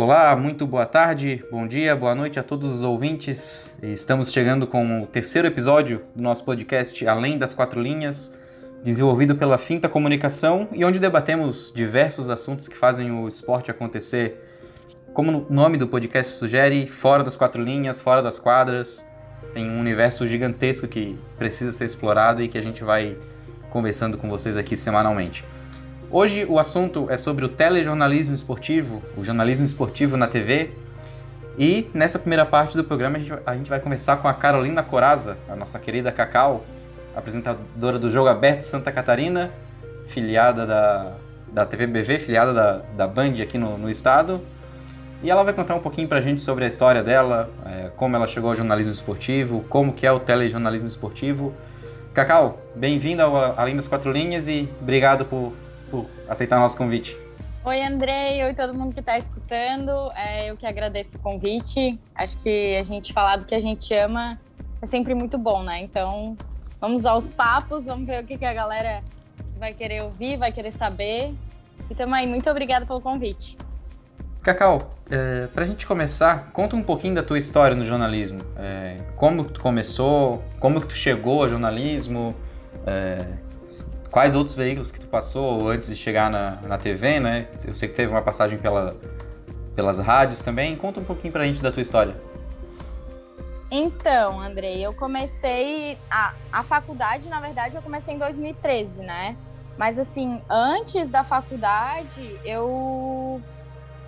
Olá, 0.00 0.36
muito 0.36 0.64
boa 0.64 0.86
tarde, 0.86 1.44
bom 1.50 1.66
dia, 1.66 1.96
boa 1.96 2.14
noite 2.14 2.38
a 2.38 2.42
todos 2.44 2.72
os 2.72 2.84
ouvintes. 2.84 3.76
Estamos 3.82 4.30
chegando 4.30 4.64
com 4.64 5.02
o 5.02 5.06
terceiro 5.08 5.48
episódio 5.48 6.04
do 6.14 6.22
nosso 6.22 6.44
podcast 6.44 7.04
Além 7.08 7.36
das 7.36 7.52
Quatro 7.52 7.82
Linhas, 7.82 8.32
desenvolvido 8.80 9.34
pela 9.34 9.58
Finta 9.58 9.88
Comunicação 9.88 10.68
e 10.70 10.84
onde 10.84 11.00
debatemos 11.00 11.72
diversos 11.74 12.30
assuntos 12.30 12.68
que 12.68 12.76
fazem 12.76 13.10
o 13.10 13.26
esporte 13.26 13.72
acontecer. 13.72 14.40
Como 15.12 15.46
o 15.50 15.52
nome 15.52 15.76
do 15.76 15.88
podcast 15.88 16.34
sugere, 16.34 16.86
fora 16.86 17.24
das 17.24 17.34
quatro 17.34 17.60
linhas, 17.60 18.00
fora 18.00 18.22
das 18.22 18.38
quadras, 18.38 19.04
tem 19.52 19.68
um 19.68 19.80
universo 19.80 20.28
gigantesco 20.28 20.86
que 20.86 21.18
precisa 21.36 21.72
ser 21.72 21.86
explorado 21.86 22.40
e 22.40 22.46
que 22.46 22.56
a 22.56 22.62
gente 22.62 22.84
vai 22.84 23.16
conversando 23.68 24.16
com 24.16 24.30
vocês 24.30 24.56
aqui 24.56 24.76
semanalmente. 24.76 25.44
Hoje 26.10 26.46
o 26.48 26.58
assunto 26.58 27.06
é 27.10 27.18
sobre 27.18 27.44
o 27.44 27.50
telejornalismo 27.50 28.34
esportivo, 28.34 29.02
o 29.14 29.22
jornalismo 29.22 29.62
esportivo 29.62 30.16
na 30.16 30.26
TV. 30.26 30.70
E 31.58 31.90
nessa 31.92 32.18
primeira 32.18 32.46
parte 32.46 32.78
do 32.78 32.82
programa 32.82 33.18
a 33.18 33.20
gente, 33.20 33.34
a 33.44 33.54
gente 33.54 33.68
vai 33.68 33.78
conversar 33.78 34.16
com 34.16 34.26
a 34.26 34.32
Carolina 34.32 34.82
Coraza, 34.82 35.36
a 35.46 35.54
nossa 35.54 35.78
querida 35.78 36.10
Cacau, 36.10 36.64
apresentadora 37.14 37.98
do 37.98 38.10
Jogo 38.10 38.26
Aberto 38.26 38.62
Santa 38.62 38.90
Catarina, 38.90 39.50
filiada 40.06 40.66
da, 40.66 41.12
da 41.52 41.66
TVBV, 41.66 42.18
filiada 42.18 42.54
da, 42.54 42.80
da 42.96 43.06
Band 43.06 43.34
aqui 43.42 43.58
no, 43.58 43.76
no 43.76 43.90
estado. 43.90 44.40
E 45.22 45.30
ela 45.30 45.42
vai 45.42 45.52
contar 45.52 45.74
um 45.74 45.80
pouquinho 45.80 46.08
pra 46.08 46.22
gente 46.22 46.40
sobre 46.40 46.64
a 46.64 46.68
história 46.68 47.02
dela, 47.02 47.50
é, 47.66 47.90
como 47.96 48.16
ela 48.16 48.26
chegou 48.26 48.48
ao 48.48 48.56
jornalismo 48.56 48.92
esportivo, 48.92 49.62
como 49.68 49.92
que 49.92 50.06
é 50.06 50.12
o 50.12 50.18
telejornalismo 50.18 50.88
esportivo. 50.88 51.52
Cacau, 52.14 52.62
bem-vinda 52.74 53.24
ao 53.24 53.60
Além 53.60 53.76
das 53.76 53.86
Quatro 53.86 54.10
Linhas 54.10 54.48
e 54.48 54.70
obrigado 54.80 55.26
por 55.26 55.52
por 55.90 56.06
aceitar 56.28 56.58
nosso 56.58 56.76
convite. 56.76 57.16
Oi, 57.64 57.82
Andrei. 57.82 58.42
Oi, 58.44 58.54
todo 58.54 58.72
mundo 58.72 58.94
que 58.94 59.00
está 59.00 59.18
escutando. 59.18 59.90
É, 60.14 60.50
eu 60.50 60.56
que 60.56 60.66
agradeço 60.66 61.16
o 61.16 61.20
convite. 61.20 61.98
Acho 62.14 62.38
que 62.38 62.76
a 62.76 62.82
gente 62.82 63.12
falar 63.12 63.36
do 63.36 63.44
que 63.44 63.54
a 63.54 63.60
gente 63.60 63.92
ama 63.94 64.38
é 64.80 64.86
sempre 64.86 65.14
muito 65.14 65.36
bom, 65.36 65.62
né? 65.62 65.82
Então, 65.82 66.36
vamos 66.80 67.04
aos 67.04 67.30
papos, 67.30 67.86
vamos 67.86 68.06
ver 68.06 68.22
o 68.22 68.26
que, 68.26 68.38
que 68.38 68.44
a 68.44 68.54
galera 68.54 69.02
vai 69.58 69.74
querer 69.74 70.02
ouvir, 70.02 70.36
vai 70.36 70.52
querer 70.52 70.70
saber. 70.70 71.34
E 71.90 71.94
também, 71.94 72.26
muito 72.26 72.48
obrigada 72.48 72.86
pelo 72.86 73.00
convite. 73.00 73.58
Cacau, 74.42 74.94
é, 75.10 75.46
para 75.48 75.64
a 75.64 75.66
gente 75.66 75.86
começar, 75.86 76.50
conta 76.52 76.76
um 76.76 76.82
pouquinho 76.82 77.14
da 77.14 77.22
tua 77.22 77.38
história 77.38 77.76
no 77.76 77.84
jornalismo. 77.84 78.40
É, 78.56 78.98
como 79.16 79.44
tu 79.44 79.60
começou, 79.60 80.42
como 80.60 80.80
tu 80.80 80.94
chegou 80.94 81.42
ao 81.42 81.48
jornalismo, 81.48 82.34
é, 82.86 83.26
quais 84.18 84.34
outros 84.34 84.56
veículos 84.56 84.90
que 84.90 84.98
tu 84.98 85.06
passou 85.06 85.68
antes 85.68 85.86
de 85.86 85.94
chegar 85.94 86.28
na, 86.28 86.58
na 86.62 86.76
TV, 86.76 87.20
né? 87.20 87.46
Eu 87.64 87.72
sei 87.72 87.88
que 87.88 87.94
teve 87.94 88.10
uma 88.10 88.20
passagem 88.20 88.58
pela, 88.58 88.92
pelas 89.76 90.00
rádios 90.00 90.42
também. 90.42 90.74
Conta 90.74 90.98
um 90.98 91.04
pouquinho 91.04 91.32
pra 91.32 91.44
gente 91.44 91.62
da 91.62 91.70
tua 91.70 91.82
história. 91.82 92.16
Então, 93.70 94.40
Andrei, 94.40 94.84
eu 94.84 94.92
comecei 94.92 95.96
a, 96.10 96.34
a 96.50 96.64
faculdade, 96.64 97.28
na 97.28 97.38
verdade, 97.38 97.76
eu 97.76 97.82
comecei 97.82 98.12
em 98.12 98.18
2013, 98.18 99.02
né? 99.02 99.36
Mas 99.76 100.00
assim, 100.00 100.42
antes 100.50 101.08
da 101.08 101.22
faculdade, 101.22 102.40
eu 102.44 103.40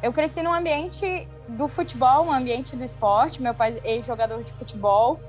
eu 0.02 0.12
cresci 0.12 0.42
num 0.42 0.52
ambiente 0.52 1.28
do 1.46 1.68
futebol, 1.68 2.26
um 2.26 2.32
ambiente 2.32 2.74
do 2.74 2.82
esporte. 2.82 3.40
Meu 3.40 3.54
pai 3.54 3.80
é 3.84 4.02
jogador 4.02 4.42
de 4.42 4.50
futebol. 4.54 5.20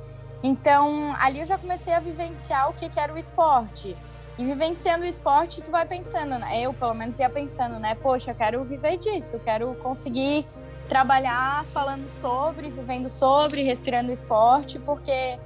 Então, 0.42 1.16
ali 1.20 1.40
eu 1.40 1.46
já 1.46 1.56
comecei 1.56 1.94
a 1.94 2.00
vivenciar 2.00 2.72
o 2.72 2.74
que, 2.74 2.90
que 2.90 3.00
era 3.00 3.14
o 3.14 3.18
esporte. 3.20 3.96
E 4.42 4.44
vivenciando 4.44 5.04
o 5.04 5.08
esporte, 5.08 5.62
tu 5.62 5.70
vai 5.70 5.86
pensando, 5.86 6.40
né? 6.40 6.60
Eu, 6.60 6.74
pelo 6.74 6.96
menos, 6.96 7.20
ia 7.20 7.30
pensando, 7.30 7.78
né? 7.78 7.94
Poxa, 7.94 8.32
eu 8.32 8.36
quero 8.36 8.64
viver 8.64 8.98
disso, 8.98 9.38
quero 9.38 9.76
conseguir 9.76 10.48
trabalhar 10.90 11.64
falando 11.66 12.10
sobre, 12.20 12.72
vivendo 12.72 13.08
sobre, 13.08 13.62
respirando 13.62 14.12
esporte, 14.12 14.80
porque 14.80 15.38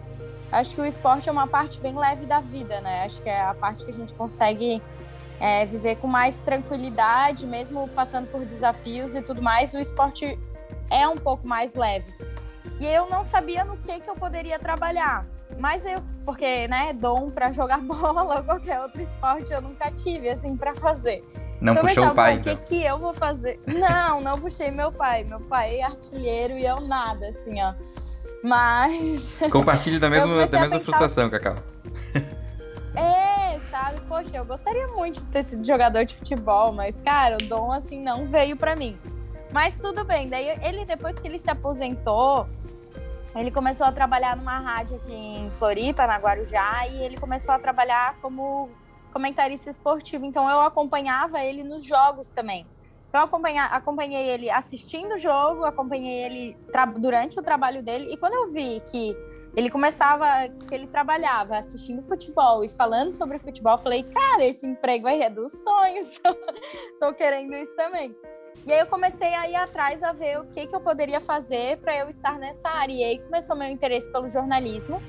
acho 0.50 0.75
que 0.75 0.79
o 0.79 0.85
esporte 0.85 1.28
é 1.28 1.31
uma 1.33 1.45
parte 1.45 1.78
bem 1.81 1.94
leve 1.94 2.25
da 2.25 2.39
vida, 2.39 2.79
né? 2.79 3.03
Acho 3.03 3.22
que 3.22 3.28
é 3.28 3.41
a 3.41 3.53
parte 3.53 3.83
que 3.83 3.91
a 3.91 3.94
gente 3.94 4.13
consegue 4.13 4.81
é, 5.41 5.66
viver 5.66 5.97
com 5.97 6.07
mais 6.07 6.39
tranquilidade, 6.39 7.45
mesmo 7.45 7.89
passando 7.89 8.31
por 8.31 8.45
desafios 8.45 9.13
e 9.13 9.22
tudo 9.22 9.41
mais. 9.41 9.73
O 9.73 9.77
esporte 9.77 10.39
é 10.89 11.06
um 11.06 11.17
pouco 11.17 11.45
mais 11.45 11.75
leve. 11.75 12.13
E 12.79 12.85
eu 12.85 13.09
não 13.09 13.25
sabia 13.25 13.66
no 13.66 13.75
que, 13.75 14.00
que 14.00 14.09
eu 14.09 14.16
poderia 14.16 14.57
trabalhar. 14.57 15.34
Mas 15.59 15.85
eu, 15.85 16.01
porque, 16.25 16.67
né, 16.67 16.93
dom 16.93 17.29
para 17.29 17.51
jogar 17.51 17.79
bola 17.85 18.38
ou 18.38 18.43
qualquer 18.43 18.79
outro 18.81 19.01
esporte 19.01 19.51
eu 19.51 19.61
nunca 19.61 19.91
tive, 19.91 20.29
assim, 20.29 20.55
para 20.55 20.75
fazer. 20.75 21.23
Não 21.61 21.73
então, 21.73 21.85
puxou 21.85 22.07
o 22.07 22.13
pai, 22.13 22.33
então? 22.33 22.53
O 22.53 22.57
que, 22.57 22.66
que 22.66 22.83
eu 22.83 22.97
vou 22.97 23.13
fazer? 23.13 23.59
Não, 23.65 24.21
não 24.21 24.33
puxei 24.33 24.71
meu 24.71 24.91
pai. 24.91 25.23
Meu 25.23 25.39
pai 25.39 25.77
é 25.77 25.83
artilheiro 25.83 26.57
e 26.57 26.65
eu 26.65 26.81
nada, 26.81 27.29
assim, 27.29 27.61
ó. 27.61 27.73
Mas... 28.44 29.29
Compartilhe 29.49 29.97
da 29.97 30.09
mesma, 30.09 30.27
da 30.27 30.59
mesma 30.59 30.59
pensar... 30.61 30.79
frustração, 30.81 31.29
Cacau. 31.29 31.55
É, 32.97 33.59
sabe? 33.69 33.99
Poxa, 34.07 34.38
eu 34.38 34.45
gostaria 34.45 34.88
muito 34.88 35.19
de 35.19 35.25
ter 35.25 35.44
sido 35.44 35.67
jogador 35.67 36.05
de 36.05 36.15
futebol, 36.15 36.71
mas, 36.71 36.97
cara, 36.97 37.35
o 37.35 37.45
dom, 37.45 37.69
assim, 37.69 38.01
não 38.01 38.25
veio 38.25 38.55
para 38.55 38.73
mim. 38.73 38.97
Mas 39.51 39.77
tudo 39.77 40.05
bem. 40.05 40.29
Daí, 40.29 40.57
ele, 40.63 40.85
depois 40.85 41.19
que 41.19 41.27
ele 41.27 41.38
se 41.38 41.49
aposentou, 41.49 42.47
ele 43.35 43.51
começou 43.51 43.85
a 43.85 43.91
trabalhar 43.91 44.38
numa 44.38 44.59
rádio 44.59 44.96
aqui 44.97 45.13
em 45.13 45.51
Floripa, 45.51 46.07
na 46.07 46.18
Guarujá, 46.18 46.88
e 46.88 47.03
ele 47.03 47.18
começou 47.18 47.53
a 47.53 47.59
trabalhar 47.59 48.16
como 48.22 48.69
comentarista 49.12 49.69
esportivo. 49.69 50.25
Então 50.25 50.50
eu 50.50 50.62
acompanhava 50.62 51.44
ele 51.44 51.63
nos 51.63 51.85
jogos 51.85 52.29
também. 52.29 52.66
Então 53.09 53.22
eu 53.22 53.59
acompanhei 53.72 54.29
ele 54.29 54.50
assistindo 54.50 55.16
o 55.16 55.18
jogo, 55.18 55.63
acompanhei 55.63 56.25
ele 56.25 56.57
durante 56.97 57.40
o 57.40 57.44
trabalho 57.44 57.81
dele, 57.84 58.12
e 58.12 58.18
quando 58.18 58.34
eu 58.34 58.47
vi 58.50 58.81
que 58.90 59.16
ele 59.55 59.69
começava, 59.69 60.27
ele 60.69 60.85
trabalhava 60.85 61.57
assistindo 61.57 62.03
futebol 62.03 62.63
e 62.63 62.69
falando 62.69 63.11
sobre 63.11 63.39
futebol, 63.39 63.77
falei, 63.77 64.03
cara, 64.03 64.43
esse 64.43 64.67
emprego 64.67 65.07
aí 65.07 65.21
é 65.21 65.29
dos 65.29 65.53
sonhos, 65.53 66.11
tô 66.99 67.13
querendo 67.13 67.55
isso 67.55 67.73
também. 67.75 68.13
E 68.65 68.73
aí 68.73 68.79
eu 68.79 68.88
comecei 68.88 69.33
a 69.33 69.47
ir 69.47 69.55
atrás 69.55 70.03
a 70.03 70.11
ver 70.11 70.39
o 70.41 70.45
que, 70.45 70.67
que 70.67 70.75
eu 70.75 70.81
poderia 70.81 71.21
fazer 71.21 71.77
para 71.77 71.95
eu 71.95 72.09
estar 72.09 72.38
nessa 72.38 72.67
área. 72.67 72.91
E 72.91 73.03
aí 73.03 73.19
começou 73.19 73.55
meu 73.55 73.69
interesse 73.69 74.11
pelo 74.11 74.27
jornalismo. 74.27 75.01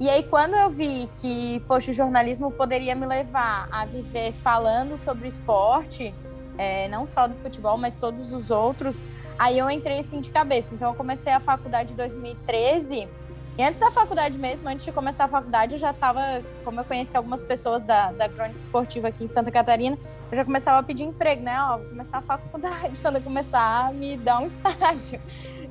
E 0.00 0.08
aí 0.08 0.22
quando 0.22 0.54
eu 0.54 0.70
vi 0.70 1.10
que, 1.20 1.60
poxa, 1.66 1.90
o 1.90 1.94
jornalismo 1.94 2.50
poderia 2.52 2.94
me 2.94 3.04
levar 3.04 3.68
a 3.70 3.84
viver 3.84 4.32
falando 4.32 4.96
sobre 4.96 5.28
esporte, 5.28 6.14
é, 6.56 6.88
não 6.88 7.06
só 7.06 7.26
do 7.26 7.34
futebol, 7.34 7.76
mas 7.76 7.96
todos 7.98 8.32
os 8.32 8.50
outros, 8.50 9.04
aí 9.38 9.58
eu 9.58 9.68
entrei 9.68 9.98
assim 9.98 10.20
de 10.20 10.32
cabeça. 10.32 10.74
Então 10.74 10.88
eu 10.90 10.94
comecei 10.94 11.32
a 11.32 11.40
faculdade 11.40 11.92
em 11.92 11.96
2013 11.96 13.25
e 13.58 13.62
antes 13.62 13.80
da 13.80 13.90
faculdade 13.90 14.38
mesmo, 14.38 14.68
antes 14.68 14.84
de 14.84 14.92
começar 14.92 15.24
a 15.24 15.28
faculdade, 15.28 15.74
eu 15.74 15.78
já 15.78 15.90
estava, 15.90 16.20
como 16.62 16.80
eu 16.80 16.84
conheci 16.84 17.16
algumas 17.16 17.42
pessoas 17.42 17.84
da, 17.86 18.12
da 18.12 18.28
Crônica 18.28 18.58
Esportiva 18.58 19.08
aqui 19.08 19.24
em 19.24 19.26
Santa 19.26 19.50
Catarina, 19.50 19.96
eu 20.30 20.36
já 20.36 20.44
começava 20.44 20.78
a 20.78 20.82
pedir 20.82 21.04
emprego, 21.04 21.42
né? 21.42 21.58
Ó, 21.62 21.78
vou 21.78 21.88
começar 21.88 22.18
a 22.18 22.22
faculdade, 22.22 23.00
quando 23.02 23.16
eu 23.16 23.22
começar 23.22 23.86
a 23.86 23.92
me 23.92 24.18
dar 24.18 24.40
um 24.40 24.46
estágio. 24.46 25.18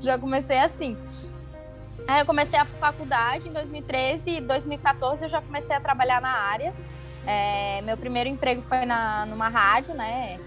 Já 0.02 0.18
comecei 0.18 0.58
assim. 0.58 0.98
Aí 2.08 2.22
eu 2.22 2.26
comecei 2.26 2.58
a 2.58 2.66
faculdade 2.66 3.50
em 3.50 3.54
2013 3.54 4.30
e 4.30 4.42
2014 4.42 5.24
eu 5.24 5.30
já 5.30 5.42
comecei 5.42 5.76
a 5.76 5.80
trabalhar 5.80 6.20
na 6.22 6.30
área. 6.30 6.74
É, 7.26 7.82
meu 7.82 7.98
primeiro 7.98 8.30
emprego 8.30 8.62
foi 8.62 8.86
na, 8.86 9.26
numa 9.26 9.48
rádio, 9.48 9.94
né? 9.94 10.40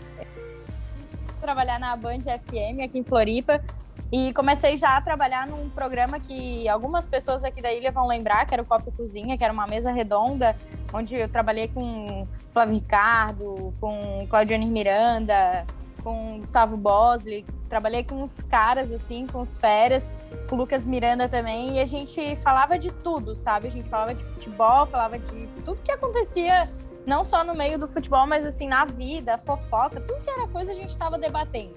Trabalhar 1.41 1.79
na 1.79 1.95
Band 1.97 2.23
FM 2.23 2.83
aqui 2.85 2.99
em 2.99 3.05
Floripa. 3.05 3.62
E 4.11 4.33
comecei 4.33 4.77
já 4.77 4.97
a 4.97 5.00
trabalhar 5.03 5.47
num 5.47 5.69
programa 5.69 6.19
que 6.19 6.69
algumas 6.69 7.09
pessoas 7.09 7.45
aqui 7.45 7.61
da 7.61 7.73
ilha 7.73 7.93
vão 7.93 8.06
lembrar, 8.06 8.47
que 8.47 8.55
era 8.55 8.62
o 8.62 8.67
Copo 8.67 8.91
Cozinha, 8.93 9.37
que 9.37 9.45
era 9.45 9.53
uma 9.53 9.67
mesa 9.67 9.93
redonda, 9.93 10.56
onde 10.93 11.17
eu 11.17 11.29
trabalhei 11.29 11.69
com 11.69 12.27
Flávio 12.49 12.75
Ricardo, 12.75 13.75
com 13.81 14.27
Claudiane 14.31 14.67
Miranda, 14.67 15.67
com 16.03 16.39
Gustavo 16.39 16.77
Bosley, 16.77 17.45
trabalhei 17.69 18.03
com 18.03 18.23
os 18.23 18.43
caras, 18.45 18.91
assim, 18.91 19.27
com 19.27 19.41
os 19.41 19.59
férias, 19.59 20.11
com 20.49 20.56
o 20.56 20.59
Lucas 20.59 20.87
Miranda 20.87 21.29
também, 21.29 21.77
e 21.77 21.81
a 21.81 21.87
gente 21.87 22.35
falava 22.37 22.79
de 22.79 22.91
tudo, 22.91 23.37
sabe? 23.37 23.67
A 23.67 23.71
gente 23.71 23.89
falava 23.89 24.15
de 24.15 24.23
futebol, 24.23 24.87
falava 24.87 25.19
de 25.19 25.47
tudo 25.65 25.83
que 25.83 25.93
acontecia, 25.93 26.71
não 27.06 27.25
só 27.25 27.45
no 27.45 27.55
meio 27.55 27.79
do 27.79 27.87
futebol, 27.87 28.27
mas 28.27 28.47
assim, 28.47 28.67
na 28.67 28.87
vida, 28.87 29.37
fofoca, 29.37 30.00
tudo 30.00 30.23
que 30.23 30.31
era 30.31 30.49
coisa 30.49 30.73
a 30.73 30.75
gente 30.75 30.91
estava 30.91 31.19
debatendo. 31.19 31.75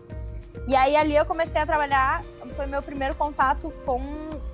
E 0.67 0.75
aí 0.75 0.95
ali 0.95 1.15
eu 1.15 1.25
comecei 1.25 1.59
a 1.59 1.65
trabalhar, 1.65 2.23
foi 2.55 2.65
meu 2.65 2.81
primeiro 2.81 3.15
contato 3.15 3.73
com, 3.85 4.01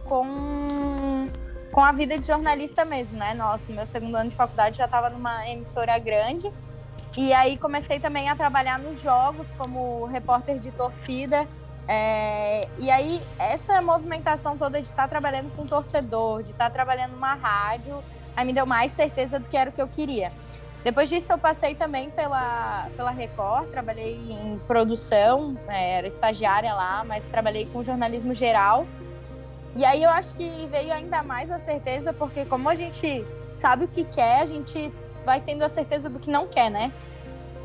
com, 0.06 1.27
com 1.71 1.81
a 1.81 1.92
vida 1.92 2.18
de 2.18 2.25
jornalista 2.25 2.86
mesmo, 2.86 3.18
né? 3.18 3.33
Nossa, 3.33 3.71
meu 3.71 3.86
segundo 3.86 4.15
ano 4.15 4.30
de 4.30 4.36
faculdade 4.36 4.77
já 4.77 4.86
estava 4.86 5.09
numa 5.09 5.48
emissora 5.50 5.98
grande. 6.00 6.51
E 7.18 7.33
aí 7.33 7.57
comecei 7.57 8.00
também 8.00 8.30
a 8.30 8.36
trabalhar 8.36 8.77
nos 8.77 9.01
jogos 9.01 9.51
como 9.54 10.06
repórter 10.06 10.59
de 10.59 10.71
torcida. 10.71 11.48
É, 11.88 12.68
e 12.80 12.92
aí 12.92 13.21
essa 13.39 13.81
movimentação 13.81 14.57
toda 14.57 14.80
de 14.80 14.86
estar 14.86 15.04
tá 15.04 15.07
trabalhando 15.07 15.54
com 15.56 15.65
torcedor, 15.65 16.44
de 16.44 16.51
estar 16.51 16.65
tá 16.65 16.69
trabalhando 16.69 17.13
numa 17.13 17.33
rádio, 17.33 18.04
aí 18.36 18.45
me 18.45 18.54
deu 18.54 18.65
mais 18.65 18.92
certeza 18.92 19.39
do 19.39 19.48
que 19.48 19.57
era 19.57 19.69
o 19.69 19.74
que 19.74 19.81
eu 19.81 19.88
queria. 19.88 20.31
Depois 20.84 21.10
disso, 21.10 21.34
eu 21.34 21.38
passei 21.38 21.76
também 21.76 22.10
pela, 22.10 22.90
pela 22.96 23.12
Record, 23.12 23.70
trabalhei 23.70 24.16
em 24.16 24.60
produção, 24.68 25.58
é, 25.68 25.98
era 25.98 26.08
estagiária 26.08 26.74
lá, 26.74 27.04
mas 27.04 27.28
trabalhei 27.28 27.66
com 27.66 27.84
jornalismo 27.84 28.34
geral. 28.34 28.86
E 29.76 29.84
aí 29.84 30.02
eu 30.02 30.10
acho 30.10 30.34
que 30.36 30.68
veio 30.68 30.94
ainda 30.94 31.22
mais 31.24 31.52
a 31.52 31.58
certeza, 31.58 32.14
porque 32.14 32.46
como 32.46 32.70
a 32.70 32.76
gente 32.76 33.26
sabe 33.54 33.86
o 33.86 33.88
que 33.88 34.04
quer, 34.04 34.42
a 34.42 34.46
gente 34.46 34.92
vai 35.26 35.42
tendo 35.42 35.64
a 35.64 35.70
certeza 35.70 36.10
do 36.10 36.20
que 36.20 36.30
não 36.30 36.48
quer, 36.48 36.72
né? 36.72 36.92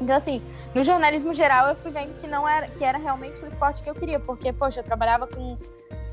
Então, 0.00 0.17
assim, 0.17 0.43
no 0.75 0.82
jornalismo 0.82 1.32
geral, 1.32 1.69
eu 1.69 1.76
fui 1.76 1.91
vendo 1.91 2.17
que 2.19 2.26
não 2.26 2.49
era, 2.49 2.67
que 2.67 2.82
era 2.82 2.99
realmente 2.99 3.43
o 3.43 3.47
esporte 3.47 3.82
que 3.82 3.88
eu 3.88 3.94
queria, 3.94 4.19
porque, 4.19 4.53
poxa, 4.53 4.81
eu 4.81 4.85
trabalhava 4.85 5.26
com, 5.26 5.56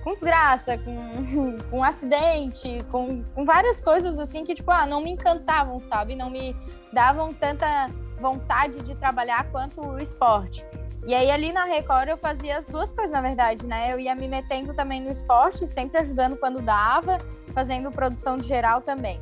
com 0.10 0.14
desgraça, 0.14 0.78
com, 0.78 1.58
com 1.70 1.84
acidente, 1.84 2.84
com, 2.92 3.24
com 3.24 3.46
várias 3.46 3.82
coisas 3.82 4.20
assim 4.20 4.44
que, 4.44 4.56
tipo, 4.56 4.72
ah, 4.72 4.86
não 4.86 5.02
me 5.02 5.12
encantavam, 5.12 5.80
sabe? 5.80 6.16
Não 6.16 6.30
me 6.30 6.56
davam 6.92 7.34
tanta 7.34 7.90
vontade 8.20 8.82
de 8.82 8.96
trabalhar 8.96 9.50
quanto 9.52 9.82
o 9.82 10.02
esporte. 10.02 10.66
E 11.06 11.14
aí, 11.14 11.32
ali 11.32 11.54
na 11.54 11.64
Record, 11.66 12.10
eu 12.10 12.18
fazia 12.18 12.58
as 12.58 12.68
duas 12.68 12.92
coisas, 12.92 13.12
na 13.12 13.22
verdade, 13.22 13.66
né? 13.66 13.94
Eu 13.94 14.00
ia 14.00 14.14
me 14.16 14.28
metendo 14.28 14.74
também 14.74 15.02
no 15.02 15.10
esporte, 15.10 15.66
sempre 15.66 16.00
ajudando 16.00 16.36
quando 16.36 16.62
dava, 16.62 17.18
fazendo 17.54 17.90
produção 17.90 18.38
de 18.38 18.46
geral 18.46 18.82
também. 18.82 19.22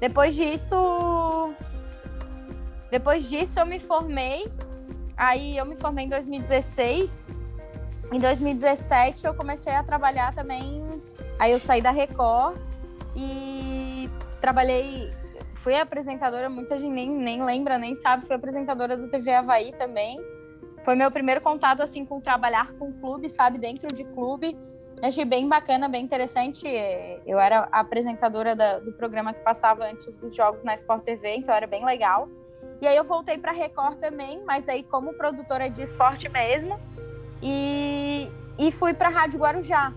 Depois 0.00 0.34
disso. 0.34 1.54
Depois 2.90 3.28
disso, 3.28 3.58
eu 3.60 3.66
me 3.66 3.78
formei. 3.78 4.50
Aí, 5.16 5.58
eu 5.58 5.66
me 5.66 5.76
formei 5.76 6.06
em 6.06 6.08
2016. 6.08 7.28
Em 8.12 8.18
2017, 8.18 9.26
eu 9.26 9.34
comecei 9.34 9.72
a 9.72 9.82
trabalhar 9.82 10.34
também. 10.34 10.82
Aí, 11.38 11.52
eu 11.52 11.60
saí 11.60 11.80
da 11.80 11.90
Record 11.90 12.56
e 13.16 14.10
trabalhei. 14.40 15.12
Fui 15.56 15.74
apresentadora, 15.74 16.48
muita 16.48 16.76
gente 16.78 16.92
nem, 16.92 17.10
nem 17.10 17.44
lembra, 17.44 17.78
nem 17.78 17.94
sabe. 17.94 18.26
Fui 18.26 18.34
apresentadora 18.34 18.96
do 18.96 19.08
TV 19.08 19.32
Havaí 19.32 19.72
também 19.72 20.18
foi 20.82 20.94
meu 20.94 21.10
primeiro 21.10 21.40
contato 21.40 21.82
assim 21.82 22.04
com 22.04 22.20
trabalhar 22.20 22.72
com 22.72 22.92
clube, 22.92 23.28
sabe, 23.28 23.58
dentro 23.58 23.88
de 23.94 24.04
clube. 24.04 24.56
Achei 25.02 25.24
bem 25.24 25.48
bacana, 25.48 25.88
bem 25.88 26.04
interessante. 26.04 26.66
Eu 27.26 27.38
era 27.38 27.68
apresentadora 27.70 28.54
da, 28.54 28.78
do 28.78 28.92
programa 28.92 29.32
que 29.32 29.40
passava 29.40 29.84
antes 29.84 30.16
dos 30.16 30.34
jogos 30.34 30.64
na 30.64 30.74
Sport 30.74 31.02
TV, 31.02 31.36
então 31.36 31.54
era 31.54 31.66
bem 31.66 31.84
legal. 31.84 32.28
E 32.80 32.86
aí 32.86 32.96
eu 32.96 33.04
voltei 33.04 33.38
para 33.38 33.52
Record 33.52 33.98
também, 33.98 34.42
mas 34.44 34.68
aí 34.68 34.82
como 34.82 35.14
produtora 35.14 35.68
de 35.68 35.82
esporte 35.82 36.28
mesmo. 36.28 36.78
E, 37.42 38.30
e 38.58 38.70
fui 38.70 38.92
para 38.92 39.08
Rádio 39.08 39.40
Guarujá 39.40 39.92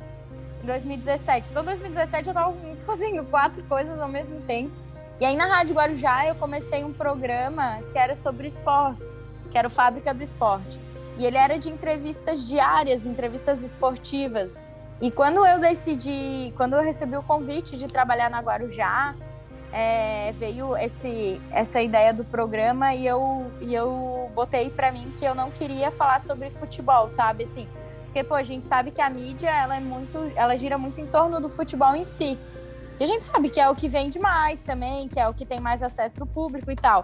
em 0.63 0.65
2017. 0.65 1.51
Então, 1.51 1.63
em 1.63 1.65
2017 1.65 2.27
eu 2.27 2.31
estava 2.31 2.55
fazendo 2.85 3.23
quatro 3.29 3.63
coisas 3.63 3.99
ao 3.99 4.07
mesmo 4.07 4.41
tempo. 4.41 4.71
E 5.19 5.25
aí 5.25 5.35
na 5.35 5.45
Rádio 5.45 5.75
Guarujá 5.75 6.27
eu 6.27 6.35
comecei 6.35 6.83
um 6.83 6.93
programa 6.93 7.79
que 7.91 7.97
era 7.97 8.15
sobre 8.15 8.47
esportes 8.47 9.19
que 9.53 9.57
era 9.57 9.67
o 9.67 9.71
Fábrica 9.71 10.13
do 10.13 10.23
Esporte. 10.23 10.81
E 11.15 11.25
ele 11.25 11.37
era 11.37 11.59
de 11.59 11.69
entrevistas 11.69 12.47
diárias, 12.49 13.05
entrevistas 13.05 13.61
esportivas. 13.61 14.59
E 14.99 15.11
quando 15.11 15.45
eu 15.45 15.59
decidi, 15.59 16.51
quando 16.57 16.73
eu 16.73 16.81
recebi 16.81 17.15
o 17.15 17.21
convite 17.21 17.77
de 17.77 17.87
trabalhar 17.87 18.31
na 18.31 18.39
Guarujá, 18.39 19.13
é, 19.73 20.31
veio 20.33 20.77
esse, 20.77 21.41
essa 21.51 21.81
ideia 21.81 22.13
do 22.13 22.23
programa 22.23 22.93
e 22.93 23.07
eu, 23.07 23.51
e 23.59 23.73
eu 23.73 24.29
botei 24.35 24.69
para 24.69 24.91
mim 24.91 25.11
que 25.17 25.25
eu 25.25 25.33
não 25.33 25.49
queria 25.49 25.91
falar 25.91 26.21
sobre 26.21 26.51
futebol, 26.51 27.09
sabe? 27.09 27.45
Assim, 27.45 27.67
porque, 28.05 28.23
pô, 28.23 28.35
a 28.35 28.43
gente 28.43 28.67
sabe 28.67 28.91
que 28.91 29.01
a 29.01 29.09
mídia, 29.09 29.49
ela 29.49 29.75
é 29.75 29.79
muito, 29.79 30.31
ela 30.35 30.55
gira 30.55 30.77
muito 30.77 31.01
em 31.01 31.07
torno 31.07 31.41
do 31.41 31.49
futebol 31.49 31.95
em 31.95 32.05
si. 32.05 32.37
Que 32.99 33.03
a 33.03 33.07
gente 33.07 33.25
sabe 33.25 33.49
que 33.49 33.59
é 33.59 33.67
o 33.67 33.75
que 33.75 33.87
vende 33.87 34.19
mais 34.19 34.61
também, 34.61 35.07
que 35.07 35.19
é 35.19 35.27
o 35.27 35.33
que 35.33 35.43
tem 35.43 35.59
mais 35.59 35.81
acesso 35.81 36.19
do 36.19 36.27
público 36.27 36.69
e 36.69 36.75
tal. 36.75 37.03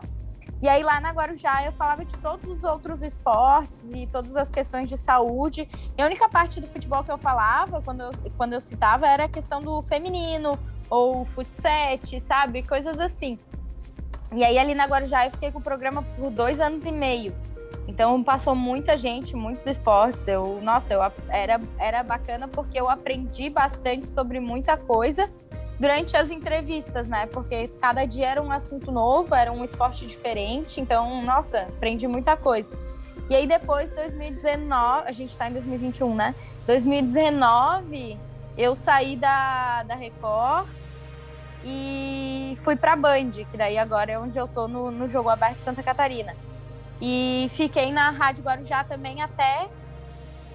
E 0.62 0.70
aí 0.70 0.84
lá 0.84 1.02
na 1.02 1.10
Guarujá 1.12 1.66
eu 1.66 1.72
falava 1.72 2.06
de 2.06 2.16
todos 2.18 2.48
os 2.48 2.64
outros 2.64 3.02
esportes 3.02 3.92
e 3.94 4.06
todas 4.06 4.36
as 4.36 4.52
questões 4.52 4.88
de 4.88 4.98
saúde. 4.98 5.68
E 5.98 6.02
a 6.04 6.06
única 6.06 6.30
parte 6.30 6.62
do 6.62 6.68
futebol 6.68 7.04
que 7.04 7.12
eu 7.12 7.18
falava, 7.18 7.82
quando 7.82 8.02
eu, 8.02 8.12
quando 8.38 8.54
eu 8.54 8.62
citava, 8.62 9.08
era 9.08 9.24
a 9.24 9.30
questão 9.30 9.60
do 9.60 9.82
feminino 9.82 10.60
ou 10.90 11.26
futsal, 11.26 12.00
sabe? 12.22 12.64
Coisas 12.64 13.00
assim. 13.00 13.38
E 14.34 14.44
aí 14.44 14.58
ali 14.58 14.76
na 14.76 14.86
Guarujá 14.86 15.26
eu 15.26 15.32
fiquei 15.32 15.52
com 15.52 15.60
o 15.60 15.62
programa 15.62 16.04
por 16.16 16.32
dois 16.32 16.62
anos 16.62 16.86
e 16.86 16.92
meio. 16.92 17.34
Então 17.88 18.24
passou 18.24 18.54
muita 18.54 18.98
gente, 18.98 19.36
muitos 19.36 19.66
esportes. 19.66 20.28
Eu, 20.28 20.60
nossa, 20.62 20.94
eu 20.94 21.02
era, 21.30 21.60
era 21.78 22.04
bacana 22.04 22.48
porque 22.48 22.80
eu 22.80 22.90
aprendi 22.90 23.50
bastante 23.50 24.08
sobre 24.08 24.40
muita 24.40 24.78
coisa 24.78 25.30
durante 25.80 26.16
as 26.16 26.30
entrevistas, 26.30 27.08
né? 27.08 27.26
Porque 27.26 27.68
cada 27.82 28.06
dia 28.06 28.28
era 28.28 28.42
um 28.42 28.52
assunto 28.52 28.92
novo, 28.92 29.34
era 29.34 29.52
um 29.52 29.64
esporte 29.64 30.06
diferente, 30.06 30.80
então, 30.80 31.24
nossa, 31.24 31.62
aprendi 31.62 32.08
muita 32.08 32.36
coisa. 32.38 32.78
E 33.30 33.36
aí 33.36 33.48
depois, 33.48 33.94
2019, 33.94 35.08
a 35.08 35.12
gente 35.12 35.38
tá 35.38 35.50
em 35.50 35.54
2021, 35.54 36.16
né? 36.16 36.36
2019, 36.68 38.18
eu 38.58 38.76
saí 38.76 39.16
da, 39.16 39.84
da 39.84 39.96
Record 39.96 40.68
e 41.64 42.58
fui 42.60 42.76
pra 42.76 42.96
Band, 42.96 43.32
que 43.50 43.58
daí 43.58 43.78
agora 43.78 44.12
é 44.12 44.20
onde 44.20 44.38
eu 44.38 44.48
tô 44.48 44.68
no, 44.68 44.92
no 44.92 45.08
Jogo 45.08 45.30
Aberto 45.30 45.62
Santa 45.62 45.84
Catarina. 45.84 46.36
E 47.02 47.48
fiquei 47.52 47.92
na 47.92 48.10
Rádio 48.10 48.44
Guarujá 48.44 48.84
também 48.84 49.22
até 49.22 49.68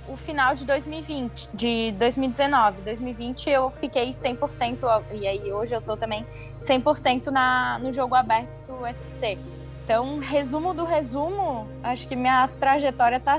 o 0.08 0.16
final 0.16 0.54
de 0.54 0.64
2020, 0.64 1.48
de 1.54 1.92
2019. 1.92 2.82
2020 2.82 3.50
eu 3.50 3.70
fiquei 3.70 4.12
100%, 4.12 5.02
e 5.12 5.26
aí 5.26 5.52
hoje 5.52 5.74
eu 5.74 5.80
tô 5.80 5.96
também 5.96 6.26
100% 6.62 7.26
na, 7.26 7.78
no 7.78 7.92
jogo 7.92 8.14
aberto 8.14 8.48
SC. 8.92 9.38
Então, 9.84 10.18
resumo 10.18 10.72
do 10.72 10.84
resumo, 10.84 11.68
acho 11.82 12.08
que 12.08 12.16
minha 12.16 12.48
trajetória 12.58 13.20
tá, 13.20 13.38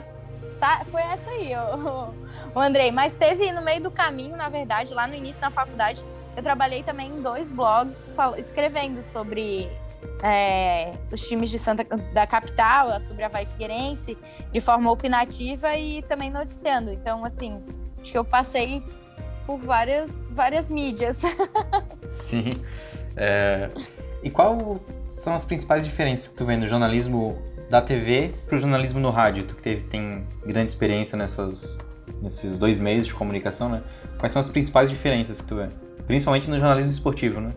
tá 0.60 0.82
foi 0.92 1.02
essa 1.02 1.30
aí, 1.32 1.56
o, 1.56 2.14
o 2.54 2.60
Andrei. 2.60 2.92
Mas 2.92 3.16
teve 3.16 3.52
no 3.52 3.62
meio 3.62 3.82
do 3.82 3.92
caminho, 3.92 4.36
na 4.36 4.48
verdade, 4.50 4.94
lá 4.94 5.08
no 5.08 5.16
início 5.16 5.42
da 5.42 5.50
faculdade, 5.50 6.04
eu 6.36 6.44
trabalhei 6.44 6.84
também 6.84 7.10
em 7.10 7.22
dois 7.22 7.50
blogs 7.50 8.10
escrevendo 8.38 9.02
sobre 9.04 9.70
é, 10.22 10.94
os 11.12 11.28
times 11.28 11.50
de 11.50 11.60
Santa 11.60 11.84
da 12.14 12.28
capital, 12.28 13.00
sobre 13.02 13.24
a 13.24 13.28
Vai 13.28 13.46
Figueirense, 13.46 14.18
de 14.52 14.62
forma 14.62 14.92
opinativa 14.92 15.76
e 15.76 16.02
também 16.04 16.30
noticiando. 16.30 16.92
Então, 16.92 17.24
assim, 17.24 17.62
acho 18.02 18.12
que 18.12 18.18
eu 18.18 18.26
passei 18.26 18.84
por 19.46 19.60
várias, 19.60 20.12
várias 20.32 20.70
mídias. 20.70 21.22
Sim. 22.06 22.52
É... 23.16 23.70
E 24.24 24.30
qual 24.30 24.80
são 25.12 25.36
as 25.36 25.46
principais 25.46 25.86
diferenças 25.86 26.28
que 26.28 26.36
tu 26.36 26.46
vê 26.46 26.58
no 26.58 26.68
jornalismo 26.68 27.38
da 27.70 27.82
TV 27.82 28.34
para 28.48 28.56
o 28.56 28.60
jornalismo 28.60 29.00
no 29.00 29.12
rádio? 29.12 29.46
Tu 29.46 29.56
que 29.56 29.62
teve, 29.62 29.82
tem 29.88 30.26
grande 30.46 30.72
experiência 30.72 31.18
nessas, 31.18 31.80
nesses 32.22 32.58
dois 32.58 32.80
meios 32.80 33.06
de 33.06 33.14
comunicação, 33.14 33.70
né? 33.70 33.84
Quais 34.18 34.34
são 34.34 34.40
as 34.40 34.50
principais 34.50 34.90
diferenças 34.90 35.42
que 35.42 35.48
tu 35.48 35.56
vê? 35.56 35.70
Principalmente 36.06 36.50
no 36.50 36.58
jornalismo 36.60 36.92
esportivo, 36.92 37.42
né? 37.42 37.54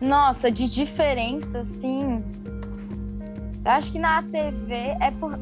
Nossa, 0.00 0.50
de 0.50 0.68
diferença, 0.68 1.60
assim. 1.60 2.22
Eu 3.64 3.70
acho 3.72 3.92
que 3.92 3.98
na 3.98 4.22
TV 4.22 4.74
é 5.00 5.10
por. 5.10 5.38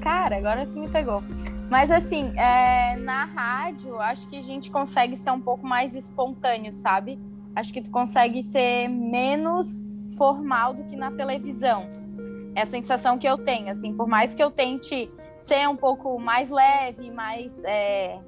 Cara, 0.00 0.36
agora 0.36 0.66
tu 0.66 0.78
me 0.78 0.88
pegou. 0.88 1.22
Mas 1.70 1.90
assim, 1.90 2.32
é... 2.36 2.96
na 2.96 3.24
rádio, 3.24 3.98
acho 3.98 4.28
que 4.28 4.36
a 4.36 4.42
gente 4.42 4.70
consegue 4.70 5.16
ser 5.16 5.30
um 5.30 5.40
pouco 5.40 5.66
mais 5.66 5.94
espontâneo, 5.94 6.72
sabe? 6.72 7.18
Acho 7.54 7.72
que 7.72 7.80
tu 7.80 7.90
consegue 7.90 8.42
ser 8.42 8.88
menos 8.88 9.84
formal 10.18 10.74
do 10.74 10.84
que 10.84 10.96
na 10.96 11.10
televisão. 11.10 11.86
É 12.54 12.62
a 12.62 12.66
sensação 12.66 13.18
que 13.18 13.26
eu 13.26 13.38
tenho, 13.38 13.70
assim, 13.70 13.94
por 13.94 14.06
mais 14.06 14.34
que 14.34 14.42
eu 14.42 14.50
tente 14.50 15.10
ser 15.38 15.68
um 15.68 15.76
pouco 15.76 16.18
mais 16.18 16.50
leve, 16.50 17.10
mais. 17.10 17.62
É... 17.64 18.18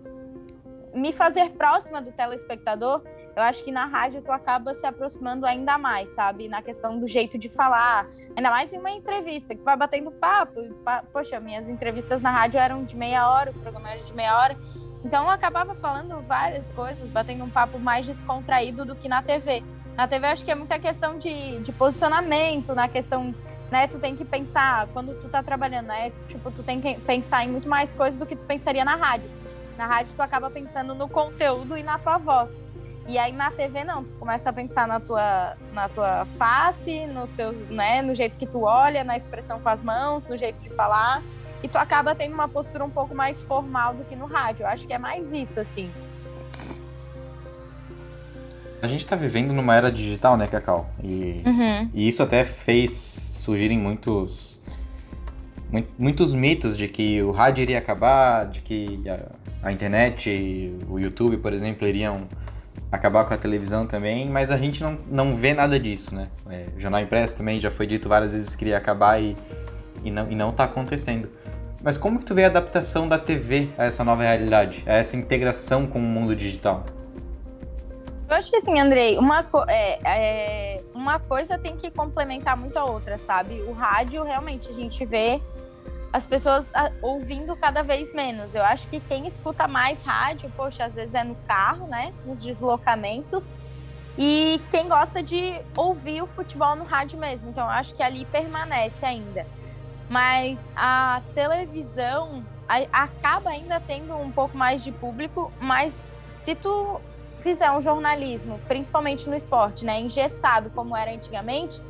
me 0.94 1.12
fazer 1.12 1.50
próxima 1.50 2.00
do 2.00 2.12
telespectador, 2.12 3.02
eu 3.34 3.42
acho 3.42 3.64
que 3.64 3.72
na 3.72 3.84
rádio 3.84 4.22
tu 4.22 4.30
acaba 4.30 4.72
se 4.72 4.86
aproximando 4.86 5.44
ainda 5.44 5.76
mais, 5.76 6.08
sabe? 6.10 6.48
Na 6.48 6.62
questão 6.62 6.98
do 6.98 7.06
jeito 7.06 7.36
de 7.36 7.48
falar. 7.48 8.06
Ainda 8.36 8.50
mais 8.50 8.72
em 8.72 8.78
uma 8.78 8.90
entrevista, 8.90 9.54
que 9.54 9.62
vai 9.62 9.76
batendo 9.76 10.10
papo. 10.10 10.60
Poxa, 11.12 11.40
minhas 11.40 11.68
entrevistas 11.68 12.22
na 12.22 12.30
rádio 12.30 12.60
eram 12.60 12.84
de 12.84 12.96
meia 12.96 13.28
hora, 13.28 13.50
o 13.50 13.54
programa 13.54 13.90
era 13.90 14.00
de 14.00 14.14
meia 14.14 14.38
hora. 14.38 14.56
Então 15.04 15.24
eu 15.24 15.30
acabava 15.30 15.74
falando 15.74 16.20
várias 16.22 16.70
coisas, 16.72 17.10
batendo 17.10 17.44
um 17.44 17.50
papo 17.50 17.78
mais 17.78 18.06
descontraído 18.06 18.84
do 18.84 18.94
que 18.94 19.08
na 19.08 19.22
TV. 19.22 19.62
Na 19.96 20.08
TV 20.08 20.26
acho 20.26 20.44
que 20.44 20.50
é 20.50 20.54
muita 20.54 20.78
questão 20.78 21.18
de, 21.18 21.58
de 21.60 21.72
posicionamento, 21.72 22.74
na 22.74 22.88
questão, 22.88 23.34
né? 23.71 23.87
Tu 23.87 23.99
tem 23.99 24.14
que 24.14 24.25
pensar, 24.25 24.87
quando 24.92 25.14
tu 25.21 25.28
tá 25.28 25.42
trabalhando, 25.42 25.87
né? 25.87 26.12
Tipo, 26.28 26.50
tu 26.50 26.62
tem 26.62 26.80
que 26.80 26.94
pensar 27.00 27.44
em 27.44 27.49
muito 27.49 27.68
mais 27.68 27.94
coisas 27.94 28.18
do 28.18 28.26
que 28.26 28.37
tu 28.37 28.44
pensaria 28.44 28.85
na 28.85 28.97
rádio. 28.97 29.30
Na 29.76 29.87
rádio 29.87 30.14
tu 30.14 30.23
acaba 30.23 30.50
pensando 30.50 30.94
no 30.94 31.09
conteúdo 31.09 31.76
e 31.76 31.83
na 31.83 31.99
tua 31.99 32.18
voz. 32.18 32.62
E 33.06 33.18
aí 33.18 33.33
na 33.33 33.50
TV 33.50 33.85
não, 33.85 34.02
tu 34.02 34.14
começa 34.14 34.49
a 34.49 34.52
pensar 34.52 34.88
na 34.88 34.99
tua, 34.99 35.56
na 35.73 35.88
tua 35.88 36.25
face, 36.25 37.04
no 37.06 37.26
teu, 37.28 37.52
né, 37.68 38.00
no 38.00 38.14
jeito 38.14 38.37
que 38.37 38.47
tu 38.47 38.62
olha, 38.62 39.04
na 39.04 39.14
expressão 39.14 39.61
com 39.61 39.68
as 39.68 39.83
mãos, 39.83 40.26
no 40.26 40.37
jeito 40.37 40.62
de 40.62 40.71
falar, 40.71 41.23
e 41.62 41.68
tu 41.68 41.76
acaba 41.76 42.14
tendo 42.14 42.33
uma 42.33 42.49
postura 42.49 42.83
um 42.83 42.90
pouco 42.90 43.14
mais 43.14 43.42
formal 43.42 43.94
do 43.94 44.04
que 44.04 44.16
no 44.16 44.25
rádio. 44.25 44.64
Eu 44.64 44.68
acho 44.68 44.87
que 44.87 44.92
é 44.92 44.99
mais 44.99 45.33
isso 45.33 45.61
assim. 45.61 45.92
A 48.85 48.87
gente 48.87 49.00
está 49.00 49.17
vivendo 49.17 49.50
numa 49.55 49.75
era 49.75 49.91
digital, 49.91 50.37
né, 50.37 50.47
Cacau? 50.47 50.91
E, 51.03 51.41
uhum. 51.47 51.88
e 51.95 52.07
isso 52.07 52.23
até 52.23 52.45
fez 52.45 52.91
surgirem 52.91 53.79
muitos 53.79 54.61
muitos 55.99 56.35
mitos 56.35 56.76
de 56.76 56.87
que 56.87 57.23
o 57.23 57.31
rádio 57.31 57.62
iria 57.62 57.79
acabar, 57.79 58.45
de 58.45 58.61
que 58.61 59.03
a, 59.09 59.69
a 59.69 59.73
internet, 59.73 60.71
o 60.87 60.99
YouTube, 60.99 61.38
por 61.38 61.55
exemplo, 61.55 61.88
iriam 61.88 62.29
acabar 62.93 63.25
com 63.25 63.33
a 63.33 63.38
televisão 63.38 63.87
também, 63.87 64.29
mas 64.29 64.50
a 64.50 64.59
gente 64.59 64.83
não, 64.83 64.99
não 65.11 65.35
vê 65.35 65.55
nada 65.55 65.81
disso, 65.81 66.14
né? 66.14 66.26
É, 66.50 66.67
o 66.76 66.79
jornal 66.79 67.00
impresso 67.00 67.38
também 67.38 67.59
já 67.59 67.71
foi 67.71 67.87
dito 67.87 68.07
várias 68.07 68.33
vezes 68.33 68.55
que 68.55 68.64
iria 68.64 68.76
acabar 68.76 69.19
e, 69.19 69.35
e, 70.05 70.11
não, 70.11 70.31
e 70.31 70.35
não 70.35 70.53
tá 70.53 70.64
acontecendo. 70.64 71.26
Mas 71.83 71.97
como 71.97 72.19
que 72.19 72.26
tu 72.26 72.35
vê 72.35 72.45
a 72.45 72.49
adaptação 72.49 73.09
da 73.09 73.17
TV 73.17 73.69
a 73.79 73.85
essa 73.87 74.05
nova 74.05 74.23
realidade, 74.23 74.83
a 74.87 74.93
essa 74.93 75.17
integração 75.17 75.87
com 75.87 75.99
o 75.99 76.03
mundo 76.03 76.37
digital? 76.37 76.85
Eu 78.28 78.37
acho 78.37 78.50
que 78.50 78.57
assim, 78.57 78.81
Andrei, 78.81 79.19
uma, 79.19 79.45
é, 79.69 79.99
é, 80.04 80.83
uma 80.95 81.19
coisa 81.19 81.59
tem 81.59 81.76
que 81.76 81.90
complementar 81.90 82.57
muito 82.57 82.76
a 82.78 82.85
outra, 82.85 83.19
sabe? 83.19 83.61
O 83.62 83.73
rádio, 83.73 84.23
realmente, 84.23 84.69
a 84.71 84.73
gente 84.73 85.04
vê 85.04 85.43
as 86.12 86.26
pessoas 86.26 86.73
ouvindo 87.02 87.54
cada 87.57 87.83
vez 87.83 88.14
menos. 88.14 88.54
Eu 88.54 88.64
acho 88.64 88.88
que 88.88 88.99
quem 89.00 89.26
escuta 89.26 89.69
mais 89.69 90.00
rádio, 90.02 90.50
poxa, 90.57 90.85
às 90.85 90.95
vezes 90.95 91.14
é 91.14 91.25
no 91.25 91.35
carro, 91.47 91.87
né? 91.87 92.14
Nos 92.25 92.43
deslocamentos. 92.43 93.50
E 94.16 94.61
quem 94.71 94.88
gosta 94.88 95.23
de 95.23 95.61
ouvir 95.76 96.23
o 96.23 96.26
futebol 96.26 96.76
no 96.76 96.85
rádio 96.85 97.19
mesmo. 97.19 97.50
Então, 97.50 97.64
eu 97.64 97.71
acho 97.71 97.95
que 97.95 98.02
ali 98.02 98.25
permanece 98.26 99.04
ainda. 99.04 99.45
Mas 100.09 100.59
a 100.76 101.21
televisão 101.35 102.45
acaba 102.93 103.50
ainda 103.50 103.81
tendo 103.81 104.14
um 104.14 104.31
pouco 104.31 104.57
mais 104.57 104.83
de 104.83 104.93
público, 104.93 105.52
mas 105.61 106.02
se 106.43 106.54
tu 106.54 107.00
fizer 107.44 107.70
um 107.70 107.80
jornalismo, 107.80 108.58
principalmente 108.66 109.28
no 109.28 109.36
esporte, 109.36 109.84
né, 109.84 110.00
engessado 110.00 110.70
como 110.70 110.96
era 110.96 111.12
antigamente, 111.12 111.80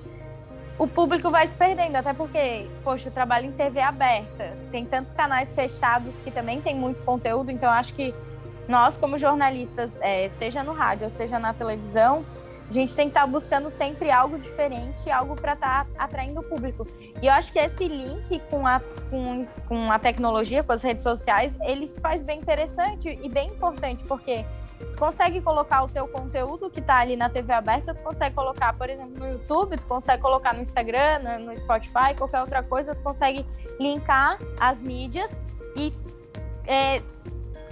o 0.77 0.89
público 0.89 1.31
vai 1.31 1.47
se 1.47 1.55
perdendo, 1.55 1.95
até 1.95 2.13
porque, 2.13 2.69
poxa, 2.83 3.09
eu 3.09 3.13
trabalho 3.13 3.47
em 3.47 3.53
TV 3.53 3.81
aberta, 3.81 4.53
tem 4.73 4.85
tantos 4.85 5.15
canais 5.15 5.55
fechados 5.55 6.19
que 6.19 6.33
também 6.33 6.61
tem 6.61 6.75
muito 6.75 7.05
conteúdo, 7.05 7.53
então 7.53 7.71
acho 7.71 7.95
que 7.95 8.13
nós, 8.67 8.99
como 8.99 9.17
jornalistas, 9.17 9.97
é, 10.01 10.29
seja 10.29 10.65
no 10.65 10.73
rádio 10.73 11.05
ou 11.05 11.11
seja 11.11 11.39
na 11.39 11.55
televisão, 11.55 12.25
a 12.69 12.73
gente 12.73 12.97
tem 12.97 13.07
que 13.07 13.11
estar 13.11 13.21
tá 13.21 13.27
buscando 13.29 13.71
sempre 13.71 14.11
algo 14.11 14.37
diferente, 14.37 15.09
algo 15.09 15.37
para 15.37 15.53
estar 15.53 15.85
tá 15.85 15.91
atraindo 15.97 16.41
o 16.41 16.43
público. 16.43 16.85
E 17.23 17.27
eu 17.27 17.33
acho 17.33 17.53
que 17.53 17.61
esse 17.61 17.87
link 17.87 18.41
com 18.51 18.67
a, 18.67 18.81
com, 19.09 19.47
com 19.69 19.93
a 19.93 19.99
tecnologia, 20.01 20.65
com 20.65 20.73
as 20.73 20.83
redes 20.83 21.05
sociais, 21.05 21.57
ele 21.61 21.87
se 21.87 22.01
faz 22.01 22.25
bem 22.25 22.41
interessante 22.41 23.17
e 23.23 23.29
bem 23.29 23.51
importante, 23.51 24.03
porque 24.05 24.45
Tu 24.79 24.99
consegue 24.99 25.41
colocar 25.41 25.83
o 25.85 25.89
teu 25.89 26.07
conteúdo 26.09 26.71
que 26.71 26.81
tá 26.81 26.99
ali 26.99 27.17
na 27.17 27.29
TV 27.29 27.53
aberta, 27.53 27.95
tu 27.95 28.03
consegue 28.03 28.35
colocar, 28.35 28.75
por 28.75 28.89
exemplo, 28.89 29.19
no 29.19 29.27
YouTube, 29.33 29.77
tu 29.77 29.87
consegue 29.87 30.23
colocar 30.23 30.53
no 30.53 30.61
Instagram, 30.61 31.21
no 31.41 31.57
Spotify, 31.57 32.15
qualquer 32.17 32.41
outra 32.41 32.63
coisa, 32.63 32.95
tu 32.95 33.03
consegue 33.03 33.45
linkar 33.79 34.39
as 34.59 34.83
mídias 34.83 35.43
e 35.77 35.93
é, 36.67 37.01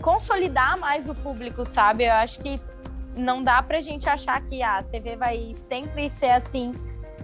consolidar 0.00 0.78
mais 0.78 1.09
o 1.09 1.14
público, 1.14 1.64
sabe? 1.64 2.04
Eu 2.04 2.12
acho 2.12 2.40
que 2.40 2.61
não 3.14 3.42
dá 3.42 3.62
pra 3.62 3.80
gente 3.80 4.09
achar 4.09 4.40
que 4.42 4.62
a 4.62 4.82
TV 4.82 5.16
vai 5.16 5.52
sempre 5.54 6.09
ser 6.09 6.30
assim, 6.30 6.75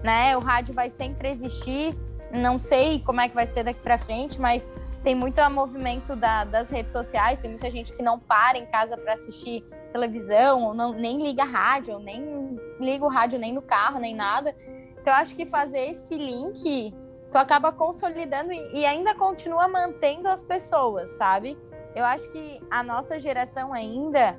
né? 0.02 0.37
O 0.37 0.40
rádio 0.40 0.75
vai 0.75 0.88
sempre 0.88 1.28
existir. 1.28 1.97
Não 2.30 2.58
sei 2.58 3.00
como 3.00 3.20
é 3.20 3.28
que 3.28 3.35
vai 3.35 3.47
ser 3.47 3.64
daqui 3.64 3.80
para 3.80 3.97
frente, 3.97 4.40
mas 4.40 4.70
tem 5.08 5.14
muito 5.14 5.40
movimento 5.48 6.14
da, 6.14 6.44
das 6.44 6.68
redes 6.68 6.92
sociais, 6.92 7.40
tem 7.40 7.48
muita 7.48 7.70
gente 7.70 7.94
que 7.94 8.02
não 8.02 8.18
para 8.18 8.58
em 8.58 8.66
casa 8.66 8.94
para 8.94 9.14
assistir 9.14 9.64
televisão, 9.90 10.64
ou 10.64 10.74
não, 10.74 10.92
nem 10.92 11.22
liga 11.22 11.44
rádio, 11.44 11.98
nem 11.98 12.60
liga 12.78 13.06
o 13.06 13.08
rádio 13.08 13.38
nem 13.38 13.50
no 13.50 13.62
carro, 13.62 13.98
nem 13.98 14.14
nada. 14.14 14.54
Então, 15.00 15.14
acho 15.14 15.34
que 15.34 15.46
fazer 15.46 15.92
esse 15.92 16.14
link, 16.14 16.92
tu 17.32 17.38
acaba 17.38 17.72
consolidando 17.72 18.52
e, 18.52 18.80
e 18.80 18.84
ainda 18.84 19.14
continua 19.14 19.66
mantendo 19.66 20.28
as 20.28 20.44
pessoas, 20.44 21.08
sabe? 21.08 21.56
Eu 21.96 22.04
acho 22.04 22.30
que 22.30 22.60
a 22.70 22.82
nossa 22.82 23.18
geração 23.18 23.72
ainda 23.72 24.38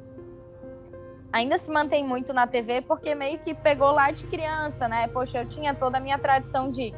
ainda 1.34 1.58
se 1.58 1.72
mantém 1.72 2.06
muito 2.06 2.32
na 2.32 2.46
TV 2.46 2.82
porque 2.82 3.16
meio 3.16 3.40
que 3.40 3.56
pegou 3.56 3.90
lá 3.90 4.12
de 4.12 4.28
criança, 4.28 4.88
né? 4.88 5.08
Poxa, 5.08 5.40
eu 5.40 5.48
tinha 5.48 5.74
toda 5.74 5.98
a 5.98 6.00
minha 6.00 6.20
tradição 6.20 6.70
de 6.70 6.94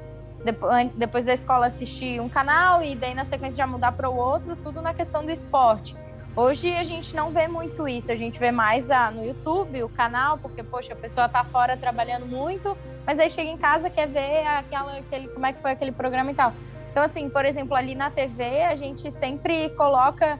depois 0.95 1.25
da 1.25 1.33
escola 1.33 1.67
assistir 1.67 2.19
um 2.19 2.27
canal 2.27 2.81
e 2.83 2.95
daí 2.95 3.13
na 3.13 3.25
sequência 3.25 3.57
já 3.57 3.67
mudar 3.67 3.91
para 3.91 4.09
o 4.09 4.15
outro, 4.15 4.55
tudo 4.55 4.81
na 4.81 4.93
questão 4.93 5.23
do 5.23 5.31
esporte. 5.31 5.95
Hoje 6.35 6.73
a 6.73 6.83
gente 6.83 7.13
não 7.13 7.31
vê 7.31 7.47
muito 7.47 7.87
isso, 7.87 8.11
a 8.11 8.15
gente 8.15 8.39
vê 8.39 8.51
mais 8.51 8.89
ah, 8.89 9.11
no 9.11 9.23
YouTube, 9.23 9.83
o 9.83 9.89
canal, 9.89 10.37
porque, 10.37 10.63
poxa, 10.63 10.93
a 10.93 10.95
pessoa 10.95 11.27
tá 11.27 11.43
fora 11.43 11.75
trabalhando 11.75 12.25
muito, 12.25 12.77
mas 13.05 13.19
aí 13.19 13.29
chega 13.29 13.49
em 13.49 13.57
casa 13.57 13.89
quer 13.89 14.07
ver 14.07 14.47
aquela, 14.47 14.97
aquele, 14.97 15.27
como 15.27 15.45
é 15.45 15.51
que 15.51 15.59
foi 15.59 15.71
aquele 15.71 15.91
programa 15.91 16.31
e 16.31 16.33
tal. 16.33 16.53
Então, 16.89 17.03
assim, 17.03 17.29
por 17.29 17.43
exemplo, 17.43 17.75
ali 17.75 17.95
na 17.95 18.09
TV, 18.09 18.63
a 18.63 18.75
gente 18.75 19.11
sempre 19.11 19.69
coloca 19.71 20.39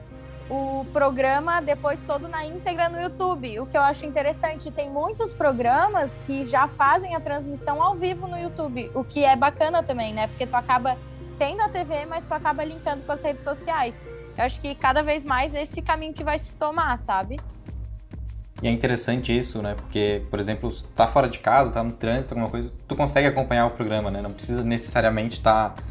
o 0.52 0.84
programa 0.92 1.62
depois 1.62 2.04
todo 2.04 2.28
na 2.28 2.44
íntegra 2.44 2.86
no 2.90 3.00
YouTube, 3.00 3.58
o 3.60 3.64
que 3.64 3.74
eu 3.74 3.80
acho 3.80 4.04
interessante. 4.04 4.70
Tem 4.70 4.90
muitos 4.90 5.32
programas 5.32 6.20
que 6.26 6.44
já 6.44 6.68
fazem 6.68 7.14
a 7.14 7.20
transmissão 7.20 7.82
ao 7.82 7.94
vivo 7.94 8.28
no 8.28 8.38
YouTube, 8.38 8.90
o 8.94 9.02
que 9.02 9.24
é 9.24 9.34
bacana 9.34 9.82
também, 9.82 10.12
né? 10.12 10.26
Porque 10.26 10.46
tu 10.46 10.54
acaba 10.54 10.98
tendo 11.38 11.62
a 11.62 11.70
TV, 11.70 12.04
mas 12.04 12.26
tu 12.26 12.34
acaba 12.34 12.62
linkando 12.64 13.02
com 13.02 13.12
as 13.12 13.22
redes 13.22 13.42
sociais. 13.42 13.98
Eu 14.36 14.44
acho 14.44 14.60
que 14.60 14.74
cada 14.74 15.02
vez 15.02 15.24
mais 15.24 15.54
é 15.54 15.62
esse 15.62 15.80
caminho 15.80 16.12
que 16.12 16.22
vai 16.22 16.38
se 16.38 16.52
tomar, 16.52 16.98
sabe? 16.98 17.40
E 18.62 18.68
é 18.68 18.70
interessante 18.70 19.36
isso, 19.36 19.62
né? 19.62 19.74
Porque, 19.74 20.22
por 20.28 20.38
exemplo, 20.38 20.70
tá 20.94 21.06
fora 21.06 21.30
de 21.30 21.38
casa, 21.38 21.72
tá 21.72 21.82
no 21.82 21.92
trânsito, 21.92 22.34
alguma 22.34 22.50
coisa, 22.50 22.74
tu 22.86 22.94
consegue 22.94 23.26
acompanhar 23.26 23.64
o 23.66 23.70
programa, 23.70 24.10
né? 24.10 24.20
Não 24.20 24.32
precisa 24.34 24.62
necessariamente 24.62 25.38
estar 25.38 25.70
tá 25.70 25.82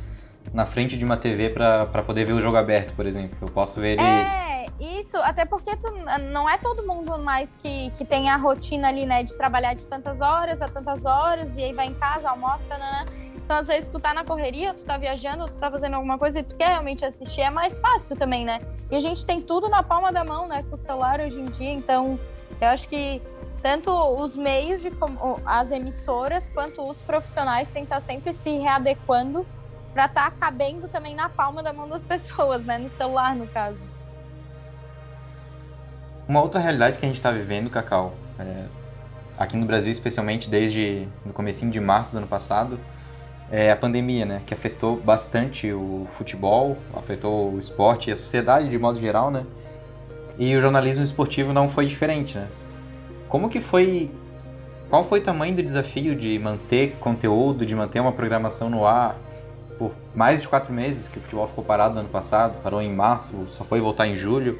na 0.53 0.65
frente 0.65 0.97
de 0.97 1.05
uma 1.05 1.15
TV 1.15 1.49
para 1.49 2.03
poder 2.03 2.25
ver 2.25 2.33
o 2.33 2.41
jogo 2.41 2.57
aberto, 2.57 2.93
por 2.93 3.05
exemplo. 3.05 3.37
Eu 3.41 3.47
posso 3.47 3.79
ver 3.79 3.93
ele. 3.93 4.01
É, 4.01 4.65
isso, 4.79 5.17
até 5.17 5.45
porque 5.45 5.75
tu, 5.77 5.87
não 6.31 6.49
é 6.49 6.57
todo 6.57 6.85
mundo 6.85 7.17
mais 7.19 7.55
que, 7.57 7.89
que 7.91 8.03
tem 8.03 8.29
a 8.29 8.35
rotina 8.35 8.89
ali, 8.89 9.05
né, 9.05 9.23
de 9.23 9.35
trabalhar 9.37 9.73
de 9.73 9.87
tantas 9.87 10.19
horas 10.19 10.61
a 10.61 10.67
tantas 10.67 11.05
horas, 11.05 11.57
e 11.57 11.63
aí 11.63 11.73
vai 11.73 11.87
em 11.87 11.93
casa, 11.93 12.29
almoça, 12.29 12.77
né? 12.77 13.05
Então, 13.35 13.57
às 13.57 13.67
vezes, 13.67 13.89
tu 13.89 13.99
tá 13.99 14.13
na 14.13 14.25
correria, 14.25 14.73
tu 14.73 14.83
tá 14.83 14.97
viajando, 14.97 15.45
tu 15.45 15.59
tá 15.59 15.69
fazendo 15.71 15.95
alguma 15.95 16.17
coisa 16.17 16.39
e 16.39 16.43
tu 16.43 16.55
quer 16.55 16.69
realmente 16.69 17.05
assistir, 17.05 17.41
é 17.41 17.49
mais 17.49 17.79
fácil 17.79 18.17
também, 18.17 18.43
né? 18.45 18.61
E 18.89 18.95
a 18.95 18.99
gente 18.99 19.25
tem 19.25 19.41
tudo 19.41 19.69
na 19.69 19.83
palma 19.83 20.11
da 20.11 20.23
mão, 20.23 20.47
né, 20.47 20.63
com 20.67 20.75
o 20.75 20.77
celular 20.77 21.19
hoje 21.19 21.39
em 21.39 21.45
dia, 21.45 21.71
então 21.71 22.19
eu 22.59 22.67
acho 22.67 22.87
que 22.87 23.21
tanto 23.61 23.91
os 23.91 24.35
meios 24.35 24.81
de 24.81 24.91
as 25.45 25.71
emissoras 25.71 26.49
quanto 26.49 26.81
os 26.81 27.01
profissionais 27.01 27.69
têm 27.69 27.83
que 27.83 27.87
estar 27.87 27.99
sempre 27.99 28.33
se 28.33 28.57
readequando 28.57 29.45
para 29.93 30.05
estar 30.05 30.31
tá 30.31 30.37
cabendo 30.37 30.87
também 30.87 31.15
na 31.15 31.29
palma 31.29 31.61
da 31.61 31.73
mão 31.73 31.87
das 31.87 32.03
pessoas, 32.03 32.65
né? 32.65 32.77
No 32.77 32.89
celular, 32.89 33.35
no 33.35 33.47
caso. 33.47 33.79
Uma 36.27 36.41
outra 36.41 36.59
realidade 36.59 36.97
que 36.97 37.05
a 37.05 37.07
gente 37.07 37.17
está 37.17 37.31
vivendo, 37.31 37.69
Cacau, 37.69 38.13
é, 38.39 38.65
aqui 39.37 39.57
no 39.57 39.65
Brasil, 39.65 39.91
especialmente 39.91 40.49
desde 40.49 41.07
o 41.25 41.33
comecinho 41.33 41.71
de 41.71 41.79
março 41.79 42.13
do 42.13 42.19
ano 42.19 42.27
passado, 42.27 42.79
é 43.51 43.69
a 43.69 43.75
pandemia, 43.75 44.25
né? 44.25 44.41
Que 44.45 44.53
afetou 44.53 44.95
bastante 44.95 45.71
o 45.73 46.05
futebol, 46.07 46.77
afetou 46.95 47.51
o 47.51 47.59
esporte 47.59 48.09
e 48.09 48.13
a 48.13 48.15
sociedade 48.15 48.69
de 48.69 48.79
modo 48.79 48.99
geral, 48.99 49.29
né? 49.29 49.45
E 50.37 50.55
o 50.55 50.59
jornalismo 50.61 51.03
esportivo 51.03 51.51
não 51.51 51.67
foi 51.67 51.85
diferente, 51.85 52.37
né? 52.37 52.47
Como 53.27 53.49
que 53.49 53.59
foi... 53.59 54.09
Qual 54.89 55.03
foi 55.03 55.19
o 55.19 55.23
tamanho 55.23 55.55
do 55.55 55.63
desafio 55.63 56.15
de 56.15 56.37
manter 56.39 56.95
conteúdo, 56.99 57.65
de 57.65 57.75
manter 57.75 57.99
uma 57.99 58.11
programação 58.11 58.69
no 58.69 58.85
ar, 58.85 59.17
por 59.81 59.95
mais 60.13 60.43
de 60.43 60.47
quatro 60.47 60.71
meses 60.71 61.07
que 61.07 61.17
o 61.17 61.21
futebol 61.21 61.47
ficou 61.47 61.63
parado 61.63 61.95
no 61.95 62.01
ano 62.01 62.09
passado, 62.09 62.61
parou 62.61 62.83
em 62.83 62.93
março, 62.93 63.45
só 63.47 63.63
foi 63.63 63.81
voltar 63.81 64.05
em 64.05 64.15
julho. 64.15 64.59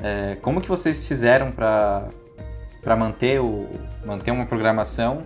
É, 0.00 0.36
como 0.40 0.60
que 0.60 0.68
vocês 0.68 1.08
fizeram 1.08 1.50
para 1.50 2.04
para 2.80 2.94
manter 2.94 3.40
o 3.40 3.66
manter 4.06 4.30
uma 4.30 4.46
programação? 4.46 5.24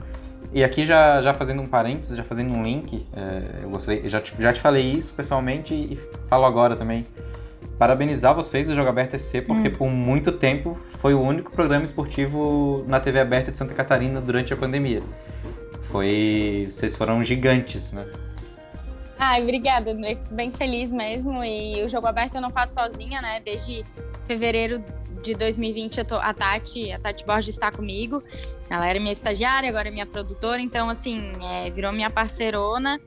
E 0.50 0.64
aqui 0.64 0.86
já, 0.86 1.20
já 1.20 1.34
fazendo 1.34 1.60
um 1.60 1.66
parênteses, 1.66 2.16
já 2.16 2.24
fazendo 2.24 2.54
um 2.54 2.62
link, 2.62 3.06
é, 3.14 3.64
eu 3.64 3.68
gostaria, 3.68 4.08
já 4.08 4.18
te, 4.18 4.32
já 4.40 4.50
te 4.50 4.62
falei 4.62 4.92
isso 4.92 5.12
pessoalmente 5.12 5.74
e 5.74 5.98
falo 6.26 6.46
agora 6.46 6.74
também. 6.74 7.06
Parabenizar 7.78 8.34
vocês 8.34 8.66
do 8.66 8.74
Jogo 8.74 8.88
Aberto 8.88 9.18
SC, 9.18 9.42
porque 9.42 9.68
hum. 9.68 9.72
por 9.72 9.90
muito 9.90 10.32
tempo 10.32 10.78
foi 11.00 11.12
o 11.12 11.20
único 11.20 11.52
programa 11.52 11.84
esportivo 11.84 12.82
na 12.88 12.98
TV 12.98 13.20
aberta 13.20 13.50
de 13.50 13.58
Santa 13.58 13.74
Catarina 13.74 14.22
durante 14.22 14.54
a 14.54 14.56
pandemia. 14.56 15.02
Foi. 15.82 16.66
Vocês 16.70 16.96
foram 16.96 17.22
gigantes, 17.22 17.92
né? 17.92 18.06
Ai, 19.18 19.42
obrigada, 19.42 19.90
André. 19.90 20.14
Fico 20.14 20.32
bem 20.32 20.52
feliz 20.52 20.92
mesmo. 20.92 21.42
E 21.42 21.82
o 21.82 21.88
jogo 21.88 22.06
aberto 22.06 22.36
eu 22.36 22.40
não 22.40 22.50
faço 22.50 22.74
sozinha, 22.74 23.20
né? 23.20 23.40
Desde 23.40 23.84
fevereiro 24.24 24.84
de 25.20 25.34
2020 25.34 25.98
eu 25.98 26.04
tô, 26.04 26.14
a 26.14 26.32
Tati, 26.32 26.92
a 26.92 27.00
Tati 27.00 27.26
Borges 27.26 27.54
está 27.54 27.72
comigo. 27.72 28.22
Ela 28.70 28.88
era 28.88 29.00
minha 29.00 29.12
estagiária, 29.12 29.68
agora 29.68 29.88
é 29.88 29.90
minha 29.90 30.06
produtora, 30.06 30.60
então 30.60 30.88
assim, 30.88 31.32
é, 31.42 31.68
virou 31.70 31.92
minha 31.92 32.08
parceirona. 32.08 33.00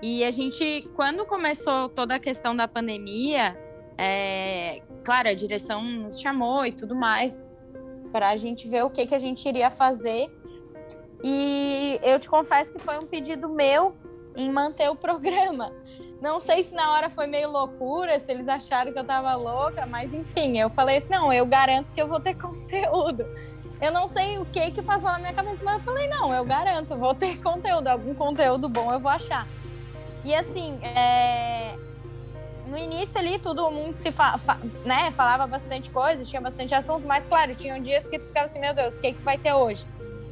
E 0.00 0.24
a 0.24 0.30
gente, 0.30 0.88
quando 0.94 1.26
começou 1.26 1.90
toda 1.90 2.14
a 2.14 2.18
questão 2.18 2.56
da 2.56 2.66
pandemia, 2.66 3.54
é, 3.98 4.80
claro, 5.04 5.28
a 5.28 5.34
direção 5.34 5.82
nos 5.82 6.18
chamou 6.18 6.64
e 6.64 6.72
tudo 6.72 6.94
mais. 6.94 7.42
para 8.10 8.30
a 8.30 8.36
gente 8.38 8.66
ver 8.66 8.84
o 8.84 8.90
que, 8.90 9.06
que 9.06 9.14
a 9.14 9.18
gente 9.18 9.46
iria 9.46 9.70
fazer. 9.70 10.30
E 11.22 12.00
eu 12.02 12.18
te 12.18 12.26
confesso 12.26 12.72
que 12.72 12.78
foi 12.78 12.96
um 12.96 13.06
pedido 13.06 13.50
meu 13.50 13.94
em 14.38 14.50
manter 14.50 14.88
o 14.88 14.94
programa. 14.94 15.72
Não 16.20 16.38
sei 16.38 16.62
se 16.62 16.74
na 16.74 16.92
hora 16.92 17.10
foi 17.10 17.26
meio 17.26 17.50
loucura, 17.50 18.18
se 18.20 18.30
eles 18.30 18.48
acharam 18.48 18.92
que 18.92 18.98
eu 18.98 19.04
tava 19.04 19.34
louca, 19.34 19.84
mas 19.84 20.14
enfim, 20.14 20.56
eu 20.58 20.70
falei 20.70 20.98
assim: 20.98 21.10
não, 21.10 21.32
eu 21.32 21.44
garanto 21.44 21.92
que 21.92 22.00
eu 22.00 22.06
vou 22.06 22.20
ter 22.20 22.34
conteúdo. 22.38 23.26
Eu 23.80 23.92
não 23.92 24.08
sei 24.08 24.38
o 24.38 24.44
que 24.44 24.70
que 24.70 24.82
passou 24.82 25.10
na 25.10 25.18
minha 25.18 25.34
cabeça, 25.34 25.62
mas 25.64 25.74
eu 25.74 25.92
falei: 25.92 26.08
não, 26.08 26.32
eu 26.32 26.44
garanto, 26.44 26.96
vou 26.96 27.14
ter 27.14 27.36
conteúdo, 27.42 27.88
algum 27.88 28.14
conteúdo 28.14 28.68
bom 28.68 28.88
eu 28.92 29.00
vou 29.00 29.10
achar. 29.10 29.46
E 30.24 30.34
assim, 30.34 30.78
é... 30.82 31.74
no 32.66 32.76
início 32.76 33.18
ali 33.20 33.38
todo 33.38 33.70
mundo 33.70 33.94
se 33.94 34.10
fa... 34.10 34.36
Fa... 34.36 34.58
Né, 34.84 35.10
falava 35.12 35.46
bastante 35.46 35.90
coisa, 35.90 36.24
tinha 36.24 36.40
bastante 36.40 36.74
assunto, 36.74 37.06
mas 37.06 37.26
claro, 37.26 37.54
tinham 37.54 37.80
dias 37.80 38.08
que 38.08 38.18
tu 38.18 38.26
ficava 38.26 38.46
assim: 38.46 38.60
meu 38.60 38.74
Deus, 38.74 38.96
o 38.96 39.00
que, 39.00 39.12
que 39.12 39.22
vai 39.22 39.38
ter 39.38 39.52
hoje? 39.52 39.84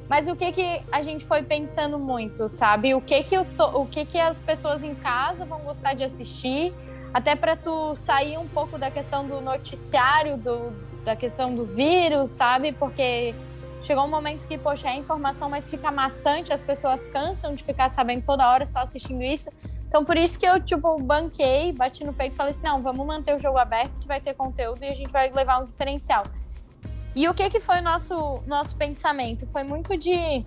Mas 0.08 0.28
o 0.28 0.36
que 0.36 0.52
que 0.52 0.82
a 0.92 1.02
gente 1.02 1.24
foi 1.24 1.42
pensando 1.42 1.98
muito, 1.98 2.48
sabe? 2.48 2.94
O 2.94 3.00
que 3.00 3.22
que, 3.24 3.44
to... 3.44 3.64
o 3.74 3.86
que 3.86 4.04
que 4.04 4.18
as 4.18 4.40
pessoas 4.40 4.84
em 4.84 4.94
casa 4.94 5.44
vão 5.44 5.60
gostar 5.60 5.94
de 5.94 6.04
assistir, 6.04 6.72
até 7.12 7.34
para 7.34 7.56
tu 7.56 7.94
sair 7.96 8.38
um 8.38 8.46
pouco 8.46 8.78
da 8.78 8.90
questão 8.90 9.26
do 9.26 9.40
noticiário, 9.40 10.36
do, 10.36 10.70
da 11.04 11.16
questão 11.16 11.54
do 11.54 11.64
vírus, 11.64 12.30
sabe? 12.30 12.72
Porque 12.72 13.34
chegou 13.82 14.04
um 14.04 14.08
momento 14.08 14.46
que, 14.46 14.56
poxa, 14.56 14.88
é 14.88 14.96
informação, 14.96 15.48
mas 15.48 15.68
fica 15.68 15.90
maçante, 15.90 16.52
as 16.52 16.62
pessoas 16.62 17.06
cansam 17.06 17.54
de 17.54 17.64
ficar 17.64 17.88
sabendo 17.88 18.24
toda 18.24 18.48
hora 18.48 18.64
só 18.64 18.80
assistindo 18.80 19.22
isso. 19.22 19.50
Então, 19.88 20.04
por 20.04 20.16
isso 20.16 20.38
que 20.38 20.46
eu, 20.46 20.60
tipo, 20.60 21.00
banquei, 21.00 21.72
bati 21.72 22.04
no 22.04 22.12
peito 22.12 22.32
e 22.32 22.36
falei 22.36 22.50
assim, 22.50 22.64
não, 22.64 22.82
vamos 22.82 23.06
manter 23.06 23.34
o 23.34 23.38
jogo 23.38 23.58
aberto, 23.58 23.92
que 24.00 24.06
vai 24.06 24.20
ter 24.20 24.34
conteúdo 24.34 24.84
e 24.84 24.88
a 24.88 24.94
gente 24.94 25.10
vai 25.10 25.30
levar 25.30 25.62
um 25.62 25.64
diferencial. 25.64 26.24
E 27.16 27.26
o 27.30 27.32
que 27.32 27.48
que 27.48 27.60
foi 27.60 27.78
o 27.78 27.82
nosso, 27.82 28.42
nosso 28.46 28.76
pensamento? 28.76 29.46
Foi 29.46 29.64
muito 29.64 29.96
de, 29.96 30.44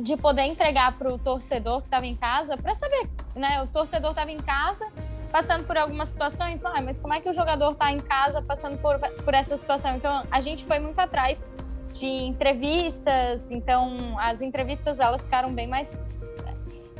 de 0.00 0.16
poder 0.16 0.42
entregar 0.42 0.98
para 0.98 1.14
o 1.14 1.16
torcedor 1.16 1.78
que 1.78 1.86
estava 1.86 2.04
em 2.04 2.16
casa, 2.16 2.56
para 2.56 2.74
saber, 2.74 3.08
né? 3.36 3.62
O 3.62 3.68
torcedor 3.68 4.10
estava 4.10 4.32
em 4.32 4.38
casa, 4.38 4.84
passando 5.30 5.64
por 5.64 5.78
algumas 5.78 6.08
situações, 6.08 6.64
ah, 6.64 6.82
mas 6.82 7.00
como 7.00 7.14
é 7.14 7.20
que 7.20 7.30
o 7.30 7.32
jogador 7.32 7.70
está 7.70 7.92
em 7.92 8.00
casa 8.00 8.42
passando 8.42 8.78
por, 8.78 8.98
por 8.98 9.32
essa 9.32 9.56
situação? 9.56 9.94
Então, 9.94 10.24
a 10.28 10.40
gente 10.40 10.64
foi 10.64 10.80
muito 10.80 10.98
atrás 10.98 11.46
de 11.92 12.04
entrevistas, 12.04 13.52
então 13.52 14.18
as 14.18 14.42
entrevistas 14.42 14.98
elas 14.98 15.22
ficaram 15.22 15.54
bem 15.54 15.68
mais 15.68 16.02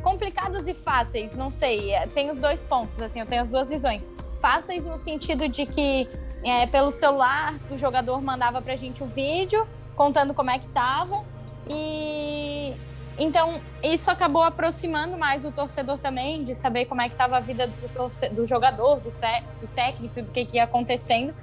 complicadas 0.00 0.68
e 0.68 0.74
fáceis, 0.74 1.34
não 1.34 1.50
sei, 1.50 1.90
tem 2.14 2.30
os 2.30 2.40
dois 2.40 2.62
pontos, 2.62 3.02
assim, 3.02 3.18
eu 3.18 3.26
tenho 3.26 3.42
as 3.42 3.50
duas 3.50 3.68
visões. 3.68 4.06
Fáceis 4.40 4.84
no 4.84 4.96
sentido 4.96 5.48
de 5.48 5.66
que 5.66 6.08
é, 6.44 6.66
pelo 6.66 6.90
celular, 6.90 7.54
o 7.70 7.76
jogador 7.76 8.20
mandava 8.22 8.62
pra 8.62 8.76
gente 8.76 9.02
o 9.02 9.06
vídeo 9.06 9.66
contando 9.94 10.32
como 10.32 10.50
é 10.50 10.58
que 10.58 10.68
tava. 10.68 11.22
E 11.68 12.74
então 13.18 13.60
isso 13.82 14.10
acabou 14.10 14.42
aproximando 14.42 15.18
mais 15.18 15.44
o 15.44 15.52
torcedor 15.52 15.98
também, 15.98 16.42
de 16.42 16.54
saber 16.54 16.86
como 16.86 17.02
é 17.02 17.08
que 17.08 17.14
estava 17.14 17.36
a 17.36 17.40
vida 17.40 17.66
do, 17.66 18.34
do 18.34 18.46
jogador, 18.46 18.96
do, 19.00 19.10
do 19.10 19.66
técnico, 19.74 20.22
do 20.22 20.30
que, 20.30 20.46
que 20.46 20.56
ia 20.56 20.64
acontecendo. 20.64 21.34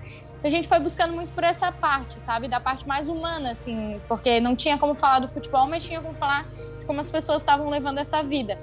A 0.44 0.50
gente 0.50 0.68
foi 0.68 0.80
buscando 0.80 1.14
muito 1.14 1.34
por 1.34 1.44
essa 1.44 1.72
parte, 1.72 2.18
sabe? 2.26 2.48
Da 2.48 2.60
parte 2.60 2.88
mais 2.88 3.08
humana, 3.08 3.52
assim, 3.52 4.00
porque 4.08 4.40
não 4.40 4.56
tinha 4.56 4.78
como 4.78 4.96
falar 4.96 5.20
do 5.20 5.28
futebol, 5.28 5.68
mas 5.68 5.84
tinha 5.84 6.02
como 6.02 6.16
falar 6.16 6.46
de 6.80 6.86
como 6.86 7.00
as 7.00 7.12
pessoas 7.12 7.42
estavam 7.42 7.70
levando 7.70 8.00
essa 8.00 8.24
vida. 8.24 8.58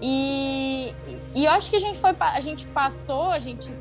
E, 0.00 0.92
e 1.34 1.44
eu 1.44 1.50
acho 1.52 1.70
que 1.70 1.76
a 1.76 1.80
gente 1.80 1.98
foi, 1.98 2.14
a 2.18 2.40
gente 2.40 2.66
passou, 2.66 3.30
a 3.30 3.38
gente 3.38 3.72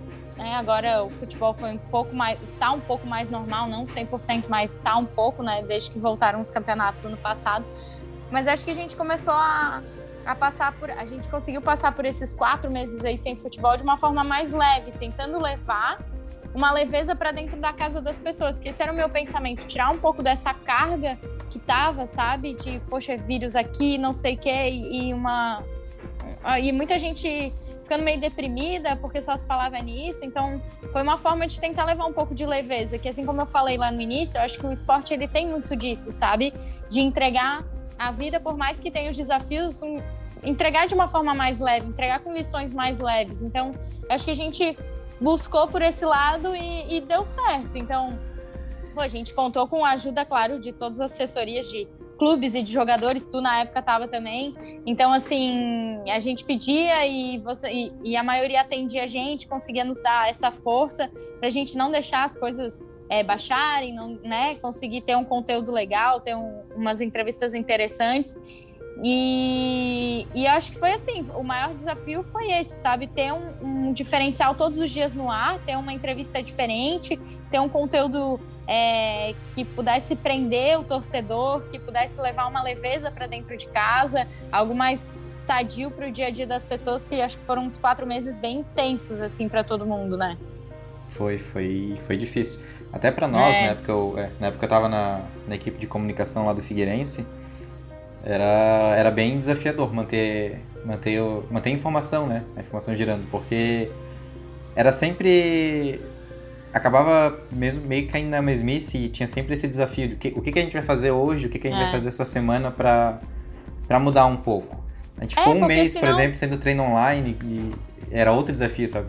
né? 0.41 0.55
Agora 0.55 1.03
o 1.03 1.09
futebol 1.11 1.53
foi 1.53 1.71
um 1.71 1.77
pouco 1.77 2.15
mais, 2.15 2.41
está 2.41 2.71
um 2.71 2.79
pouco 2.79 3.05
mais 3.05 3.29
normal, 3.29 3.67
não 3.67 3.85
100%, 3.85 4.45
mas 4.49 4.73
está 4.73 4.97
um 4.97 5.05
pouco, 5.05 5.43
né? 5.43 5.61
Desde 5.61 5.91
que 5.91 5.99
voltaram 5.99 6.41
os 6.41 6.51
campeonatos 6.51 7.05
ano 7.05 7.17
passado. 7.17 7.63
Mas 8.31 8.47
acho 8.47 8.65
que 8.65 8.71
a 8.71 8.73
gente 8.75 8.95
começou 8.95 9.33
a, 9.33 9.83
a 10.25 10.33
passar 10.33 10.73
por, 10.73 10.89
a 10.89 11.05
gente 11.05 11.27
conseguiu 11.27 11.61
passar 11.61 11.93
por 11.93 12.05
esses 12.05 12.33
quatro 12.33 12.71
meses 12.71 13.05
aí 13.05 13.19
sem 13.19 13.35
futebol 13.35 13.77
de 13.77 13.83
uma 13.83 13.97
forma 13.97 14.23
mais 14.23 14.51
leve, 14.51 14.91
tentando 14.93 15.39
levar 15.39 15.99
uma 16.55 16.71
leveza 16.71 17.15
para 17.15 17.31
dentro 17.31 17.57
da 17.57 17.71
casa 17.71 18.01
das 18.01 18.17
pessoas, 18.17 18.59
que 18.59 18.69
esse 18.69 18.81
era 18.81 18.91
o 18.91 18.95
meu 18.95 19.09
pensamento, 19.09 19.65
tirar 19.67 19.89
um 19.91 19.99
pouco 19.99 20.23
dessa 20.23 20.53
carga 20.53 21.17
que 21.49 21.59
tava, 21.59 22.05
sabe, 22.05 22.55
de 22.55 22.79
poxa, 22.89 23.15
vírus 23.15 23.55
aqui, 23.55 23.97
não 23.97 24.11
sei 24.11 24.35
o 24.35 24.37
que, 24.37 24.69
e 24.69 25.13
uma 25.13 25.63
e 26.59 26.71
muita 26.71 26.97
gente 26.97 27.53
ficando 27.91 28.05
meio 28.05 28.21
deprimida 28.21 28.95
porque 28.95 29.21
só 29.21 29.35
se 29.35 29.45
falava 29.45 29.77
nisso. 29.79 30.23
Então, 30.23 30.61
foi 30.93 31.03
uma 31.03 31.17
forma 31.17 31.45
de 31.45 31.59
tentar 31.59 31.83
levar 31.83 32.05
um 32.05 32.13
pouco 32.13 32.33
de 32.33 32.45
leveza, 32.45 32.97
que 32.97 33.09
assim 33.09 33.25
como 33.25 33.41
eu 33.41 33.45
falei 33.45 33.77
lá 33.77 33.91
no 33.91 33.99
início, 33.99 34.37
eu 34.37 34.41
acho 34.43 34.57
que 34.57 34.65
o 34.65 34.71
esporte 34.71 35.13
ele 35.13 35.27
tem 35.27 35.45
muito 35.45 35.75
disso, 35.75 36.09
sabe? 36.09 36.53
De 36.89 37.01
entregar 37.01 37.65
a 37.99 38.11
vida, 38.11 38.39
por 38.39 38.55
mais 38.55 38.79
que 38.79 38.89
tenha 38.89 39.11
os 39.11 39.17
desafios, 39.17 39.81
um, 39.81 40.01
entregar 40.41 40.87
de 40.87 40.93
uma 40.93 41.09
forma 41.09 41.33
mais 41.33 41.59
leve, 41.59 41.87
entregar 41.87 42.21
com 42.21 42.33
lições 42.33 42.71
mais 42.71 42.97
leves. 42.97 43.41
Então, 43.41 43.75
acho 44.09 44.23
que 44.23 44.31
a 44.31 44.35
gente 44.35 44.77
buscou 45.19 45.67
por 45.67 45.81
esse 45.81 46.05
lado 46.05 46.55
e, 46.55 46.95
e 46.95 47.01
deu 47.01 47.25
certo. 47.25 47.77
Então, 47.77 48.17
pô, 48.93 49.01
a 49.01 49.07
gente 49.09 49.33
contou 49.33 49.67
com 49.67 49.83
a 49.83 49.91
ajuda, 49.91 50.23
claro, 50.23 50.61
de 50.61 50.71
todas 50.71 51.01
as 51.01 51.11
assessorias 51.11 51.69
de 51.69 51.85
clubes 52.21 52.53
e 52.53 52.61
de 52.61 52.71
jogadores, 52.71 53.25
tu 53.25 53.41
na 53.41 53.61
época 53.61 53.81
tava 53.81 54.07
também. 54.07 54.53
Então, 54.85 55.11
assim, 55.11 55.97
a 56.07 56.19
gente 56.19 56.45
pedia 56.45 57.03
e, 57.07 57.39
você, 57.39 57.67
e, 57.71 57.91
e 58.03 58.15
a 58.15 58.21
maioria 58.21 58.61
atendia 58.61 59.05
a 59.05 59.07
gente, 59.07 59.47
conseguia 59.47 59.83
nos 59.83 59.99
dar 60.03 60.29
essa 60.29 60.51
força 60.51 61.09
para 61.39 61.47
a 61.47 61.49
gente 61.49 61.75
não 61.75 61.89
deixar 61.89 62.23
as 62.23 62.37
coisas 62.37 62.79
é, 63.09 63.23
baixarem, 63.23 63.95
não, 63.95 64.19
né? 64.23 64.53
Conseguir 64.61 65.01
ter 65.01 65.17
um 65.17 65.25
conteúdo 65.25 65.71
legal, 65.71 66.19
ter 66.19 66.35
um, 66.35 66.61
umas 66.75 67.01
entrevistas 67.01 67.55
interessantes. 67.55 68.37
E, 69.03 70.27
e 70.35 70.45
acho 70.45 70.73
que 70.73 70.77
foi 70.77 70.93
assim, 70.93 71.25
o 71.35 71.41
maior 71.41 71.73
desafio 71.73 72.21
foi 72.21 72.51
esse, 72.51 72.79
sabe? 72.81 73.07
Ter 73.07 73.33
um, 73.33 73.87
um 73.89 73.93
diferencial 73.93 74.53
todos 74.53 74.79
os 74.79 74.91
dias 74.91 75.15
no 75.15 75.31
ar, 75.31 75.57
ter 75.65 75.75
uma 75.75 75.91
entrevista 75.91 76.43
diferente, 76.43 77.19
ter 77.49 77.59
um 77.59 77.67
conteúdo 77.67 78.39
é, 78.73 79.35
que 79.53 79.65
pudesse 79.65 80.15
prender 80.15 80.79
o 80.79 80.83
torcedor, 80.85 81.61
que 81.69 81.77
pudesse 81.77 82.21
levar 82.21 82.47
uma 82.47 82.63
leveza 82.63 83.11
para 83.11 83.27
dentro 83.27 83.57
de 83.57 83.67
casa, 83.67 84.25
algo 84.49 84.73
mais 84.73 85.11
sadio 85.33 85.91
para 85.91 86.07
o 86.07 86.11
dia 86.11 86.27
a 86.27 86.29
dia 86.29 86.47
das 86.47 86.63
pessoas, 86.63 87.03
que 87.03 87.21
acho 87.21 87.37
que 87.37 87.43
foram 87.43 87.63
uns 87.63 87.77
quatro 87.77 88.07
meses 88.07 88.37
bem 88.37 88.59
intensos 88.59 89.19
assim 89.19 89.49
para 89.49 89.61
todo 89.61 89.85
mundo, 89.85 90.15
né? 90.15 90.37
Foi, 91.09 91.37
foi, 91.37 91.99
foi 92.07 92.15
difícil. 92.15 92.61
Até 92.93 93.11
para 93.11 93.27
nós, 93.27 93.53
é. 93.53 93.61
na 93.61 93.67
época 93.71 93.91
eu, 93.91 94.15
é, 94.17 94.29
na 94.39 94.47
época 94.47 94.65
eu 94.65 94.69
tava 94.69 94.87
na, 94.87 95.21
na 95.45 95.55
equipe 95.55 95.77
de 95.77 95.85
comunicação 95.85 96.45
lá 96.45 96.53
do 96.53 96.61
Figueirense, 96.61 97.25
era, 98.23 98.95
era 98.95 99.11
bem 99.11 99.37
desafiador 99.37 99.93
manter, 99.93 100.61
manter, 100.85 101.21
manter 101.49 101.71
a 101.71 101.73
informação, 101.73 102.25
né? 102.25 102.45
A 102.55 102.61
informação 102.61 102.95
girando, 102.95 103.29
porque 103.29 103.91
era 104.77 104.93
sempre 104.93 105.99
acabava 106.73 107.37
mesmo 107.51 107.85
meio 107.85 108.07
caindo 108.07 108.29
na 108.29 108.41
mesmice 108.41 108.97
e 108.97 109.09
tinha 109.09 109.27
sempre 109.27 109.53
esse 109.53 109.67
desafio 109.67 110.09
de 110.09 110.15
que, 110.15 110.29
o 110.29 110.41
que, 110.41 110.51
que 110.51 110.59
a 110.59 110.61
gente 110.61 110.73
vai 110.73 110.81
fazer 110.81 111.11
hoje, 111.11 111.47
o 111.47 111.49
que, 111.49 111.59
que 111.59 111.67
a 111.67 111.71
gente 111.71 111.79
é. 111.79 111.83
vai 111.83 111.91
fazer 111.93 112.07
essa 112.07 112.25
semana 112.25 112.71
para 112.71 113.19
mudar 113.99 114.25
um 114.25 114.37
pouco. 114.37 114.81
A 115.17 115.21
gente 115.21 115.37
é, 115.37 115.41
ficou 115.41 115.55
um 115.55 115.65
mês, 115.65 115.91
senão... 115.91 116.07
por 116.07 116.09
exemplo, 116.09 116.39
tendo 116.39 116.57
treino 116.57 116.83
online 116.83 117.37
e 117.43 117.71
era 118.11 118.31
outro 118.31 118.51
desafio, 118.51 118.87
sabe? 118.87 119.07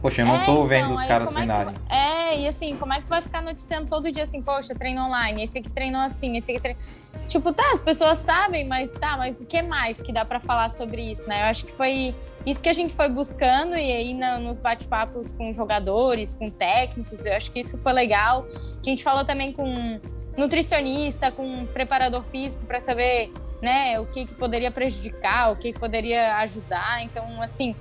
Poxa, 0.00 0.22
eu 0.22 0.26
não 0.26 0.36
é, 0.36 0.44
tô 0.44 0.52
então, 0.52 0.66
vendo 0.66 0.92
os 0.92 1.04
caras 1.04 1.30
treinarem. 1.30 1.74
É, 1.88 2.34
é, 2.34 2.40
e 2.40 2.48
assim, 2.48 2.76
como 2.76 2.92
é 2.92 3.00
que 3.00 3.08
vai 3.08 3.22
ficar 3.22 3.40
noticiando 3.42 3.86
todo 3.86 4.10
dia 4.10 4.24
assim, 4.24 4.42
poxa, 4.42 4.74
treino 4.74 5.02
online, 5.02 5.44
esse 5.44 5.58
aqui 5.58 5.70
treinou 5.70 6.00
assim, 6.00 6.36
esse 6.36 6.50
aqui 6.50 6.60
treinou... 6.60 6.82
Tipo, 7.28 7.52
tá, 7.52 7.70
as 7.72 7.80
pessoas 7.80 8.18
sabem, 8.18 8.66
mas 8.66 8.90
tá, 8.92 9.16
mas 9.16 9.40
o 9.40 9.46
que 9.46 9.62
mais 9.62 10.02
que 10.02 10.12
dá 10.12 10.24
para 10.24 10.40
falar 10.40 10.68
sobre 10.68 11.00
isso, 11.12 11.26
né? 11.28 11.42
Eu 11.42 11.46
acho 11.46 11.64
que 11.64 11.72
foi 11.72 12.14
isso 12.46 12.62
que 12.62 12.68
a 12.68 12.72
gente 12.72 12.92
foi 12.92 13.08
buscando 13.08 13.74
e 13.74 13.92
aí 13.92 14.14
na, 14.14 14.38
nos 14.38 14.58
bate-papos 14.58 15.32
com 15.32 15.52
jogadores, 15.52 16.34
com 16.34 16.50
técnicos, 16.50 17.24
eu 17.24 17.34
acho 17.34 17.50
que 17.50 17.60
isso 17.60 17.78
foi 17.78 17.92
legal. 17.92 18.46
A 18.80 18.84
gente 18.84 19.02
falou 19.02 19.24
também 19.24 19.52
com 19.52 19.98
nutricionista, 20.36 21.30
com 21.30 21.66
preparador 21.66 22.22
físico 22.24 22.66
para 22.66 22.80
saber, 22.80 23.32
né, 23.62 23.98
o 23.98 24.06
que, 24.06 24.26
que 24.26 24.34
poderia 24.34 24.70
prejudicar, 24.70 25.52
o 25.52 25.56
que, 25.56 25.72
que 25.72 25.78
poderia 25.78 26.36
ajudar. 26.38 27.02
Então, 27.02 27.40
assim, 27.40 27.74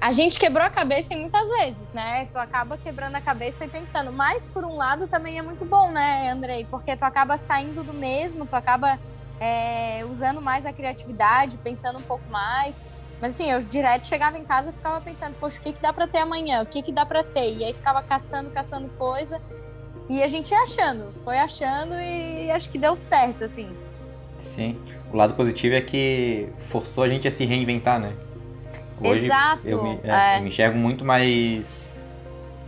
a 0.00 0.12
gente 0.12 0.38
quebrou 0.38 0.64
a 0.64 0.70
cabeça 0.70 1.16
muitas 1.16 1.48
vezes, 1.48 1.88
né? 1.94 2.28
Tu 2.30 2.38
acaba 2.38 2.76
quebrando 2.76 3.14
a 3.14 3.20
cabeça 3.20 3.64
e 3.64 3.68
pensando. 3.68 4.12
Mas, 4.12 4.46
por 4.46 4.64
um 4.64 4.76
lado, 4.76 5.08
também 5.08 5.38
é 5.38 5.42
muito 5.42 5.64
bom, 5.64 5.90
né, 5.90 6.30
Andrei? 6.30 6.66
Porque 6.70 6.94
tu 6.94 7.04
acaba 7.04 7.38
saindo 7.38 7.82
do 7.82 7.94
mesmo, 7.94 8.46
tu 8.46 8.54
acaba 8.54 8.98
é, 9.40 10.04
usando 10.10 10.42
mais 10.42 10.66
a 10.66 10.72
criatividade, 10.72 11.56
pensando 11.58 11.98
um 11.98 12.02
pouco 12.02 12.28
mais. 12.30 12.76
Mas 13.20 13.34
assim, 13.34 13.50
eu 13.50 13.60
direto 13.60 14.06
chegava 14.06 14.38
em 14.38 14.44
casa 14.44 14.70
e 14.70 14.72
ficava 14.72 15.00
pensando, 15.00 15.34
poxa, 15.40 15.58
o 15.58 15.62
que, 15.62 15.72
que 15.72 15.80
dá 15.80 15.92
para 15.92 16.06
ter 16.06 16.18
amanhã? 16.18 16.62
O 16.62 16.66
que, 16.66 16.82
que 16.82 16.92
dá 16.92 17.06
para 17.06 17.24
ter? 17.24 17.54
E 17.54 17.64
aí 17.64 17.72
ficava 17.72 18.02
caçando, 18.02 18.50
caçando 18.50 18.88
coisa. 18.98 19.40
E 20.08 20.22
a 20.22 20.28
gente 20.28 20.50
ia 20.52 20.60
achando, 20.60 21.12
foi 21.24 21.38
achando 21.38 21.94
e 21.94 22.50
acho 22.50 22.70
que 22.70 22.78
deu 22.78 22.96
certo, 22.96 23.44
assim. 23.44 23.68
Sim. 24.38 24.78
O 25.12 25.16
lado 25.16 25.34
positivo 25.34 25.74
é 25.74 25.80
que 25.80 26.48
forçou 26.66 27.04
a 27.04 27.08
gente 27.08 27.26
a 27.26 27.30
se 27.30 27.44
reinventar, 27.44 27.98
né? 27.98 28.12
Hoje 29.00 29.26
Exato. 29.26 29.60
Eu, 29.64 29.82
me, 29.82 29.98
é, 30.04 30.34
é. 30.34 30.38
eu 30.38 30.42
me 30.42 30.48
enxergo 30.48 30.78
muito 30.78 31.04
mais 31.04 31.94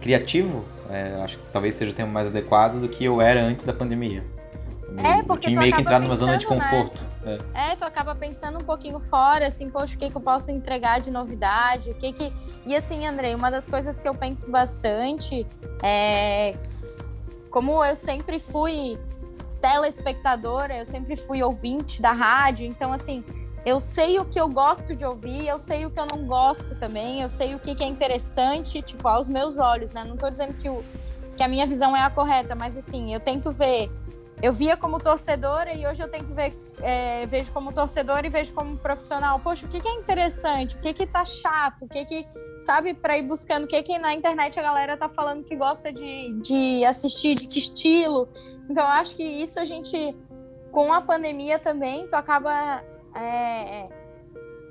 criativo 0.01 0.65
É, 0.91 1.21
acho 1.23 1.39
que 1.39 1.45
talvez 1.53 1.75
seja 1.75 1.93
o 1.93 1.95
termo 1.95 2.13
mais 2.13 2.29
adequado 2.29 2.81
do 2.81 2.89
que 2.89 3.05
eu 3.05 3.21
era 3.21 3.43
antes 3.43 3.65
da 3.65 3.73
pandemia. 3.73 4.25
É, 4.97 5.23
porque 5.23 5.33
eu 5.33 5.51
tinha 5.51 5.61
meio 5.61 5.75
que 5.75 5.81
entrar 5.81 6.01
numa 6.01 6.17
zona 6.17 6.37
de 6.39 6.47
pensando, 6.47 7.03
né? 7.03 7.08
É. 7.55 7.73
É, 7.73 7.77
tu 7.77 7.85
acaba 7.85 8.15
pensando 8.15 8.59
um 8.59 8.65
pouquinho 8.65 9.01
fora, 9.01 9.47
assim, 9.47 9.69
poxa, 9.71 9.95
o 9.95 9.99
que, 9.99 10.11
que 10.11 10.17
eu 10.17 10.21
posso 10.21 10.51
entregar 10.51 11.01
de 11.01 11.11
novidade, 11.11 11.91
o 11.91 11.95
que 11.95 12.13
que... 12.13 12.33
E 12.67 12.75
assim, 12.75 13.07
Andrei, 13.07 13.35
uma 13.35 13.51
das 13.51 13.69
coisas 13.69 13.99
que 14.01 14.09
eu 14.09 14.15
penso 14.15 14.51
bastante 14.51 15.47
é... 15.83 16.55
Como 17.51 17.85
eu 17.85 17.97
sempre 17.97 18.39
fui 18.39 18.99
telespectadora, 19.61 20.77
eu 20.77 20.87
sempre 20.87 21.17
fui 21.17 21.43
ouvinte 21.43 22.01
da 22.01 22.13
rádio, 22.13 22.67
então, 22.67 22.93
assim, 22.93 23.25
eu 23.65 23.81
sei 23.81 24.19
o 24.19 24.25
que 24.25 24.41
eu 24.41 24.49
gosto 24.49 24.95
de 24.95 25.05
ouvir, 25.05 25.47
eu 25.47 25.59
sei 25.59 25.85
o 25.85 25.91
que 25.91 25.99
eu 25.99 26.07
não 26.11 26.27
gosto 26.27 26.75
também, 26.77 27.23
eu 27.23 27.29
sei 27.29 27.55
o 27.55 27.59
que, 27.59 27.75
que 27.75 27.83
é 27.83 27.87
interessante, 27.87 28.83
tipo, 28.83 29.07
aos 29.07 29.29
meus 29.29 29.59
olhos, 29.59 29.93
né? 29.93 30.05
Não 30.05 30.17
tô 30.17 30.31
dizendo 30.31 30.55
que, 30.55 30.69
o, 30.69 30.83
que 31.37 31.43
a 31.43 31.49
minha 31.49 31.67
visão 31.67 31.97
é 31.97 32.03
a 32.03 32.11
correta, 32.11 32.55
mas, 32.55 32.77
assim, 32.77 33.13
eu 33.13 33.21
tento 33.21 33.53
ver 33.53 33.91
eu 34.41 34.53
via 34.53 34.77
como 34.77 35.01
torcedora 35.01 35.73
e 35.75 35.87
hoje 35.87 36.03
eu 36.03 36.09
tento 36.09 36.33
ver, 36.33 36.55
é, 36.81 37.27
vejo 37.27 37.51
como 37.53 37.73
torcedora 37.73 38.27
e 38.27 38.31
vejo 38.31 38.53
como 38.53 38.77
profissional. 38.77 39.41
Poxa, 39.41 39.67
o 39.67 39.69
que, 39.69 39.81
que 39.81 39.89
é 39.89 39.95
interessante? 39.95 40.77
O 40.77 40.79
que 40.79 40.95
que 40.95 41.07
tá 41.07 41.25
chato? 41.25 41.85
O 41.85 41.89
que 41.89 42.05
que, 42.05 42.27
sabe, 42.65 42.95
para 42.95 43.19
ir 43.19 43.23
buscando 43.23 43.65
o 43.65 43.67
que 43.67 43.83
que 43.83 43.99
na 43.99 44.15
internet 44.15 44.59
a 44.59 44.63
galera 44.63 44.97
tá 44.97 45.09
falando 45.09 45.45
que 45.45 45.57
gosta 45.57 45.93
de, 45.93 46.33
de 46.41 46.85
assistir, 46.85 47.35
de 47.35 47.47
que 47.47 47.59
estilo. 47.59 48.29
Então, 48.71 48.85
eu 48.85 48.91
acho 48.91 49.17
que 49.17 49.25
isso 49.25 49.59
a 49.59 49.65
gente, 49.65 50.17
com 50.71 50.93
a 50.93 51.01
pandemia 51.01 51.59
também, 51.59 52.07
tu 52.07 52.15
acaba 52.15 52.83
é, 53.17 53.89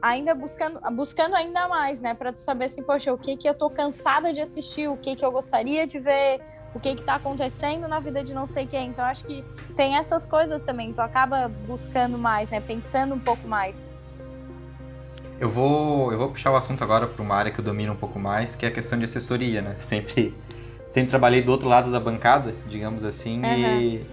ainda 0.02 0.34
buscando, 0.34 0.80
buscando 0.92 1.36
ainda 1.36 1.68
mais, 1.68 2.00
né? 2.00 2.14
Para 2.14 2.32
tu 2.32 2.40
saber 2.40 2.66
assim, 2.66 2.84
poxa, 2.84 3.14
o 3.14 3.18
que 3.18 3.36
que 3.36 3.50
eu 3.50 3.54
tô 3.54 3.70
cansada 3.70 4.32
de 4.32 4.40
assistir, 4.40 4.88
o 4.88 4.96
que 4.96 5.16
que 5.16 5.26
eu 5.26 5.32
gostaria 5.32 5.86
de 5.86 6.00
ver, 6.00 6.40
o 6.78 6.80
que 6.80 6.90
está 6.90 7.16
acontecendo 7.16 7.88
na 7.88 8.00
vida 8.00 8.24
de 8.24 8.34
não 8.34 8.46
sei 8.46 8.66
quem. 8.66 8.90
Então, 8.90 9.04
acho 9.04 9.24
que 9.26 9.44
tem 9.76 9.98
essas 9.98 10.26
coisas 10.26 10.62
também. 10.64 10.94
Tu 10.94 11.02
acaba 11.02 11.52
buscando 11.68 12.18
mais, 12.18 12.50
né? 12.50 12.62
Pensando 12.62 13.16
um 13.16 13.20
pouco 13.20 13.48
mais. 13.48 13.80
Eu 15.40 15.50
vou, 15.50 16.12
eu 16.12 16.18
vou 16.18 16.30
puxar 16.30 16.52
o 16.52 16.56
assunto 16.56 16.84
agora 16.84 17.08
para 17.08 17.22
uma 17.22 17.36
área 17.36 17.52
que 17.52 17.60
eu 17.60 17.66
domino 17.66 17.94
um 17.94 17.96
pouco 17.96 18.20
mais, 18.20 18.56
que 18.56 18.66
é 18.66 18.70
a 18.70 18.72
questão 18.72 18.98
de 18.98 19.06
assessoria, 19.06 19.62
né? 19.62 19.76
Sempre, 19.82 20.34
sempre 20.88 21.10
trabalhei 21.10 21.42
do 21.42 21.52
outro 21.52 21.68
lado 21.68 21.92
da 21.92 22.00
bancada, 22.00 22.56
digamos 22.68 23.04
assim, 23.04 23.44
uhum. 23.44 23.82
e 23.82 24.06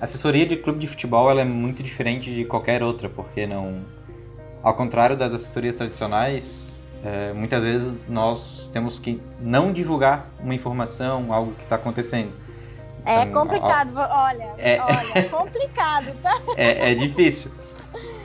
assessoria 0.00 0.46
de 0.46 0.56
clube 0.56 0.78
de 0.78 0.86
futebol 0.86 1.30
ela 1.30 1.40
é 1.40 1.44
muito 1.44 1.82
diferente 1.82 2.32
de 2.32 2.44
qualquer 2.44 2.82
outra, 2.82 3.08
porque 3.08 3.46
não, 3.46 3.80
ao 4.62 4.74
contrário 4.74 5.16
das 5.16 5.32
assessorias 5.32 5.76
tradicionais, 5.76 6.75
é, 7.04 7.32
muitas 7.32 7.62
vezes 7.62 8.08
nós 8.08 8.70
temos 8.72 8.98
que 8.98 9.20
não 9.40 9.72
divulgar 9.72 10.28
uma 10.40 10.54
informação, 10.54 11.32
algo 11.32 11.52
que 11.52 11.62
está 11.62 11.76
acontecendo. 11.76 12.32
É 13.04 13.22
São, 13.22 13.32
complicado, 13.32 13.92
ó, 13.94 14.24
olha, 14.24 14.48
é, 14.58 14.80
olha, 14.80 15.06
é 15.14 15.22
complicado, 15.22 16.12
tá? 16.22 16.34
É, 16.56 16.92
é 16.92 16.94
difícil. 16.94 17.52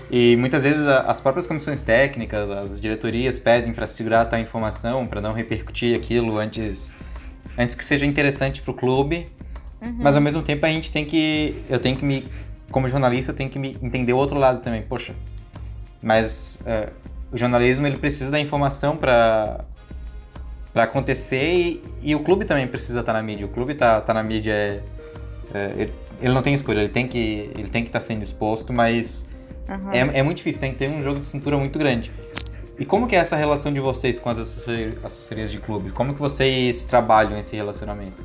E 0.10 0.36
muitas 0.36 0.64
vezes 0.64 0.86
as 0.86 1.22
próprias 1.22 1.46
comissões 1.46 1.82
técnicas, 1.82 2.50
as 2.50 2.82
diretorias 2.82 3.40
pedem 3.40 3.72
para 3.72 3.88
segurar 3.88 4.28
a 4.34 4.40
informação, 4.40 5.08
para 5.08 5.22
não 5.22 5.32
repercutir 5.32 5.96
aquilo 5.96 6.40
antes, 6.40 6.94
antes 7.58 7.76
que 7.76 7.86
seja 7.86 8.06
interessante 8.06 8.62
para 8.62 8.72
o 8.72 8.74
clube. 8.74 9.30
Uhum. 9.82 9.98
Mas 10.00 10.16
ao 10.16 10.22
mesmo 10.22 10.42
tempo 10.42 10.66
a 10.66 10.70
gente 10.70 10.92
tem 10.92 11.06
que, 11.06 11.64
eu 11.70 11.80
tenho 11.80 11.96
que 11.96 12.04
me, 12.04 12.28
como 12.72 12.88
jornalista, 12.88 13.32
eu 13.32 13.36
tenho 13.36 13.50
que 13.50 13.58
me 13.58 13.78
entender 13.82 14.12
o 14.12 14.18
outro 14.18 14.38
lado 14.38 14.62
também. 14.62 14.82
Poxa, 14.82 15.14
mas 16.02 16.62
uh, 16.62 16.92
o 17.32 17.38
jornalismo 17.38 17.88
ele 17.88 17.98
precisa 17.98 18.30
da 18.30 18.40
informação 18.40 18.98
para 18.98 19.64
para 20.74 20.84
acontecer 20.84 21.54
e, 21.54 21.84
e, 22.02 22.16
o 22.16 22.22
clube 22.22 22.46
também 22.46 22.66
precisa 22.66 23.02
estar 23.02 23.12
tá 23.12 23.20
na 23.20 23.22
mídia. 23.22 23.46
O 23.46 23.50
clube 23.50 23.76
tá, 23.76 24.00
tá 24.00 24.14
na 24.14 24.24
mídia, 24.24 24.54
é, 24.54 24.82
é, 25.54 25.74
ele, 25.78 25.94
ele, 26.22 26.34
não 26.34 26.42
tem 26.42 26.54
escolha, 26.54 26.80
ele 26.80 26.88
tem 26.88 27.08
que 27.10 27.52
ele 27.58 27.68
tem 27.68 27.84
que 27.84 27.90
estar 27.90 28.00
tá 28.00 28.06
sendo 28.06 28.24
exposto, 28.24 28.72
mas 28.72 29.32
uhum. 29.68 29.92
é, 29.92 30.20
é 30.20 30.24
muito 30.24 30.38
difícil, 30.38 30.62
tem 30.62 30.72
que 30.72 30.78
ter 30.78 30.90
um 30.90 31.04
jogo 31.04 31.20
de 31.20 31.28
cintura 31.28 31.58
muito 31.58 31.78
grande. 31.78 32.10
E 32.80 32.86
como 32.86 33.06
que 33.06 33.16
é 33.16 33.20
essa 33.20 33.36
relação 33.36 33.72
de 33.72 33.80
vocês 33.80 34.18
com 34.18 34.30
as 34.30 34.40
assessorias 34.40 35.52
de 35.52 35.60
clube? 35.60 35.92
Como 35.92 36.14
que 36.14 36.20
vocês 36.20 36.86
trabalham 36.86 37.38
esse 37.38 37.56
relacionamento? 37.56 38.24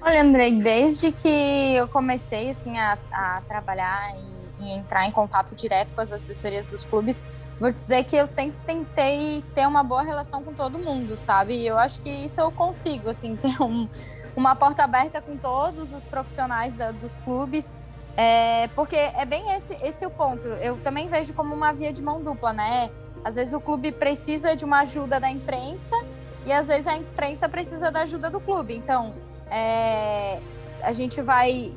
Olha, 0.00 0.22
Andrei, 0.22 0.60
desde 0.60 1.10
que 1.10 1.74
eu 1.74 1.88
comecei 1.88 2.50
assim 2.50 2.76
a, 2.76 2.98
a 3.10 3.40
trabalhar 3.48 4.14
e, 4.60 4.64
e 4.64 4.72
entrar 4.76 5.06
em 5.06 5.10
contato 5.10 5.54
direto 5.54 5.94
com 5.94 6.02
as 6.02 6.12
assessorias 6.12 6.66
dos 6.66 6.84
clubes, 6.84 7.22
vou 7.58 7.70
dizer 7.70 8.04
que 8.04 8.16
eu 8.16 8.26
sempre 8.26 8.56
tentei 8.66 9.44
ter 9.54 9.66
uma 9.66 9.82
boa 9.82 10.02
relação 10.02 10.42
com 10.42 10.52
todo 10.52 10.78
mundo, 10.78 11.16
sabe? 11.16 11.54
E 11.54 11.66
eu 11.66 11.78
acho 11.78 12.00
que 12.00 12.10
isso 12.10 12.40
eu 12.40 12.50
consigo, 12.50 13.10
assim, 13.10 13.36
ter 13.40 13.60
um, 13.62 13.88
uma 14.36 14.54
porta 14.54 14.84
aberta 14.84 15.20
com 15.20 15.36
todos 15.36 15.92
os 15.92 16.04
profissionais 16.04 16.74
da, 16.74 16.90
dos 16.90 17.16
clubes, 17.18 17.76
é, 18.16 18.68
porque 18.68 18.96
é 18.96 19.24
bem 19.24 19.50
esse, 19.52 19.74
esse 19.82 20.04
o 20.06 20.10
ponto. 20.10 20.46
Eu 20.46 20.78
também 20.78 21.08
vejo 21.08 21.32
como 21.32 21.54
uma 21.54 21.72
via 21.72 21.92
de 21.92 22.02
mão 22.02 22.22
dupla, 22.22 22.52
né? 22.52 22.90
Às 23.24 23.36
vezes 23.36 23.54
o 23.54 23.60
clube 23.60 23.90
precisa 23.90 24.54
de 24.54 24.64
uma 24.64 24.80
ajuda 24.80 25.18
da 25.18 25.30
imprensa 25.30 25.96
e 26.44 26.52
às 26.52 26.68
vezes 26.68 26.86
a 26.86 26.96
imprensa 26.96 27.48
precisa 27.48 27.90
da 27.90 28.02
ajuda 28.02 28.28
do 28.28 28.38
clube. 28.38 28.74
Então, 28.74 29.14
é, 29.50 30.40
a 30.82 30.92
gente 30.92 31.22
vai 31.22 31.72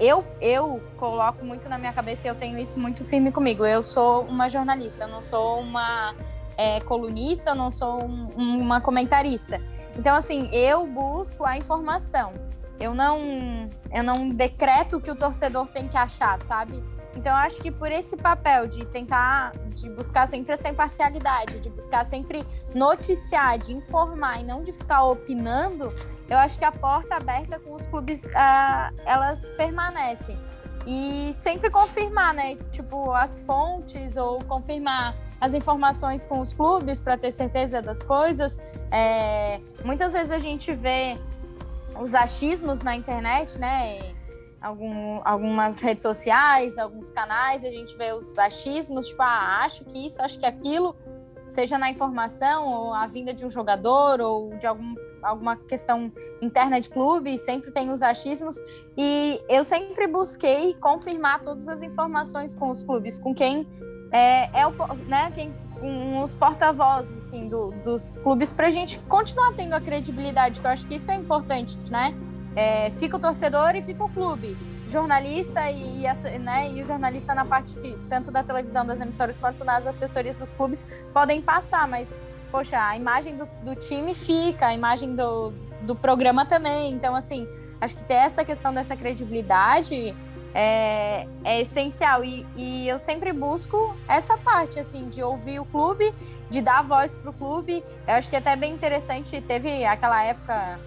eu, 0.00 0.24
eu 0.40 0.82
coloco 0.96 1.44
muito 1.44 1.68
na 1.68 1.78
minha 1.78 1.92
cabeça 1.92 2.26
e 2.26 2.30
eu 2.30 2.34
tenho 2.34 2.58
isso 2.58 2.78
muito 2.78 3.04
firme 3.04 3.30
comigo. 3.30 3.64
Eu 3.64 3.82
sou 3.82 4.22
uma 4.22 4.48
jornalista, 4.48 5.04
eu 5.04 5.08
não 5.08 5.22
sou 5.22 5.60
uma 5.60 6.14
é, 6.56 6.80
colunista, 6.80 7.50
eu 7.50 7.54
não 7.54 7.70
sou 7.70 8.04
um, 8.04 8.60
uma 8.60 8.80
comentarista. 8.80 9.60
Então, 9.96 10.16
assim, 10.16 10.48
eu 10.52 10.86
busco 10.86 11.44
a 11.44 11.56
informação. 11.56 12.32
Eu 12.78 12.94
não, 12.94 13.70
eu 13.92 14.02
não 14.02 14.28
decreto 14.28 14.96
o 14.96 15.00
que 15.00 15.10
o 15.10 15.16
torcedor 15.16 15.68
tem 15.68 15.88
que 15.88 15.96
achar, 15.96 16.38
sabe? 16.40 16.82
Então, 17.16 17.32
eu 17.32 17.38
acho 17.38 17.58
que 17.60 17.70
por 17.70 17.90
esse 17.90 18.16
papel 18.16 18.66
de 18.66 18.84
tentar, 18.84 19.52
de 19.74 19.88
buscar 19.88 20.28
sempre 20.28 20.52
essa 20.52 20.68
imparcialidade, 20.68 21.58
de 21.60 21.70
buscar 21.70 22.04
sempre 22.04 22.44
noticiar, 22.74 23.58
de 23.58 23.72
informar 23.72 24.40
e 24.40 24.44
não 24.44 24.62
de 24.62 24.72
ficar 24.72 25.02
opinando, 25.04 25.92
eu 26.28 26.36
acho 26.36 26.58
que 26.58 26.64
a 26.64 26.72
porta 26.72 27.16
aberta 27.16 27.58
com 27.58 27.74
os 27.74 27.86
clubes, 27.86 28.24
uh, 28.24 28.94
elas 29.06 29.44
permanecem. 29.56 30.38
E 30.86 31.32
sempre 31.34 31.70
confirmar, 31.70 32.32
né? 32.34 32.56
Tipo, 32.70 33.10
as 33.12 33.40
fontes 33.40 34.16
ou 34.16 34.38
confirmar 34.44 35.16
as 35.40 35.52
informações 35.54 36.24
com 36.24 36.40
os 36.40 36.52
clubes 36.52 37.00
para 37.00 37.16
ter 37.16 37.32
certeza 37.32 37.82
das 37.82 38.02
coisas. 38.02 38.58
É, 38.90 39.60
muitas 39.84 40.12
vezes 40.12 40.30
a 40.30 40.38
gente 40.38 40.72
vê 40.72 41.18
os 42.00 42.14
achismos 42.14 42.82
na 42.82 42.94
internet, 42.94 43.58
né? 43.58 43.98
Algum, 44.66 45.20
algumas 45.24 45.78
redes 45.78 46.02
sociais, 46.02 46.76
alguns 46.76 47.08
canais, 47.08 47.64
a 47.64 47.70
gente 47.70 47.96
vê 47.96 48.12
os 48.12 48.36
achismos, 48.36 49.06
tipo, 49.06 49.22
ah, 49.22 49.60
acho 49.64 49.84
que 49.84 50.06
isso, 50.06 50.20
acho 50.20 50.40
que 50.40 50.44
aquilo 50.44 50.96
seja 51.46 51.78
na 51.78 51.88
informação, 51.88 52.66
ou 52.66 52.92
a 52.92 53.06
vinda 53.06 53.32
de 53.32 53.46
um 53.46 53.50
jogador, 53.50 54.20
ou 54.20 54.56
de 54.56 54.66
algum, 54.66 54.96
alguma 55.22 55.54
questão 55.56 56.10
interna 56.42 56.80
de 56.80 56.90
clube, 56.90 57.38
sempre 57.38 57.70
tem 57.70 57.90
os 57.90 58.02
achismos. 58.02 58.56
E 58.98 59.40
eu 59.48 59.62
sempre 59.62 60.08
busquei 60.08 60.74
confirmar 60.74 61.40
todas 61.42 61.68
as 61.68 61.82
informações 61.82 62.56
com 62.56 62.68
os 62.70 62.82
clubes, 62.82 63.20
com 63.20 63.32
quem 63.32 63.64
é, 64.10 64.62
é 64.62 64.66
o, 64.66 64.72
né, 65.06 65.30
quem, 65.32 65.54
com 65.78 66.22
os 66.24 66.34
porta-vozes 66.34 67.26
assim, 67.26 67.48
do, 67.48 67.70
dos 67.84 68.18
clubes, 68.18 68.52
para 68.52 68.66
a 68.66 68.70
gente 68.72 68.98
continuar 69.00 69.54
tendo 69.54 69.74
a 69.74 69.80
credibilidade, 69.80 70.58
que 70.58 70.66
eu 70.66 70.70
acho 70.72 70.86
que 70.86 70.96
isso 70.96 71.08
é 71.10 71.14
importante, 71.14 71.78
né? 71.88 72.12
É, 72.56 72.90
fica 72.90 73.16
o 73.16 73.20
torcedor 73.20 73.76
e 73.76 73.82
fica 73.82 74.02
o 74.02 74.08
clube 74.08 74.56
jornalista 74.86 75.68
e, 75.70 76.04
e, 76.04 76.38
né, 76.38 76.70
e 76.72 76.80
o 76.80 76.84
jornalista 76.84 77.34
na 77.34 77.44
parte 77.44 77.74
tanto 78.08 78.30
da 78.30 78.42
televisão, 78.42 78.86
das 78.86 79.00
emissoras, 79.00 79.38
quanto 79.38 79.64
nas 79.64 79.86
assessorias 79.86 80.38
dos 80.38 80.52
clubes 80.52 80.86
podem 81.12 81.42
passar, 81.42 81.88
mas, 81.88 82.18
poxa, 82.50 82.78
a 82.80 82.96
imagem 82.96 83.36
do, 83.36 83.46
do 83.62 83.74
time 83.74 84.14
fica, 84.14 84.68
a 84.68 84.74
imagem 84.74 85.14
do, 85.16 85.50
do 85.82 85.94
programa 85.94 86.46
também. 86.46 86.92
Então, 86.92 87.16
assim, 87.16 87.46
acho 87.80 87.96
que 87.96 88.04
ter 88.04 88.14
essa 88.14 88.44
questão 88.44 88.72
dessa 88.72 88.96
credibilidade 88.96 90.14
é, 90.54 91.26
é 91.44 91.60
essencial. 91.60 92.24
E, 92.24 92.46
e, 92.56 92.88
eu 92.88 92.98
sempre 92.98 93.32
busco 93.32 93.96
essa 94.08 94.38
parte, 94.38 94.78
assim, 94.78 95.08
de 95.08 95.20
ouvir 95.20 95.58
o 95.58 95.64
clube, 95.64 96.14
de 96.48 96.62
dar 96.62 96.82
voz 96.82 97.18
para 97.18 97.30
o 97.30 97.32
clube. 97.32 97.82
Eu 98.06 98.14
acho 98.14 98.30
que 98.30 98.36
é 98.36 98.38
até 98.38 98.54
bem 98.54 98.72
interessante, 98.72 99.40
teve 99.40 99.84
aquela 99.84 100.22
época 100.22 100.78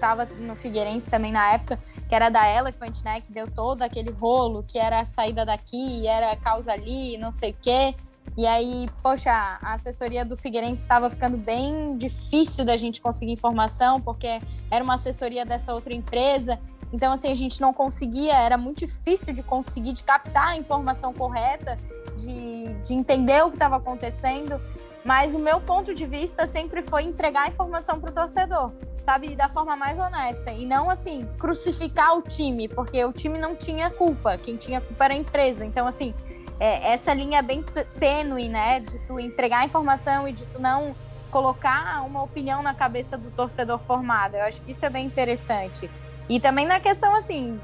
estava 0.00 0.24
no 0.24 0.56
Figueirense 0.56 1.10
também 1.10 1.30
na 1.30 1.52
época, 1.52 1.78
que 2.08 2.14
era 2.14 2.28
da 2.28 2.48
Elephant, 2.48 3.02
né? 3.04 3.20
Que 3.20 3.30
deu 3.30 3.46
todo 3.50 3.82
aquele 3.82 4.10
rolo, 4.10 4.64
que 4.66 4.78
era 4.78 5.00
a 5.00 5.06
saída 5.06 5.44
daqui, 5.44 6.06
era 6.06 6.34
causa 6.36 6.72
ali, 6.72 7.16
não 7.18 7.30
sei 7.30 7.50
o 7.50 7.56
quê. 7.62 7.94
E 8.36 8.46
aí, 8.46 8.88
poxa, 9.02 9.30
a 9.30 9.74
assessoria 9.74 10.24
do 10.24 10.36
Figueirense 10.36 10.82
estava 10.82 11.10
ficando 11.10 11.36
bem 11.36 11.96
difícil 11.98 12.64
da 12.64 12.76
gente 12.76 13.00
conseguir 13.00 13.32
informação, 13.32 14.00
porque 14.00 14.40
era 14.70 14.82
uma 14.82 14.94
assessoria 14.94 15.44
dessa 15.44 15.74
outra 15.74 15.92
empresa. 15.92 16.58
Então, 16.92 17.12
assim, 17.12 17.30
a 17.30 17.34
gente 17.34 17.60
não 17.60 17.72
conseguia, 17.72 18.34
era 18.36 18.56
muito 18.56 18.78
difícil 18.78 19.34
de 19.34 19.42
conseguir, 19.42 19.92
de 19.92 20.02
captar 20.02 20.48
a 20.48 20.56
informação 20.56 21.12
correta. 21.12 21.78
de, 22.16 22.74
de 22.84 22.94
entender 22.94 23.42
o 23.44 23.50
que 23.50 23.56
estava 23.56 23.76
acontecendo, 23.76 24.60
mas 25.04 25.34
o 25.34 25.38
meu 25.38 25.60
ponto 25.60 25.94
de 25.94 26.06
vista 26.06 26.46
sempre 26.46 26.82
foi 26.82 27.04
entregar 27.04 27.44
a 27.44 27.48
informação 27.48 28.00
para 28.00 28.10
o 28.10 28.12
torcedor, 28.12 28.72
sabe, 29.02 29.34
da 29.34 29.48
forma 29.48 29.76
mais 29.76 29.98
honesta 29.98 30.50
e 30.52 30.66
não 30.66 30.90
assim 30.90 31.26
crucificar 31.38 32.16
o 32.16 32.22
time, 32.22 32.68
porque 32.68 33.04
o 33.04 33.12
time 33.12 33.38
não 33.38 33.56
tinha 33.56 33.90
culpa, 33.90 34.36
quem 34.36 34.56
tinha 34.56 34.80
culpa 34.80 35.04
era 35.06 35.14
a 35.14 35.16
empresa. 35.16 35.64
Então 35.64 35.86
assim, 35.86 36.14
é, 36.58 36.92
essa 36.92 37.14
linha 37.14 37.38
é 37.38 37.42
bem 37.42 37.64
tênue, 37.98 38.48
né, 38.48 38.80
de 38.80 38.98
tu 39.00 39.18
entregar 39.18 39.60
a 39.60 39.64
informação 39.64 40.28
e 40.28 40.32
de 40.32 40.44
tu 40.46 40.60
não 40.60 40.94
colocar 41.30 42.04
uma 42.04 42.22
opinião 42.22 42.62
na 42.62 42.74
cabeça 42.74 43.16
do 43.16 43.30
torcedor 43.30 43.78
formado. 43.78 44.34
Eu 44.34 44.42
acho 44.42 44.60
que 44.60 44.72
isso 44.72 44.84
é 44.84 44.90
bem 44.90 45.06
interessante. 45.06 45.90
E 46.28 46.38
também 46.38 46.66
na 46.66 46.78
questão 46.78 47.14
assim, 47.14 47.58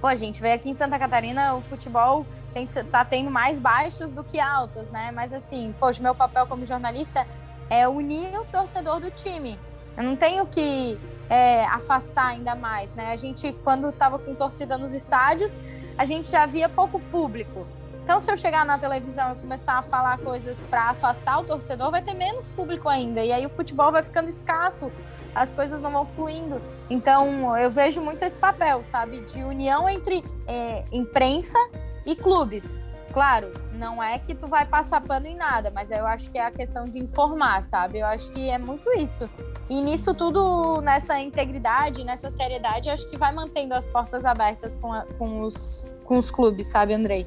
pô, 0.00 0.14
gente, 0.14 0.40
veio 0.40 0.54
aqui 0.54 0.70
em 0.70 0.74
Santa 0.74 0.98
Catarina 0.98 1.54
o 1.54 1.60
futebol 1.62 2.24
tem, 2.52 2.66
tá 2.66 3.04
tendo 3.04 3.30
mais 3.30 3.58
baixos 3.58 4.12
do 4.12 4.24
que 4.24 4.40
altos, 4.40 4.90
né? 4.90 5.10
Mas 5.12 5.32
assim, 5.32 5.74
poxa, 5.78 6.02
meu 6.02 6.14
papel 6.14 6.46
como 6.46 6.66
jornalista 6.66 7.26
é 7.70 7.86
unir 7.88 8.38
o 8.38 8.44
torcedor 8.44 9.00
do 9.00 9.10
time. 9.10 9.58
Eu 9.96 10.04
não 10.04 10.16
tenho 10.16 10.46
que 10.46 10.98
é, 11.28 11.64
afastar 11.66 12.28
ainda 12.28 12.54
mais, 12.54 12.94
né? 12.94 13.12
A 13.12 13.16
gente, 13.16 13.52
quando 13.64 13.88
estava 13.90 14.18
com 14.18 14.34
torcida 14.34 14.78
nos 14.78 14.94
estádios, 14.94 15.56
a 15.96 16.04
gente 16.04 16.30
já 16.30 16.46
via 16.46 16.68
pouco 16.68 16.98
público. 16.98 17.66
Então, 18.02 18.18
se 18.18 18.30
eu 18.32 18.36
chegar 18.36 18.64
na 18.64 18.78
televisão 18.78 19.32
e 19.32 19.34
começar 19.34 19.74
a 19.74 19.82
falar 19.82 20.16
coisas 20.18 20.64
para 20.64 20.84
afastar 20.84 21.40
o 21.40 21.44
torcedor, 21.44 21.90
vai 21.90 22.00
ter 22.00 22.14
menos 22.14 22.50
público 22.50 22.88
ainda. 22.88 23.22
E 23.22 23.30
aí 23.32 23.44
o 23.44 23.50
futebol 23.50 23.92
vai 23.92 24.02
ficando 24.02 24.30
escasso, 24.30 24.90
as 25.34 25.52
coisas 25.52 25.82
não 25.82 25.90
vão 25.90 26.06
fluindo. 26.06 26.62
Então, 26.88 27.54
eu 27.58 27.70
vejo 27.70 28.00
muito 28.00 28.22
esse 28.24 28.38
papel, 28.38 28.82
sabe, 28.82 29.20
de 29.20 29.42
união 29.42 29.86
entre 29.86 30.24
é, 30.46 30.84
imprensa 30.90 31.58
e 32.04 32.16
clubes. 32.16 32.80
Claro, 33.12 33.52
não 33.72 34.02
é 34.02 34.18
que 34.18 34.34
tu 34.34 34.46
vai 34.46 34.66
passar 34.66 35.00
pano 35.00 35.26
em 35.26 35.34
nada, 35.34 35.72
mas 35.74 35.90
eu 35.90 36.06
acho 36.06 36.30
que 36.30 36.38
é 36.38 36.44
a 36.44 36.50
questão 36.50 36.88
de 36.88 36.98
informar, 36.98 37.62
sabe? 37.62 37.98
Eu 37.98 38.06
acho 38.06 38.30
que 38.30 38.50
é 38.50 38.58
muito 38.58 38.92
isso. 38.92 39.28
E 39.68 39.80
nisso 39.80 40.14
tudo, 40.14 40.80
nessa 40.82 41.18
integridade, 41.18 42.04
nessa 42.04 42.30
seriedade, 42.30 42.88
eu 42.88 42.94
acho 42.94 43.08
que 43.08 43.16
vai 43.16 43.32
mantendo 43.32 43.74
as 43.74 43.86
portas 43.86 44.24
abertas 44.24 44.76
com, 44.76 44.92
a, 44.92 45.02
com, 45.18 45.42
os, 45.42 45.84
com 46.04 46.18
os 46.18 46.30
clubes, 46.30 46.66
sabe, 46.66 46.94
Andrei? 46.94 47.26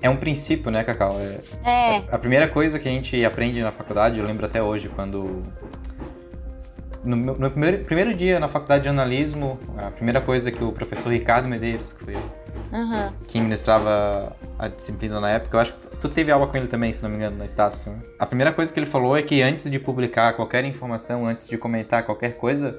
É 0.00 0.10
um 0.10 0.16
princípio, 0.16 0.70
né, 0.70 0.84
Cacau? 0.84 1.16
É, 1.64 1.96
é. 1.96 2.04
A 2.10 2.18
primeira 2.18 2.46
coisa 2.46 2.78
que 2.78 2.88
a 2.88 2.90
gente 2.90 3.24
aprende 3.24 3.60
na 3.60 3.72
faculdade, 3.72 4.20
eu 4.20 4.26
lembro 4.26 4.46
até 4.46 4.62
hoje, 4.62 4.88
quando. 4.88 5.42
No, 7.06 7.16
no 7.16 7.50
primeiro, 7.50 7.84
primeiro 7.84 8.12
dia 8.12 8.40
na 8.40 8.48
faculdade 8.48 8.82
de 8.82 8.88
jornalismo, 8.88 9.60
a 9.78 9.92
primeira 9.92 10.20
coisa 10.20 10.50
que 10.50 10.62
o 10.62 10.72
professor 10.72 11.12
Ricardo 11.12 11.46
Medeiros, 11.48 11.92
que 11.92 12.04
foi 12.04 12.14
uhum. 12.14 13.12
quem 13.28 13.40
ministrava 13.40 14.36
a 14.58 14.66
disciplina 14.66 15.20
na 15.20 15.30
época, 15.30 15.56
eu 15.56 15.60
acho 15.60 15.72
que 15.74 15.96
tu 15.98 16.08
teve 16.08 16.32
aula 16.32 16.48
com 16.48 16.56
ele 16.56 16.66
também, 16.66 16.92
se 16.92 17.04
não 17.04 17.08
me 17.08 17.14
engano, 17.14 17.36
na 17.36 17.46
Estácio. 17.46 17.92
Né? 17.92 17.98
A 18.18 18.26
primeira 18.26 18.52
coisa 18.52 18.72
que 18.72 18.80
ele 18.80 18.86
falou 18.86 19.16
é 19.16 19.22
que 19.22 19.40
antes 19.40 19.70
de 19.70 19.78
publicar 19.78 20.32
qualquer 20.32 20.64
informação, 20.64 21.24
antes 21.24 21.48
de 21.48 21.56
comentar 21.56 22.02
qualquer 22.04 22.36
coisa, 22.36 22.76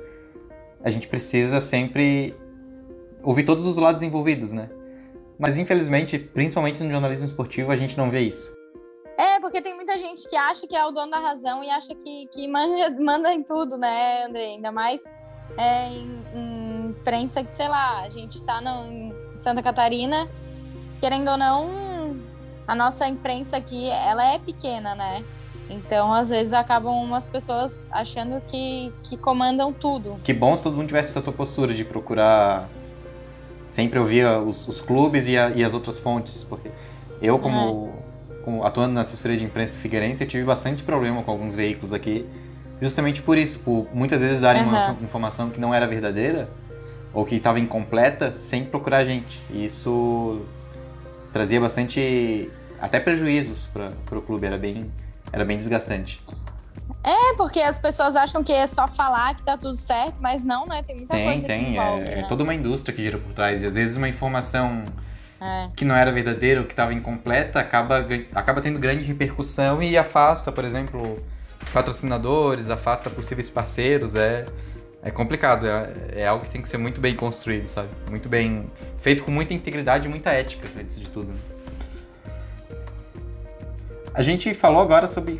a 0.84 0.90
gente 0.90 1.08
precisa 1.08 1.62
sempre 1.62 2.36
ouvir 3.24 3.44
todos 3.44 3.66
os 3.66 3.78
lados 3.78 4.04
envolvidos, 4.04 4.52
né? 4.52 4.70
Mas 5.40 5.58
infelizmente, 5.58 6.20
principalmente 6.20 6.84
no 6.84 6.90
jornalismo 6.90 7.26
esportivo, 7.26 7.72
a 7.72 7.78
gente 7.78 7.98
não 7.98 8.10
vê 8.10 8.22
isso. 8.22 8.57
É, 9.18 9.40
porque 9.40 9.62
tem 9.62 9.76
muita 9.76 9.98
gente 9.98 10.30
que 10.30 10.36
acha 10.36 10.68
que 10.68 10.76
é 10.76 10.86
o 10.86 10.92
dono 10.92 11.10
da 11.10 11.20
razão 11.20 11.64
e 11.64 11.70
acha 11.72 11.96
que, 11.96 12.28
que 12.28 12.48
manda, 12.48 12.90
manda 13.02 13.34
em 13.34 13.42
tudo, 13.42 13.76
né, 13.78 14.26
André? 14.26 14.46
Ainda 14.46 14.72
mais 14.72 15.02
é, 15.58 15.90
em, 15.90 16.24
em 16.36 16.86
imprensa 16.88 17.44
que, 17.44 17.54
sei 17.54 17.68
lá, 17.68 18.02
a 18.02 18.10
gente 18.10 18.44
tá 18.44 18.62
no, 18.62 18.92
em 18.92 19.14
Santa 19.38 19.64
Catarina, 19.64 20.30
querendo 21.00 21.32
ou 21.32 21.38
não, 21.38 22.18
a 22.68 22.76
nossa 22.76 23.08
imprensa 23.08 23.58
aqui, 23.58 23.90
ela 23.90 24.24
é 24.34 24.40
pequena, 24.40 24.94
né? 24.94 25.24
Então, 25.70 26.14
às 26.14 26.30
vezes, 26.30 26.54
acabam 26.54 26.94
umas 26.94 27.28
pessoas 27.28 27.84
achando 27.92 28.42
que, 28.42 28.94
que 29.04 29.18
comandam 29.18 29.74
tudo. 29.74 30.20
Que 30.24 30.34
bom 30.34 30.56
se 30.56 30.64
todo 30.64 30.76
mundo 30.76 30.88
tivesse 30.88 31.12
essa 31.12 31.22
tua 31.22 31.34
postura 31.34 31.74
de 31.74 31.84
procurar 31.84 32.70
sempre 33.64 34.00
ouvir 34.00 34.26
os, 34.26 34.68
os 34.68 34.80
clubes 34.80 35.28
e, 35.28 35.38
a, 35.38 35.50
e, 35.50 35.64
as 35.64 35.74
outras 35.74 36.00
fontes, 36.00 36.44
porque 36.44 36.72
eu, 37.22 37.38
como, 37.38 37.94
é. 38.48 38.68
atuando 38.68 38.94
na 38.94 39.02
assessoria 39.02 39.38
de 39.38 39.46
imprensa 39.46 39.78
figueirense, 39.78 40.24
eu 40.24 40.28
tive 40.28 40.44
bastante 40.44 40.84
problema 40.84 41.24
com 41.24 41.32
alguns 41.32 41.56
veículos 41.56 41.94
aqui, 41.94 42.26
justamente 42.82 43.22
por 43.22 43.38
isso, 43.38 43.60
por 43.60 43.88
muitas 43.94 44.22
vezes 44.22 44.42
darem 44.42 44.64
uhum. 44.64 44.70
uma 44.70 44.98
informação 45.02 45.50
que 45.50 45.60
não 45.60 45.74
era 45.74 45.88
verdadeira 45.88 46.48
ou 47.14 47.26
que 47.26 47.36
estava 47.36 47.60
incompleta 47.60 48.36
sem 48.38 48.64
procurar 48.64 48.98
a 48.98 49.06
gente. 49.06 49.42
E 49.50 49.66
isso 49.66 50.42
trazia 51.34 51.60
bastante 51.60 52.50
até 52.80 53.00
prejuízos 53.00 53.68
para 53.68 54.18
o 54.18 54.22
clube, 54.22 54.46
era 54.46 54.58
bem, 54.58 54.92
era 55.32 55.44
bem 55.44 55.58
desgastante. 55.58 56.22
É, 57.04 57.36
porque 57.36 57.60
as 57.60 57.80
pessoas 57.80 58.16
acham 58.16 58.44
que 58.44 58.52
é 58.52 58.68
só 58.68 58.88
falar 58.88 59.36
que 59.36 59.44
tá 59.44 59.58
tudo 59.58 59.76
certo, 59.76 60.20
mas 60.22 60.44
não, 60.44 60.66
né? 60.66 60.84
Tem 60.84 60.96
muita 60.96 61.14
tem, 61.14 61.26
coisa 61.26 61.48
tem. 61.48 61.64
que 61.64 61.72
envolve. 61.72 62.02
É, 62.02 62.16
né? 62.16 62.20
é 62.20 62.24
toda 62.24 62.44
uma 62.44 62.54
indústria 62.54 62.94
que 62.94 63.02
gira 63.02 63.18
por 63.18 63.34
trás. 63.34 63.64
E 63.64 63.66
às 63.66 63.76
vezes 63.76 63.96
uma 63.96 64.10
informação 64.10 64.84
é. 65.40 65.70
que 65.76 65.86
não 65.86 65.96
era 65.96 66.12
verdadeira 66.12 66.62
ou 66.62 66.66
que 66.66 66.74
estava 66.74 66.94
incompleta 66.94 67.60
acaba, 67.60 68.06
acaba 68.34 68.62
tendo 68.62 68.80
grande 68.80 69.04
repercussão 69.04 69.82
e 69.82 69.98
afasta, 69.98 70.52
por 70.52 70.66
exemplo, 70.66 71.22
patrocinadores, 71.74 72.70
afasta 72.70 73.10
possíveis 73.10 73.50
parceiros. 73.50 74.16
É, 74.16 74.46
é 75.04 75.12
complicado. 75.12 75.66
É, 75.68 76.22
é 76.22 76.28
algo 76.28 76.44
que 76.44 76.50
tem 76.50 76.62
que 76.62 76.68
ser 76.68 76.78
muito 76.78 77.00
bem 77.00 77.16
construído, 77.16 77.68
sabe? 77.68 77.90
Muito 78.10 78.28
bem. 78.28 78.70
feito 79.00 79.24
com 79.24 79.32
muita 79.32 79.54
integridade 79.54 80.08
e 80.08 80.10
muita 80.10 80.32
ética, 80.32 80.68
antes 80.80 81.00
de 81.00 81.10
tudo. 81.10 81.32
Né? 81.32 81.40
A 84.14 84.24
gente 84.24 84.52
falou 84.56 84.82
agora 84.82 85.08
sobre 85.08 85.40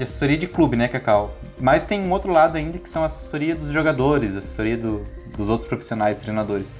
assessoria 0.00 0.38
de 0.38 0.46
clube, 0.46 0.76
né, 0.76 0.88
Cacau? 0.88 1.36
Mas 1.58 1.84
tem 1.84 2.00
um 2.00 2.10
outro 2.10 2.32
lado 2.32 2.56
ainda 2.56 2.78
que 2.78 2.88
são 2.88 3.02
a 3.02 3.06
assessoria 3.06 3.54
dos 3.54 3.70
jogadores, 3.70 4.34
assessoria 4.34 4.78
do, 4.78 5.06
dos 5.36 5.50
outros 5.50 5.68
profissionais, 5.68 6.20
treinadores. 6.20 6.74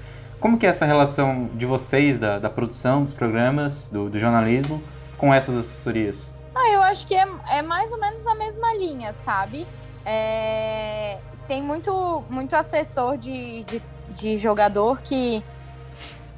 Como 0.45 0.59
que 0.59 0.67
é 0.67 0.69
essa 0.69 0.85
relação 0.85 1.49
de 1.55 1.65
vocês, 1.65 2.21
da, 2.21 2.39
da 2.39 2.51
produção 2.51 3.03
dos 3.03 3.15
programas, 3.15 3.89
do, 3.89 4.11
do, 4.11 4.19
jornalismo, 4.19 4.85
com 5.17 5.33
essas 5.33 5.57
assessorias? 5.57 6.31
Ah, 6.55 6.69
eu 6.69 6.83
acho 6.83 7.07
que 7.07 7.15
é, 7.15 7.27
é 7.49 7.63
mais 7.63 7.91
ou 7.91 7.99
menos 7.99 8.27
a 8.27 8.35
mesma 8.35 8.75
linha, 8.75 9.15
sabe? 9.15 9.67
É, 10.05 11.17
tem 11.49 11.63
muito, 11.63 12.23
muito 12.29 12.55
assessor 12.55 13.17
de, 13.17 13.65
de, 13.65 13.83
de 14.11 14.37
jogador 14.37 15.01
que 15.01 15.43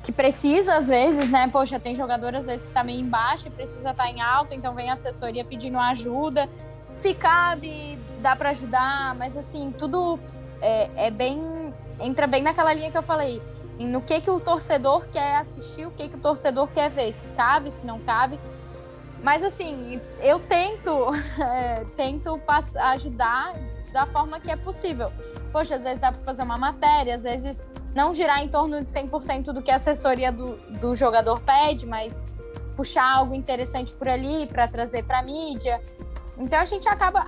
que 0.04 0.12
precisa 0.12 0.76
às 0.76 0.86
vezes, 0.86 1.28
né? 1.28 1.48
Poxa, 1.52 1.80
tem 1.80 1.96
jogador 1.96 2.32
às 2.32 2.46
vezes 2.46 2.64
que 2.64 2.70
tá 2.70 2.84
meio 2.84 3.00
embaixo 3.00 3.48
e 3.48 3.50
precisa 3.50 3.90
estar 3.90 4.04
tá 4.04 4.08
em 4.08 4.20
alto, 4.20 4.54
então 4.54 4.72
vem 4.72 4.88
a 4.88 4.92
assessoria 4.94 5.44
pedindo 5.44 5.80
ajuda. 5.80 6.48
Se 6.92 7.12
cabe, 7.12 7.98
dá 8.22 8.36
para 8.36 8.50
ajudar, 8.50 9.16
mas 9.16 9.36
assim, 9.36 9.74
tudo 9.76 10.16
é, 10.62 10.90
é, 10.94 11.10
bem. 11.10 11.74
entra 11.98 12.28
bem 12.28 12.40
naquela 12.40 12.72
linha 12.72 12.88
que 12.88 12.96
eu 12.96 13.02
falei. 13.02 13.42
No 13.78 14.00
que, 14.00 14.20
que 14.20 14.30
o 14.30 14.40
torcedor 14.40 15.06
quer 15.08 15.36
assistir, 15.36 15.86
o 15.86 15.90
que, 15.90 16.08
que 16.08 16.16
o 16.16 16.20
torcedor 16.20 16.68
quer 16.68 16.90
ver, 16.90 17.12
se 17.12 17.28
cabe, 17.30 17.70
se 17.70 17.84
não 17.84 17.98
cabe. 18.00 18.38
Mas 19.22 19.42
assim, 19.42 20.00
eu 20.20 20.38
tento, 20.38 20.90
é, 21.42 21.84
tento 21.96 22.40
ajudar 22.92 23.54
da 23.92 24.06
forma 24.06 24.40
que 24.40 24.50
é 24.50 24.56
possível. 24.56 25.12
Poxa, 25.52 25.76
às 25.76 25.82
vezes 25.82 26.00
dá 26.00 26.12
para 26.12 26.22
fazer 26.22 26.42
uma 26.42 26.56
matéria, 26.56 27.14
às 27.14 27.22
vezes 27.22 27.66
não 27.94 28.12
girar 28.12 28.42
em 28.42 28.48
torno 28.48 28.82
de 28.84 28.90
100% 28.90 29.52
do 29.52 29.62
que 29.62 29.70
a 29.70 29.76
assessoria 29.76 30.30
do, 30.30 30.56
do 30.78 30.94
jogador 30.94 31.40
pede, 31.40 31.86
mas 31.86 32.14
puxar 32.76 33.10
algo 33.10 33.34
interessante 33.34 33.92
por 33.94 34.06
ali 34.06 34.46
para 34.46 34.68
trazer 34.68 35.02
para 35.02 35.22
mídia. 35.22 35.80
Então 36.36 36.60
a 36.60 36.64
gente 36.64 36.86
acaba 36.88 37.26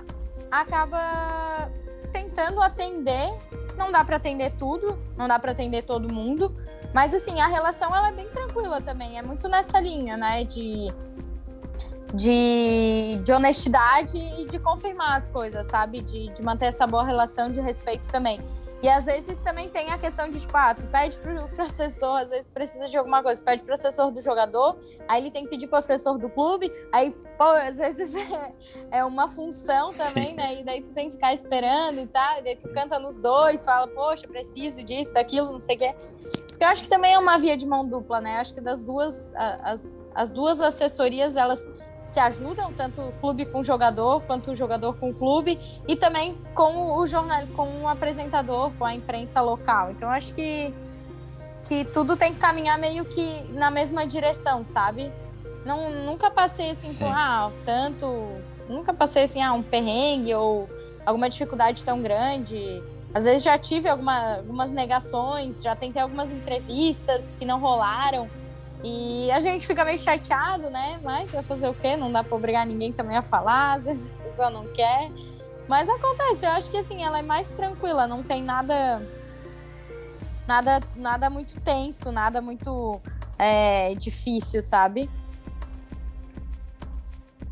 acaba 0.51 1.69
tentando 2.11 2.61
atender. 2.61 3.33
Não 3.79 3.91
dá 3.91 4.03
para 4.03 4.17
atender 4.17 4.51
tudo, 4.59 4.95
não 5.17 5.25
dá 5.25 5.39
para 5.39 5.53
atender 5.53 5.83
todo 5.83 6.13
mundo, 6.13 6.53
mas 6.93 7.13
assim 7.13 7.39
a 7.39 7.47
relação 7.47 7.95
ela 7.95 8.09
é 8.09 8.11
bem 8.11 8.27
tranquila 8.27 8.81
também. 8.81 9.17
É 9.17 9.21
muito 9.21 9.47
nessa 9.47 9.79
linha, 9.79 10.17
né? 10.17 10.43
De 10.43 10.93
de, 12.13 13.19
de 13.23 13.31
honestidade 13.31 14.17
e 14.17 14.47
de 14.47 14.59
confirmar 14.59 15.15
as 15.15 15.29
coisas, 15.29 15.67
sabe? 15.67 16.01
De, 16.01 16.27
de 16.29 16.41
manter 16.41 16.65
essa 16.65 16.85
boa 16.87 17.03
relação 17.03 17.51
de 17.51 17.61
respeito 17.61 18.11
também. 18.11 18.39
E 18.81 18.87
às 18.87 19.05
vezes 19.05 19.37
também 19.39 19.69
tem 19.69 19.91
a 19.91 19.97
questão 19.97 20.29
de, 20.29 20.39
tipo, 20.39 20.55
ah, 20.55 20.73
tu 20.73 20.85
pede 20.87 21.17
pro, 21.17 21.49
assessor, 21.61 22.17
às 22.17 22.29
vezes 22.29 22.49
precisa 22.51 22.87
de 22.87 22.97
alguma 22.97 23.21
coisa, 23.21 23.41
pede 23.41 23.61
pro 23.63 23.73
assessor 23.73 24.09
do 24.11 24.21
jogador, 24.21 24.77
aí 25.07 25.23
ele 25.23 25.31
tem 25.31 25.43
que 25.43 25.49
pedir 25.49 25.67
pro 25.67 25.77
assessor 25.77 26.17
do 26.17 26.29
clube, 26.29 26.71
aí, 26.91 27.11
pô, 27.37 27.43
às 27.43 27.77
vezes 27.77 28.15
é, 28.91 28.99
é 28.99 29.05
uma 29.05 29.27
função 29.27 29.89
também, 29.89 30.29
Sim. 30.29 30.33
né? 30.35 30.61
E 30.61 30.63
daí 30.63 30.81
tu 30.81 30.91
tem 30.91 31.09
que 31.09 31.15
ficar 31.15 31.33
esperando 31.33 31.99
e 31.99 32.07
tal, 32.07 32.39
e 32.39 32.41
daí 32.41 32.55
tu 32.55 32.69
canta 32.69 32.97
nos 32.97 33.19
dois, 33.19 33.65
fala, 33.65 33.87
poxa, 33.87 34.27
preciso 34.27 34.81
disso, 34.81 35.13
daquilo, 35.13 35.51
não 35.51 35.59
sei 35.59 35.75
o 35.75 35.79
quê. 35.79 35.95
Eu 36.59 36.67
acho 36.67 36.83
que 36.83 36.89
também 36.89 37.13
é 37.13 37.19
uma 37.19 37.37
via 37.37 37.57
de 37.57 37.65
mão 37.65 37.87
dupla, 37.87 38.19
né? 38.21 38.37
Acho 38.37 38.53
que 38.53 38.61
das 38.61 38.83
duas, 38.83 39.33
as, 39.35 39.89
as 40.13 40.31
duas 40.33 40.59
assessorias, 40.59 41.35
elas 41.37 41.65
se 42.09 42.19
ajudam, 42.19 42.73
tanto 42.73 43.01
o 43.01 43.11
clube 43.13 43.45
com 43.45 43.59
o 43.59 43.63
jogador, 43.63 44.21
quanto 44.23 44.51
o 44.51 44.55
jogador 44.55 44.95
com 44.95 45.11
o 45.11 45.13
clube, 45.13 45.59
e 45.87 45.95
também 45.95 46.35
com 46.55 46.93
o 46.95 47.05
jornal, 47.05 47.45
com 47.55 47.83
o 47.83 47.87
apresentador, 47.87 48.71
com 48.77 48.85
a 48.85 48.93
imprensa 48.93 49.41
local. 49.41 49.91
Então 49.91 50.09
acho 50.09 50.33
que, 50.33 50.73
que 51.65 51.85
tudo 51.85 52.17
tem 52.17 52.33
que 52.33 52.39
caminhar 52.39 52.77
meio 52.79 53.05
que 53.05 53.43
na 53.51 53.69
mesma 53.69 54.07
direção, 54.07 54.65
sabe? 54.65 55.11
Não, 55.65 55.91
nunca 56.05 56.31
passei 56.31 56.71
assim 56.71 56.89
Sim. 56.89 57.05
com, 57.05 57.11
ah, 57.13 57.51
tanto. 57.63 58.05
Nunca 58.67 58.93
passei 58.93 59.23
assim, 59.23 59.41
ah, 59.41 59.53
um 59.53 59.61
perrengue 59.61 60.33
ou 60.33 60.67
alguma 61.05 61.29
dificuldade 61.29 61.85
tão 61.85 62.01
grande. 62.01 62.81
Às 63.13 63.23
vezes 63.23 63.43
já 63.43 63.57
tive 63.57 63.87
alguma, 63.89 64.37
algumas 64.37 64.71
negações, 64.71 65.61
já 65.61 65.75
tentei 65.75 66.01
algumas 66.01 66.31
entrevistas 66.31 67.33
que 67.37 67.45
não 67.45 67.59
rolaram. 67.59 68.27
E 68.83 69.29
a 69.31 69.39
gente 69.39 69.67
fica 69.67 69.83
meio 69.83 69.99
chateado, 69.99 70.69
né? 70.69 70.99
Mas 71.03 71.31
vai 71.31 71.43
fazer 71.43 71.67
o 71.67 71.73
quê? 71.73 71.97
Não 71.97 72.11
dá 72.11 72.23
pra 72.23 72.35
obrigar 72.35 72.65
ninguém 72.65 72.93
também 72.93 73.17
a 73.17 73.21
falar, 73.21 73.73
às 73.73 73.83
vezes 73.83 74.09
a 74.19 74.23
pessoa 74.23 74.49
não 74.49 74.65
quer. 74.67 75.11
Mas 75.67 75.87
acontece, 75.89 76.45
eu 76.45 76.51
acho 76.51 76.71
que 76.71 76.77
assim, 76.77 77.03
ela 77.03 77.19
é 77.19 77.21
mais 77.21 77.47
tranquila, 77.49 78.07
não 78.07 78.23
tem 78.23 78.41
nada. 78.41 79.01
Nada, 80.47 80.81
nada 80.95 81.29
muito 81.29 81.59
tenso, 81.61 82.11
nada 82.11 82.41
muito 82.41 82.99
é, 83.37 83.93
difícil, 83.95 84.63
sabe? 84.63 85.07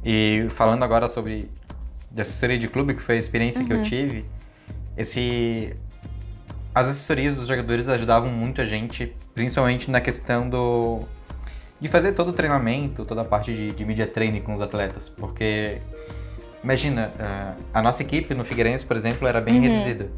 E 0.03 0.47
falando 0.49 0.81
agora 0.83 1.07
sobre 1.07 1.49
assessoria 2.17 2.57
de 2.57 2.67
clube, 2.67 2.95
que 2.95 3.01
foi 3.01 3.17
a 3.17 3.19
experiência 3.19 3.61
uhum. 3.61 3.67
que 3.67 3.73
eu 3.73 3.77
uhum. 3.77 3.83
tive, 3.83 4.25
esse 4.97 5.75
as 6.73 6.87
assessorias 6.87 7.35
dos 7.35 7.47
jogadores 7.47 7.89
ajudavam 7.89 8.29
muito 8.29 8.61
a 8.61 8.65
gente, 8.65 9.11
principalmente 9.33 9.89
na 9.89 9.99
questão 9.99 10.47
do 10.47 11.01
de 11.79 11.87
fazer 11.87 12.13
todo 12.13 12.29
o 12.29 12.33
treinamento, 12.33 13.05
toda 13.05 13.21
a 13.21 13.25
parte 13.25 13.53
de, 13.53 13.71
de 13.71 13.85
media 13.85 14.07
training 14.07 14.41
com 14.41 14.53
os 14.53 14.61
atletas, 14.61 15.09
porque 15.09 15.79
imagina, 16.63 17.11
a 17.73 17.81
nossa 17.81 18.01
equipe 18.01 18.33
no 18.33 18.43
Figueirense, 18.43 18.85
por 18.85 18.97
exemplo, 18.97 19.27
era 19.27 19.39
bem 19.39 19.55
uhum. 19.55 19.61
reduzida. 19.61 20.09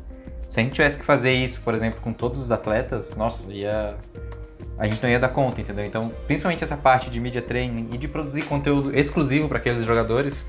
Se 0.47 0.59
a 0.59 0.63
gente 0.63 0.73
tivesse 0.73 0.97
que 0.97 1.05
fazer 1.05 1.33
isso, 1.33 1.61
por 1.61 1.75
exemplo, 1.75 1.99
com 2.01 2.11
todos 2.11 2.39
os 2.39 2.51
atletas, 2.51 3.15
nossa, 3.15 3.51
ia 3.51 3.95
a 4.79 4.87
gente 4.87 5.03
não 5.03 5.09
ia 5.09 5.19
dar 5.19 5.27
conta, 5.27 5.59
entendeu? 5.59 5.85
Então, 5.85 6.01
principalmente 6.25 6.63
essa 6.63 6.77
parte 6.77 7.09
de 7.09 7.19
media 7.19 7.41
training 7.41 7.89
e 7.91 7.97
de 7.97 8.07
produzir 8.07 8.43
conteúdo 8.43 8.97
exclusivo 8.97 9.49
para 9.49 9.57
aqueles 9.57 9.83
jogadores, 9.83 10.47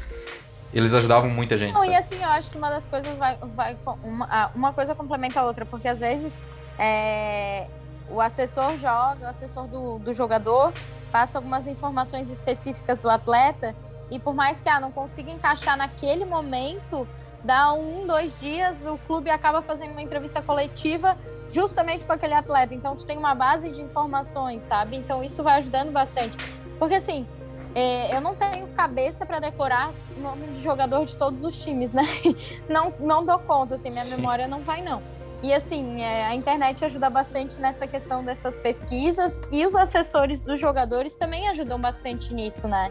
eles 0.73 0.93
ajudavam 0.93 1.29
muita 1.29 1.57
gente. 1.57 1.75
Não, 1.75 1.85
e 1.85 1.97
assim, 1.97 2.17
eu 2.23 2.29
acho 2.29 2.49
que 2.49 2.57
uma 2.57 2.71
das 2.71 2.87
coisas 2.87 3.19
vai. 3.19 3.37
vai 3.57 3.77
uma, 4.05 4.51
uma 4.55 4.73
coisa 4.73 4.95
complementa 4.95 5.41
a 5.41 5.45
outra, 5.45 5.67
porque 5.67 5.89
às 5.89 5.99
vezes 5.99 6.41
é, 6.79 7.67
o 8.09 8.21
assessor 8.21 8.77
joga, 8.77 9.27
o 9.27 9.27
assessor 9.27 9.67
do, 9.67 9.99
do 9.99 10.13
jogador 10.13 10.73
passa 11.11 11.39
algumas 11.39 11.67
informações 11.67 12.31
específicas 12.31 13.01
do 13.01 13.11
atleta, 13.11 13.75
e 14.11 14.19
por 14.19 14.35
mais 14.35 14.61
que 14.61 14.69
ah, 14.69 14.81
não 14.81 14.91
consiga 14.91 15.31
encaixar 15.31 15.77
naquele 15.77 16.25
momento, 16.25 17.07
dá 17.45 17.73
um, 17.73 18.07
dois 18.07 18.41
dias, 18.41 18.85
o 18.87 18.99
clube 19.07 19.31
acaba 19.31 19.63
fazendo 19.63 19.93
uma 19.93 20.03
entrevista 20.03 20.43
coletiva 20.43 21.17
justamente 21.53 22.05
com 22.05 22.13
aquele 22.13 22.35
atleta. 22.35 22.75
Então, 22.75 22.97
tu 22.97 23.05
tem 23.05 23.17
uma 23.19 23.35
base 23.35 23.71
de 23.71 23.83
informações, 23.83 24.63
sabe? 24.65 24.97
Então, 24.97 25.23
isso 25.23 25.43
vai 25.43 25.59
ajudando 25.59 25.91
bastante. 25.91 26.37
Porque, 26.79 26.95
assim, 26.95 27.27
é, 27.75 28.17
eu 28.17 28.21
não 28.21 28.35
tenho 28.35 28.67
cabeça 28.69 29.25
para 29.25 29.39
decorar 29.39 29.93
o 30.17 30.21
nome 30.21 30.49
de 30.49 30.61
jogador 30.61 31.05
de 31.05 31.17
todos 31.17 31.45
os 31.45 31.63
times, 31.63 31.93
né? 31.93 32.03
Não, 32.69 32.93
não 33.01 33.25
dou 33.25 33.39
conta, 33.39 33.75
assim, 33.75 33.91
minha 33.91 34.05
Sim. 34.05 34.17
memória 34.17 34.47
não 34.47 34.63
vai, 34.63 34.81
não. 34.81 35.03
E 35.43 35.55
assim, 35.55 36.03
é, 36.03 36.27
a 36.27 36.35
internet 36.35 36.85
ajuda 36.85 37.09
bastante 37.09 37.59
nessa 37.59 37.87
questão 37.87 38.23
dessas 38.23 38.57
pesquisas 38.57 39.41
e 39.51 39.65
os 39.65 39.75
assessores 39.75 40.43
dos 40.43 40.61
jogadores 40.61 41.15
também 41.15 41.49
ajudam 41.49 41.81
bastante 41.81 42.35
nisso, 42.35 42.69
né? 42.69 42.91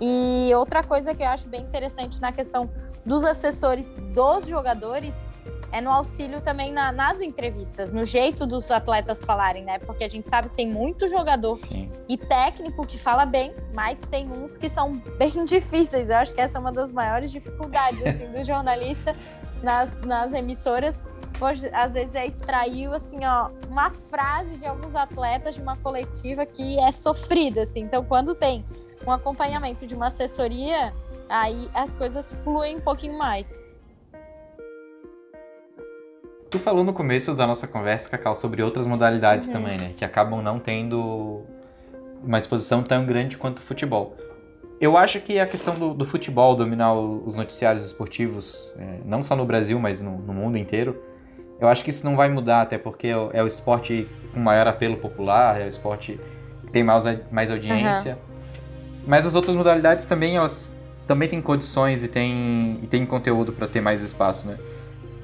E 0.00 0.50
outra 0.54 0.82
coisa 0.82 1.14
que 1.14 1.22
eu 1.22 1.28
acho 1.28 1.46
bem 1.46 1.62
interessante 1.62 2.20
na 2.20 2.32
questão 2.32 2.70
dos 3.04 3.22
assessores 3.22 3.92
dos 4.14 4.46
jogadores 4.46 5.26
é 5.72 5.80
no 5.80 5.90
auxílio 5.90 6.40
também 6.40 6.72
na, 6.72 6.90
nas 6.90 7.20
entrevistas, 7.20 7.92
no 7.92 8.04
jeito 8.04 8.46
dos 8.46 8.70
atletas 8.70 9.22
falarem, 9.22 9.64
né? 9.64 9.78
Porque 9.78 10.02
a 10.02 10.08
gente 10.08 10.28
sabe 10.28 10.48
que 10.48 10.56
tem 10.56 10.68
muito 10.68 11.06
jogador 11.06 11.54
Sim. 11.54 11.90
e 12.08 12.16
técnico 12.16 12.86
que 12.86 12.98
fala 12.98 13.24
bem, 13.24 13.54
mas 13.72 14.00
tem 14.10 14.30
uns 14.32 14.58
que 14.58 14.68
são 14.68 14.96
bem 15.18 15.44
difíceis. 15.44 16.08
Eu 16.08 16.16
acho 16.16 16.34
que 16.34 16.40
essa 16.40 16.58
é 16.58 16.60
uma 16.60 16.72
das 16.72 16.92
maiores 16.92 17.30
dificuldades 17.30 18.04
assim, 18.04 18.26
do 18.26 18.42
jornalista 18.42 19.14
nas, 19.62 19.94
nas 20.00 20.32
emissoras. 20.32 21.04
Às 21.72 21.94
vezes 21.94 22.14
é 22.14 22.26
extrair 22.26 22.88
assim, 22.92 23.24
ó, 23.24 23.50
uma 23.68 23.90
frase 23.90 24.56
de 24.56 24.66
alguns 24.66 24.94
atletas 24.94 25.54
de 25.54 25.60
uma 25.60 25.76
coletiva 25.76 26.44
que 26.44 26.78
é 26.78 26.92
sofrida, 26.92 27.62
assim. 27.62 27.80
Então, 27.80 28.04
quando 28.04 28.34
tem 28.34 28.64
um 29.06 29.10
acompanhamento 29.10 29.86
de 29.86 29.94
uma 29.94 30.08
assessoria, 30.08 30.92
aí 31.28 31.68
as 31.74 31.94
coisas 31.94 32.32
fluem 32.44 32.76
um 32.76 32.80
pouquinho 32.80 33.16
mais. 33.16 33.54
Tu 36.50 36.58
falou 36.58 36.82
no 36.82 36.92
começo 36.92 37.32
da 37.34 37.46
nossa 37.46 37.68
conversa, 37.68 38.10
Cacau, 38.10 38.34
sobre 38.34 38.60
outras 38.62 38.84
modalidades 38.84 39.48
uhum. 39.48 39.54
também, 39.54 39.78
né? 39.78 39.92
Que 39.96 40.04
acabam 40.04 40.42
não 40.42 40.58
tendo 40.58 41.42
uma 42.22 42.38
exposição 42.38 42.82
tão 42.82 43.06
grande 43.06 43.38
quanto 43.38 43.58
o 43.58 43.62
futebol. 43.62 44.16
Eu 44.80 44.96
acho 44.96 45.20
que 45.20 45.38
a 45.38 45.46
questão 45.46 45.78
do, 45.78 45.94
do 45.94 46.04
futebol 46.04 46.56
dominar 46.56 46.94
os 46.94 47.36
noticiários 47.36 47.84
esportivos, 47.84 48.74
é, 48.78 48.98
não 49.04 49.22
só 49.22 49.36
no 49.36 49.44
Brasil, 49.44 49.78
mas 49.78 50.00
no, 50.00 50.18
no, 50.18 50.32
mundo 50.32 50.56
inteiro, 50.56 51.00
eu 51.60 51.68
acho 51.68 51.84
que 51.84 51.90
isso 51.90 52.04
não 52.04 52.16
vai 52.16 52.28
mudar, 52.28 52.62
até 52.62 52.78
porque 52.78 53.08
é 53.08 53.16
o, 53.16 53.30
é 53.32 53.42
o 53.42 53.46
esporte 53.46 54.08
com 54.32 54.40
maior 54.40 54.66
apelo 54.66 54.96
popular, 54.96 55.60
é 55.60 55.64
o 55.64 55.68
esporte 55.68 56.18
que 56.64 56.72
tem 56.72 56.82
mais, 56.82 57.04
mais 57.30 57.50
audiência. 57.50 58.12
Uhum. 58.12 58.30
Mas 59.06 59.26
as 59.26 59.34
outras 59.34 59.54
modalidades 59.54 60.06
também, 60.06 60.36
elas 60.36 60.74
também 61.06 61.28
têm 61.28 61.42
condições 61.42 62.04
e 62.04 62.08
têm, 62.08 62.78
e 62.82 62.86
têm 62.86 63.04
conteúdo 63.04 63.52
para 63.52 63.66
ter 63.66 63.80
mais 63.80 64.02
espaço, 64.02 64.46
né? 64.46 64.58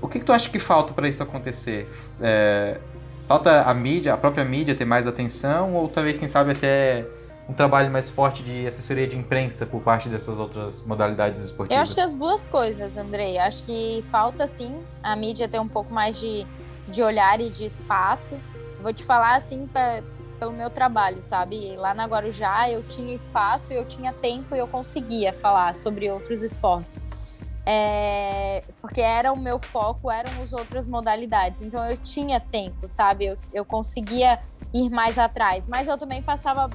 O 0.01 0.09
que, 0.09 0.19
que 0.19 0.25
tu 0.25 0.33
acha 0.33 0.51
que 0.51 0.59
falta 0.59 0.93
para 0.93 1.09
isso 1.09 1.23
acontecer? 1.23 1.89
É, 2.21 2.79
falta 3.27 3.63
a 3.63 3.73
mídia, 3.73 4.13
a 4.13 4.17
própria 4.17 4.45
mídia 4.45 4.75
ter 4.75 4.85
mais 4.85 5.07
atenção 5.07 5.75
ou 5.75 5.89
talvez, 5.89 6.19
quem 6.19 6.29
sabe, 6.29 6.53
até 6.53 7.07
um 7.49 7.55
trabalho 7.55 7.91
mais 7.91 8.11
forte 8.11 8.43
de 8.43 8.67
assessoria 8.67 9.07
de 9.07 9.17
imprensa 9.17 9.67
por 9.67 9.81
parte 9.81 10.09
dessas 10.09 10.39
outras 10.39 10.83
modalidades 10.83 11.43
esportivas? 11.45 11.77
Eu 11.77 11.83
acho 11.83 11.95
que 11.95 12.01
as 12.01 12.15
duas 12.15 12.47
coisas, 12.47 12.97
Andrei. 12.97 13.39
Acho 13.39 13.63
que 13.63 14.05
falta, 14.11 14.47
sim, 14.47 14.83
a 15.03 15.15
mídia 15.15 15.49
ter 15.49 15.61
um 15.61 15.69
pouco 15.69 15.93
mais 15.93 16.19
de, 16.19 16.47
de 16.89 17.03
olhar 17.03 17.41
e 17.41 17.49
de 17.49 17.65
espaço. 17.65 18.35
Vou 18.83 18.93
te 18.93 19.05
falar, 19.05 19.37
assim, 19.37 19.67
pra, 19.67 20.03
pelo 20.39 20.53
meu 20.53 20.71
trabalho, 20.71 21.23
sabe? 21.23 21.77
Lá 21.77 21.95
na 21.95 22.07
Guarujá 22.07 22.69
eu 22.71 22.83
tinha 22.83 23.15
espaço, 23.15 23.73
eu 23.73 23.85
tinha 23.85 24.13
tempo 24.13 24.55
e 24.55 24.59
eu 24.59 24.67
conseguia 24.67 25.33
falar 25.33 25.75
sobre 25.75 26.11
outros 26.11 26.43
esportes. 26.43 27.05
É, 27.69 28.63
porque 28.81 29.01
era 29.01 29.33
o 29.33 29.37
meu 29.37 29.59
foco, 29.59 30.11
eram 30.11 30.31
as 30.43 30.53
outras 30.53 30.87
modalidades. 30.87 31.63
Então 31.63 31.85
eu 31.85 31.97
tinha 31.97 32.39
tempo, 32.39 32.89
sabe? 32.89 33.27
Eu, 33.27 33.37
eu 33.53 33.65
conseguia 33.65 34.39
ir 34.73 34.91
mais 34.91 35.19
atrás. 35.19 35.67
Mas 35.67 35.89
eu 35.89 35.99
também 35.99 36.23
passava 36.23 36.71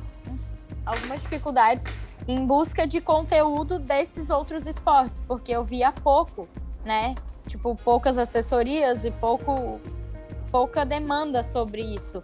algumas 0.86 1.22
dificuldades 1.22 1.86
em 2.28 2.46
busca 2.46 2.86
de 2.86 3.02
conteúdo 3.02 3.80
desses 3.80 4.30
outros 4.30 4.67
esportes, 4.67 5.22
porque 5.22 5.52
eu 5.52 5.63
via 5.63 5.91
pouco, 5.91 6.48
né? 6.86 7.15
Tipo, 7.48 7.76
poucas 7.76 8.17
assessorias 8.17 9.04
e 9.04 9.12
pouco, 9.12 9.80
pouca 10.52 10.86
demanda 10.86 11.44
sobre 11.44 11.82
isso. 11.82 12.22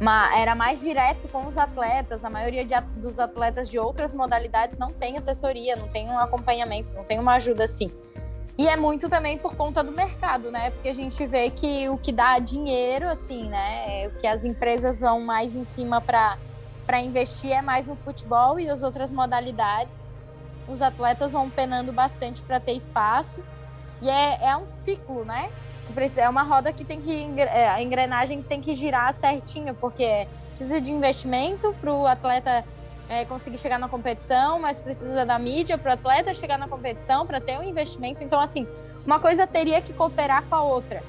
Mas 0.00 0.36
era 0.36 0.54
mais 0.54 0.80
direto 0.80 1.28
com 1.28 1.46
os 1.46 1.58
atletas. 1.58 2.24
A 2.24 2.30
maioria 2.30 2.64
de, 2.64 2.74
dos 2.96 3.18
atletas 3.18 3.70
de 3.70 3.78
outras 3.78 4.14
modalidades 4.14 4.78
não 4.78 4.92
tem 4.92 5.16
assessoria, 5.16 5.76
não 5.76 5.88
tem 5.88 6.08
um 6.08 6.18
acompanhamento, 6.18 6.94
não 6.94 7.04
tem 7.04 7.18
uma 7.18 7.34
ajuda 7.34 7.64
assim. 7.64 7.92
E 8.56 8.68
é 8.68 8.76
muito 8.76 9.08
também 9.08 9.38
por 9.38 9.56
conta 9.56 9.82
do 9.82 9.92
mercado, 9.92 10.50
né? 10.50 10.70
Porque 10.70 10.88
a 10.88 10.92
gente 10.92 11.24
vê 11.26 11.50
que 11.50 11.88
o 11.88 11.96
que 11.96 12.12
dá 12.12 12.38
dinheiro, 12.38 13.08
assim, 13.08 13.48
né? 13.48 14.04
É 14.04 14.08
o 14.08 14.10
que 14.12 14.26
as 14.26 14.44
empresas 14.44 15.00
vão 15.00 15.20
mais 15.20 15.56
em 15.56 15.64
cima 15.64 16.00
para 16.00 16.36
investir 17.00 17.52
é 17.52 17.62
mais 17.62 17.88
no 17.88 17.96
futebol 17.96 18.58
e 18.58 18.68
as 18.68 18.82
outras 18.82 19.12
modalidades. 19.12 20.00
Os 20.68 20.82
atletas 20.82 21.32
vão 21.32 21.50
penando 21.50 21.92
bastante 21.92 22.42
para 22.42 22.60
ter 22.60 22.72
espaço. 22.72 23.42
E 24.00 24.08
é, 24.08 24.38
é 24.42 24.56
um 24.56 24.66
ciclo, 24.66 25.24
né? 25.24 25.50
É 26.16 26.28
uma 26.28 26.42
roda 26.42 26.72
que 26.72 26.84
tem 26.84 27.00
que. 27.00 27.40
É, 27.40 27.68
a 27.68 27.82
engrenagem 27.82 28.42
tem 28.42 28.60
que 28.60 28.74
girar 28.74 29.12
certinho, 29.12 29.74
porque 29.74 30.26
precisa 30.48 30.80
de 30.80 30.92
investimento 30.92 31.74
para 31.80 31.92
o 31.92 32.06
atleta 32.06 32.64
é, 33.08 33.24
conseguir 33.24 33.58
chegar 33.58 33.78
na 33.78 33.88
competição, 33.88 34.58
mas 34.58 34.80
precisa 34.80 35.26
da 35.26 35.38
mídia 35.38 35.76
para 35.76 35.90
o 35.90 35.92
atleta 35.94 36.32
chegar 36.34 36.58
na 36.58 36.68
competição, 36.68 37.26
para 37.26 37.40
ter 37.40 37.58
um 37.58 37.62
investimento. 37.62 38.22
Então, 38.24 38.40
assim, 38.40 38.66
uma 39.04 39.20
coisa 39.20 39.46
teria 39.46 39.82
que 39.82 39.92
cooperar 39.92 40.44
com 40.44 40.54
a 40.54 40.62
outra. 40.62 41.02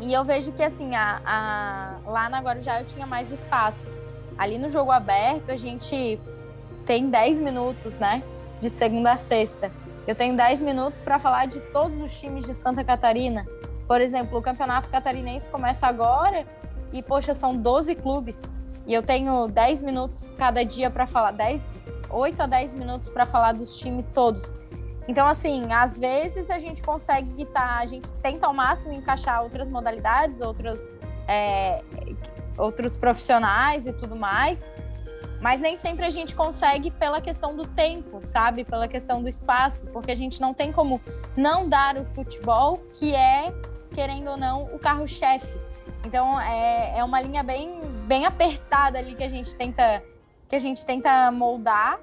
E 0.00 0.12
eu 0.12 0.24
vejo 0.24 0.52
que, 0.52 0.62
assim, 0.62 0.94
a, 0.94 1.20
a, 1.26 2.10
lá 2.10 2.28
na 2.28 2.40
Guarujá 2.40 2.80
eu 2.80 2.86
tinha 2.86 3.06
mais 3.06 3.32
espaço. 3.32 3.88
Ali 4.38 4.56
no 4.56 4.70
jogo 4.70 4.92
aberto, 4.92 5.50
a 5.50 5.56
gente 5.56 6.18
tem 6.86 7.10
10 7.10 7.40
minutos, 7.40 7.98
né? 7.98 8.22
De 8.60 8.70
segunda 8.70 9.12
a 9.12 9.16
sexta. 9.16 9.70
Eu 10.06 10.14
tenho 10.14 10.36
10 10.36 10.62
minutos 10.62 11.02
para 11.02 11.18
falar 11.18 11.46
de 11.46 11.60
todos 11.60 12.00
os 12.00 12.18
times 12.18 12.46
de 12.46 12.54
Santa 12.54 12.82
Catarina. 12.82 13.44
Por 13.86 14.00
exemplo, 14.00 14.38
o 14.38 14.42
Campeonato 14.42 14.88
Catarinense 14.88 15.50
começa 15.50 15.86
agora 15.86 16.46
e, 16.92 17.02
poxa, 17.02 17.34
são 17.34 17.56
12 17.56 17.94
clubes. 17.96 18.42
E 18.86 18.94
eu 18.94 19.02
tenho 19.02 19.48
10 19.48 19.82
minutos 19.82 20.34
cada 20.38 20.64
dia 20.64 20.88
para 20.88 21.06
falar, 21.06 21.32
10, 21.32 21.70
8 22.08 22.42
a 22.42 22.46
10 22.46 22.74
minutos 22.74 23.08
para 23.10 23.26
falar 23.26 23.52
dos 23.52 23.76
times 23.76 24.10
todos. 24.10 24.52
Então, 25.06 25.26
assim, 25.26 25.72
às 25.72 25.98
vezes 25.98 26.50
a 26.50 26.58
gente 26.58 26.82
consegue 26.82 27.42
estar, 27.42 27.60
tá, 27.60 27.78
a 27.78 27.86
gente 27.86 28.12
tenta 28.14 28.46
ao 28.46 28.54
máximo 28.54 28.92
encaixar 28.92 29.42
outras 29.42 29.68
modalidades, 29.68 30.40
outras. 30.40 30.90
É, 31.26 31.82
outros 32.58 32.96
profissionais 32.96 33.86
e 33.86 33.92
tudo 33.92 34.16
mais. 34.16 34.70
Mas 35.40 35.60
nem 35.60 35.76
sempre 35.76 36.04
a 36.04 36.10
gente 36.10 36.34
consegue 36.34 36.90
pela 36.90 37.20
questão 37.20 37.54
do 37.54 37.64
tempo, 37.64 38.18
sabe? 38.22 38.64
Pela 38.64 38.88
questão 38.88 39.22
do 39.22 39.28
espaço, 39.28 39.86
porque 39.86 40.10
a 40.10 40.16
gente 40.16 40.40
não 40.40 40.52
tem 40.52 40.72
como 40.72 41.00
não 41.36 41.68
dar 41.68 41.96
o 41.96 42.04
futebol, 42.04 42.82
que 42.92 43.14
é, 43.14 43.52
querendo 43.94 44.30
ou 44.30 44.36
não, 44.36 44.64
o 44.74 44.78
carro-chefe. 44.78 45.54
Então 46.04 46.40
é, 46.40 46.98
é 46.98 47.04
uma 47.04 47.20
linha 47.20 47.42
bem, 47.42 47.80
bem 48.06 48.26
apertada 48.26 48.98
ali 48.98 49.14
que 49.14 49.22
a 49.22 49.28
gente 49.28 49.54
tenta 49.54 50.02
que 50.48 50.56
a 50.56 50.58
gente 50.58 50.84
tenta 50.84 51.30
moldar. 51.30 52.00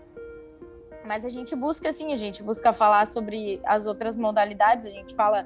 Mas 1.06 1.26
a 1.26 1.30
gente 1.30 1.56
busca, 1.56 1.90
assim, 1.90 2.14
a 2.14 2.16
gente 2.16 2.42
busca 2.42 2.74
falar 2.74 3.06
sobre 3.06 3.60
as 3.64 3.86
outras 3.86 4.18
modalidades, 4.18 4.86
a 4.86 4.90
gente 4.90 5.14
fala 5.14 5.46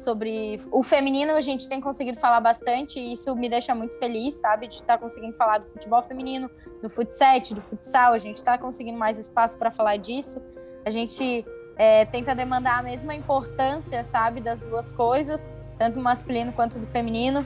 sobre 0.00 0.58
o 0.70 0.82
feminino, 0.82 1.32
a 1.32 1.40
gente 1.40 1.68
tem 1.68 1.80
conseguido 1.80 2.18
falar 2.18 2.40
bastante 2.40 2.98
e 2.98 3.12
isso 3.12 3.34
me 3.34 3.48
deixa 3.48 3.74
muito 3.74 3.98
feliz, 3.98 4.34
sabe? 4.34 4.66
De 4.66 4.74
estar 4.74 4.94
tá 4.94 4.98
conseguindo 4.98 5.34
falar 5.34 5.58
do 5.58 5.66
futebol 5.66 6.02
feminino, 6.02 6.50
do 6.82 6.88
futsal, 6.90 7.40
do 7.54 7.60
futsal, 7.60 8.12
a 8.12 8.18
gente 8.18 8.36
está 8.36 8.58
conseguindo 8.58 8.98
mais 8.98 9.18
espaço 9.18 9.58
para 9.58 9.70
falar 9.70 9.96
disso. 9.96 10.42
A 10.84 10.90
gente 10.90 11.44
é, 11.76 12.04
tenta 12.04 12.34
demandar 12.34 12.78
a 12.78 12.82
mesma 12.82 13.14
importância, 13.14 14.02
sabe, 14.04 14.40
das 14.40 14.62
duas 14.62 14.92
coisas, 14.92 15.50
tanto 15.78 15.94
do 15.94 16.02
masculino 16.02 16.52
quanto 16.52 16.78
do 16.78 16.86
feminino. 16.86 17.44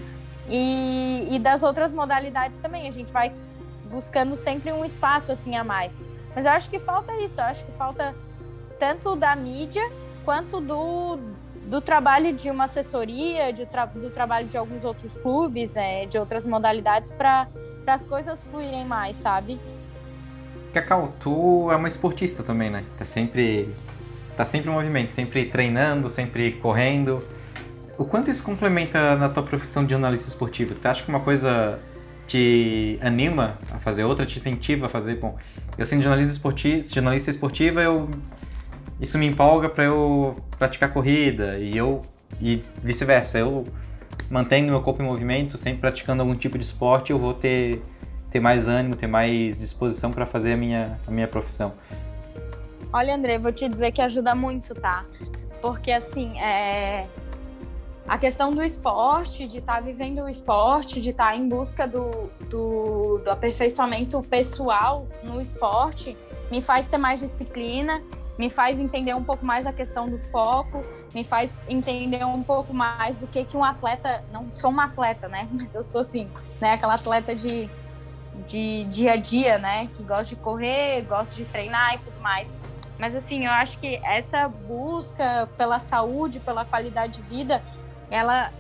E, 0.51 1.29
e 1.31 1.39
das 1.39 1.63
outras 1.63 1.93
modalidades 1.93 2.61
também, 2.61 2.87
a 2.89 2.93
gente 2.93 3.13
vai 3.13 3.33
buscando 3.91 4.37
sempre 4.37 4.73
um 4.73 4.85
espaço 4.85 5.33
assim 5.33 5.57
a 5.57 5.65
mais. 5.65 5.97
Mas 6.35 6.47
eu 6.47 6.53
acho 6.53 6.69
que 6.69 6.79
falta 6.79 7.13
isso, 7.19 7.41
eu 7.41 7.45
acho 7.45 7.65
que 7.65 7.73
falta 7.73 8.15
tanto 8.79 9.15
da 9.15 9.35
mídia 9.37 9.83
quanto 10.25 10.61
do, 10.61 11.19
do 11.65 11.81
trabalho 11.81 12.33
de 12.33 12.51
uma 12.51 12.65
assessoria, 12.65 13.53
de, 13.53 13.67
tra 13.67 13.87
do 13.87 14.11
trabalho 14.11 14.47
de 14.47 14.57
alguns 14.57 14.85
outros 14.85 15.17
clubes, 15.17 15.77
é, 15.77 16.07
de 16.07 16.19
outras 16.19 16.47
modalidades, 16.47 17.11
para 17.11 17.49
as 17.87 18.05
coisas 18.05 18.45
fluírem 18.45 18.85
mais, 18.85 19.17
sabe? 19.17 19.59
Cacau, 20.73 21.13
tu 21.21 21.71
é 21.71 21.77
uma 21.77 21.89
esportista 21.89 22.43
também, 22.43 22.69
né? 22.69 22.85
Tá 22.99 23.05
sempre, 23.05 23.69
tá 24.37 24.45
sempre 24.45 24.71
em 24.71 24.75
movimento, 24.75 25.13
sempre 25.13 25.45
treinando, 25.45 26.11
sempre 26.11 26.53
correndo. 26.53 27.23
O 27.97 28.05
quanto 28.05 28.31
isso 28.31 28.43
complementa 28.43 29.15
na 29.17 29.29
tua 29.29 29.43
profissão 29.43 29.85
de 29.85 29.93
jornalista 29.93 30.29
esportivo? 30.29 30.75
Tu 30.75 30.87
acha 30.87 31.03
que 31.05 31.09
uma 31.09 31.21
coisa 31.21 31.79
te 32.27 32.99
anima 33.01 33.57
a 33.71 33.79
fazer 33.79 34.05
outra, 34.05 34.27
te 34.27 34.39
incentiva 34.39 34.87
a 34.87 34.89
fazer? 34.89 35.17
Bom, 35.17 35.39
eu 35.79 35.87
sendo 35.87 36.03
jornalista 36.03 36.35
esportista, 36.35 36.95
jornalista 36.95 37.31
esportiva, 37.31 37.81
eu 37.81 38.09
isso 39.01 39.19
me 39.19 39.27
empolga 39.27 39.69
para 39.69 39.85
eu 39.85 40.37
praticar 40.59 40.93
corrida 40.93 41.59
e 41.59 41.77
eu 41.77 42.05
e 42.41 42.63
vice-versa. 42.81 43.39
Eu 43.39 43.67
mantenho 44.31 44.71
meu 44.71 44.83
corpo 44.83 45.03
em 45.03 45.07
movimento, 45.07 45.57
sempre 45.57 45.81
praticando 45.81 46.23
algum 46.23 46.35
tipo 46.35 46.59
de 46.59 46.65
esporte, 46.65 47.11
eu 47.11 47.19
vou 47.19 47.35
ter 47.35 47.83
ter 48.31 48.41
mais 48.41 48.67
ânimo, 48.67 48.97
ter 48.97 49.07
mais 49.07 49.59
disposição 49.59 50.11
para 50.11 50.27
fazer 50.27 50.55
a 50.55 50.57
minha 50.57 50.99
a 51.07 51.11
minha 51.11 51.29
profissão. 51.29 51.73
Olha, 52.93 53.15
André, 53.15 53.39
vou 53.39 53.53
te 53.53 53.69
dizer 53.69 53.93
que 53.93 54.01
ajuda 54.01 54.35
muito, 54.35 54.75
tá? 54.75 55.05
Porque 55.61 55.91
assim, 55.91 56.39
é 56.39 57.07
a 58.07 58.19
questão 58.19 58.53
do 58.53 58.63
esporte, 58.63 59.47
de 59.47 59.59
estar 59.59 59.75
tá 59.75 59.81
vivendo 59.81 60.23
o 60.23 60.29
esporte, 60.29 61.01
de 61.01 61.11
estar 61.11 61.31
tá 61.31 61.37
em 61.37 61.49
busca 61.49 61.87
do, 61.87 62.31
do, 62.51 63.19
do, 63.25 63.31
aperfeiçoamento 63.31 64.23
pessoal 64.23 65.07
no 65.23 65.41
esporte, 65.41 66.17
me 66.51 66.61
faz 66.61 66.87
ter 66.87 66.99
mais 66.99 67.21
disciplina, 67.21 68.03
me 68.39 68.51
faz 68.51 68.81
entender 68.81 69.15
um 69.15 69.23
pouco 69.23 69.45
mais 69.45 69.67
a 69.67 69.73
questão 69.73 70.09
do 70.09 70.19
foco, 70.19 70.85
me 71.15 71.23
faz 71.23 71.61
entender 71.69 72.25
um 72.25 72.43
pouco 72.43 72.75
mais 72.75 73.21
do 73.21 73.27
que, 73.27 73.45
que 73.45 73.57
um 73.57 73.65
atleta. 73.65 74.25
Não 74.33 74.49
sou 74.55 74.71
uma 74.71 74.85
atleta, 74.85 75.29
né? 75.29 75.49
Mas 75.53 75.75
eu 75.75 75.83
sou 75.83 76.01
assim, 76.01 76.29
né? 76.61 76.73
Aquela 76.73 76.95
atleta 76.95 77.35
de, 77.35 77.69
de 78.47 78.85
dia 78.85 79.13
a 79.13 79.17
dia, 79.17 79.59
né? 79.59 79.87
Que 79.95 80.03
gosta 80.03 80.35
de 80.35 80.37
correr, 80.37 81.03
gosta 81.03 81.37
de 81.37 81.45
treinar 81.45 81.95
e 81.95 81.99
tudo 81.99 82.21
mais. 82.21 82.53
Mas 82.99 83.15
assim, 83.15 83.45
eu 83.45 83.53
acho 83.53 83.79
que 83.79 84.01
essa 84.05 84.49
busca 84.49 85.49
pela 85.57 85.79
saúde, 85.79 86.41
pela 86.41 86.65
qualidade 86.65 87.15
de 87.15 87.23
vida, 87.23 87.63
ela, 88.11 88.53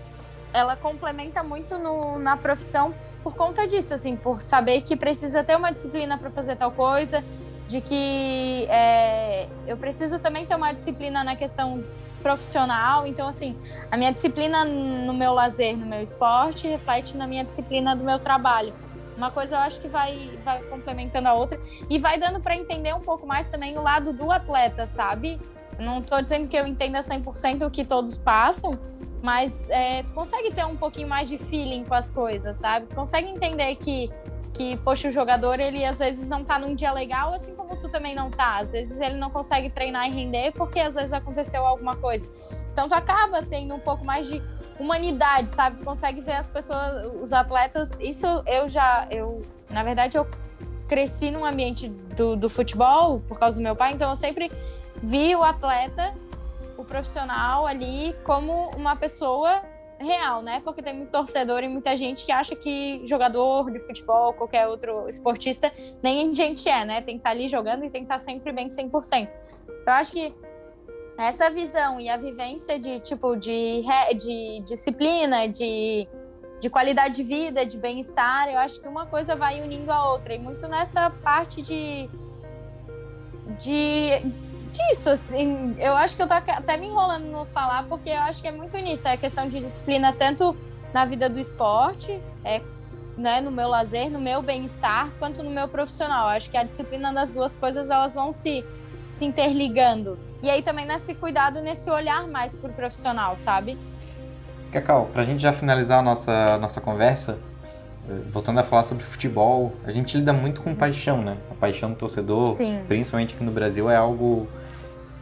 ela 0.53 0.77
complementa 0.77 1.43
muito 1.43 1.79
no, 1.79 2.18
na 2.18 2.37
profissão 2.37 2.95
por 3.22 3.35
conta 3.35 3.66
disso, 3.66 3.95
assim, 3.95 4.16
por 4.16 4.43
saber 4.43 4.83
que 4.83 4.97
precisa 4.97 5.43
ter 5.43 5.57
uma 5.57 5.72
disciplina 5.72 6.18
para 6.18 6.31
fazer 6.31 6.57
tal 6.57 6.70
coisa, 6.70 7.25
de 7.75 7.81
que 7.81 8.66
é, 8.68 9.49
eu 9.66 9.77
preciso 9.77 10.20
também 10.20 10.47
ter 10.47 10.55
uma 10.55 10.72
disciplina 10.72 11.25
na 11.25 11.35
questão 11.35 11.83
profissional. 12.22 13.05
Então, 13.05 13.27
assim, 13.27 13.57
a 13.91 13.97
minha 13.97 14.12
disciplina 14.12 14.64
no 14.64 15.12
meu 15.12 15.33
lazer, 15.33 15.77
no 15.77 15.85
meu 15.85 16.01
esporte, 16.01 16.68
reflete 16.68 17.16
na 17.16 17.27
minha 17.27 17.45
disciplina 17.45 17.97
do 17.97 18.05
meu 18.05 18.18
trabalho. 18.20 18.72
Uma 19.16 19.31
coisa 19.31 19.57
eu 19.57 19.61
acho 19.61 19.81
que 19.81 19.89
vai, 19.89 20.31
vai 20.45 20.62
complementando 20.64 21.29
a 21.29 21.35
outra 21.35 21.59
e 21.91 21.99
vai 21.99 22.18
dando 22.18 22.41
para 22.41 22.57
entender 22.57 22.95
um 22.95 23.01
pouco 23.01 23.27
mais 23.27 23.51
também 23.51 23.77
o 23.77 23.83
lado 23.83 24.12
do 24.12 24.31
atleta, 24.31 24.87
sabe? 24.87 25.41
Não 25.79 25.99
estou 25.99 26.22
dizendo 26.22 26.47
que 26.47 26.57
eu 26.57 26.66
entenda 26.66 27.01
100% 27.01 27.66
o 27.66 27.70
que 27.70 27.85
todos 27.85 28.16
passam, 28.16 28.79
mas 29.22 29.68
é, 29.70 30.03
tu 30.03 30.12
consegue 30.12 30.53
ter 30.53 30.64
um 30.64 30.77
pouquinho 30.77 31.09
mais 31.09 31.29
de 31.29 31.39
feeling 31.39 31.85
com 31.85 31.95
as 31.95 32.11
coisas, 32.11 32.57
sabe? 32.57 32.87
Tu 32.87 32.95
consegue 32.95 33.29
entender 33.29 33.75
que, 33.77 34.11
que, 34.55 34.77
poxa, 34.79 35.09
o 35.09 35.11
jogador, 35.11 35.59
ele 35.59 35.85
às 35.85 35.99
vezes 35.99 36.29
não 36.29 36.45
tá 36.45 36.59
num 36.59 36.75
dia 36.75 36.93
legal, 36.93 37.35
assim 37.35 37.55
como 37.57 37.77
tu 37.77 37.89
também 37.89 38.15
não 38.15 38.31
tá. 38.31 38.59
Às 38.59 38.71
vezes 38.73 39.01
ele 39.01 39.17
não 39.17 39.29
consegue 39.29 39.69
treinar 39.69 40.09
e 40.09 40.13
render 40.13 40.53
porque 40.53 40.79
às 40.79 40.95
vezes 40.95 41.13
aconteceu 41.13 41.67
alguma 41.67 41.97
coisa. 41.97 42.27
Então 42.73 42.89
tu 42.89 42.95
acaba 42.95 43.43
tendo 43.43 43.75
um 43.75 43.81
pouco 43.81 44.05
mais 44.05 44.29
de 44.29 44.41
humanidade, 44.79 45.53
sabe? 45.55 45.79
Tu 45.79 45.85
consegue 45.85 46.21
ver 46.21 46.37
as 46.37 46.49
pessoas, 46.49 47.13
os 47.21 47.33
atletas. 47.33 47.91
Isso 47.99 48.27
eu 48.47 48.69
já, 48.69 49.09
eu, 49.11 49.45
na 49.69 49.83
verdade, 49.83 50.17
eu 50.17 50.27
cresci 50.89 51.31
num 51.31 51.45
ambiente 51.45 51.89
do, 51.89 52.37
do 52.37 52.49
futebol 52.49 53.21
por 53.29 53.39
causa 53.39 53.59
do 53.59 53.63
meu 53.63 53.75
pai, 53.75 53.93
então 53.93 54.11
eu 54.11 54.17
sempre 54.17 54.53
vi 55.03 55.35
o 55.35 55.43
atleta 55.43 56.15
o 56.77 56.85
profissional 56.85 57.67
ali 57.67 58.15
como 58.25 58.71
uma 58.77 58.97
pessoa 58.97 59.63
real, 59.99 60.42
né? 60.42 60.61
Porque 60.64 60.82
tem 60.82 60.95
muito 60.95 61.11
torcedor 61.11 61.62
e 61.62 61.68
muita 61.68 61.97
gente 61.97 62.24
que 62.24 62.32
acha 62.32 62.55
que 62.55 63.07
jogador 63.07 63.70
de 63.70 63.78
futebol, 63.78 64.32
qualquer 64.32 64.66
outro 64.66 65.09
esportista, 65.09 65.72
nem 66.03 66.34
gente 66.34 66.68
é, 66.68 66.84
né? 66.84 67.01
Tem 67.01 67.14
que 67.14 67.20
estar 67.20 67.30
ali 67.30 67.49
jogando 67.49 67.84
e 67.84 67.90
tem 67.90 68.03
que 68.03 68.12
estar 68.12 68.18
sempre 68.18 68.53
bem 68.53 68.68
100%. 68.68 68.92
Então, 69.03 69.28
eu 69.86 69.92
acho 69.92 70.12
que 70.12 70.34
essa 71.16 71.49
visão 71.49 72.01
e 72.01 72.09
a 72.09 72.16
vivência 72.16 72.78
de, 72.78 72.99
tipo, 73.01 73.36
de, 73.36 73.82
de 74.16 74.61
disciplina, 74.64 75.47
de, 75.47 76.09
de 76.61 76.68
qualidade 76.68 77.16
de 77.16 77.22
vida, 77.22 77.64
de 77.64 77.78
bem-estar, 77.78 78.49
eu 78.49 78.59
acho 78.59 78.80
que 78.80 78.88
uma 78.88 79.07
coisa 79.07 79.36
vai 79.36 79.62
unindo 79.62 79.92
a 79.92 80.11
outra. 80.11 80.34
E 80.34 80.38
muito 80.38 80.66
nessa 80.66 81.11
parte 81.11 81.62
de, 81.62 82.09
de 83.61 84.11
disso, 84.75 85.11
assim. 85.11 85.75
Eu 85.79 85.97
acho 85.97 86.16
que 86.16 86.22
eu 86.22 86.27
tô 86.27 86.35
até 86.35 86.77
me 86.77 86.87
enrolando 86.87 87.25
no 87.25 87.45
falar, 87.47 87.85
porque 87.85 88.11
eu 88.11 88.20
acho 88.20 88.43
que 88.43 88.49
é 88.49 88.53
muito 88.53 88.77
nisso. 88.79 89.07
É 89.07 89.16
questão 89.16 89.49
de 89.49 89.61
disciplina, 89.61 90.12
tanto 90.12 90.57
na 90.93 91.05
vida 91.05 91.29
do 91.29 91.39
esporte, 91.39 92.20
é, 92.45 92.61
né, 93.16 93.41
no 93.41 93.51
meu 93.51 93.68
lazer, 93.68 94.11
no 94.11 94.20
meu 94.20 94.43
bem-estar, 94.43 95.11
quanto 95.18 95.43
no 95.43 95.51
meu 95.51 95.68
profissional. 95.68 96.29
Eu 96.29 96.37
acho 96.37 96.51
que 96.51 96.57
a 96.57 96.64
disciplina 96.64 97.12
das 97.12 97.33
duas 97.33 97.55
coisas, 97.55 97.91
elas 97.91 98.14
vão 98.14 98.33
se, 98.33 98.64
se 99.09 99.25
interligando. 99.25 100.18
E 100.43 100.51
aí 100.51 100.62
também 100.62 100.85
nesse 100.85 101.14
cuidado, 101.14 101.61
nesse 101.61 101.89
olhar 101.91 102.27
mais 102.29 102.55
pro 102.55 102.72
profissional, 102.72 103.37
sabe? 103.37 103.79
Cacau, 104.72 105.09
pra 105.12 105.22
gente 105.22 105.41
já 105.41 105.53
finalizar 105.53 106.01
a 106.01 106.03
nossa, 106.03 106.59
nossa 106.59 106.81
conversa, 106.81 107.39
eh, 108.09 108.20
voltando 108.31 108.59
a 108.59 108.64
falar 108.64 108.83
sobre 108.83 109.05
futebol, 109.05 109.72
a 109.85 109.93
gente 109.93 110.18
lida 110.18 110.33
muito 110.33 110.61
com 110.61 110.75
paixão, 110.75 111.22
né? 111.22 111.37
A 111.51 111.55
paixão 111.55 111.91
do 111.91 111.97
torcedor, 111.97 112.53
Sim. 112.53 112.83
principalmente 112.89 113.35
aqui 113.35 113.45
no 113.45 113.53
Brasil, 113.53 113.89
é 113.89 113.97
algo 113.97 114.49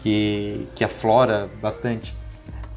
que, 0.02 0.66
que 0.74 0.84
aflora 0.84 1.48
bastante. 1.60 2.14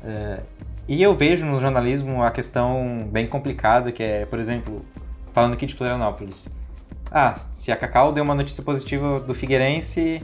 É, 0.04 0.40
e 0.88 1.02
eu 1.02 1.16
vejo 1.16 1.46
no 1.46 1.60
jornalismo 1.60 2.24
a 2.24 2.30
questão 2.30 3.08
bem 3.12 3.26
complicada, 3.26 3.92
que 3.92 4.04
é, 4.04 4.26
por 4.26 4.38
exemplo, 4.38 4.86
falando 5.34 5.54
aqui 5.54 5.66
de 5.66 5.74
Florianópolis. 5.74 6.48
Ah, 7.12 7.36
se 7.54 7.72
a 7.72 7.76
Cacau 7.76 8.12
deu 8.12 8.24
uma 8.24 8.36
notícia 8.36 8.64
positiva 8.64 9.20
do 9.20 9.34
Figueirense, 9.34 10.22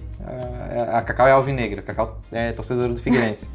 a 0.93 1.02
Cacau 1.02 1.28
é 1.28 1.32
alvinegra, 1.32 1.80
a 1.80 1.84
Cacau 1.84 2.20
é 2.32 2.52
torcedora 2.52 2.93
do 2.93 3.02
Figueirense. 3.02 3.49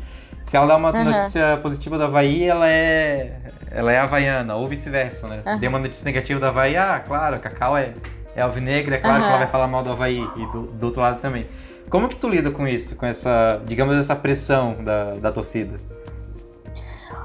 se 0.45 0.57
ela 0.57 0.67
dá 0.67 0.77
uma 0.77 0.93
uhum. 0.93 1.05
notícia 1.05 1.59
positiva 1.59 1.99
do 1.99 2.05
Havaí, 2.05 2.45
ela 2.45 2.69
é, 2.69 3.39
ela 3.71 3.93
é 3.93 3.99
havaiana, 3.99 4.55
ou 4.57 4.67
vice-versa, 4.67 5.29
né? 5.29 5.43
Uhum. 5.45 5.59
Deu 5.59 5.69
uma 5.69 5.79
notícia 5.79 6.05
negativa 6.05 6.41
do 6.41 6.47
Havaí, 6.47 6.77
ah, 6.77 7.03
claro, 7.07 7.37
a 7.37 7.39
Cacau 7.39 7.77
é, 7.77 7.93
é 8.35 8.41
alvinegra, 8.41 8.95
é 8.95 8.99
claro 8.99 9.19
uhum. 9.19 9.23
que 9.25 9.29
ela 9.29 9.39
vai 9.39 9.49
falar 9.49 9.69
mal 9.69 9.83
do 9.83 9.93
Havaí, 9.93 10.27
e 10.37 10.47
do, 10.53 10.63
do 10.63 10.87
outro 10.87 11.03
lado 11.03 11.21
também. 11.21 11.47
Como 11.89 12.09
que 12.09 12.17
tu 12.17 12.29
lida 12.29 12.51
com 12.51 12.67
isso, 12.67 12.97
com 12.97 13.07
essa, 13.07 13.61
digamos, 13.65 13.97
essa 13.97 14.17
pressão 14.17 14.83
da, 14.83 15.15
da 15.15 15.33
torcida? 15.33 15.79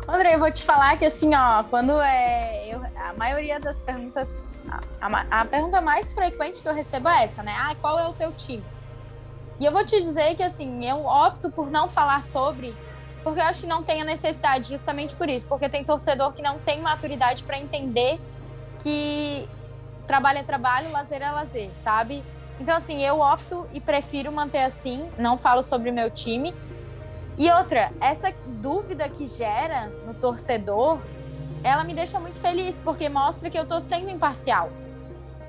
André, 0.08 0.36
eu 0.36 0.40
vou 0.40 0.52
te 0.52 0.64
falar 0.64 0.98
que 0.98 1.06
assim, 1.06 1.34
ó, 1.34 1.64
quando 1.64 2.00
é. 2.02 2.68
Eu, 2.70 2.82
a 2.96 3.14
maioria 3.14 3.60
das 3.60 3.80
perguntas. 3.80 4.38
A, 5.02 5.42
a, 5.42 5.46
pergunta 5.46 5.82
mais 5.82 6.14
frequente 6.14 6.62
que 6.62 6.68
eu 6.68 6.74
recebo 6.74 7.10
é 7.10 7.24
essa, 7.24 7.42
né? 7.42 7.56
Ah, 7.58 7.76
qual 7.82 7.98
é 7.98 8.08
o 8.08 8.14
teu 8.14 8.32
time? 8.32 8.64
E 9.60 9.66
eu 9.66 9.72
vou 9.72 9.86
te 9.86 10.00
dizer 10.02 10.36
que 10.36 10.44
assim, 10.44 10.86
eu 10.88 11.06
opto 11.06 11.50
por 11.50 11.70
não 11.70 11.88
falar 11.88 12.24
sobre, 12.26 12.76
porque 13.24 13.40
eu 13.40 13.44
acho 13.44 13.62
que 13.62 13.68
não 13.68 13.84
tem 13.84 14.02
a 14.02 14.06
necessidade, 14.06 14.70
justamente 14.70 15.16
por 15.16 15.28
isso, 15.30 15.46
porque 15.48 15.68
tem 15.68 15.84
torcedor 15.84 16.34
que 16.34 16.42
não 16.42 16.60
tem 16.60 16.82
maturidade 16.82 17.44
para 17.44 17.60
entender 17.60 18.20
que 18.82 19.48
trabalho 20.08 20.40
é 20.40 20.44
trabalho, 20.44 20.92
lazer 20.92 21.22
é 21.22 21.32
lazer, 21.32 21.70
sabe? 21.84 22.24
Então, 22.62 22.78
assim, 22.78 23.04
eu 23.04 23.20
opto 23.20 23.68
e 23.74 23.82
prefiro 23.82 24.32
manter 24.32 24.62
assim, 24.62 25.10
não 25.18 25.36
falo 25.36 25.64
sobre 25.64 25.90
o 25.90 25.94
meu 25.94 26.12
time. 26.12 26.54
E 27.36 27.52
outra, 27.52 27.92
essa 28.00 28.32
dúvida 28.46 29.10
que 29.10 29.26
gera 29.26 29.88
no 30.06 30.14
torcedor, 30.14 31.00
ela 31.64 31.84
me 31.84 31.96
deixa 31.96 32.20
muito 32.20 32.40
feliz, 32.40 32.80
porque 32.80 33.10
mostra 33.10 33.50
que 33.50 33.58
eu 33.58 33.66
tô 33.66 33.82
sendo 33.82 34.12
imparcial. 34.12 34.70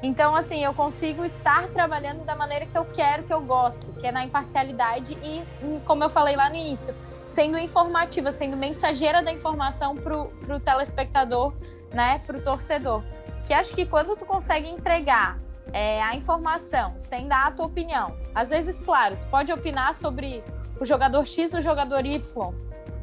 Então, 0.03 0.35
assim, 0.35 0.65
eu 0.65 0.73
consigo 0.73 1.23
estar 1.23 1.69
trabalhando 1.69 2.25
da 2.25 2.35
maneira 2.35 2.65
que 2.65 2.79
eu 2.79 2.87
quero, 2.87 3.25
que 3.25 3.33
eu 3.35 3.43
gosto, 3.43 3.93
que 4.01 4.07
é 4.07 4.11
na 4.11 4.25
imparcialidade 4.25 5.13
e, 5.23 5.45
como 5.85 6.03
eu 6.03 6.09
falei 6.09 6.35
lá 6.35 6.49
no 6.49 6.57
início, 6.57 6.95
sendo 7.29 7.59
informativa, 7.59 8.33
sendo 8.33 8.57
mensageira 8.57 9.23
da 9.23 9.31
informação 9.31 9.95
pro, 9.97 10.29
pro 10.47 10.59
telespectador, 10.59 11.53
né, 11.93 12.23
pro 12.27 12.41
torcedor. 12.41 13.03
Que 13.47 13.53
acho 13.53 13.75
que 13.75 13.85
quando 13.85 14.17
tu 14.17 14.25
consegue 14.25 14.67
entregar 14.67 15.39
é, 15.73 16.03
a 16.03 16.17
informação 16.17 16.95
sem 16.99 17.29
dar 17.29 17.49
a 17.49 17.51
tua 17.51 17.67
opinião, 17.67 18.15
às 18.35 18.49
vezes, 18.49 18.81
claro, 18.81 19.17
tu 19.17 19.27
pode 19.29 19.53
opinar 19.53 19.95
sobre 19.95 20.43
o 20.81 20.85
jogador 20.85 21.27
X 21.27 21.53
ou 21.53 21.61
o 21.61 21.63
jogador 21.63 22.05
Y, 22.05 22.55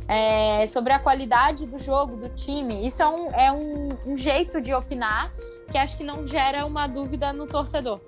é, 0.08 0.66
sobre 0.68 0.92
a 0.92 1.00
qualidade 1.00 1.66
do 1.68 1.78
jogo, 1.78 2.18
do 2.18 2.30
time. 2.30 2.86
Isso 2.86 3.02
é 3.02 3.08
um, 3.08 3.32
é 3.34 3.52
um, 3.52 3.90
um 4.08 4.18
jeito 4.18 4.60
de 4.60 4.74
opinar 4.74 5.32
que 5.72 5.78
acho 5.78 5.96
que 5.96 6.04
não 6.04 6.26
gera 6.26 6.66
uma 6.66 6.88
dúvida 6.88 7.32
no 7.32 7.46
torcedor. 7.46 8.00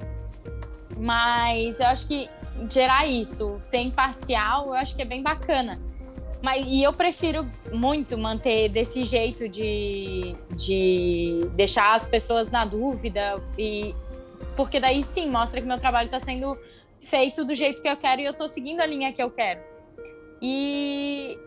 Mas 0.98 1.80
eu 1.80 1.86
acho 1.88 2.08
que 2.08 2.28
gerar 2.70 3.06
isso, 3.06 3.56
ser 3.60 3.80
imparcial, 3.80 4.68
eu 4.68 4.74
acho 4.74 4.96
que 4.96 5.02
é 5.02 5.06
bem 5.06 5.22
bacana. 5.22 5.80
Mas, 6.42 6.66
e 6.68 6.82
eu 6.82 6.92
prefiro 6.92 7.48
muito 7.72 8.18
manter 8.18 8.68
desse 8.70 9.04
jeito 9.04 9.48
de, 9.48 10.36
de 10.56 11.48
deixar 11.54 11.94
as 11.94 12.08
pessoas 12.08 12.50
na 12.50 12.66
dúvida, 12.66 13.40
e 13.58 13.94
porque 14.56 14.80
daí 14.80 15.04
sim 15.04 15.30
mostra 15.30 15.62
que 15.62 15.68
meu 15.68 15.80
trabalho 15.80 16.06
está 16.06 16.20
sendo 16.20 16.58
feito 17.00 17.44
do 17.44 17.56
jeito 17.56 17.82
que 17.82 17.88
eu 17.90 17.98
quero 17.98 18.22
e 18.22 18.26
eu 18.26 18.32
estou 18.32 18.48
seguindo 18.48 18.80
a 18.80 18.86
linha 18.86 19.12
que 19.12 19.22
eu 19.22 19.32
quero. 19.32 19.60
E, 20.42 21.38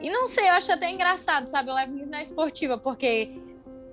e 0.00 0.10
não 0.10 0.28
sei, 0.28 0.48
eu 0.48 0.52
acho 0.52 0.72
até 0.72 0.90
engraçado, 0.90 1.46
sabe? 1.46 1.70
Eu 1.70 1.74
levo 1.74 1.92
muito 1.92 2.10
na 2.10 2.22
esportiva, 2.22 2.78
porque 2.78 3.32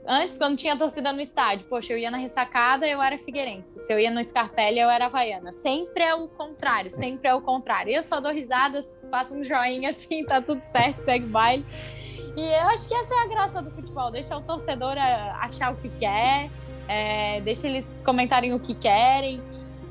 Antes, 0.07 0.37
quando 0.37 0.57
tinha 0.57 0.75
torcida 0.75 1.13
no 1.13 1.21
estádio, 1.21 1.65
poxa, 1.69 1.93
eu 1.93 1.97
ia 1.97 2.09
na 2.09 2.17
ressacada, 2.17 2.87
eu 2.87 3.01
era 3.01 3.17
figueirense. 3.19 3.85
Se 3.85 3.93
eu 3.93 3.99
ia 3.99 4.09
no 4.09 4.23
Scarpelli, 4.23 4.79
eu 4.79 4.89
era 4.89 5.05
havaiana. 5.05 5.51
Sempre 5.51 6.03
é 6.03 6.15
o 6.15 6.27
contrário, 6.27 6.89
sempre 6.89 7.27
é 7.27 7.35
o 7.35 7.41
contrário. 7.41 7.93
Eu 7.93 8.01
só 8.01 8.19
dou 8.19 8.31
risadas, 8.31 8.85
faço 9.11 9.35
um 9.35 9.43
joinha 9.43 9.91
assim, 9.91 10.25
tá 10.25 10.41
tudo 10.41 10.61
certo, 10.71 11.03
segue 11.03 11.25
o 11.25 11.29
baile. 11.29 11.63
E 12.35 12.41
eu 12.41 12.67
acho 12.69 12.87
que 12.87 12.95
essa 12.95 13.13
é 13.13 13.17
a 13.19 13.27
graça 13.27 13.61
do 13.61 13.69
futebol, 13.69 14.09
deixa 14.09 14.35
o 14.35 14.41
torcedor 14.41 14.97
é, 14.97 15.31
achar 15.39 15.73
o 15.73 15.75
que 15.75 15.89
quer, 15.99 16.49
é, 16.87 17.41
deixa 17.41 17.67
eles 17.67 17.99
comentarem 18.03 18.53
o 18.53 18.59
que 18.59 18.73
querem 18.73 19.41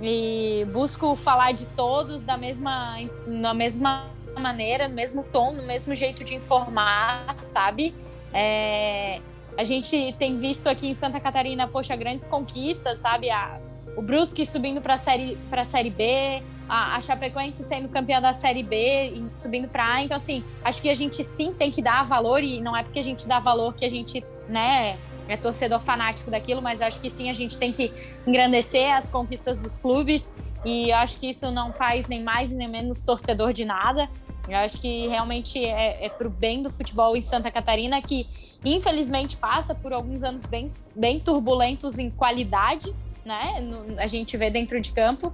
e 0.02 0.66
busco 0.72 1.14
falar 1.16 1.52
de 1.52 1.66
todos 1.66 2.22
da 2.22 2.36
mesma, 2.36 2.98
na 3.26 3.52
mesma 3.52 4.06
maneira, 4.38 4.88
no 4.88 4.94
mesmo 4.94 5.22
tom, 5.24 5.52
no 5.52 5.62
mesmo 5.62 5.94
jeito 5.94 6.24
de 6.24 6.34
informar, 6.34 7.36
sabe? 7.42 7.94
É, 8.32 9.20
a 9.56 9.64
gente 9.64 10.14
tem 10.18 10.38
visto 10.38 10.68
aqui 10.68 10.88
em 10.88 10.94
Santa 10.94 11.20
Catarina, 11.20 11.66
poxa, 11.68 11.94
grandes 11.96 12.26
conquistas, 12.26 12.98
sabe? 12.98 13.30
A, 13.30 13.58
o 13.96 14.02
Brusque 14.02 14.46
subindo 14.46 14.80
para 14.80 14.96
série, 14.96 15.36
a 15.50 15.64
série 15.64 15.90
B, 15.90 16.42
a, 16.68 16.96
a 16.96 17.00
Chapecoense 17.00 17.62
sendo 17.64 17.88
campeã 17.88 18.20
da 18.20 18.32
Série 18.32 18.62
B 18.62 19.22
subindo 19.32 19.68
para 19.68 19.94
A. 19.94 20.02
Então, 20.02 20.16
assim, 20.16 20.44
acho 20.64 20.80
que 20.80 20.88
a 20.88 20.94
gente 20.94 21.22
sim 21.24 21.52
tem 21.52 21.70
que 21.70 21.82
dar 21.82 22.04
valor, 22.04 22.42
e 22.42 22.60
não 22.60 22.76
é 22.76 22.82
porque 22.82 23.00
a 23.00 23.04
gente 23.04 23.26
dá 23.26 23.38
valor 23.38 23.74
que 23.74 23.84
a 23.84 23.90
gente, 23.90 24.24
né, 24.48 24.96
é 25.32 25.36
torcedor 25.36 25.80
fanático 25.80 26.30
daquilo, 26.30 26.60
mas 26.60 26.82
acho 26.82 27.00
que 27.00 27.10
sim 27.10 27.30
a 27.30 27.32
gente 27.32 27.56
tem 27.56 27.72
que 27.72 27.92
engrandecer 28.26 28.94
as 28.94 29.08
conquistas 29.08 29.62
dos 29.62 29.78
clubes. 29.78 30.32
E 30.64 30.92
acho 30.92 31.18
que 31.18 31.30
isso 31.30 31.50
não 31.50 31.72
faz 31.72 32.06
nem 32.06 32.22
mais 32.22 32.50
nem 32.50 32.68
menos 32.68 33.02
torcedor 33.02 33.52
de 33.52 33.64
nada. 33.64 34.08
Eu 34.48 34.56
acho 34.58 34.78
que 34.78 35.06
realmente 35.06 35.64
é, 35.64 36.06
é 36.06 36.08
para 36.08 36.26
o 36.26 36.30
bem 36.30 36.62
do 36.62 36.70
futebol 36.70 37.16
em 37.16 37.22
Santa 37.22 37.50
Catarina, 37.50 38.02
que 38.02 38.26
infelizmente 38.64 39.36
passa 39.36 39.74
por 39.74 39.92
alguns 39.92 40.22
anos 40.22 40.44
bem, 40.44 40.66
bem 40.94 41.20
turbulentos 41.20 41.98
em 41.98 42.10
qualidade, 42.10 42.92
né? 43.24 43.62
A 43.98 44.06
gente 44.06 44.36
vê 44.36 44.50
dentro 44.50 44.80
de 44.80 44.90
campo. 44.90 45.32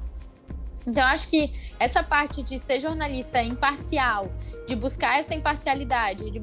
Então, 0.86 1.02
acho 1.04 1.28
que 1.28 1.52
essa 1.80 2.02
parte 2.02 2.42
de 2.42 2.58
ser 2.58 2.78
jornalista 2.78 3.42
imparcial, 3.42 4.28
de 4.68 4.76
buscar 4.76 5.18
essa 5.18 5.34
imparcialidade, 5.34 6.30
de 6.30 6.42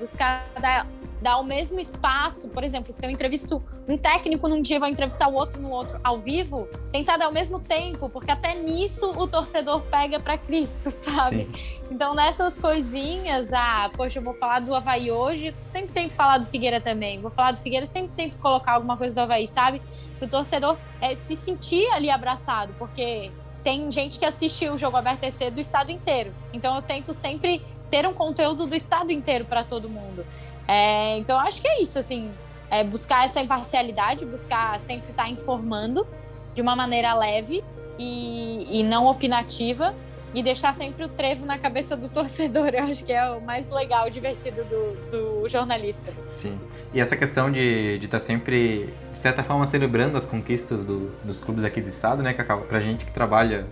buscar 0.00 0.48
dar 0.60 0.86
dar 1.20 1.38
o 1.38 1.44
mesmo 1.44 1.78
espaço, 1.78 2.48
por 2.48 2.64
exemplo, 2.64 2.92
se 2.92 3.04
eu 3.04 3.10
entrevisto 3.10 3.62
um 3.86 3.96
técnico 3.96 4.48
num 4.48 4.62
dia, 4.62 4.78
vou 4.78 4.88
entrevistar 4.88 5.28
o 5.28 5.34
outro 5.34 5.60
no 5.60 5.70
outro 5.70 6.00
ao 6.02 6.18
vivo, 6.18 6.66
tentar 6.90 7.16
dar 7.16 7.28
o 7.28 7.32
mesmo 7.32 7.58
tempo, 7.60 8.08
porque 8.08 8.30
até 8.30 8.54
nisso 8.54 9.10
o 9.10 9.26
torcedor 9.26 9.82
pega 9.82 10.18
para 10.18 10.38
Cristo, 10.38 10.88
sabe? 10.90 11.44
Sim. 11.44 11.80
Então 11.90 12.14
nessas 12.14 12.56
coisinhas, 12.56 13.52
ah, 13.52 13.90
poxa, 13.96 14.18
eu 14.18 14.22
vou 14.22 14.32
falar 14.34 14.60
do 14.60 14.74
Havaí 14.74 15.10
hoje, 15.10 15.54
sempre 15.66 15.92
tento 15.92 16.14
falar 16.14 16.38
do 16.38 16.46
Figueira 16.46 16.80
também. 16.80 17.20
Vou 17.20 17.30
falar 17.30 17.52
do 17.52 17.58
Figueira, 17.58 17.84
sempre 17.84 18.12
tento 18.16 18.38
colocar 18.38 18.72
alguma 18.72 18.96
coisa 18.96 19.14
do 19.14 19.20
Havaí, 19.20 19.46
sabe? 19.46 19.82
Para 20.18 20.26
o 20.26 20.28
torcedor 20.28 20.76
é, 21.00 21.14
se 21.14 21.36
sentir 21.36 21.86
ali 21.92 22.10
abraçado, 22.10 22.72
porque 22.78 23.30
tem 23.62 23.90
gente 23.90 24.18
que 24.18 24.24
assiste 24.24 24.68
o 24.68 24.78
jogo 24.78 24.96
aberto 24.96 25.20
do 25.52 25.60
estado 25.60 25.90
inteiro. 25.90 26.32
Então 26.52 26.76
eu 26.76 26.82
tento 26.82 27.12
sempre 27.12 27.60
ter 27.90 28.06
um 28.06 28.14
conteúdo 28.14 28.66
do 28.66 28.74
estado 28.74 29.10
inteiro 29.10 29.44
para 29.44 29.64
todo 29.64 29.88
mundo. 29.88 30.24
É, 30.70 31.18
então, 31.18 31.36
acho 31.40 31.60
que 31.60 31.66
é 31.66 31.82
isso, 31.82 31.98
assim, 31.98 32.30
é 32.70 32.84
buscar 32.84 33.24
essa 33.24 33.40
imparcialidade, 33.40 34.24
buscar 34.24 34.78
sempre 34.78 35.10
estar 35.10 35.28
informando 35.28 36.06
de 36.54 36.62
uma 36.62 36.76
maneira 36.76 37.12
leve 37.12 37.64
e, 37.98 38.68
e 38.70 38.84
não 38.84 39.06
opinativa 39.08 39.92
e 40.32 40.44
deixar 40.44 40.72
sempre 40.72 41.04
o 41.04 41.08
trevo 41.08 41.44
na 41.44 41.58
cabeça 41.58 41.96
do 41.96 42.06
torcedor. 42.14 42.68
Eu 42.68 42.84
acho 42.84 43.02
que 43.02 43.12
é 43.12 43.28
o 43.30 43.40
mais 43.40 43.68
legal, 43.68 44.08
divertido 44.08 44.62
do, 44.62 45.42
do 45.42 45.48
jornalista. 45.48 46.12
Sim. 46.24 46.56
E 46.94 47.00
essa 47.00 47.16
questão 47.16 47.50
de 47.50 47.96
estar 47.96 48.18
tá 48.18 48.20
sempre, 48.20 48.94
de 49.12 49.18
certa 49.18 49.42
forma, 49.42 49.66
celebrando 49.66 50.16
as 50.16 50.24
conquistas 50.24 50.84
do, 50.84 51.10
dos 51.24 51.40
clubes 51.40 51.64
aqui 51.64 51.80
do 51.80 51.88
estado, 51.88 52.22
né, 52.22 52.32
Cacau? 52.32 52.60
Pra 52.60 52.78
gente 52.78 53.04
que 53.04 53.10
trabalha 53.10 53.66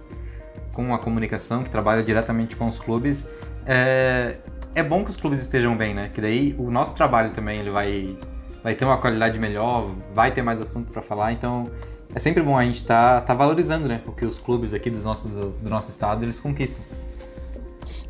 com 0.72 0.92
a 0.92 0.98
comunicação, 0.98 1.62
que 1.62 1.70
trabalha 1.70 2.02
diretamente 2.02 2.56
com 2.56 2.66
os 2.66 2.76
clubes, 2.76 3.30
é, 3.64 4.34
é 4.74 4.82
bom 4.82 5.04
que 5.04 5.10
os 5.10 5.16
clubes 5.16 5.40
estejam 5.40 5.76
bem, 5.76 5.94
né? 5.94 6.10
Que 6.14 6.20
daí 6.20 6.54
o 6.58 6.70
nosso 6.70 6.94
trabalho 6.94 7.30
também 7.30 7.60
ele 7.60 7.70
vai, 7.70 8.16
vai 8.62 8.74
ter 8.74 8.84
uma 8.84 8.98
qualidade 8.98 9.38
melhor, 9.38 9.90
vai 10.14 10.30
ter 10.30 10.42
mais 10.42 10.60
assunto 10.60 10.90
para 10.90 11.02
falar, 11.02 11.32
então 11.32 11.70
é 12.14 12.18
sempre 12.18 12.42
bom 12.42 12.56
a 12.56 12.64
gente 12.64 12.84
tá, 12.84 13.20
tá 13.20 13.34
valorizando, 13.34 13.88
né? 13.88 14.00
O 14.06 14.12
que 14.12 14.24
os 14.24 14.38
clubes 14.38 14.72
aqui 14.72 14.90
dos 14.90 15.04
nossos, 15.04 15.34
do 15.34 15.68
nosso 15.68 15.90
estado 15.90 16.24
eles 16.24 16.38
conquistam. 16.38 16.82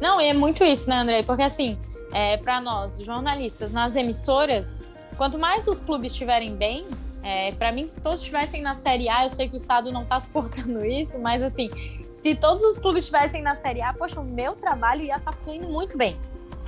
Não, 0.01 0.21
e 0.21 0.27
é 0.27 0.35
muito 0.35 0.63
isso, 0.63 0.89
né, 0.89 0.97
André? 0.97 1.23
Porque 1.23 1.43
assim, 1.43 1.77
é, 2.13 2.37
para 2.37 2.61
nós, 2.61 3.01
jornalistas, 3.01 3.73
nas 3.73 3.97
emissoras, 3.97 4.79
quanto 5.17 5.39
mais 5.39 5.67
os 5.67 5.81
clubes 5.81 6.13
estiverem 6.13 6.55
bem, 6.55 6.87
é, 7.23 7.53
para 7.53 7.73
mim, 7.73 7.89
se 7.89 8.01
todos 8.01 8.21
estivessem 8.21 8.63
na 8.63 8.75
Série 8.75 9.09
A, 9.09 9.25
eu 9.25 9.31
sei 9.31 9.49
que 9.49 9.55
o 9.55 9.57
Estado 9.57 9.91
não 9.91 10.03
está 10.03 10.21
suportando 10.21 10.85
isso, 10.87 11.19
mas 11.19 11.43
assim, 11.43 11.69
se 12.15 12.35
todos 12.35 12.63
os 12.63 12.79
clubes 12.79 13.05
estivessem 13.05 13.43
na 13.43 13.57
Série 13.57 13.83
A, 13.83 13.93
poxa, 13.93 14.21
o 14.21 14.25
meu 14.25 14.55
trabalho 14.55 15.03
ia 15.03 15.17
estar 15.17 15.33
tá 15.33 15.37
fluindo 15.37 15.69
muito 15.69 15.97
bem 15.97 16.17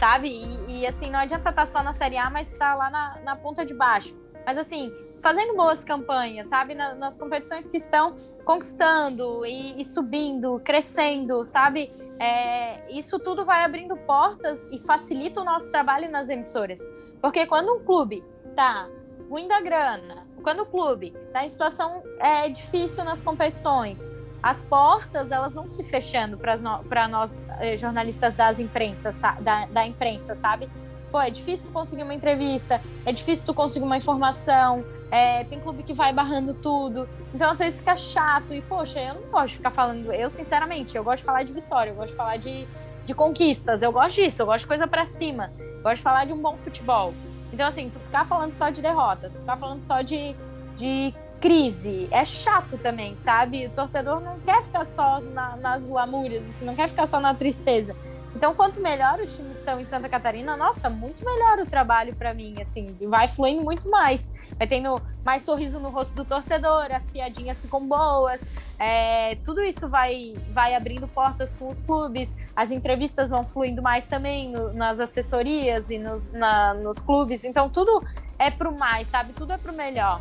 sabe? 0.01 0.29
E, 0.67 0.81
e, 0.81 0.87
assim, 0.87 1.11
não 1.11 1.19
adianta 1.19 1.51
estar 1.51 1.53
tá 1.53 1.67
só 1.67 1.83
na 1.83 1.93
Série 1.93 2.17
A, 2.17 2.31
mas 2.31 2.51
estar 2.51 2.71
tá 2.71 2.75
lá 2.75 2.89
na, 2.91 3.19
na 3.23 3.37
ponta 3.37 3.67
de 3.67 3.75
baixo. 3.75 4.15
Mas 4.47 4.57
assim, 4.57 4.91
fazendo 5.21 5.55
boas 5.55 5.85
campanhas, 5.85 6.47
sabe? 6.47 6.75
Na, 6.75 6.95
nas 6.95 7.19
competições 7.19 7.67
que 7.67 7.77
estão 7.77 8.17
conquistando 8.43 9.45
e, 9.45 9.79
e 9.79 9.85
subindo, 9.85 10.59
crescendo, 10.65 11.45
sabe? 11.45 11.93
É, 12.19 12.91
isso 12.91 13.19
tudo 13.19 13.45
vai 13.45 13.63
abrindo 13.63 13.95
portas 13.99 14.67
e 14.73 14.79
facilita 14.79 15.43
o 15.43 15.45
nosso 15.45 15.71
trabalho 15.71 16.11
nas 16.11 16.31
emissoras. 16.31 16.81
Porque 17.21 17.47
quando 17.47 17.75
um 17.75 17.85
clube 17.85 18.25
tá 18.57 18.89
ruim 19.29 19.47
da 19.47 19.61
grana, 19.61 20.27
quando 20.43 20.63
o 20.63 20.67
clube 20.67 21.11
tá 21.31 21.45
em 21.45 21.49
situação 21.51 22.03
é, 22.19 22.49
difícil 22.49 23.05
nas 23.05 23.23
competições, 23.23 24.09
as 24.43 24.63
portas 24.63 25.31
elas 25.31 25.55
vão 25.55 25.69
se 25.69 25.85
fechando 25.85 26.39
para 26.39 27.09
nós 27.09 27.35
eh, 27.61 27.77
jornalistas 27.77 28.35
das 28.35 28.59
imprensas, 28.59 29.21
da, 29.41 29.67
da 29.67 29.87
imprensa, 29.87 30.35
sabe? 30.35 30.69
Pô, 31.11 31.21
é 31.21 31.31
difícil 31.31 31.67
tu 31.67 31.73
conseguir 31.73 32.05
uma 32.05 32.15
entrevista, 32.15 32.81
é 33.05 33.13
difícil 33.13 33.45
tu 33.45 33.53
conseguir 33.53 33.85
uma 33.85 33.97
informação, 33.97 34.85
é, 35.11 35.43
tem 35.45 35.59
clube 35.59 35.83
que 35.83 35.93
vai 35.93 36.13
barrando 36.13 36.55
tudo. 36.55 37.09
Então, 37.35 37.51
às 37.51 37.59
vezes 37.59 37.81
fica 37.81 37.97
chato. 37.97 38.55
E, 38.55 38.63
poxa, 38.63 39.01
eu 39.01 39.15
não 39.15 39.31
gosto 39.31 39.49
de 39.49 39.57
ficar 39.57 39.71
falando. 39.71 40.13
Eu, 40.13 40.31
sinceramente, 40.31 40.97
eu 40.97 41.03
gosto 41.03 41.19
de 41.19 41.25
falar 41.25 41.43
de 41.43 41.53
vitória, 41.53 41.91
eu 41.91 41.97
gosto 41.97 42.11
de 42.11 42.17
falar 42.17 42.37
de, 42.37 42.67
de 43.05 43.15
conquistas, 43.15 43.83
eu 43.83 43.91
gosto 43.91 44.17
disso, 44.17 44.43
eu 44.43 44.47
gosto 44.47 44.61
de 44.61 44.67
coisa 44.69 44.87
para 44.87 45.05
cima, 45.05 45.51
eu 45.59 45.83
gosto 45.83 45.97
de 45.97 46.03
falar 46.03 46.25
de 46.27 46.33
um 46.33 46.41
bom 46.41 46.57
futebol. 46.57 47.13
Então, 47.53 47.67
assim, 47.67 47.91
tu 47.91 47.99
ficar 47.99 48.25
falando 48.25 48.55
só 48.55 48.71
de 48.71 48.81
derrota, 48.81 49.29
tu 49.29 49.39
ficar 49.41 49.57
falando 49.57 49.85
só 49.85 50.03
de, 50.03 50.37
de 50.77 51.13
crise. 51.41 52.09
É 52.11 52.25
chato 52.25 52.77
também, 52.79 53.17
sabe? 53.17 53.67
O 53.67 53.71
torcedor 53.71 54.21
não 54.21 54.39
quer 54.41 54.63
ficar 54.63 54.87
só 54.87 55.21
na, 55.21 55.57
nas 55.57 55.87
lamúrias, 55.89 56.45
assim, 56.49 56.65
não 56.65 56.77
quer 56.77 56.89
ficar 56.89 57.07
só 57.07 57.19
na 57.19 57.35
tristeza. 57.35 57.97
Então, 58.35 58.55
quanto 58.55 58.81
melhor 58.81 59.19
os 59.19 59.35
times 59.35 59.57
estão 59.57 59.81
em 59.81 59.85
Santa 59.85 60.09
Catarina, 60.09 60.57
nossa, 60.57 60.89
muito 60.89 61.25
melhor 61.25 61.59
o 61.59 61.67
trabalho 61.67 62.15
para 62.15 62.33
mim, 62.33 62.55
assim, 62.61 62.97
vai 63.09 63.27
fluindo 63.27 63.63
muito 63.63 63.91
mais. 63.91 64.31
vai 64.57 64.69
tendo 64.69 65.03
mais 65.25 65.43
sorriso 65.43 65.81
no 65.81 65.91
rosto 65.91 66.15
do 66.15 66.25
torcedor, 66.25 66.87
as 66.93 67.07
piadinhas 67.09 67.61
ficam 67.61 67.87
boas, 67.87 68.49
é, 68.79 69.35
tudo 69.45 69.61
isso 69.61 69.89
vai, 69.89 70.37
vai 70.51 70.75
abrindo 70.75 71.09
portas 71.09 71.53
com 71.55 71.71
os 71.71 71.83
clubes, 71.83 72.35
as 72.55 72.71
entrevistas 72.71 73.31
vão 73.31 73.43
fluindo 73.43 73.83
mais 73.83 74.07
também 74.07 74.51
no, 74.51 74.73
nas 74.73 75.01
assessorias 75.01 75.91
e 75.91 75.99
nos, 75.99 76.33
na, 76.33 76.73
nos 76.75 76.99
clubes, 76.99 77.43
então 77.45 77.69
tudo 77.69 78.03
é 78.39 78.51
pro 78.51 78.73
mais, 78.73 79.09
sabe? 79.09 79.33
Tudo 79.33 79.53
é 79.53 79.59
pro 79.59 79.73
melhor. 79.73 80.21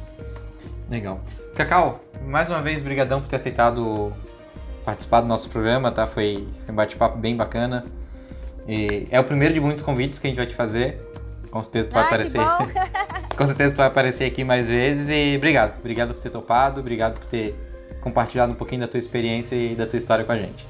Legal. 0.89 1.19
Cacau, 1.55 2.03
mais 2.25 2.49
uma 2.49 2.61
vez, 2.61 2.81
brigadão 2.81 3.19
por 3.19 3.27
ter 3.27 3.35
aceitado 3.35 4.13
participar 4.85 5.21
do 5.21 5.27
nosso 5.27 5.49
programa, 5.49 5.91
tá? 5.91 6.07
Foi, 6.07 6.47
um 6.67 6.73
bate-papo 6.73 7.17
bem 7.17 7.35
bacana. 7.35 7.85
E 8.67 9.07
é 9.11 9.19
o 9.19 9.23
primeiro 9.23 9.53
de 9.53 9.59
muitos 9.59 9.83
convites 9.83 10.19
que 10.19 10.27
a 10.27 10.29
gente 10.29 10.37
vai 10.37 10.47
te 10.47 10.55
fazer. 10.55 10.99
Com 11.51 11.63
certeza 11.63 11.89
tu 11.89 11.93
vai 11.93 12.03
Ai, 12.03 12.07
aparecer. 12.07 12.41
Com 13.35 13.45
certeza 13.47 13.75
tu 13.75 13.77
vai 13.77 13.87
aparecer 13.87 14.25
aqui 14.25 14.43
mais 14.43 14.67
vezes 14.69 15.09
e 15.09 15.35
obrigado. 15.37 15.79
Obrigado 15.79 16.13
por 16.13 16.21
ter 16.21 16.29
topado, 16.29 16.79
obrigado 16.79 17.19
por 17.19 17.25
ter 17.25 17.55
compartilhado 18.01 18.51
um 18.51 18.55
pouquinho 18.55 18.81
da 18.81 18.87
tua 18.87 18.99
experiência 18.99 19.55
e 19.55 19.75
da 19.75 19.85
tua 19.85 19.97
história 19.97 20.23
com 20.23 20.31
a 20.31 20.37
gente. 20.37 20.65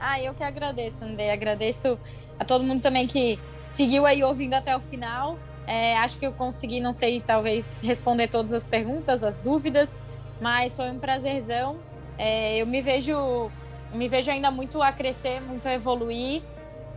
Ah, 0.00 0.20
eu 0.20 0.34
que 0.34 0.42
agradeço, 0.42 1.04
André. 1.04 1.32
Agradeço 1.32 1.98
a 2.38 2.44
todo 2.44 2.64
mundo 2.64 2.82
também 2.82 3.06
que 3.06 3.38
seguiu 3.64 4.04
aí 4.06 4.22
ouvindo 4.22 4.54
até 4.54 4.76
o 4.76 4.80
final. 4.80 5.38
É, 5.66 5.96
acho 5.98 6.18
que 6.18 6.26
eu 6.26 6.32
consegui, 6.32 6.80
não 6.80 6.92
sei, 6.92 7.20
talvez 7.20 7.80
responder 7.82 8.28
todas 8.28 8.52
as 8.52 8.66
perguntas, 8.66 9.22
as 9.22 9.38
dúvidas, 9.38 9.98
mas 10.40 10.76
foi 10.76 10.90
um 10.90 10.98
prazerzão. 10.98 11.76
É, 12.18 12.56
eu 12.58 12.66
me 12.66 12.80
vejo, 12.80 13.50
me 13.92 14.08
vejo 14.08 14.30
ainda 14.30 14.50
muito 14.50 14.82
a 14.82 14.92
crescer, 14.92 15.40
muito 15.40 15.66
a 15.66 15.72
evoluir. 15.72 16.42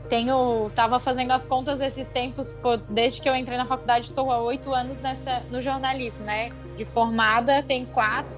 Tenho, 0.09 0.70
tava 0.76 0.99
fazendo 0.99 1.32
as 1.32 1.45
contas 1.45 1.82
esses 1.82 2.09
tempos, 2.09 2.53
pô, 2.53 2.78
desde 2.78 3.22
que 3.22 3.28
eu 3.28 3.36
entrei 3.36 3.57
na 3.57 3.66
faculdade, 3.66 4.05
estou 4.05 4.32
há 4.32 4.39
oito 4.39 4.72
anos 4.74 4.99
nessa, 4.99 5.41
no 5.49 5.61
jornalismo, 5.61 6.24
né? 6.24 6.51
De 6.78 6.86
formada 6.86 7.63
tem 7.63 7.86
quatro 7.86 8.32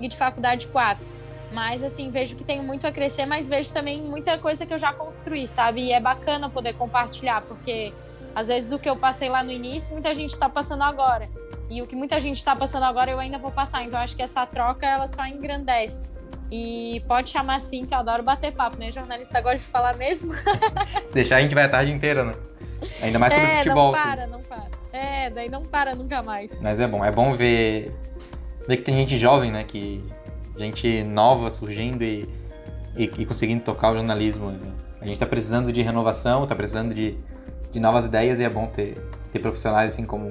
e 0.00 0.08
de 0.08 0.16
faculdade 0.16 0.66
quatro. 0.68 1.06
Mas, 1.52 1.84
assim, 1.84 2.10
vejo 2.10 2.34
que 2.34 2.44
tenho 2.44 2.62
muito 2.62 2.86
a 2.86 2.92
crescer, 2.92 3.24
mas 3.26 3.48
vejo 3.48 3.72
também 3.72 4.02
muita 4.02 4.36
coisa 4.38 4.66
que 4.66 4.74
eu 4.74 4.78
já 4.78 4.92
construí, 4.92 5.46
sabe? 5.46 5.82
E 5.82 5.92
é 5.92 6.00
bacana 6.00 6.50
poder 6.50 6.74
compartilhar, 6.74 7.42
porque 7.42 7.92
às 8.36 8.48
vezes 8.48 8.70
o 8.70 8.78
que 8.78 8.86
eu 8.86 8.94
passei 8.94 9.30
lá 9.30 9.42
no 9.42 9.50
início, 9.50 9.94
muita 9.94 10.12
gente 10.12 10.32
está 10.32 10.46
passando 10.46 10.82
agora. 10.82 11.26
E 11.70 11.80
o 11.80 11.86
que 11.86 11.96
muita 11.96 12.20
gente 12.20 12.36
está 12.36 12.54
passando 12.54 12.82
agora, 12.82 13.10
eu 13.10 13.18
ainda 13.18 13.38
vou 13.38 13.50
passar. 13.50 13.82
Então, 13.82 13.98
acho 13.98 14.14
que 14.14 14.20
essa 14.20 14.44
troca, 14.44 14.84
ela 14.84 15.08
só 15.08 15.26
engrandece. 15.26 16.10
E 16.52 17.02
pode 17.08 17.30
chamar 17.30 17.56
assim, 17.56 17.86
que 17.86 17.94
eu 17.94 17.98
adoro 17.98 18.22
bater 18.22 18.52
papo, 18.52 18.76
né? 18.76 18.92
Jornalista 18.92 19.40
gosta 19.40 19.56
de 19.56 19.64
falar 19.64 19.96
mesmo. 19.96 20.34
Se 21.08 21.14
deixar, 21.14 21.36
a 21.38 21.40
gente 21.40 21.54
vai 21.54 21.64
a 21.64 21.68
tarde 21.70 21.90
inteira, 21.90 22.24
né? 22.24 22.34
Ainda 23.00 23.18
mais 23.18 23.32
sobre 23.32 23.48
é, 23.48 23.56
futebol. 23.56 23.92
não 23.92 23.98
assim. 23.98 24.10
para, 24.10 24.26
não 24.26 24.42
para. 24.42 24.66
É, 24.92 25.30
daí 25.30 25.48
não 25.48 25.64
para 25.64 25.94
nunca 25.94 26.22
mais. 26.22 26.52
Mas 26.60 26.78
é 26.78 26.86
bom, 26.86 27.02
é 27.02 27.10
bom 27.10 27.32
ver, 27.32 27.90
ver 28.68 28.76
que 28.76 28.82
tem 28.82 28.96
gente 28.96 29.16
jovem, 29.16 29.50
né? 29.50 29.64
Que 29.64 30.04
gente 30.58 31.02
nova 31.04 31.50
surgindo 31.50 32.04
e, 32.04 32.28
e, 32.96 33.04
e 33.04 33.24
conseguindo 33.24 33.64
tocar 33.64 33.92
o 33.92 33.94
jornalismo. 33.94 34.50
né? 34.50 34.72
A 35.00 35.06
gente 35.06 35.18
tá 35.18 35.26
precisando 35.26 35.72
de 35.72 35.80
renovação, 35.80 36.46
tá 36.46 36.54
precisando 36.54 36.94
de, 36.94 37.16
de 37.76 37.80
novas 37.80 38.06
ideias 38.06 38.40
e 38.40 38.44
é 38.44 38.48
bom 38.48 38.66
ter, 38.68 38.96
ter 39.30 39.38
profissionais 39.38 39.92
assim 39.92 40.06
como, 40.06 40.30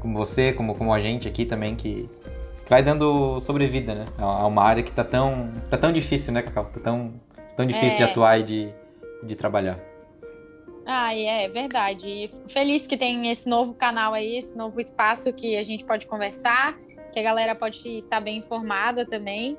como 0.00 0.16
você, 0.16 0.52
como, 0.52 0.76
como 0.76 0.94
a 0.94 1.00
gente 1.00 1.26
aqui 1.26 1.44
também, 1.44 1.74
que, 1.74 2.08
que 2.62 2.70
vai 2.70 2.80
dando 2.80 3.40
sobrevida, 3.40 3.92
né? 3.92 4.04
A 4.16 4.46
uma 4.46 4.62
área 4.62 4.80
que 4.84 4.92
tá 4.92 5.02
tão, 5.02 5.50
tá 5.68 5.76
tão 5.76 5.92
difícil, 5.92 6.32
né, 6.32 6.42
Cacau? 6.42 6.66
Tá 6.66 6.78
tão, 6.78 7.12
tão 7.56 7.66
difícil 7.66 7.96
de 7.96 8.02
É. 8.04 8.06
atuar 8.06 8.38
e 8.38 8.44
de, 8.44 8.68
de 9.24 9.34
trabalhar. 9.34 9.80
Ah, 10.86 11.12
é 11.12 11.48
verdade. 11.48 12.08
E 12.08 12.28
fico 12.28 12.48
feliz 12.48 12.86
que 12.86 12.96
tem 12.96 13.28
esse 13.32 13.48
novo 13.48 13.74
canal 13.74 14.14
aí, 14.14 14.38
esse 14.38 14.56
novo 14.56 14.80
espaço 14.80 15.32
que 15.32 15.56
a 15.56 15.64
gente 15.64 15.84
pode 15.84 16.06
conversar, 16.06 16.76
que 17.12 17.18
a 17.18 17.22
galera 17.22 17.56
pode 17.56 17.76
estar 17.98 18.20
bem 18.20 18.38
informada 18.38 19.04
também. 19.04 19.56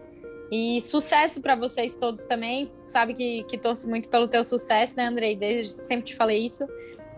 E 0.50 0.80
sucesso 0.82 1.42
para 1.42 1.56
vocês 1.56 1.98
todos 1.98 2.24
também. 2.24 2.70
Sabe 2.88 3.14
que, 3.14 3.44
que 3.44 3.58
torço 3.58 3.90
muito 3.90 4.08
pelo 4.08 4.30
teu 4.30 4.44
sucesso, 4.46 4.96
né, 4.96 5.08
Andrei? 5.08 5.36
Desde 5.36 5.74
sempre 5.84 6.06
te 6.06 6.16
falei 6.16 6.44
isso. 6.46 6.66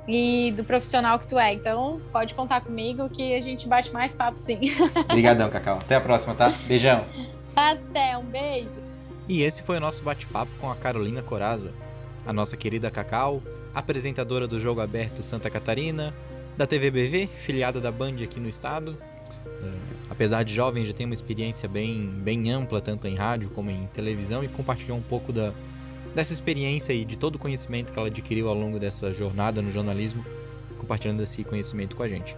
E 0.07 0.51
do 0.51 0.63
profissional 0.63 1.17
que 1.17 1.27
tu 1.27 1.39
é. 1.39 1.53
Então, 1.53 2.01
pode 2.11 2.33
contar 2.35 2.61
comigo 2.61 3.09
que 3.09 3.33
a 3.35 3.41
gente 3.41 3.67
bate 3.67 3.91
mais 3.91 4.13
papo 4.13 4.37
sim. 4.37 4.59
Obrigadão, 5.09 5.49
Cacau. 5.49 5.77
Até 5.77 5.95
a 5.95 6.01
próxima, 6.01 6.35
tá? 6.35 6.53
Beijão. 6.67 7.05
Até, 7.55 8.17
um 8.17 8.25
beijo. 8.25 8.81
E 9.27 9.41
esse 9.41 9.63
foi 9.63 9.77
o 9.77 9.79
nosso 9.79 10.03
bate-papo 10.03 10.51
com 10.59 10.69
a 10.69 10.75
Carolina 10.75 11.21
Coraza, 11.21 11.73
a 12.25 12.33
nossa 12.33 12.57
querida 12.57 12.91
Cacau, 12.91 13.41
apresentadora 13.73 14.47
do 14.47 14.59
Jogo 14.59 14.81
Aberto 14.81 15.23
Santa 15.23 15.49
Catarina, 15.49 16.13
da 16.57 16.67
TVBV, 16.67 17.27
filiada 17.27 17.79
da 17.79 17.91
Band 17.91 18.15
aqui 18.21 18.39
no 18.39 18.49
estado. 18.49 18.97
É, 19.45 19.69
apesar 20.09 20.43
de 20.43 20.53
jovem, 20.53 20.85
já 20.85 20.93
tem 20.93 21.05
uma 21.05 21.13
experiência 21.13 21.69
bem, 21.69 22.07
bem 22.07 22.51
ampla, 22.51 22.81
tanto 22.81 23.07
em 23.07 23.15
rádio 23.15 23.49
como 23.51 23.69
em 23.69 23.87
televisão, 23.93 24.43
e 24.43 24.49
compartilhou 24.49 24.97
um 24.97 25.01
pouco 25.01 25.31
da, 25.31 25.53
dessa 26.16 26.34
experiência 26.34 26.93
e 26.93 27.03
de 27.03 27.18
todo 27.18 27.36
o 27.36 27.39
conhecimento 27.39 27.91
que 27.91 27.97
ela 27.97 28.07
adquiriu 28.07 28.47
ao 28.47 28.55
longo 28.55 28.80
dessa 28.80 29.11
jornada 29.14 29.61
no 29.61 29.72
jornalismo, 29.72 30.26
compartilhando 30.78 31.24
esse 31.24 31.43
conhecimento 31.43 31.95
com 31.95 32.03
a 32.03 32.07
gente. 32.07 32.36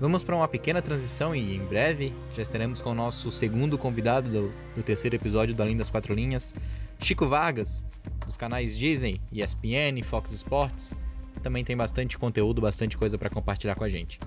Vamos 0.00 0.22
para 0.22 0.34
uma 0.34 0.48
pequena 0.48 0.82
transição 0.82 1.34
e 1.34 1.54
em 1.56 1.64
breve 1.64 2.12
já 2.34 2.42
estaremos 2.42 2.80
com 2.80 2.90
o 2.90 2.94
nosso 2.94 3.30
segundo 3.30 3.78
convidado 3.78 4.28
do, 4.28 4.52
do 4.74 4.82
terceiro 4.82 5.14
episódio 5.14 5.54
do 5.54 5.62
Além 5.62 5.76
das 5.76 5.90
Quatro 5.90 6.12
Linhas, 6.12 6.54
Chico 6.98 7.26
Vargas, 7.26 7.84
dos 8.26 8.36
canais 8.36 8.76
Disney, 8.76 9.20
ESPN, 9.32 10.02
Fox 10.02 10.32
Sports. 10.32 10.94
Também 11.42 11.64
tem 11.64 11.76
bastante 11.76 12.18
conteúdo, 12.18 12.60
bastante 12.60 12.96
coisa 12.96 13.16
para 13.16 13.30
compartilhar 13.30 13.74
com 13.74 13.84
a 13.84 13.88
gente. 13.88 14.18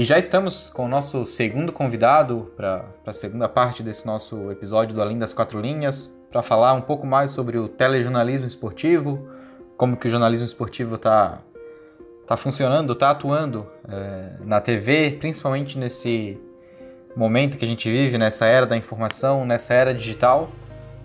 E 0.00 0.04
já 0.06 0.18
estamos 0.18 0.70
com 0.70 0.86
o 0.86 0.88
nosso 0.88 1.26
segundo 1.26 1.72
convidado 1.72 2.50
para 2.56 2.86
a 3.04 3.12
segunda 3.12 3.46
parte 3.46 3.82
desse 3.82 4.06
nosso 4.06 4.50
episódio 4.50 4.94
do 4.94 5.02
Além 5.02 5.18
das 5.18 5.34
Quatro 5.34 5.60
Linhas, 5.60 6.18
para 6.30 6.42
falar 6.42 6.72
um 6.72 6.80
pouco 6.80 7.06
mais 7.06 7.32
sobre 7.32 7.58
o 7.58 7.68
telejornalismo 7.68 8.46
esportivo, 8.46 9.28
como 9.76 9.98
que 9.98 10.08
o 10.08 10.10
jornalismo 10.10 10.46
esportivo 10.46 10.94
está 10.94 11.42
tá 12.26 12.34
funcionando, 12.34 12.94
está 12.94 13.10
atuando 13.10 13.66
é, 13.86 14.42
na 14.42 14.58
TV, 14.58 15.18
principalmente 15.20 15.76
nesse 15.76 16.40
momento 17.14 17.58
que 17.58 17.64
a 17.66 17.68
gente 17.68 17.86
vive, 17.90 18.16
nessa 18.16 18.46
era 18.46 18.64
da 18.64 18.78
informação, 18.78 19.44
nessa 19.44 19.74
era 19.74 19.92
digital. 19.92 20.50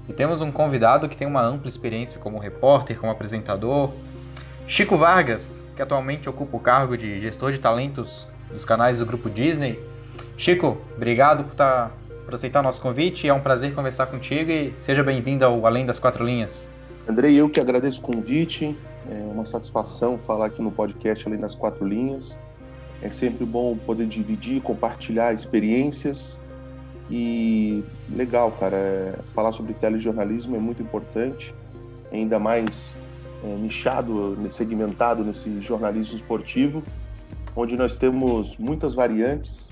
E 0.07 0.13
temos 0.13 0.39
um 0.39 0.53
convidado 0.53 1.09
que 1.09 1.17
tem 1.17 1.27
uma 1.27 1.41
ampla 1.41 1.67
experiência 1.67 2.17
como 2.17 2.39
repórter, 2.39 2.97
como 2.97 3.11
apresentador, 3.11 3.91
Chico 4.65 4.95
Vargas, 4.95 5.67
que 5.75 5.81
atualmente 5.81 6.29
ocupa 6.29 6.55
o 6.55 6.61
cargo 6.61 6.95
de 6.95 7.19
gestor 7.19 7.51
de 7.51 7.59
talentos 7.59 8.33
dos 8.55 8.65
canais 8.65 8.99
do 8.99 9.05
Grupo 9.05 9.29
Disney. 9.29 9.79
Chico, 10.37 10.77
obrigado 10.95 11.43
por, 11.43 11.55
tá, 11.55 11.91
por 12.25 12.33
aceitar 12.33 12.61
o 12.61 12.63
nosso 12.63 12.81
convite. 12.81 13.27
É 13.27 13.33
um 13.33 13.39
prazer 13.39 13.75
conversar 13.75 14.07
contigo 14.07 14.49
e 14.49 14.73
seja 14.77 15.03
bem-vindo 15.03 15.45
ao 15.45 15.65
Além 15.67 15.85
das 15.85 15.99
Quatro 15.99 16.25
Linhas. 16.25 16.67
Andrei, 17.07 17.35
eu 17.35 17.49
que 17.49 17.59
agradeço 17.59 17.99
o 17.99 18.03
convite. 18.03 18.75
É 19.09 19.31
uma 19.31 19.45
satisfação 19.45 20.17
falar 20.17 20.47
aqui 20.47 20.61
no 20.61 20.71
podcast 20.71 21.27
Além 21.27 21.39
das 21.39 21.53
Quatro 21.53 21.85
Linhas. 21.85 22.39
É 23.01 23.09
sempre 23.09 23.45
bom 23.45 23.77
poder 23.77 24.07
dividir, 24.07 24.61
compartilhar 24.61 25.33
experiências. 25.33 26.39
E 27.09 27.83
legal, 28.09 28.51
cara, 28.53 28.77
é, 28.77 29.13
falar 29.35 29.51
sobre 29.51 29.73
telejornalismo 29.75 30.55
é 30.55 30.59
muito 30.59 30.81
importante, 30.81 31.53
ainda 32.11 32.39
mais 32.39 32.95
é, 33.43 33.47
nichado, 33.47 34.35
segmentado 34.49 35.23
nesse 35.23 35.61
jornalismo 35.61 36.15
esportivo, 36.15 36.81
onde 37.55 37.77
nós 37.77 37.95
temos 37.95 38.57
muitas 38.57 38.93
variantes, 38.93 39.69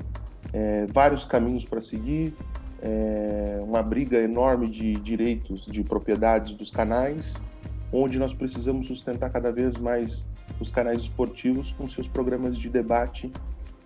é, 0.54 0.86
vários 0.94 1.26
caminhos 1.26 1.66
para 1.66 1.82
seguir, 1.82 2.34
é, 2.82 3.60
uma 3.64 3.82
briga 3.82 4.18
enorme 4.20 4.70
de 4.70 4.94
direitos, 4.96 5.66
de 5.66 5.84
propriedades 5.84 6.54
dos 6.54 6.72
canais, 6.72 7.42
onde 7.92 8.18
nós 8.18 8.34
precisamos 8.34 8.88
sustentar 8.88 9.30
cada 9.30 9.52
vez 9.52 9.78
mais 9.78 10.26
os 10.60 10.70
canais 10.70 11.00
esportivos 11.00 11.72
com 11.72 11.88
seus 11.88 12.08
programas 12.08 12.58
de 12.58 12.70
debate 12.70 13.32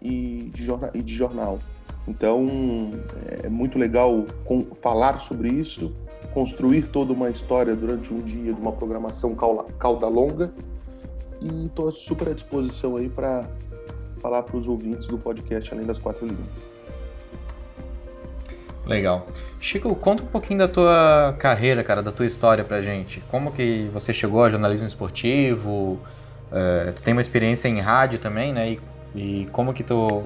e 0.02 0.50
de, 0.54 0.66
jornal. 0.66 0.92
E 0.94 1.02
de 1.02 1.14
jornal. 1.14 1.60
Então, 2.08 2.48
é 3.44 3.50
muito 3.50 3.78
legal 3.78 4.26
com, 4.46 4.66
falar 4.82 5.20
sobre 5.20 5.50
isso, 5.50 5.94
construir 6.34 6.88
toda 6.90 7.12
uma 7.12 7.30
história 7.30 7.76
durante 7.76 8.14
um 8.14 8.22
dia 8.22 8.54
de 8.54 8.60
uma 8.60 8.72
programação 8.72 9.36
cauda 9.36 10.08
longa 10.08 10.54
e 11.42 11.66
estou 11.66 11.92
super 11.92 12.30
à 12.30 12.34
disposição 12.34 12.96
aí 12.96 13.10
para 13.10 13.48
falar 14.28 14.44
para 14.44 14.58
os 14.58 14.68
ouvintes 14.68 15.08
do 15.08 15.18
podcast 15.18 15.74
Além 15.74 15.86
das 15.86 15.98
Quatro 15.98 16.26
Linhas. 16.26 16.46
Legal. 18.86 19.26
Chico, 19.60 19.96
conta 19.96 20.22
um 20.22 20.26
pouquinho 20.26 20.60
da 20.60 20.68
tua 20.68 21.34
carreira, 21.40 21.82
cara, 21.82 22.04
da 22.04 22.12
tua 22.12 22.26
história 22.26 22.64
pra 22.64 22.82
gente. 22.82 23.22
Como 23.32 23.52
que 23.52 23.90
você 23.94 24.14
chegou 24.14 24.44
ao 24.44 24.50
jornalismo 24.50 24.86
esportivo? 24.86 25.98
É, 26.52 26.92
tu 26.92 27.02
tem 27.02 27.14
uma 27.14 27.22
experiência 27.22 27.70
em 27.70 27.80
rádio 27.80 28.20
também, 28.20 28.54
né? 28.54 28.72
E 28.72 28.80
E 29.16 29.48
como 29.52 29.74
que 29.74 29.84
tu 29.84 30.24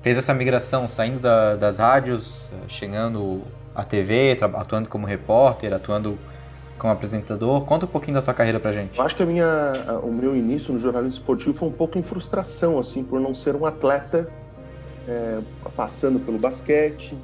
fez 0.00 0.16
essa 0.16 0.32
migração, 0.32 0.86
saindo 0.86 1.18
da, 1.18 1.56
das 1.56 1.78
rádios, 1.78 2.48
chegando 2.68 3.42
à 3.74 3.84
TV, 3.84 4.38
atuando 4.54 4.88
como 4.88 5.06
repórter, 5.06 5.72
atuando 5.72 6.18
como 6.82 6.92
apresentador. 6.92 7.64
Conta 7.64 7.86
um 7.86 7.88
pouquinho 7.88 8.14
da 8.14 8.22
tua 8.22 8.34
carreira 8.34 8.58
pra 8.58 8.72
gente. 8.72 8.98
Eu 8.98 9.04
acho 9.04 9.14
que 9.14 9.22
a 9.22 9.26
minha, 9.26 9.72
o 10.02 10.10
meu 10.10 10.36
início 10.36 10.74
no 10.74 10.80
jornalismo 10.80 11.14
esportivo 11.14 11.54
foi 11.54 11.68
um 11.68 11.72
pouco 11.72 11.96
em 11.96 12.02
frustração, 12.02 12.76
assim, 12.76 13.04
por 13.04 13.20
não 13.20 13.36
ser 13.36 13.54
um 13.54 13.64
atleta 13.64 14.28
é, 15.06 15.38
passando 15.76 16.18
pelo 16.18 16.38
basquete, 16.38 17.16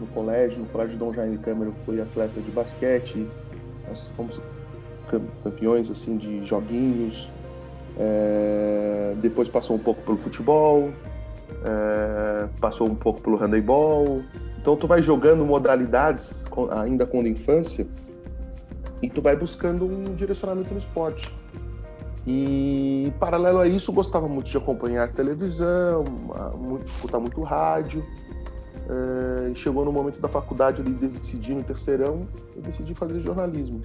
no 0.00 0.06
colégio, 0.06 0.60
no 0.60 0.66
colégio 0.66 0.96
Dom 0.96 1.12
Jaime 1.12 1.36
Câmara 1.36 1.70
eu 1.70 1.74
fui 1.84 2.00
atleta 2.00 2.40
de 2.40 2.50
basquete, 2.50 3.28
nós 3.86 4.10
fomos 4.16 4.40
campeões 5.42 5.90
assim 5.90 6.16
de 6.16 6.42
joguinhos, 6.42 7.30
é, 7.98 9.14
depois 9.20 9.48
passou 9.48 9.76
um 9.76 9.78
pouco 9.78 10.00
pelo 10.00 10.16
futebol, 10.16 10.90
é, 11.62 12.48
passou 12.58 12.88
um 12.88 12.94
pouco 12.94 13.20
pelo 13.20 13.36
handebol, 13.36 14.22
então 14.58 14.74
tu 14.76 14.86
vai 14.86 15.02
jogando 15.02 15.44
modalidades 15.44 16.42
ainda 16.70 17.04
quando 17.04 17.28
infância 17.28 17.86
e 19.02 19.08
tu 19.08 19.20
vai 19.20 19.36
buscando 19.36 19.84
um 19.84 20.14
direcionamento 20.14 20.72
no 20.72 20.78
esporte. 20.78 21.32
E 22.26 23.12
paralelo 23.20 23.58
a 23.58 23.66
isso, 23.66 23.92
gostava 23.92 24.26
muito 24.26 24.50
de 24.50 24.56
acompanhar 24.56 25.12
televisão, 25.12 26.04
muito, 26.56 26.86
escutar 26.86 27.20
muito 27.20 27.42
rádio. 27.42 28.04
Uh, 28.86 29.54
chegou 29.54 29.84
no 29.84 29.92
momento 29.92 30.20
da 30.20 30.28
faculdade 30.28 30.82
ali 30.82 30.92
de 30.92 31.08
decidir 31.08 31.54
no 31.54 31.62
terceirão, 31.62 32.28
eu 32.54 32.62
decidi 32.62 32.94
fazer 32.94 33.20
jornalismo. 33.20 33.82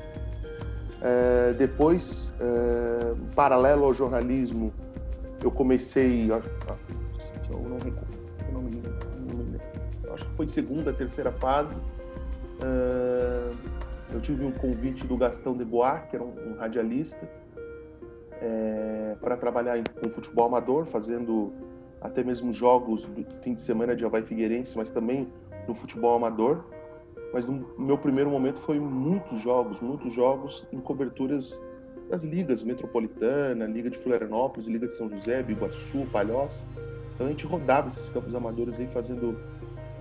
Uh, 0.99 1.53
depois, 1.57 2.29
uh, 2.41 3.15
paralelo 3.33 3.85
ao 3.85 3.93
jornalismo, 3.93 4.73
eu 5.41 5.51
comecei. 5.51 6.29
A, 6.31 6.41
eu 7.49 7.59
não, 7.59 7.77
eu 7.77 8.53
não, 8.53 8.61
não, 8.61 9.43
não, 10.03 10.13
acho 10.13 10.25
que 10.25 10.35
foi 10.35 10.47
segunda, 10.47 10.91
terceira 10.91 11.31
fase. 11.31 11.81
Eu 14.11 14.19
tive 14.19 14.45
um 14.45 14.51
convite 14.51 15.05
do 15.05 15.15
Gastão 15.15 15.55
de 15.55 15.63
Bois, 15.63 16.01
que 16.09 16.15
era 16.15 16.23
um, 16.23 16.33
um 16.51 16.57
radialista, 16.57 17.29
é, 18.41 19.15
para 19.21 19.37
trabalhar 19.37 19.77
em, 19.77 19.83
com 19.83 20.09
futebol 20.09 20.45
amador, 20.47 20.85
fazendo 20.85 21.53
até 22.01 22.23
mesmo 22.23 22.53
jogos 22.53 23.03
do 23.03 23.25
fim 23.41 23.53
de 23.53 23.61
semana 23.61 23.95
de 23.95 24.05
Havaí 24.05 24.23
Figueirense, 24.23 24.77
mas 24.77 24.89
também 24.89 25.27
no 25.67 25.75
futebol 25.75 26.15
amador. 26.15 26.63
Mas 27.33 27.45
no 27.45 27.65
meu 27.77 27.97
primeiro 27.97 28.29
momento 28.29 28.59
foi 28.61 28.79
muitos 28.79 29.39
jogos, 29.39 29.79
muitos 29.79 30.11
jogos 30.13 30.65
em 30.71 30.79
coberturas 30.79 31.59
das 32.09 32.23
ligas 32.23 32.63
metropolitana, 32.63 33.65
Liga 33.65 33.89
de 33.89 33.97
Florianópolis, 33.99 34.67
Liga 34.67 34.87
de 34.87 34.95
São 34.95 35.07
José, 35.09 35.43
Biguaçu, 35.43 36.07
Palhoça. 36.11 36.65
Então 37.13 37.27
a 37.27 37.29
gente 37.29 37.45
rodava 37.45 37.89
esses 37.89 38.09
campos 38.09 38.33
amadores 38.33 38.79
aí 38.79 38.87
fazendo 38.87 39.37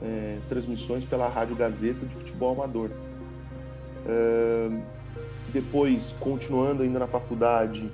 é, 0.00 0.38
transmissões 0.48 1.04
pela 1.04 1.28
Rádio 1.28 1.54
Gazeta 1.54 2.06
de 2.06 2.14
futebol 2.14 2.54
amador. 2.54 2.90
Depois, 5.52 6.14
continuando 6.20 6.82
ainda 6.82 6.98
na 6.98 7.06
faculdade, 7.06 7.90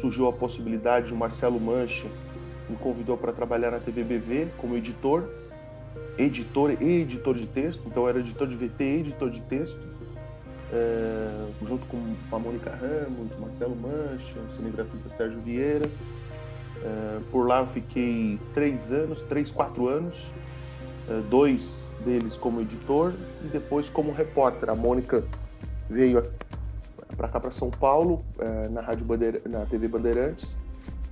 surgiu 0.00 0.26
a 0.28 0.32
possibilidade 0.32 1.08
de 1.08 1.14
Marcelo 1.14 1.60
Mancha 1.60 2.06
me 2.68 2.76
convidou 2.76 3.16
para 3.16 3.32
trabalhar 3.32 3.70
na 3.70 3.78
TVBV 3.78 4.48
como 4.58 4.76
editor, 4.76 5.24
editor 6.18 6.76
e 6.80 7.00
editor 7.00 7.34
de 7.34 7.46
texto, 7.46 7.80
então 7.86 8.08
era 8.08 8.18
editor 8.18 8.46
de 8.46 8.54
VT 8.54 8.84
e 8.84 9.00
editor 9.00 9.30
de 9.30 9.40
texto, 9.42 9.80
junto 11.66 11.86
com 11.86 12.14
a 12.30 12.38
Mônica 12.38 12.70
Ramos, 12.70 13.30
Marcelo 13.38 13.74
Mancha, 13.74 14.38
o 14.38 14.54
cinegrafista 14.54 15.08
Sérgio 15.16 15.40
Vieira. 15.40 15.88
Por 17.30 17.46
lá 17.46 17.60
eu 17.60 17.66
fiquei 17.68 18.38
três 18.52 18.92
anos, 18.92 19.22
três, 19.22 19.50
quatro 19.50 19.88
anos, 19.88 20.14
dois 21.30 21.87
deles 22.04 22.36
como 22.36 22.60
editor 22.60 23.12
e 23.44 23.48
depois 23.48 23.88
como 23.88 24.12
repórter. 24.12 24.70
A 24.70 24.74
Mônica 24.74 25.24
veio 25.88 26.24
para 27.16 27.28
cá 27.28 27.40
para 27.40 27.50
São 27.50 27.70
Paulo, 27.70 28.22
na 28.70 28.80
rádio 28.80 29.04
Bandeira, 29.04 29.40
na 29.46 29.64
TV 29.66 29.88
Bandeirantes, 29.88 30.56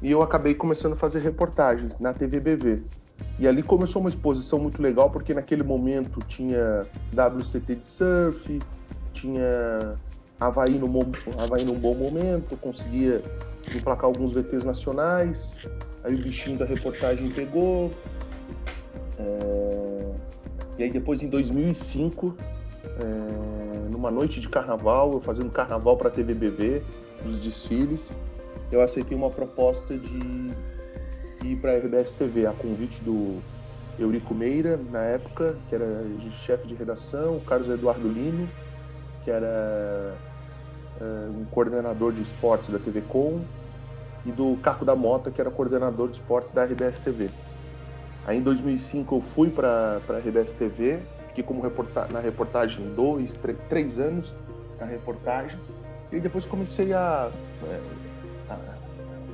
e 0.03 0.11
eu 0.11 0.23
acabei 0.23 0.55
começando 0.55 0.93
a 0.93 0.97
fazer 0.97 1.21
reportagens 1.21 1.99
na 1.99 2.13
TV 2.13 2.39
BV. 2.39 2.83
E 3.39 3.49
ali 3.49 3.63
começou 3.63 4.01
uma 4.01 4.09
exposição 4.09 4.59
muito 4.59 4.81
legal, 4.81 5.11
porque 5.11 5.33
naquele 5.33 5.63
momento 5.63 6.21
tinha 6.27 6.87
WCT 7.13 7.77
de 7.77 7.87
surf, 7.87 8.61
tinha 9.13 9.97
Havaí, 10.39 10.79
no, 10.79 10.87
Havaí 11.39 11.65
num 11.65 11.79
bom 11.79 11.95
momento, 11.95 12.57
conseguia 12.59 13.23
emplacar 13.75 14.05
alguns 14.05 14.33
VTs 14.33 14.65
nacionais, 14.65 15.55
aí 16.05 16.15
o 16.15 16.19
bichinho 16.19 16.59
da 16.59 16.65
reportagem 16.65 17.31
pegou. 17.31 17.91
É... 19.19 20.13
E 20.79 20.83
aí 20.83 20.91
depois 20.91 21.23
em 21.23 21.29
2005, 21.29 22.37
é... 22.85 23.89
numa 23.91 24.11
noite 24.11 24.41
de 24.41 24.49
carnaval, 24.49 25.13
eu 25.13 25.21
fazendo 25.21 25.51
carnaval 25.51 25.97
para 25.97 26.09
a 26.09 26.11
TV 26.11 26.35
BV, 26.35 26.83
dos 27.25 27.39
desfiles, 27.39 28.11
eu 28.71 28.81
aceitei 28.81 29.17
uma 29.17 29.31
proposta 29.31 29.97
de 29.97 30.53
ir 31.45 31.57
para 31.57 31.73
a 31.73 31.79
RBS 31.79 32.11
TV, 32.11 32.47
a 32.47 32.53
convite 32.53 33.01
do 33.03 33.41
Eurico 33.99 34.35
Meira, 34.35 34.79
na 34.91 35.01
época, 35.01 35.57
que 35.69 35.75
era 35.75 36.05
chefe 36.45 36.67
de 36.69 36.75
redação, 36.75 37.37
o 37.37 37.41
Carlos 37.41 37.69
Eduardo 37.69 38.09
Lino, 38.09 38.49
que 39.25 39.31
era 39.31 40.17
uh, 41.01 41.41
um 41.41 41.45
coordenador 41.47 42.13
de 42.13 42.23
esportes 42.23 42.69
da 42.69 42.79
TV 42.79 43.01
Com, 43.03 43.41
e 44.25 44.33
do 44.33 44.57
Caco 44.63 44.85
da 44.85 44.97
Mota, 44.97 45.31
que 45.31 45.41
era 45.41 45.51
coordenador 45.51 46.09
de 46.09 46.19
esportes 46.19 46.53
da 46.53 46.65
RBS 46.65 46.99
TV. 46.99 47.31
Aí 48.27 48.39
em 48.39 48.43
2005 48.43 49.15
eu 49.15 49.21
fui 49.21 49.51
para 49.51 50.01
a 50.09 50.19
RBS 50.19 50.53
TV, 50.53 50.99
fiquei 51.29 51.45
como 51.45 51.63
reporta 51.63 52.09
na 52.09 52.19
reportagem 52.19 52.93
dois, 52.95 53.39
três 53.69 54.01
anos 54.01 54.35
na 54.81 54.85
reportagem, 54.85 55.59
e 56.11 56.19
depois 56.19 56.45
comecei 56.45 56.93
a 56.93 57.31
é, 57.65 57.81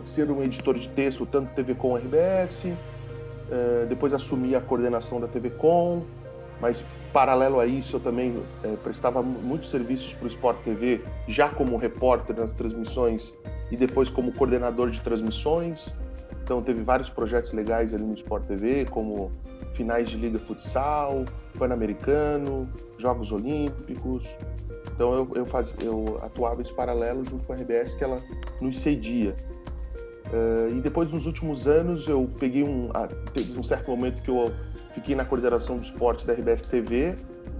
ser 0.06 0.30
um 0.30 0.42
editor 0.42 0.78
de 0.78 0.88
texto, 0.90 1.24
tanto 1.24 1.54
TV 1.54 1.74
Com 1.74 1.96
RBS, 1.96 2.66
é, 3.50 3.86
depois 3.88 4.12
assumi 4.12 4.54
a 4.54 4.60
coordenação 4.60 5.18
da 5.18 5.26
TV 5.26 5.48
Com, 5.50 6.02
mas 6.60 6.84
paralelo 7.14 7.60
a 7.60 7.66
isso 7.66 7.96
eu 7.96 8.00
também 8.00 8.42
é, 8.62 8.76
prestava 8.76 9.22
muitos 9.22 9.70
serviços 9.70 10.12
para 10.14 10.24
o 10.24 10.28
Sport 10.28 10.58
TV, 10.64 11.00
já 11.26 11.48
como 11.48 11.78
repórter 11.78 12.36
nas 12.36 12.52
transmissões 12.52 13.32
e 13.70 13.76
depois 13.76 14.10
como 14.10 14.32
coordenador 14.32 14.90
de 14.90 15.00
transmissões. 15.00 15.94
Então 16.42 16.62
teve 16.62 16.82
vários 16.82 17.08
projetos 17.08 17.52
legais 17.52 17.94
ali 17.94 18.02
no 18.02 18.14
Sport 18.14 18.44
TV, 18.44 18.84
como 18.86 19.30
finais 19.74 20.10
de 20.10 20.16
Liga 20.16 20.38
Futsal, 20.40 21.24
Pan-Americano, 21.58 22.68
Jogos 22.98 23.30
Olímpicos. 23.32 24.26
Então 24.94 25.14
eu, 25.14 25.28
eu, 25.34 25.46
faz, 25.46 25.74
eu 25.82 26.18
atuava 26.22 26.60
em 26.60 26.74
paralelo 26.74 27.24
junto 27.24 27.44
com 27.44 27.52
a 27.52 27.56
RBS, 27.56 27.94
que 27.94 28.04
ela 28.04 28.22
nos 28.60 28.80
cedia. 28.80 29.36
Uh, 30.32 30.76
e 30.76 30.80
depois, 30.80 31.10
nos 31.10 31.26
últimos 31.26 31.66
anos, 31.66 32.08
eu 32.08 32.28
peguei 32.38 32.62
um. 32.62 32.90
Ah, 32.94 33.08
teve 33.34 33.58
um 33.58 33.62
certo 33.62 33.90
momento 33.90 34.22
que 34.22 34.30
eu 34.30 34.52
fiquei 34.94 35.14
na 35.14 35.24
coordenação 35.24 35.76
do 35.76 35.84
esporte 35.84 36.26
da 36.26 36.32
RBS 36.32 36.62
TV, 36.62 37.16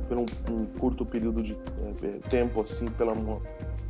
por 0.09 0.17
um, 0.19 0.25
um 0.51 0.67
curto 0.79 1.05
período 1.05 1.43
de 1.43 1.53
eh, 1.53 2.19
tempo, 2.31 2.63
assim, 2.63 2.87
pela 2.87 3.13
uma, 3.13 3.41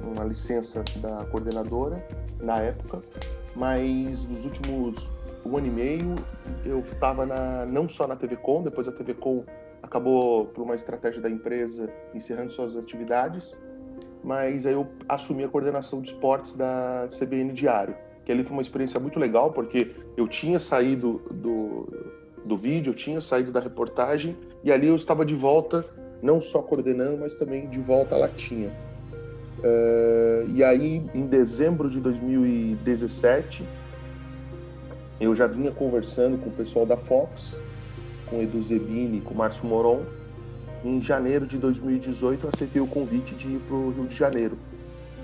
uma, 0.01 0.25
licença 0.25 0.83
da 0.97 1.25
coordenadora, 1.27 2.05
na 2.41 2.59
época. 2.59 3.03
Mas 3.55 4.25
nos 4.25 4.45
últimos 4.45 5.11
um 5.45 5.57
ano 5.57 5.67
e 5.67 5.71
meio, 5.71 6.15
eu 6.65 6.81
estava 6.81 7.27
não 7.67 7.89
só 7.89 8.07
na 8.07 8.17
TV 8.17 8.37
Com, 8.37 8.63
depois 8.63 8.87
a 8.87 8.93
TV 8.93 9.15
Com 9.15 9.45
acabou, 9.83 10.47
por 10.47 10.63
uma 10.63 10.75
estratégia 10.75 11.21
da 11.21 11.29
empresa, 11.29 11.91
encerrando 12.15 12.53
suas 12.53 12.77
atividades, 12.77 13.59
mas 14.23 14.65
aí 14.65 14.73
eu 14.73 14.87
assumi 15.09 15.43
a 15.43 15.49
coordenação 15.49 16.01
de 16.01 16.13
esportes 16.13 16.55
da 16.55 17.09
CBN 17.19 17.53
Diário 17.53 17.95
que 18.25 18.31
ali 18.31 18.43
foi 18.45 18.53
uma 18.53 18.63
experiência 18.63 19.01
muito 19.01 19.19
legal, 19.19 19.53
porque 19.53 19.95
eu 20.17 20.29
tinha 20.29 20.59
saído 20.59 21.23
do, 21.31 21.89
do 22.45 22.57
vídeo, 22.57 22.91
eu 22.91 22.95
tinha 22.95 23.21
saído 23.21 23.51
da 23.51 23.61
reportagem, 23.61 24.37
e 24.63 24.71
ali 24.71 24.87
eu 24.87 24.97
estava 24.97 25.25
de 25.25 25.35
volta, 25.35 25.85
não 26.23 26.41
só 26.41 26.63
coordenando, 26.63 27.19
mas 27.19 27.35
também 27.35 27.69
de 27.69 27.81
volta 27.81 28.15
à 28.15 28.19
latinha. 28.19 28.73
Uh, 29.59 30.51
e 30.55 30.65
aí, 30.65 31.03
em 31.15 31.27
dezembro 31.27 31.89
de 31.89 32.01
2017, 32.01 33.65
eu 35.21 35.35
já 35.35 35.47
vinha 35.47 35.71
conversando 35.71 36.37
com 36.39 36.51
o 36.51 36.53
pessoal 36.53 36.85
da 36.85 36.97
Fox, 36.97 37.57
com 38.27 38.43
Edu 38.43 38.63
Zebini, 38.63 39.21
com 39.21 39.35
Márcio 39.35 39.67
Moron. 39.67 40.03
Em 40.85 41.01
janeiro 41.01 41.47
de 41.47 41.59
2018, 41.59 42.45
eu 42.45 42.51
aceitei 42.53 42.83
o 42.83 42.87
convite 42.89 43.35
de 43.35 43.47
ir 43.47 43.61
para 43.61 43.77
o 43.77 43.91
Rio 43.91 44.07
de 44.07 44.17
Janeiro, 44.17 44.59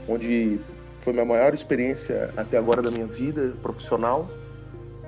onde 0.06 0.60
foi 1.00 1.12
minha 1.12 1.24
maior 1.24 1.52
experiência 1.52 2.32
até 2.36 2.56
agora 2.58 2.80
da 2.80 2.90
minha 2.90 3.06
vida 3.06 3.54
profissional. 3.60 4.28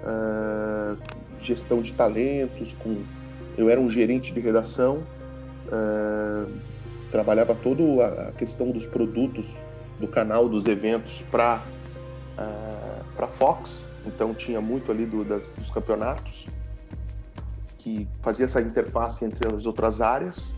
Uh, 0.03 0.97
gestão 1.41 1.83
de 1.83 1.93
talentos, 1.93 2.73
com 2.73 3.03
eu 3.57 3.69
era 3.69 3.81
um 3.81 3.91
gerente 3.91 4.33
de 4.33 4.41
redação, 4.41 5.03
uh, 5.67 6.51
trabalhava 7.11 7.55
toda 7.55 8.29
a 8.29 8.33
questão 8.33 8.71
dos 8.71 8.87
produtos 8.87 9.47
do 9.99 10.09
canal, 10.09 10.49
dos 10.49 10.67
eventos 10.67 11.23
para 11.31 11.63
uh, 12.39 13.05
para 13.15 13.27
Fox 13.27 13.83
então 14.07 14.35
tinha 14.35 14.61
muito 14.61 14.91
ali 14.91 15.05
do, 15.05 15.25
das, 15.25 15.49
dos 15.51 15.71
campeonatos, 15.71 16.47
que 17.79 18.09
fazia 18.23 18.45
essa 18.45 18.61
interface 18.61 19.25
entre 19.25 19.55
as 19.55 19.67
outras 19.67 20.01
áreas. 20.01 20.53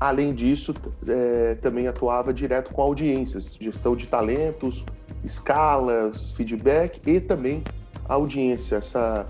Além 0.00 0.32
disso, 0.32 0.74
é, 1.06 1.56
também 1.56 1.88
atuava 1.88 2.32
direto 2.32 2.72
com 2.72 2.80
audiências, 2.80 3.50
gestão 3.60 3.96
de 3.96 4.06
talentos, 4.06 4.84
escalas, 5.24 6.32
feedback 6.32 7.00
e 7.04 7.20
também 7.20 7.64
audiência, 8.08 8.76
essa, 8.76 9.26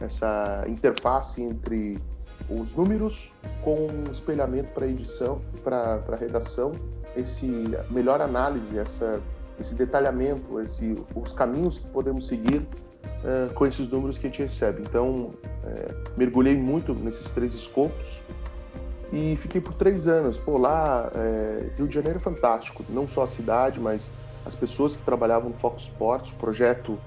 essa 0.00 0.64
interface 0.66 1.42
entre 1.42 1.98
os 2.48 2.72
números 2.72 3.30
com 3.62 3.86
espelhamento 4.12 4.72
para 4.72 4.86
edição, 4.86 5.40
para 5.62 6.16
redação, 6.18 6.72
esse 7.16 7.46
melhor 7.90 8.20
análise, 8.20 8.78
essa, 8.78 9.20
esse 9.60 9.74
detalhamento, 9.74 10.60
esse, 10.60 10.96
os 11.14 11.32
caminhos 11.32 11.78
que 11.78 11.86
podemos 11.88 12.26
seguir 12.26 12.58
uh, 12.58 13.52
com 13.54 13.66
esses 13.66 13.88
números 13.88 14.18
que 14.18 14.26
a 14.26 14.30
gente 14.30 14.42
recebe. 14.42 14.82
Então, 14.82 15.10
uh, 15.10 15.94
mergulhei 16.16 16.56
muito 16.56 16.94
nesses 16.94 17.30
três 17.30 17.54
escopos 17.54 18.20
e 19.12 19.36
fiquei 19.36 19.60
por 19.60 19.74
três 19.74 20.06
anos. 20.06 20.38
Pô, 20.38 20.58
lá, 20.58 21.10
uh, 21.14 21.70
Rio 21.76 21.88
de 21.88 21.94
Janeiro 21.94 22.18
é 22.18 22.22
fantástico, 22.22 22.84
não 22.88 23.08
só 23.08 23.24
a 23.24 23.26
cidade, 23.26 23.80
mas 23.80 24.10
as 24.46 24.54
pessoas 24.54 24.94
que 24.94 25.02
trabalhavam 25.02 25.50
no 25.50 25.56
Foco 25.56 25.78
Sports, 25.78 26.30
o 26.30 26.34
projeto, 26.36 26.98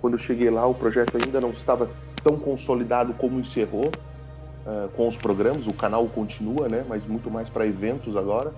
quando 0.00 0.14
eu 0.14 0.18
cheguei 0.18 0.50
lá, 0.50 0.66
o 0.66 0.74
projeto 0.74 1.16
ainda 1.16 1.40
não 1.40 1.50
estava 1.50 1.90
tão 2.22 2.38
consolidado 2.38 3.12
como 3.14 3.38
encerrou 3.38 3.90
uh, 4.66 4.88
com 4.90 5.08
os 5.08 5.16
programas, 5.16 5.66
o 5.66 5.72
canal 5.72 6.06
continua, 6.08 6.68
né, 6.68 6.84
mas 6.88 7.06
muito 7.06 7.30
mais 7.30 7.48
para 7.48 7.66
eventos 7.66 8.16
agora. 8.16 8.50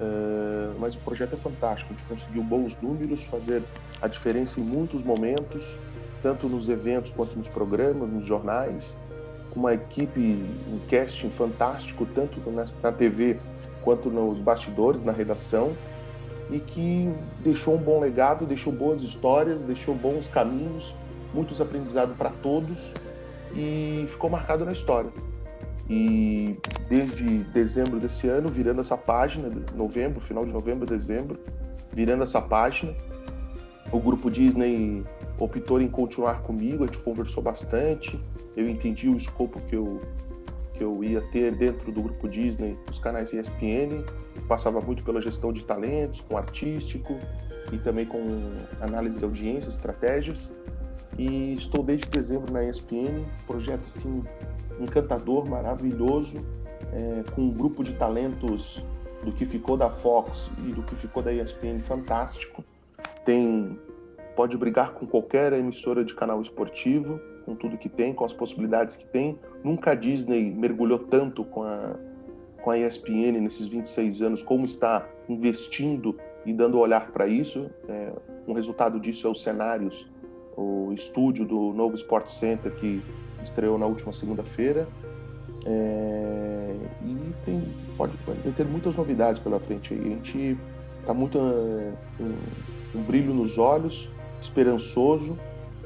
Uh, 0.00 0.74
mas 0.78 0.94
o 0.94 0.98
projeto 0.98 1.34
é 1.34 1.36
fantástico, 1.36 1.92
a 1.92 1.96
gente 1.96 2.06
conseguiu 2.06 2.42
bons 2.42 2.76
números, 2.80 3.22
fazer 3.24 3.62
a 4.00 4.08
diferença 4.08 4.58
em 4.58 4.62
muitos 4.62 5.02
momentos, 5.02 5.76
tanto 6.22 6.48
nos 6.48 6.68
eventos 6.68 7.10
quanto 7.10 7.36
nos 7.36 7.48
programas, 7.48 8.08
nos 8.08 8.24
jornais, 8.24 8.96
com 9.50 9.60
uma 9.60 9.74
equipe, 9.74 10.20
um 10.20 10.78
casting 10.88 11.28
fantástico, 11.30 12.06
tanto 12.14 12.40
na, 12.50 12.66
na 12.82 12.92
TV 12.92 13.38
quanto 13.82 14.08
nos 14.08 14.38
bastidores, 14.38 15.02
na 15.02 15.12
redação 15.12 15.74
e 16.50 16.58
que 16.58 17.12
deixou 17.40 17.74
um 17.74 17.78
bom 17.78 18.00
legado, 18.00 18.44
deixou 18.44 18.72
boas 18.72 19.02
histórias, 19.02 19.60
deixou 19.62 19.94
bons 19.94 20.26
caminhos, 20.28 20.94
muitos 21.32 21.60
aprendizados 21.60 22.16
para 22.16 22.30
todos 22.42 22.90
e 23.54 24.04
ficou 24.08 24.28
marcado 24.28 24.64
na 24.64 24.72
história. 24.72 25.10
E 25.92 26.56
desde 26.88 27.38
dezembro 27.52 27.98
desse 27.98 28.28
ano, 28.28 28.48
virando 28.48 28.80
essa 28.80 28.96
página, 28.96 29.50
novembro, 29.74 30.20
final 30.20 30.46
de 30.46 30.52
novembro, 30.52 30.86
dezembro, 30.86 31.36
virando 31.92 32.22
essa 32.22 32.40
página, 32.40 32.94
o 33.90 33.98
grupo 33.98 34.30
Disney 34.30 35.04
optou 35.36 35.80
em 35.80 35.88
continuar 35.88 36.42
comigo, 36.42 36.84
a 36.84 36.86
gente 36.86 37.00
conversou 37.00 37.42
bastante, 37.42 38.20
eu 38.56 38.68
entendi 38.68 39.08
o 39.08 39.16
escopo 39.16 39.60
que 39.62 39.74
eu, 39.74 40.00
que 40.74 40.84
eu 40.84 41.02
ia 41.02 41.22
ter 41.32 41.56
dentro 41.56 41.90
do 41.90 42.02
grupo 42.02 42.28
Disney, 42.28 42.78
os 42.88 43.00
canais 43.00 43.32
ESPN, 43.32 44.04
passava 44.46 44.80
muito 44.80 45.02
pela 45.02 45.20
gestão 45.20 45.52
de 45.52 45.64
talentos, 45.64 46.20
com 46.20 46.36
artístico 46.36 47.18
e 47.72 47.78
também 47.78 48.06
com 48.06 48.20
análise 48.80 49.18
de 49.18 49.24
audiência, 49.24 49.68
estratégias. 49.68 50.52
E 51.18 51.54
estou 51.54 51.82
desde 51.82 52.08
dezembro 52.08 52.52
na 52.52 52.62
ESPN, 52.64 53.24
projeto 53.44 53.82
assim 53.94 54.22
encantador, 54.80 55.48
maravilhoso, 55.48 56.38
é, 56.92 57.22
com 57.34 57.42
um 57.42 57.50
grupo 57.50 57.84
de 57.84 57.92
talentos 57.94 58.82
do 59.22 59.32
que 59.32 59.44
ficou 59.44 59.76
da 59.76 59.90
Fox 59.90 60.50
e 60.66 60.72
do 60.72 60.82
que 60.82 60.96
ficou 60.96 61.22
da 61.22 61.32
ESPN 61.32 61.80
fantástico. 61.80 62.64
Tem 63.24 63.78
pode 64.34 64.56
brigar 64.56 64.92
com 64.92 65.06
qualquer 65.06 65.52
emissora 65.52 66.02
de 66.02 66.14
canal 66.14 66.40
esportivo, 66.40 67.20
com 67.44 67.54
tudo 67.54 67.76
que 67.76 67.88
tem, 67.88 68.14
com 68.14 68.24
as 68.24 68.32
possibilidades 68.32 68.96
que 68.96 69.04
tem. 69.04 69.38
Nunca 69.62 69.90
a 69.90 69.94
Disney 69.94 70.50
mergulhou 70.50 70.98
tanto 70.98 71.44
com 71.44 71.62
a, 71.62 71.94
com 72.62 72.70
a 72.70 72.78
ESPN 72.78 73.38
nesses 73.40 73.66
26 73.66 74.22
anos, 74.22 74.42
como 74.42 74.64
está 74.64 75.06
investindo 75.28 76.16
e 76.46 76.54
dando 76.54 76.78
olhar 76.78 77.10
para 77.10 77.26
isso. 77.26 77.70
É, 77.88 78.12
um 78.46 78.54
resultado 78.54 78.98
disso 78.98 79.26
é 79.26 79.30
os 79.30 79.42
cenários, 79.42 80.08
o 80.56 80.90
estúdio 80.92 81.44
do 81.44 81.72
novo 81.74 81.94
Sport 81.96 82.28
Center 82.28 82.74
que 82.76 83.02
estreou 83.42 83.78
na 83.78 83.86
última 83.86 84.12
segunda-feira. 84.12 84.86
É, 85.64 86.74
e 87.04 87.34
tem, 87.44 87.62
pode, 87.96 88.16
pode 88.24 88.38
ter 88.56 88.64
muitas 88.64 88.94
novidades 88.96 89.40
pela 89.40 89.58
frente 89.60 89.94
aí. 89.94 90.00
A 90.00 90.08
gente 90.08 90.58
está 91.00 91.12
muito 91.12 91.38
é, 91.38 91.92
um, 92.20 92.98
um 92.98 93.02
brilho 93.02 93.34
nos 93.34 93.58
olhos, 93.58 94.08
esperançoso. 94.40 95.38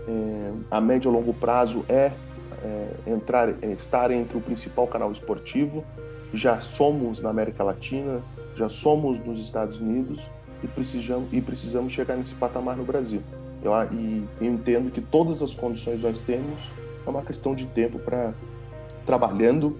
É, 0.06 0.52
a 0.70 0.80
médio 0.80 1.10
e 1.10 1.12
longo 1.12 1.32
prazo 1.32 1.84
é, 1.88 2.12
é 2.62 2.88
entrar, 3.06 3.48
é 3.62 3.72
estar 3.72 4.10
entre 4.10 4.36
o 4.36 4.40
principal 4.40 4.86
canal 4.86 5.10
esportivo. 5.12 5.84
Já 6.32 6.60
somos 6.60 7.20
na 7.20 7.30
América 7.30 7.62
Latina, 7.62 8.20
já 8.56 8.68
somos 8.68 9.18
nos 9.24 9.38
Estados 9.38 9.80
Unidos 9.80 10.20
e 10.62 10.66
precisamos, 10.66 11.32
e 11.32 11.40
precisamos 11.40 11.92
chegar 11.92 12.16
nesse 12.16 12.34
patamar 12.34 12.76
no 12.76 12.84
Brasil. 12.84 13.22
Eu, 13.62 13.72
e 13.92 14.24
eu 14.40 14.52
entendo 14.52 14.90
que 14.90 15.00
todas 15.00 15.42
as 15.42 15.54
condições 15.54 16.02
nós 16.02 16.18
temos, 16.18 16.68
é 17.06 17.10
uma 17.10 17.22
questão 17.22 17.54
de 17.54 17.66
tempo 17.66 17.98
para 17.98 18.32
trabalhando, 19.06 19.78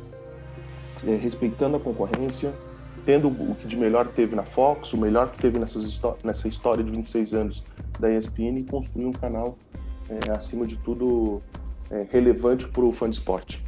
é, 1.07 1.16
respeitando 1.16 1.77
a 1.77 1.81
concorrência, 1.81 2.53
tendo 3.05 3.29
o 3.29 3.55
que 3.55 3.66
de 3.66 3.77
melhor 3.77 4.07
teve 4.09 4.35
na 4.35 4.43
Fox, 4.43 4.93
o 4.93 4.97
melhor 4.97 5.31
que 5.31 5.39
teve 5.39 5.59
nessas, 5.59 6.01
nessa 6.22 6.49
história 6.49 6.83
de 6.83 6.91
26 6.91 7.35
anos 7.35 7.62
da 7.99 8.11
ESPN 8.11 8.59
e 8.59 8.64
construir 8.64 9.07
um 9.07 9.12
canal 9.12 9.57
é, 10.09 10.31
acima 10.33 10.66
de 10.66 10.77
tudo, 10.77 11.43
é, 11.91 12.07
relevante 12.11 12.66
para 12.68 12.85
o 12.85 12.93
fã 12.93 13.09
de 13.09 13.16
esporte. 13.16 13.64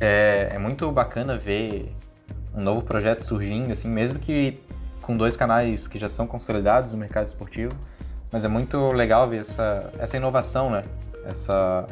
É, 0.00 0.50
é 0.52 0.58
muito 0.58 0.90
bacana 0.92 1.36
ver 1.36 1.92
um 2.54 2.60
novo 2.60 2.84
projeto 2.84 3.22
surgindo, 3.22 3.72
assim, 3.72 3.88
mesmo 3.88 4.18
que 4.18 4.58
com 5.02 5.16
dois 5.16 5.36
canais 5.36 5.88
que 5.88 5.98
já 5.98 6.08
são 6.08 6.26
consolidados 6.26 6.92
no 6.92 6.98
mercado 6.98 7.26
esportivo, 7.26 7.74
mas 8.30 8.44
é 8.44 8.48
muito 8.48 8.88
legal 8.92 9.28
ver 9.28 9.38
essa, 9.38 9.92
essa 9.98 10.16
inovação, 10.16 10.70
né? 10.70 10.84
Essa, 11.24 11.86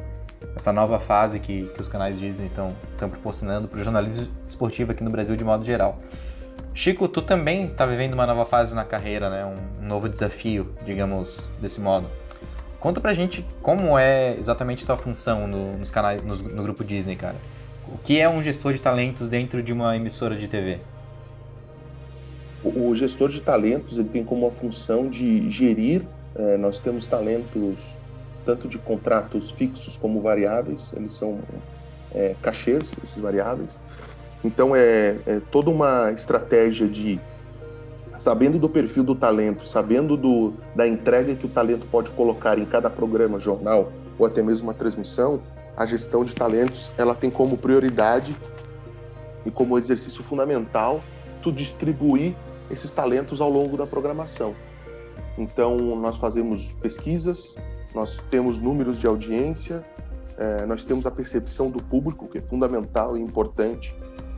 essa 0.55 0.73
nova 0.73 0.99
fase 1.01 1.41
que, 1.41 1.65
que 1.75 1.81
os 1.81 1.89
canais 1.89 2.19
Disney 2.19 2.47
estão, 2.47 2.75
estão 2.93 3.09
proporcionando 3.09 3.69
para 3.69 3.81
o 3.81 3.83
jornalismo 3.83 4.29
esportivo 4.47 4.93
aqui 4.93 5.03
no 5.03 5.11
Brasil 5.11 5.37
de 5.37 5.45
modo 5.45 5.65
geral. 5.65 5.99
Chico, 6.75 7.09
tu 7.09 7.21
também 7.21 7.65
está 7.65 7.85
vivendo 7.85 8.15
uma 8.15 8.27
nova 8.27 8.47
fase 8.47 8.75
na 8.75 8.85
carreira, 8.85 9.29
né? 9.29 9.45
Um, 9.45 9.85
novo 9.85 10.09
desafio, 10.09 10.69
digamos, 10.85 11.51
desse 11.61 11.81
modo. 11.81 12.09
Conta 12.79 13.01
pra 13.01 13.13
gente 13.13 13.45
como 13.61 13.99
é 13.99 14.37
exatamente 14.37 14.87
tua 14.87 14.97
função 14.97 15.49
no, 15.49 15.77
nos 15.77 15.91
canais, 15.91 16.23
no, 16.23 16.37
no 16.37 16.63
grupo 16.63 16.85
Disney, 16.85 17.17
cara. 17.17 17.35
O 17.93 17.99
que 17.99 18.21
é 18.21 18.29
um 18.29 18.41
gestor 18.41 18.73
de 18.73 18.81
talentos 18.81 19.29
dentro 19.29 19.61
de 19.61 19.73
uma 19.73 19.97
emissora 19.97 20.37
de 20.37 20.47
TV? 20.47 20.79
O, 22.63 22.91
o 22.91 22.95
gestor 22.95 23.29
de 23.29 23.41
talentos 23.41 23.99
ele 23.99 24.09
tem 24.09 24.23
como 24.23 24.47
a 24.47 24.51
função 24.53 25.09
de 25.09 25.51
gerir. 25.51 26.03
É, 26.37 26.57
nós 26.57 26.79
temos 26.79 27.07
talentos 27.07 27.77
tanto 28.45 28.69
de 28.69 28.79
contratos 28.79 29.51
fixos 29.51 29.97
como 29.97 30.21
variáveis. 30.21 30.93
Eles 30.95 31.13
são 31.15 31.41
é, 32.15 32.35
cachês, 32.43 32.93
esses 33.03 33.21
variáveis. 33.21 33.71
Então 34.45 34.75
é, 34.75 35.17
é 35.27 35.41
toda 35.51 35.71
uma 35.71 36.13
estratégia 36.13 36.89
de 36.89 37.21
sabendo 38.17 38.59
do 38.59 38.69
perfil 38.69 39.05
do 39.05 39.15
talento, 39.15 39.67
sabendo 39.67 40.17
do, 40.17 40.53
da 40.75 40.87
entrega 40.87 41.35
que 41.37 41.47
o 41.47 41.49
talento 41.49 41.87
pode 41.87 42.11
colocar 42.11 42.59
em 42.59 42.65
cada 42.65 42.91
programa, 42.91 43.39
jornal 43.39 43.93
ou 44.19 44.27
até 44.27 44.43
mesmo 44.43 44.67
uma 44.67 44.75
transmissão, 44.75 45.41
a 45.77 45.87
gestão 45.87 46.25
de 46.25 46.35
talentos 46.35 46.91
ela 46.99 47.15
tem 47.15 47.31
como 47.31 47.57
prioridade 47.57 48.37
e 49.47 49.51
como 49.51 49.79
exercício 49.79 50.25
fundamental 50.25 51.01
tu 51.41 51.53
distribuir 51.53 52.35
esses 52.69 52.91
talentos 52.91 53.41
ao 53.41 53.49
longo 53.49 53.77
da 53.77 53.87
programação. 53.87 54.55
Então 55.39 55.77
nós 55.97 56.17
fazemos 56.17 56.73
pesquisas, 56.81 57.55
nós 57.99 58.17
temos 58.31 58.59
números 58.59 59.01
de 59.01 59.09
audiência, 59.09 59.85
é, 60.39 60.65
nós 60.67 60.85
temos 60.85 61.05
a 61.05 61.11
percepção 61.11 61.69
do 61.69 61.83
público 61.83 62.29
que 62.29 62.39
é 62.39 62.41
fundamental 62.41 63.17
e 63.17 63.21
importante 63.21 63.93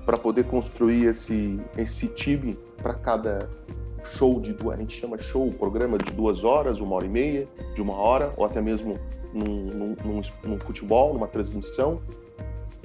para 0.07 0.17
poder 0.17 0.45
construir 0.45 1.05
esse 1.05 1.61
esse 1.77 2.09
time 2.09 2.59
para 2.79 2.95
cada 2.95 3.51
show 4.17 4.41
de 4.41 4.55
duas, 4.55 4.79
a 4.79 4.81
gente 4.81 4.99
chama 4.99 5.19
show, 5.19 5.53
programa 5.53 5.99
de 5.99 6.11
duas 6.11 6.43
horas, 6.43 6.81
uma 6.81 6.97
hora 6.97 7.05
e 7.05 7.09
meia, 7.11 7.47
de 7.75 7.83
uma 7.83 7.95
hora, 7.95 8.33
ou 8.35 8.47
até 8.47 8.63
mesmo 8.63 8.99
num, 9.35 9.67
num, 9.67 9.97
num, 10.03 10.23
num 10.43 10.59
futebol, 10.59 11.13
numa 11.13 11.29
transmissão. 11.29 12.01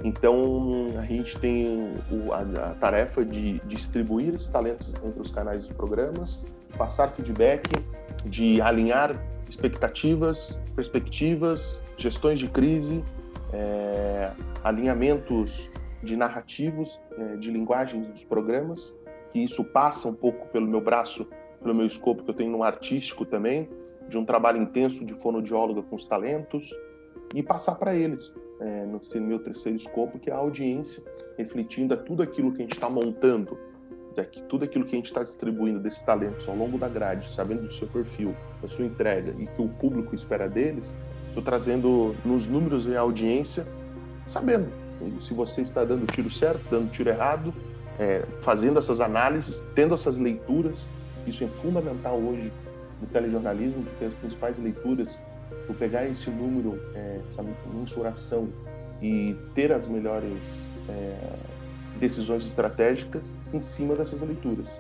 Então 0.03 0.87
a 0.99 1.05
gente 1.05 1.39
tem 1.39 1.95
o, 2.11 2.33
a, 2.33 2.41
a, 2.41 2.73
tarefa 2.73 3.23
de 3.23 3.59
distribuir 3.59 4.35
esses 4.35 4.49
talentos 4.49 4.91
entre 5.05 5.21
os 5.21 5.31
canais 5.31 5.65
de 5.65 5.73
programas, 5.73 6.41
passar 6.77 7.07
feedback, 7.11 7.69
de 8.25 8.59
alinhar 8.59 9.15
expectativas, 9.55 10.57
perspectivas, 10.75 11.79
gestões 11.97 12.39
de 12.39 12.47
crise, 12.49 13.03
é, 13.53 14.31
alinhamentos 14.63 15.69
de 16.03 16.17
narrativos, 16.17 16.99
é, 17.17 17.37
de 17.37 17.49
linguagens 17.49 18.05
dos 18.07 18.23
programas 18.23 18.93
que 19.31 19.39
isso 19.39 19.63
passa 19.63 20.07
um 20.07 20.13
pouco 20.13 20.47
pelo 20.47 20.67
meu 20.67 20.79
braço, 20.79 21.27
pelo 21.61 21.73
meu 21.73 21.85
escopo 21.85 22.23
que 22.23 22.29
eu 22.29 22.33
tenho 22.33 22.51
no 22.51 22.63
artístico 22.63 23.25
também, 23.25 23.69
de 24.07 24.17
um 24.17 24.23
trabalho 24.23 24.61
intenso 24.61 25.05
de 25.05 25.13
fonoaudióloga 25.13 25.81
com 25.81 25.95
os 25.95 26.05
talentos 26.05 26.73
e 27.33 27.41
passar 27.41 27.75
para 27.75 27.95
eles, 27.95 28.33
é, 28.61 28.85
no 28.85 29.01
meu 29.21 29.39
terceiro 29.39 29.77
escopo, 29.77 30.19
que 30.19 30.29
é 30.29 30.33
a 30.33 30.37
audiência, 30.37 31.03
refletindo 31.37 31.93
a 31.93 31.97
tudo 31.97 32.23
aquilo 32.23 32.51
que 32.51 32.59
a 32.59 32.61
gente 32.61 32.75
está 32.75 32.89
montando, 32.89 33.57
tudo 34.23 34.63
aquilo 34.65 34.85
que 34.85 34.95
a 34.95 34.97
gente 34.97 35.07
está 35.07 35.23
distribuindo 35.23 35.79
desses 35.79 35.99
talentos 36.01 36.47
ao 36.47 36.55
longo 36.55 36.77
da 36.77 36.87
grade, 36.87 37.29
sabendo 37.33 37.67
do 37.67 37.73
seu 37.73 37.87
perfil, 37.87 38.35
da 38.61 38.67
sua 38.67 38.85
entrega 38.85 39.33
e 39.37 39.45
que 39.45 39.61
o 39.61 39.67
público 39.67 40.15
espera 40.15 40.47
deles, 40.47 40.95
estou 41.27 41.43
trazendo 41.43 42.15
nos 42.23 42.47
números 42.47 42.87
e 42.87 42.95
audiência, 42.95 43.67
sabendo 44.27 44.69
se 45.19 45.33
você 45.33 45.61
está 45.61 45.83
dando 45.83 46.07
tiro 46.07 46.31
certo, 46.31 46.63
dando 46.69 46.89
tiro 46.91 47.09
errado, 47.09 47.53
é, 47.99 48.23
fazendo 48.41 48.79
essas 48.79 48.99
análises, 48.99 49.61
tendo 49.73 49.93
essas 49.93 50.17
leituras. 50.17 50.87
Isso 51.27 51.43
é 51.43 51.47
fundamental 51.47 52.17
hoje 52.17 52.51
no 53.01 53.07
telejornalismo, 53.07 53.83
porque 53.83 54.05
as 54.05 54.13
principais 54.13 54.57
leituras, 54.57 55.19
por 55.67 55.75
pegar 55.75 56.07
esse 56.07 56.29
número, 56.29 56.79
é, 56.93 57.19
essa 57.29 57.43
mensuração 57.73 58.47
e 59.01 59.35
ter 59.53 59.71
as 59.71 59.87
melhores 59.87 60.65
é, 60.89 61.17
decisões 61.99 62.45
estratégicas 62.45 63.21
em 63.53 63.61
cima 63.61 63.95
dessas 63.95 64.21
leituras. 64.21 64.77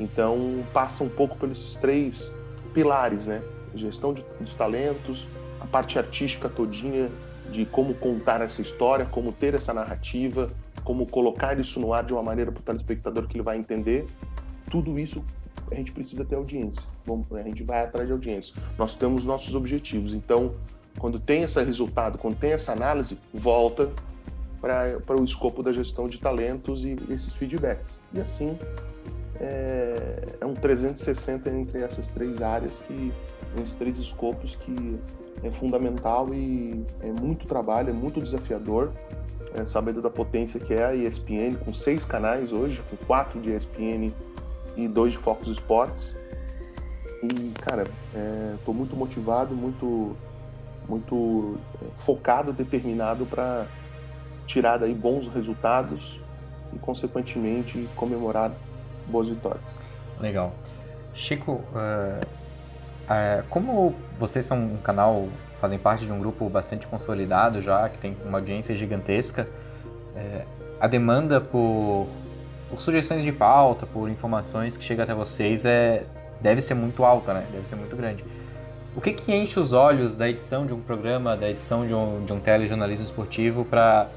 Então, 0.00 0.64
passa 0.72 1.04
um 1.04 1.08
pouco 1.08 1.36
pelos 1.36 1.76
três 1.76 2.30
pilares, 2.72 3.26
né? 3.26 3.42
Gestão 3.74 4.14
de, 4.14 4.24
talentos, 4.56 5.26
a 5.60 5.66
parte 5.66 5.98
artística 5.98 6.48
todinha 6.48 7.10
de 7.50 7.64
como 7.66 7.94
contar 7.94 8.40
essa 8.40 8.62
história, 8.62 9.04
como 9.06 9.32
ter 9.32 9.54
essa 9.54 9.72
narrativa, 9.72 10.50
como 10.82 11.06
colocar 11.06 11.58
isso 11.58 11.78
no 11.80 11.92
ar 11.92 12.04
de 12.04 12.12
uma 12.12 12.22
maneira 12.22 12.50
para 12.50 12.60
o 12.60 12.62
telespectador 12.62 13.26
que 13.26 13.36
ele 13.36 13.42
vai 13.42 13.58
entender. 13.58 14.06
Tudo 14.70 14.98
isso 14.98 15.24
a 15.70 15.74
gente 15.74 15.92
precisa 15.92 16.24
ter 16.24 16.36
audiência. 16.36 16.82
Vamos, 17.06 17.30
a 17.32 17.42
gente 17.42 17.62
vai 17.62 17.84
atrás 17.84 18.06
de 18.06 18.12
audiência. 18.12 18.54
Nós 18.78 18.94
temos 18.94 19.24
nossos 19.24 19.54
objetivos. 19.54 20.14
Então, 20.14 20.54
quando 20.98 21.18
tem 21.18 21.42
esse 21.42 21.62
resultado, 21.62 22.18
quando 22.18 22.36
tem 22.36 22.52
essa 22.52 22.72
análise, 22.72 23.18
volta 23.32 23.90
para 24.64 25.20
o 25.20 25.24
escopo 25.24 25.62
da 25.62 25.72
gestão 25.72 26.08
de 26.08 26.18
talentos 26.18 26.84
e 26.84 26.96
esses 27.10 27.34
feedbacks. 27.34 28.00
E 28.14 28.20
assim, 28.20 28.58
é, 29.38 30.36
é 30.40 30.46
um 30.46 30.54
360 30.54 31.50
entre 31.50 31.82
essas 31.82 32.08
três 32.08 32.40
áreas, 32.40 32.78
que, 32.78 33.12
esses 33.60 33.74
três 33.74 33.98
escopos 33.98 34.56
que 34.56 34.98
é 35.42 35.50
fundamental 35.50 36.32
e 36.32 36.82
é 37.02 37.12
muito 37.12 37.46
trabalho, 37.46 37.90
é 37.90 37.92
muito 37.92 38.20
desafiador. 38.20 38.90
É, 39.56 39.66
sabendo 39.66 40.02
da 40.02 40.10
potência 40.10 40.58
que 40.58 40.74
é 40.74 40.84
a 40.84 40.94
ESPN, 40.96 41.54
com 41.64 41.72
seis 41.72 42.04
canais 42.04 42.52
hoje, 42.52 42.82
com 42.90 42.96
quatro 43.06 43.40
de 43.40 43.52
ESPN 43.52 44.12
e 44.76 44.88
dois 44.88 45.12
de 45.12 45.18
Focus 45.18 45.48
Sports. 45.50 46.12
E, 47.22 47.52
cara, 47.60 47.86
estou 48.56 48.74
é, 48.74 48.76
muito 48.76 48.96
motivado, 48.96 49.54
muito, 49.54 50.16
muito 50.88 51.56
é, 51.80 51.86
focado, 52.04 52.52
determinado 52.52 53.24
para 53.26 53.68
tirar 54.46 54.78
daí 54.78 54.94
bons 54.94 55.26
resultados 55.28 56.20
e, 56.72 56.78
consequentemente, 56.78 57.88
comemorar 57.96 58.52
boas 59.06 59.28
vitórias. 59.28 59.62
Legal. 60.20 60.52
Chico, 61.14 61.52
uh, 61.52 62.20
uh, 63.04 63.44
como 63.48 63.94
vocês 64.18 64.44
são 64.44 64.58
um 64.58 64.76
canal 64.78 65.28
fazem 65.60 65.78
parte 65.78 66.04
de 66.04 66.12
um 66.12 66.18
grupo 66.18 66.46
bastante 66.50 66.86
consolidado 66.86 67.62
já, 67.62 67.88
que 67.88 67.96
tem 67.96 68.14
uma 68.22 68.36
audiência 68.36 68.76
gigantesca, 68.76 69.48
é, 70.14 70.44
a 70.78 70.86
demanda 70.86 71.40
por, 71.40 72.06
por, 72.68 72.82
sugestões 72.82 73.22
de 73.22 73.32
pauta, 73.32 73.86
por 73.86 74.10
informações 74.10 74.76
que 74.76 74.84
chega 74.84 75.04
até 75.04 75.14
vocês 75.14 75.64
é, 75.64 76.04
deve 76.38 76.60
ser 76.60 76.74
muito 76.74 77.02
alta, 77.02 77.32
né? 77.32 77.46
Deve 77.50 77.66
ser 77.66 77.76
muito 77.76 77.96
grande. 77.96 78.22
O 78.94 79.00
que, 79.00 79.12
que 79.12 79.34
enche 79.34 79.58
os 79.58 79.72
olhos 79.72 80.18
da 80.18 80.28
edição 80.28 80.66
de 80.66 80.74
um 80.74 80.80
programa, 80.80 81.34
da 81.34 81.48
edição 81.48 81.86
de 81.86 81.94
um, 81.94 82.22
de 82.26 82.32
um 82.34 82.40
telejornalismo 82.40 83.06
esportivo 83.06 83.64
para 83.64 84.08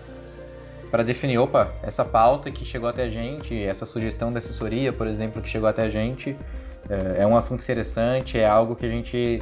para 0.90 1.04
definir, 1.04 1.38
opa, 1.38 1.74
essa 1.84 2.06
pauta 2.06 2.50
que 2.50 2.64
chegou 2.66 2.88
até 2.90 3.04
a 3.04 3.10
gente, 3.10 3.62
essa 3.64 3.86
sugestão 3.86 4.32
da 4.32 4.40
assessoria, 4.40 4.94
por 4.94 5.08
exemplo, 5.08 5.42
que 5.42 5.50
chegou 5.50 5.68
até 5.68 5.84
a 5.84 5.90
gente, 5.90 6.38
é, 6.90 7.24
é 7.24 7.28
um 7.28 7.36
assunto 7.36 7.62
interessante, 7.62 8.38
é 8.38 8.48
algo 8.48 8.76
que 8.76 8.86
a 8.86 8.90
gente 8.90 9.42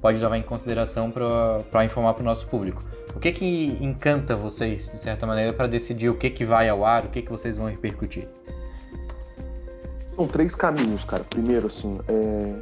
pode 0.00 0.18
levar 0.18 0.36
em 0.36 0.42
consideração 0.42 1.10
para 1.10 1.84
informar 1.84 2.14
para 2.14 2.22
o 2.22 2.24
nosso 2.24 2.46
público. 2.46 2.84
O 3.14 3.18
que 3.18 3.32
que 3.32 3.78
encanta 3.80 4.36
vocês, 4.36 4.90
de 4.90 4.98
certa 4.98 5.26
maneira, 5.26 5.52
para 5.52 5.66
decidir 5.66 6.08
o 6.08 6.14
que 6.14 6.30
que 6.30 6.44
vai 6.44 6.68
ao 6.68 6.84
ar, 6.84 7.06
o 7.06 7.08
que 7.08 7.22
que 7.22 7.30
vocês 7.30 7.56
vão 7.56 7.68
repercutir? 7.68 8.28
São 10.14 10.26
três 10.26 10.54
caminhos, 10.54 11.04
cara. 11.04 11.24
Primeiro, 11.24 11.66
assim, 11.66 11.98
é... 12.08 12.54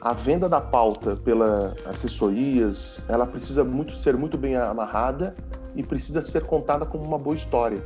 a 0.00 0.12
venda 0.14 0.48
da 0.48 0.60
pauta 0.60 1.16
pela 1.16 1.74
assessorias, 1.84 3.04
ela 3.08 3.26
precisa 3.26 3.62
muito 3.62 3.94
ser 3.94 4.16
muito 4.16 4.38
bem 4.38 4.56
amarrada 4.56 5.34
e 5.76 5.82
precisa 5.82 6.24
ser 6.24 6.44
contada 6.44 6.86
como 6.86 7.04
uma 7.04 7.18
boa 7.18 7.36
história. 7.36 7.82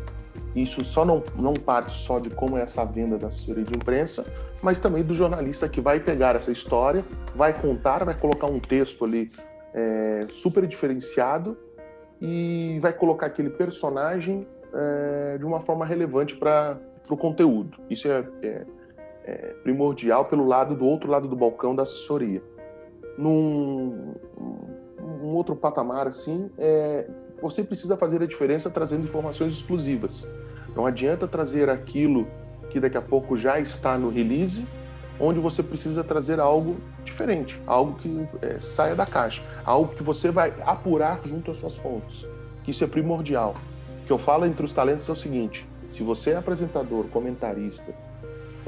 Isso 0.54 0.84
só 0.84 1.04
não, 1.04 1.22
não 1.36 1.54
parte 1.54 1.92
só 1.92 2.20
de 2.20 2.30
como 2.30 2.56
é 2.56 2.62
essa 2.62 2.84
venda 2.84 3.18
da 3.18 3.26
assessoria 3.28 3.64
de 3.64 3.74
imprensa, 3.74 4.24
mas 4.62 4.78
também 4.78 5.02
do 5.02 5.12
jornalista 5.12 5.68
que 5.68 5.80
vai 5.80 5.98
pegar 5.98 6.36
essa 6.36 6.52
história, 6.52 7.04
vai 7.34 7.52
contar, 7.52 8.04
vai 8.04 8.14
colocar 8.14 8.46
um 8.46 8.60
texto 8.60 9.04
ali 9.04 9.30
é, 9.74 10.20
super 10.32 10.66
diferenciado 10.66 11.56
e 12.20 12.78
vai 12.80 12.92
colocar 12.92 13.26
aquele 13.26 13.50
personagem 13.50 14.46
é, 14.72 15.36
de 15.38 15.44
uma 15.44 15.60
forma 15.60 15.84
relevante 15.84 16.36
para 16.36 16.78
o 17.10 17.16
conteúdo. 17.16 17.78
Isso 17.90 18.06
é, 18.06 18.24
é, 18.42 18.64
é, 19.24 19.54
primordial 19.62 20.26
pelo 20.26 20.46
lado 20.46 20.74
do 20.74 20.84
outro 20.84 21.10
lado 21.10 21.26
do 21.26 21.34
balcão 21.34 21.74
da 21.74 21.82
assessoria. 21.82 22.42
Num 23.16 24.14
um 25.22 25.34
outro 25.34 25.56
patamar 25.56 26.06
assim, 26.06 26.50
é, 26.58 27.08
você 27.40 27.62
precisa 27.62 27.96
fazer 27.96 28.22
a 28.22 28.26
diferença 28.26 28.68
trazendo 28.68 29.04
informações 29.04 29.54
exclusivas. 29.54 30.28
Não 30.76 30.86
adianta 30.86 31.26
trazer 31.26 31.70
aquilo 31.70 32.26
que 32.70 32.78
daqui 32.78 32.96
a 32.96 33.02
pouco 33.02 33.36
já 33.36 33.58
está 33.58 33.96
no 33.96 34.10
release, 34.10 34.66
onde 35.18 35.40
você 35.40 35.62
precisa 35.62 36.02
trazer 36.02 36.40
algo 36.40 36.76
diferente, 37.04 37.60
algo 37.66 37.94
que 37.98 38.28
é, 38.42 38.58
saia 38.60 38.94
da 38.94 39.06
caixa, 39.06 39.42
algo 39.64 39.94
que 39.94 40.02
você 40.02 40.30
vai 40.30 40.52
apurar 40.66 41.20
junto 41.24 41.50
às 41.50 41.58
suas 41.58 41.76
fontes. 41.76 42.26
Isso 42.66 42.82
é 42.82 42.86
primordial. 42.86 43.54
O 44.02 44.06
que 44.06 44.12
eu 44.12 44.18
falo 44.18 44.44
entre 44.44 44.64
os 44.64 44.72
talentos 44.72 45.08
é 45.08 45.12
o 45.12 45.16
seguinte: 45.16 45.66
se 45.90 46.02
você 46.02 46.30
é 46.30 46.36
apresentador, 46.36 47.04
comentarista 47.06 47.94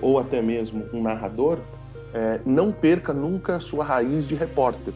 ou 0.01 0.19
até 0.19 0.43
mesmo 0.43 0.85
um 0.93 1.03
narrador, 1.03 1.59
é, 2.13 2.41
não 2.45 2.73
perca 2.73 3.13
nunca 3.13 3.57
a 3.57 3.61
sua 3.61 3.85
raiz 3.85 4.27
de 4.27 4.35
repórter, 4.35 4.93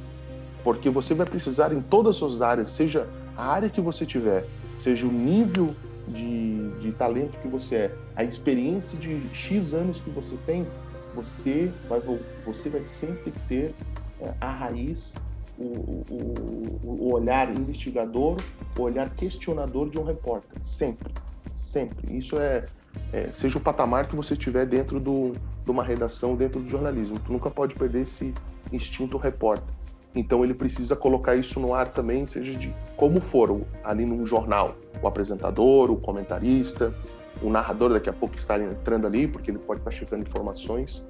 porque 0.63 0.89
você 0.89 1.15
vai 1.15 1.27
precisar 1.27 1.73
em 1.73 1.81
todas 1.81 2.11
as 2.11 2.17
suas 2.17 2.43
áreas, 2.43 2.71
seja 2.71 3.07
a 3.37 3.47
área 3.47 3.69
que 3.69 3.81
você 3.81 4.07
tiver, 4.07 4.47
seja 4.79 5.07
o 5.07 5.13
nível 5.13 5.75
de, 6.09 6.71
de 6.81 6.93
talento 6.93 7.39
que 7.39 7.49
você 7.49 7.77
é, 7.77 7.95
a 8.17 8.25
experiência 8.25 8.99
de 8.99 9.23
X 9.33 9.73
anos 9.73 10.01
que 10.01 10.11
você 10.11 10.37
tem, 10.47 10.67
você 11.15 11.73
vai, 11.89 12.01
você 12.45 12.69
vai 12.69 12.83
sempre 12.83 13.33
ter 13.49 13.75
é, 14.21 14.33
a 14.41 14.51
raiz, 14.51 15.15
o, 15.59 15.65
o, 15.65 16.81
o, 16.85 17.13
olhar 17.13 17.51
investigador, 17.51 18.39
o 18.79 18.83
olhar 18.83 19.11
questionador 19.11 19.91
de 19.91 19.99
um 19.99 20.05
repórter. 20.05 20.59
Sempre. 20.63 21.13
Sempre. 21.55 22.17
Isso 22.17 22.37
é, 22.41 22.67
é 23.13 23.31
seja 23.33 23.59
o 23.59 23.61
patamar 23.61 24.09
que 24.09 24.17
você 24.17 24.37
tiver 24.37 24.67
dentro 24.67 25.01
do, 25.01 25.33
de 25.65 25.71
uma 25.71 25.83
redação, 25.83 26.37
dentro 26.37 26.61
do 26.61 26.69
jornalismo. 26.69 27.19
Tu 27.19 27.33
nunca 27.33 27.51
pode 27.51 27.75
perder 27.75 28.03
esse 28.03 28.33
instinto 28.73 29.17
repórter. 29.17 29.75
Então 30.15 30.45
ele 30.45 30.55
precisa 30.55 30.97
colocar 30.97 31.37
isso 31.37 31.61
no 31.61 31.73
ar 31.73 31.93
também, 31.93 32.27
seja 32.27 32.53
de 32.55 32.75
como 32.97 33.21
for, 33.21 33.61
ali 33.85 34.05
num 34.05 34.27
jornal. 34.27 34.75
O 35.03 35.07
apresentador, 35.07 35.91
o 35.91 35.97
comentarista, 35.97 36.93
o 37.41 37.49
narrador 37.49 37.93
daqui 37.93 38.11
a 38.11 38.13
pouco 38.13 38.37
está 38.37 38.59
entrando 38.59 39.07
ali, 39.07 39.29
porque 39.29 39.51
ele 39.51 39.59
pode 39.59 39.81
estar 39.81 39.91
checando 39.91 40.23
informações. 40.23 41.05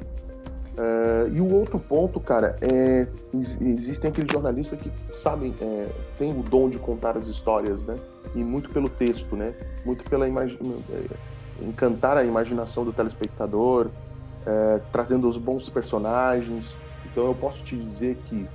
Uh, 0.70 1.28
e 1.34 1.40
o 1.40 1.52
outro 1.52 1.78
ponto, 1.78 2.20
cara, 2.20 2.56
é 2.60 3.06
existem 3.34 4.10
aqueles 4.10 4.30
jornalistas 4.30 4.78
que 4.78 4.90
sabem, 5.14 5.54
é, 5.60 5.88
têm 6.18 6.32
o 6.32 6.42
dom 6.42 6.68
de 6.68 6.78
contar 6.78 7.16
as 7.16 7.26
histórias, 7.26 7.82
né? 7.82 7.96
E 8.34 8.38
muito 8.38 8.70
pelo 8.70 8.88
texto, 8.88 9.36
né? 9.36 9.52
Muito 9.84 10.08
pela 10.08 10.28
imagem, 10.28 10.58
é, 10.90 11.16
encantar 11.60 12.16
a 12.16 12.24
imaginação 12.24 12.84
do 12.84 12.92
telespectador, 12.92 13.88
é, 14.46 14.80
trazendo 14.92 15.28
os 15.28 15.36
bons 15.36 15.68
personagens. 15.68 16.76
Então 17.04 17.26
eu 17.26 17.34
posso 17.34 17.62
te 17.64 17.76
dizer 17.76 18.16
que 18.28 18.46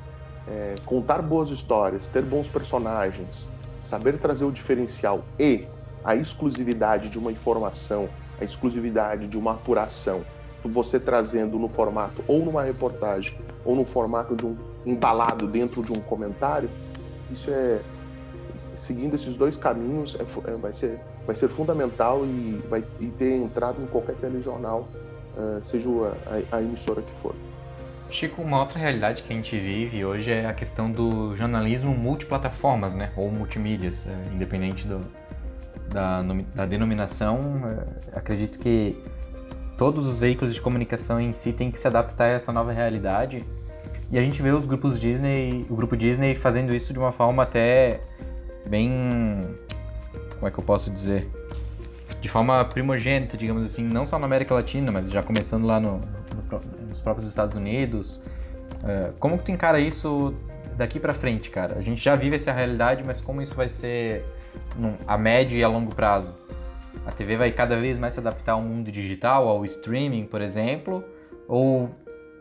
é, 0.47 0.75
contar 0.85 1.21
boas 1.21 1.49
histórias, 1.49 2.07
ter 2.07 2.21
bons 2.21 2.47
personagens, 2.47 3.49
saber 3.83 4.17
trazer 4.19 4.45
o 4.45 4.51
diferencial 4.51 5.23
e 5.39 5.65
a 6.03 6.15
exclusividade 6.15 7.09
de 7.09 7.17
uma 7.17 7.31
informação, 7.31 8.07
a 8.39 8.43
exclusividade 8.43 9.27
de 9.27 9.37
uma 9.37 9.53
apuração, 9.53 10.23
você 10.63 10.99
trazendo 10.99 11.59
no 11.59 11.69
formato 11.69 12.23
ou 12.27 12.43
numa 12.43 12.63
reportagem 12.63 13.37
ou 13.63 13.75
no 13.75 13.85
formato 13.85 14.35
de 14.35 14.45
um 14.45 14.55
embalado 14.85 15.47
dentro 15.47 15.83
de 15.83 15.91
um 15.91 16.01
comentário, 16.01 16.69
isso 17.31 17.49
é 17.49 17.81
seguindo 18.77 19.15
esses 19.15 19.35
dois 19.35 19.57
caminhos 19.57 20.15
é, 20.15 20.51
é, 20.51 20.55
vai 20.55 20.73
ser 20.73 20.99
vai 21.25 21.35
ser 21.35 21.49
fundamental 21.49 22.25
e 22.25 22.61
vai 22.69 22.83
e 22.99 23.07
ter 23.07 23.35
entrado 23.35 23.81
em 23.81 23.87
qualquer 23.87 24.15
telejornal, 24.15 24.87
uh, 25.37 25.63
seja 25.65 25.89
a, 26.25 26.57
a, 26.57 26.61
emissora 26.61 27.01
que 27.01 27.11
for. 27.17 27.35
Chico, 28.09 28.41
uma 28.41 28.59
outra 28.59 28.79
realidade 28.79 29.23
que 29.23 29.33
a 29.33 29.35
gente 29.35 29.57
vive 29.57 30.05
hoje 30.05 30.31
é 30.31 30.45
a 30.45 30.53
questão 30.53 30.91
do 30.91 31.35
jornalismo 31.35 31.93
multiplataformas, 31.95 32.95
né? 32.95 33.11
Ou 33.17 33.31
multimídias, 33.31 34.07
é, 34.07 34.33
independente 34.33 34.87
do, 34.87 35.01
da, 35.89 36.21
da 36.53 36.65
denominação. 36.65 37.61
É, 38.13 38.17
acredito 38.17 38.59
que 38.59 38.95
todos 39.77 40.07
os 40.07 40.19
veículos 40.19 40.53
de 40.53 40.61
comunicação 40.61 41.19
em 41.19 41.33
si 41.33 41.51
têm 41.51 41.71
que 41.71 41.79
se 41.79 41.87
adaptar 41.87 42.25
a 42.25 42.29
essa 42.29 42.51
nova 42.51 42.71
realidade. 42.71 43.43
E 44.11 44.19
a 44.19 44.21
gente 44.21 44.41
vê 44.41 44.51
os 44.51 44.65
grupos 44.65 44.99
Disney, 44.99 45.65
o 45.69 45.75
grupo 45.75 45.97
Disney 45.97 46.35
fazendo 46.35 46.75
isso 46.75 46.93
de 46.93 46.99
uma 46.99 47.11
forma 47.11 47.43
até 47.43 48.01
bem. 48.65 49.55
Como 50.35 50.47
é 50.47 50.51
que 50.51 50.59
eu 50.59 50.63
posso 50.63 50.89
dizer? 50.89 51.29
De 52.21 52.29
forma 52.29 52.63
primogênita, 52.65 53.37
digamos 53.37 53.65
assim, 53.65 53.83
não 53.83 54.05
só 54.05 54.17
na 54.19 54.25
América 54.25 54.53
Latina, 54.53 54.91
mas 54.91 55.09
já 55.09 55.21
começando 55.21 55.65
lá 55.65 55.79
no, 55.79 55.99
no, 55.99 56.61
nos 56.87 57.01
próprios 57.01 57.27
Estados 57.27 57.55
Unidos. 57.55 58.25
Uh, 58.83 59.13
como 59.19 59.37
que 59.37 59.45
tu 59.45 59.51
encara 59.51 59.79
isso 59.79 60.33
daqui 60.75 60.99
para 60.99 61.13
frente, 61.13 61.49
cara? 61.49 61.77
A 61.77 61.81
gente 61.81 62.01
já 62.01 62.15
vive 62.15 62.35
essa 62.35 62.51
realidade, 62.51 63.03
mas 63.03 63.21
como 63.21 63.41
isso 63.41 63.55
vai 63.55 63.69
ser 63.69 64.25
num, 64.75 64.95
a 65.07 65.17
médio 65.17 65.57
e 65.57 65.63
a 65.63 65.67
longo 65.67 65.93
prazo? 65.93 66.35
A 67.05 67.11
TV 67.11 67.35
vai 67.35 67.51
cada 67.51 67.75
vez 67.75 67.99
mais 67.99 68.13
se 68.13 68.19
adaptar 68.19 68.53
ao 68.53 68.61
mundo 68.61 68.91
digital, 68.91 69.47
ao 69.47 69.63
streaming, 69.65 70.25
por 70.25 70.41
exemplo, 70.41 71.03
ou 71.47 71.89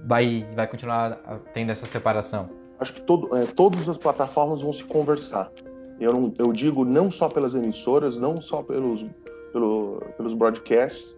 vai, 0.04 0.46
vai 0.54 0.66
continuar 0.66 1.18
tendo 1.52 1.70
essa 1.70 1.86
separação? 1.86 2.50
Acho 2.78 2.94
que 2.94 3.02
todo, 3.02 3.36
é, 3.36 3.46
todas 3.46 3.88
as 3.88 3.96
plataformas 3.96 4.62
vão 4.62 4.72
se 4.72 4.84
conversar. 4.84 5.50
Eu, 6.00 6.12
não, 6.12 6.34
eu 6.38 6.52
digo 6.52 6.84
não 6.84 7.10
só 7.10 7.28
pelas 7.28 7.54
emissoras, 7.54 8.18
não 8.18 8.40
só 8.40 8.62
pelos, 8.62 9.04
pelo, 9.52 10.02
pelos 10.16 10.34
broadcasts, 10.34 11.16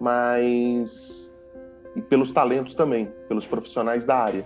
mas 0.00 1.30
pelos 2.08 2.30
talentos 2.30 2.74
também, 2.74 3.08
pelos 3.28 3.46
profissionais 3.46 4.04
da 4.04 4.16
área, 4.16 4.44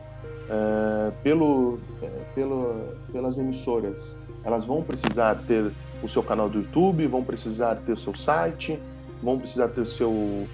uh, 0.49 1.13
pelo, 1.23 1.79
é, 2.03 2.07
pelo, 2.35 2.97
pelas 3.13 3.39
emissoras. 3.39 4.15
Elas 4.45 4.65
vão 4.65 4.83
precisar 4.83 5.37
ter 5.47 5.71
o 6.03 6.09
seu 6.09 6.23
canal 6.23 6.49
do 6.49 6.59
YouTube, 6.59 7.07
vão 7.07 7.23
precisar 7.23 7.77
ter 7.87 7.93
o 7.93 7.99
seu 7.99 8.15
site, 8.15 8.79
vão 9.23 9.39
precisar 9.39 9.69
ter 9.69 9.83
o 9.83 9.87
seu 9.87 10.47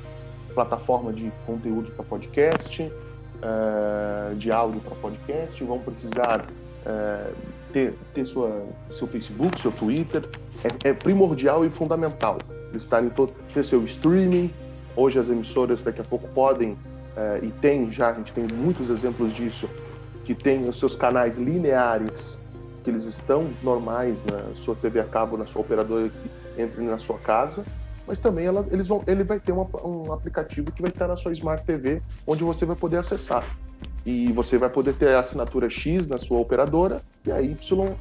plataforma 0.55 1.13
de 1.13 1.33
conteúdo 1.47 1.91
para 1.93 2.05
podcast, 2.05 2.83
uh, 2.83 4.35
de 4.35 4.51
áudio 4.51 4.81
para 4.81 4.97
podcast, 4.97 5.63
vão 5.65 5.79
precisar 5.79 6.41
uh, 6.41 7.35
ter, 7.73 7.95
ter 8.15 8.25
sua, 8.27 8.67
seu 8.91 9.07
Facebook, 9.07 9.61
seu 9.61 9.73
Twitter. 9.73 10.29
É, 10.85 10.91
é 10.91 10.93
primordial 10.93 11.65
e 11.65 11.71
fundamental 11.71 12.39
estarem 12.75 13.11
todo, 13.11 13.33
ter 13.53 13.65
seu 13.65 13.83
streaming. 13.85 14.51
Hoje 14.97 15.19
as 15.19 15.29
emissoras 15.29 15.83
daqui 15.83 16.01
a 16.01 16.05
pouco 16.05 16.29
podem 16.29 16.73
uh, 16.73 17.43
e 17.43 17.51
tem 17.61 17.91
já, 17.91 18.11
a 18.11 18.15
gente 18.15 18.33
tem 18.33 18.47
muitos 18.53 18.91
exemplos 18.91 19.33
disso, 19.33 19.69
que 20.25 20.35
tem 20.35 20.69
os 20.69 20.79
seus 20.79 20.97
canais 20.97 21.37
lineares 21.37 22.41
que 22.83 22.91
eles 22.91 23.05
estão 23.05 23.49
normais 23.63 24.19
na 24.25 24.55
sua 24.57 24.75
TV 24.75 25.01
a 25.01 25.05
cabo, 25.05 25.37
na 25.37 25.47
sua 25.47 25.61
operadora 25.61 26.09
que 26.09 26.63
entre 26.63 26.83
na 26.83 26.99
sua 26.99 27.19
casa, 27.19 27.65
mas 28.07 28.19
também 28.19 28.47
ela, 28.47 28.67
eles 28.71 28.89
vão, 28.89 29.03
ele 29.07 29.23
vai 29.23 29.39
ter 29.39 29.53
uma, 29.53 29.69
um 29.85 30.13
aplicativo 30.13 30.73
que 30.73 30.83
vai 30.83 30.91
estar 30.91 31.07
na 31.07 31.17
sua 31.17 31.31
Smart 31.33 31.65
TV, 31.65 32.03
onde 32.27 32.43
você 32.43 32.65
vai 32.65 32.75
poder 32.75 32.97
acessar. 32.97 33.45
E 34.05 34.33
você 34.33 34.57
vai 34.57 34.71
poder 34.71 34.95
ter 34.95 35.11
a 35.11 35.21
assinatura 35.21 35.69
X 35.69 36.07
na 36.07 36.17
sua 36.17 36.39
operadora 36.39 37.03
e 37.29 37.33
a 37.33 37.41
Y 37.41 37.97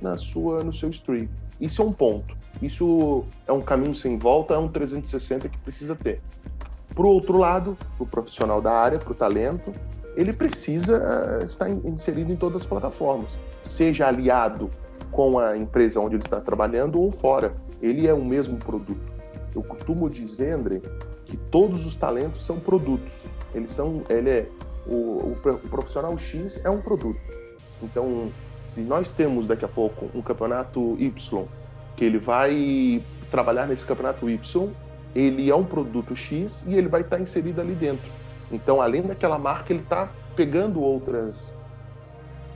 na 0.00 0.18
sua, 0.18 0.62
no 0.62 0.72
seu 0.72 0.90
stream. 0.90 1.28
Isso 1.60 1.80
é 1.80 1.84
um 1.84 1.92
ponto. 1.92 2.36
Isso 2.60 3.24
é 3.46 3.52
um 3.52 3.60
caminho 3.60 3.94
sem 3.94 4.18
volta, 4.18 4.54
é 4.54 4.58
um 4.58 4.68
360 4.68 5.48
que 5.48 5.58
precisa 5.58 5.94
ter. 5.94 6.20
Por 6.94 7.06
outro 7.06 7.38
lado, 7.38 7.76
o 7.98 8.04
profissional 8.04 8.60
da 8.60 8.72
área, 8.72 8.98
para 8.98 9.12
o 9.12 9.14
talento, 9.14 9.72
ele 10.14 10.32
precisa 10.32 11.40
eh, 11.40 11.46
estar 11.46 11.70
inserido 11.70 12.30
em 12.30 12.36
todas 12.36 12.62
as 12.62 12.66
plataformas, 12.66 13.38
seja 13.64 14.08
aliado 14.08 14.70
com 15.10 15.38
a 15.38 15.56
empresa 15.56 16.00
onde 16.00 16.16
ele 16.16 16.24
está 16.24 16.40
trabalhando 16.40 17.00
ou 17.00 17.10
fora. 17.10 17.54
Ele 17.80 18.06
é 18.06 18.12
o 18.12 18.22
mesmo 18.22 18.58
produto. 18.58 19.12
Eu 19.54 19.62
costumo 19.62 20.10
dizer, 20.10 20.52
André, 20.52 20.80
que 21.24 21.36
todos 21.36 21.86
os 21.86 21.94
talentos 21.94 22.44
são 22.44 22.60
produtos. 22.60 23.12
Eles 23.54 23.72
são, 23.72 24.02
ele 24.08 24.30
é 24.30 24.48
o, 24.86 24.94
o, 24.94 25.38
o 25.44 25.68
profissional 25.68 26.16
X 26.18 26.60
é 26.64 26.70
um 26.70 26.80
produto. 26.80 27.20
Então, 27.82 28.30
se 28.72 28.80
nós 28.80 29.10
temos 29.10 29.46
daqui 29.46 29.64
a 29.64 29.68
pouco 29.68 30.08
um 30.14 30.22
campeonato 30.22 30.96
Y, 30.98 31.44
que 31.94 32.04
ele 32.04 32.18
vai 32.18 33.02
trabalhar 33.30 33.66
nesse 33.66 33.84
campeonato 33.84 34.30
Y, 34.30 34.70
ele 35.14 35.50
é 35.50 35.54
um 35.54 35.64
produto 35.64 36.16
X 36.16 36.64
e 36.66 36.74
ele 36.74 36.88
vai 36.88 37.02
estar 37.02 37.20
inserido 37.20 37.60
ali 37.60 37.74
dentro. 37.74 38.10
Então, 38.50 38.80
além 38.80 39.02
daquela 39.02 39.38
marca, 39.38 39.72
ele 39.72 39.82
está 39.82 40.08
pegando 40.34 40.80
outras, 40.80 41.52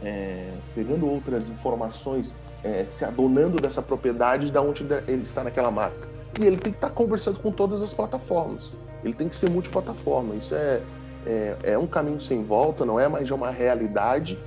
é, 0.02 0.52
pegando 0.74 1.06
outras 1.06 1.48
informações, 1.48 2.34
é, 2.64 2.86
se 2.88 3.04
adonando 3.04 3.60
dessa 3.60 3.82
propriedade 3.82 4.50
da 4.50 4.62
onde 4.62 4.84
ele 5.06 5.22
está 5.22 5.44
naquela 5.44 5.70
marca. 5.70 6.08
E 6.40 6.44
ele 6.44 6.56
tem 6.56 6.72
que 6.72 6.78
estar 6.78 6.88
tá 6.88 6.94
conversando 6.94 7.38
com 7.40 7.50
todas 7.50 7.82
as 7.82 7.92
plataformas. 7.92 8.74
Ele 9.04 9.12
tem 9.12 9.28
que 9.28 9.36
ser 9.36 9.50
multiplataforma. 9.50 10.34
Isso 10.34 10.54
é, 10.54 10.80
é, 11.26 11.56
é 11.62 11.78
um 11.78 11.86
caminho 11.86 12.20
sem 12.22 12.42
volta, 12.42 12.84
não 12.86 12.98
é 12.98 13.06
mais 13.06 13.30
uma 13.30 13.50
realidade. 13.50 14.38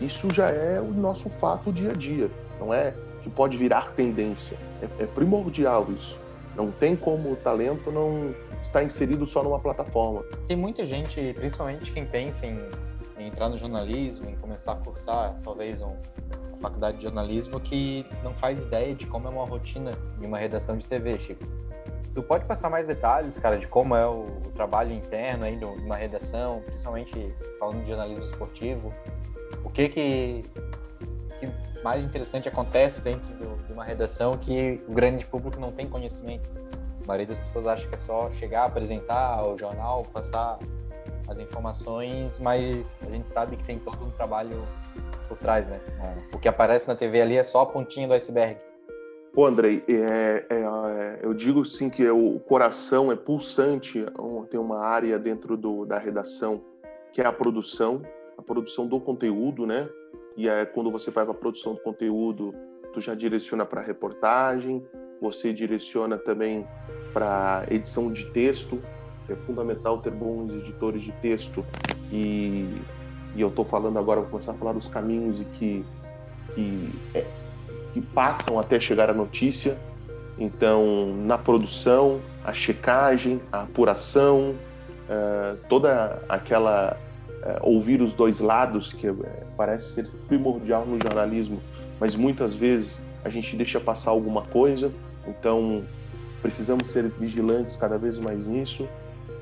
Isso 0.00 0.30
já 0.30 0.50
é 0.50 0.80
o 0.80 0.92
nosso 0.92 1.28
fato 1.28 1.72
dia 1.72 1.90
a 1.90 1.94
dia. 1.94 2.30
Não 2.58 2.72
é 2.72 2.94
que 3.22 3.30
pode 3.30 3.56
virar 3.56 3.92
tendência. 3.92 4.56
É, 4.82 5.04
é 5.04 5.06
primordial 5.06 5.86
isso. 5.90 6.16
Não 6.54 6.70
tem 6.70 6.94
como 6.94 7.32
o 7.32 7.36
talento 7.36 7.90
não 7.90 8.34
estar 8.62 8.84
inserido 8.84 9.26
só 9.26 9.42
numa 9.42 9.58
plataforma. 9.58 10.22
Tem 10.46 10.56
muita 10.56 10.84
gente, 10.84 11.32
principalmente 11.34 11.90
quem 11.92 12.06
pensa 12.06 12.46
em, 12.46 12.60
em 13.18 13.26
entrar 13.26 13.48
no 13.48 13.58
jornalismo, 13.58 14.28
em 14.28 14.36
começar 14.36 14.72
a 14.72 14.76
cursar 14.76 15.36
talvez 15.42 15.82
um, 15.82 15.96
uma 16.48 16.58
faculdade 16.60 16.98
de 16.98 17.04
jornalismo, 17.04 17.58
que 17.58 18.06
não 18.22 18.32
faz 18.34 18.66
ideia 18.66 18.94
de 18.94 19.06
como 19.06 19.26
é 19.26 19.30
uma 19.30 19.44
rotina 19.44 19.90
de 20.18 20.26
uma 20.26 20.38
redação 20.38 20.76
de 20.76 20.84
TV, 20.84 21.18
Chico. 21.18 21.44
Tu 22.14 22.22
pode 22.22 22.44
passar 22.44 22.70
mais 22.70 22.86
detalhes, 22.86 23.36
cara, 23.38 23.58
de 23.58 23.66
como 23.66 23.96
é 23.96 24.06
o, 24.06 24.26
o 24.46 24.52
trabalho 24.54 24.92
interno 24.92 25.44
aí 25.44 25.56
de 25.56 25.64
uma 25.64 25.96
redação, 25.96 26.62
principalmente 26.64 27.34
falando 27.58 27.82
de 27.82 27.88
jornalismo 27.88 28.24
esportivo? 28.24 28.94
O 29.62 29.70
que 29.70 29.88
que, 29.88 30.44
que 31.38 31.50
mais 31.82 32.02
interessante 32.02 32.48
acontece 32.48 33.02
dentro 33.02 33.32
do, 33.34 33.62
de 33.66 33.72
uma 33.72 33.84
redação 33.84 34.36
que 34.38 34.80
o 34.88 34.92
grande 34.92 35.26
público 35.26 35.60
não 35.60 35.70
tem 35.70 35.86
conhecimento. 35.86 36.48
A 37.02 37.06
maioria 37.06 37.26
das 37.26 37.38
pessoas 37.38 37.66
acha 37.66 37.86
que 37.86 37.94
é 37.94 37.98
só 37.98 38.30
chegar, 38.30 38.64
apresentar 38.64 39.44
o 39.44 39.58
jornal, 39.58 40.04
passar 40.12 40.58
as 41.28 41.38
informações, 41.38 42.40
mas 42.40 42.98
a 43.02 43.10
gente 43.10 43.30
sabe 43.30 43.56
que 43.56 43.64
tem 43.64 43.78
todo 43.78 44.02
um 44.04 44.10
trabalho 44.10 44.66
por 45.28 45.38
trás, 45.38 45.68
né? 45.68 45.78
O 46.32 46.38
que 46.38 46.48
aparece 46.48 46.88
na 46.88 46.94
TV 46.94 47.20
ali 47.20 47.36
é 47.36 47.44
só 47.44 47.60
a 47.60 47.66
pontinha 47.66 48.08
do 48.08 48.14
iceberg. 48.14 48.58
Pô, 49.34 49.46
Andrei, 49.46 49.82
é, 49.88 50.46
é, 50.48 50.54
é, 50.54 51.18
eu 51.22 51.34
digo 51.34 51.64
sim 51.64 51.90
que 51.90 52.08
o 52.08 52.38
coração 52.40 53.10
é 53.10 53.16
pulsante, 53.16 54.06
tem 54.48 54.60
uma 54.60 54.78
área 54.78 55.18
dentro 55.18 55.56
do, 55.56 55.84
da 55.84 55.98
redação 55.98 56.62
que 57.12 57.20
é 57.20 57.26
a 57.26 57.32
produção, 57.32 58.00
a 58.36 58.42
produção 58.42 58.86
do 58.86 59.00
conteúdo, 59.00 59.66
né? 59.66 59.88
E 60.36 60.48
é 60.48 60.64
quando 60.64 60.90
você 60.90 61.10
vai 61.10 61.24
para 61.24 61.32
a 61.32 61.36
produção 61.36 61.74
do 61.74 61.80
conteúdo, 61.80 62.54
tu 62.92 63.00
já 63.00 63.14
direciona 63.14 63.64
para 63.64 63.80
reportagem, 63.80 64.84
você 65.20 65.52
direciona 65.52 66.18
também 66.18 66.66
para 67.12 67.64
edição 67.70 68.10
de 68.10 68.24
texto. 68.26 68.80
É 69.28 69.34
fundamental 69.46 69.98
ter 69.98 70.10
bons 70.10 70.52
editores 70.52 71.02
de 71.02 71.12
texto 71.12 71.64
e, 72.12 72.68
e 73.34 73.40
eu 73.40 73.48
estou 73.48 73.64
falando 73.64 73.98
agora, 73.98 74.20
vou 74.20 74.28
começar 74.28 74.52
a 74.52 74.54
falar 74.54 74.72
dos 74.72 74.86
caminhos 74.86 75.40
e 75.40 75.44
que, 75.44 75.84
que, 76.54 76.90
é, 77.14 77.24
que 77.94 78.00
passam 78.00 78.58
até 78.58 78.78
chegar 78.78 79.08
à 79.08 79.14
notícia. 79.14 79.78
Então, 80.38 81.14
na 81.24 81.38
produção, 81.38 82.20
a 82.44 82.52
checagem, 82.52 83.40
a 83.50 83.62
apuração, 83.62 84.56
uh, 85.08 85.56
toda 85.68 86.22
aquela 86.28 86.98
é, 87.44 87.58
ouvir 87.60 88.00
os 88.00 88.14
dois 88.14 88.40
lados, 88.40 88.92
que 88.92 89.06
é, 89.06 89.12
parece 89.56 89.92
ser 89.92 90.06
primordial 90.26 90.86
no 90.86 90.98
jornalismo, 90.98 91.60
mas 92.00 92.16
muitas 92.16 92.54
vezes 92.54 92.98
a 93.22 93.28
gente 93.28 93.54
deixa 93.54 93.78
passar 93.78 94.10
alguma 94.10 94.42
coisa, 94.42 94.90
então 95.26 95.84
precisamos 96.40 96.90
ser 96.90 97.08
vigilantes 97.10 97.76
cada 97.76 97.98
vez 97.98 98.18
mais 98.18 98.46
nisso. 98.46 98.88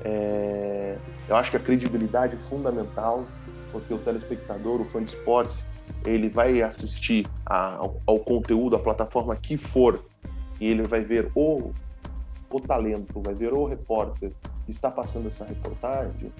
É, 0.03 0.97
eu 1.29 1.35
acho 1.37 1.49
que 1.49 1.57
a 1.57 1.59
credibilidade 1.59 2.35
é 2.35 2.37
fundamental, 2.49 3.25
porque 3.71 3.93
o 3.93 3.97
telespectador, 3.97 4.81
o 4.81 4.85
fã 4.85 5.01
de 5.01 5.15
esportes, 5.15 5.57
ele 6.05 6.27
vai 6.27 6.61
assistir 6.61 7.25
a, 7.45 7.75
ao, 7.75 8.01
ao, 8.05 8.19
conteúdo, 8.19 8.75
a 8.75 8.79
plataforma 8.79 9.33
que 9.35 9.55
for, 9.55 10.03
e 10.59 10.67
ele 10.67 10.83
vai 10.83 11.01
ver 11.01 11.31
o, 11.33 11.71
o 12.49 12.59
talento, 12.59 13.21
vai 13.21 13.33
ver 13.33 13.53
o 13.53 13.65
repórter 13.65 14.31
que 14.65 14.71
está 14.71 14.91
passando 14.91 15.27
essa 15.27 15.45
reportagem, 15.45 16.31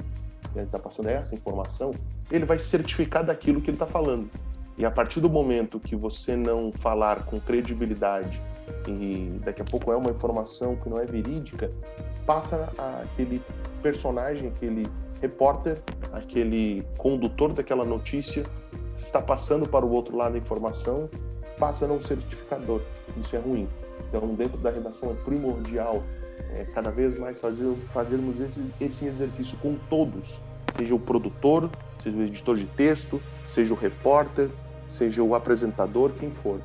ele 0.55 0.65
está 0.65 0.79
passando 0.79 1.09
essa 1.09 1.35
informação, 1.35 1.91
ele 2.31 2.45
vai 2.45 2.59
certificar 2.59 3.25
daquilo 3.25 3.61
que 3.61 3.69
ele 3.69 3.75
está 3.75 3.87
falando. 3.87 4.29
E 4.77 4.85
a 4.85 4.91
partir 4.91 5.19
do 5.19 5.29
momento 5.29 5.79
que 5.79 5.95
você 5.95 6.35
não 6.35 6.71
falar 6.71 7.25
com 7.25 7.39
credibilidade 7.39 8.41
e 8.87 9.39
daqui 9.43 9.61
a 9.61 9.65
pouco 9.65 9.91
é 9.91 9.95
uma 9.95 10.09
informação 10.09 10.75
que 10.75 10.89
não 10.89 10.99
é 10.99 11.05
verídica, 11.05 11.71
passa 12.25 12.71
aquele 13.03 13.41
personagem, 13.81 14.47
aquele 14.47 14.87
repórter, 15.21 15.81
aquele 16.11 16.85
condutor 16.97 17.53
daquela 17.53 17.85
notícia, 17.85 18.43
está 18.99 19.21
passando 19.21 19.67
para 19.67 19.85
o 19.85 19.91
outro 19.91 20.17
lado 20.17 20.35
a 20.35 20.37
informação, 20.37 21.09
passa 21.59 21.85
a 21.85 21.87
não 21.87 22.01
certificador. 22.01 22.81
Isso 23.17 23.35
é 23.35 23.39
ruim. 23.39 23.67
Então, 24.07 24.33
dentro 24.35 24.57
da 24.57 24.71
redação 24.71 25.11
é 25.11 25.13
primordial 25.23 26.01
é, 26.55 26.65
cada 26.73 26.91
vez 26.91 27.17
mais 27.17 27.39
fazer, 27.39 27.73
fazermos 27.91 28.39
esse, 28.39 28.63
esse 28.79 29.05
exercício 29.05 29.57
com 29.57 29.75
todos, 29.89 30.39
seja 30.77 30.93
o 30.93 30.99
produtor, 30.99 31.69
seja 32.01 32.17
o 32.17 32.23
editor 32.23 32.57
de 32.57 32.65
texto, 32.65 33.21
seja 33.47 33.73
o 33.73 33.77
repórter, 33.77 34.49
seja 34.87 35.23
o 35.23 35.35
apresentador, 35.35 36.11
quem 36.19 36.31
for. 36.31 36.59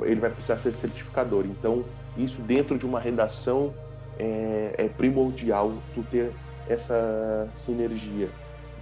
Ele 0.00 0.20
vai 0.20 0.30
precisar 0.30 0.58
ser 0.58 0.72
certificador. 0.74 1.44
Então, 1.46 1.84
isso 2.16 2.40
dentro 2.42 2.78
de 2.78 2.86
uma 2.86 3.00
redação 3.00 3.72
é, 4.18 4.74
é 4.76 4.88
primordial 4.88 5.72
tu 5.94 6.02
ter 6.10 6.32
essa 6.68 7.48
sinergia. 7.56 8.28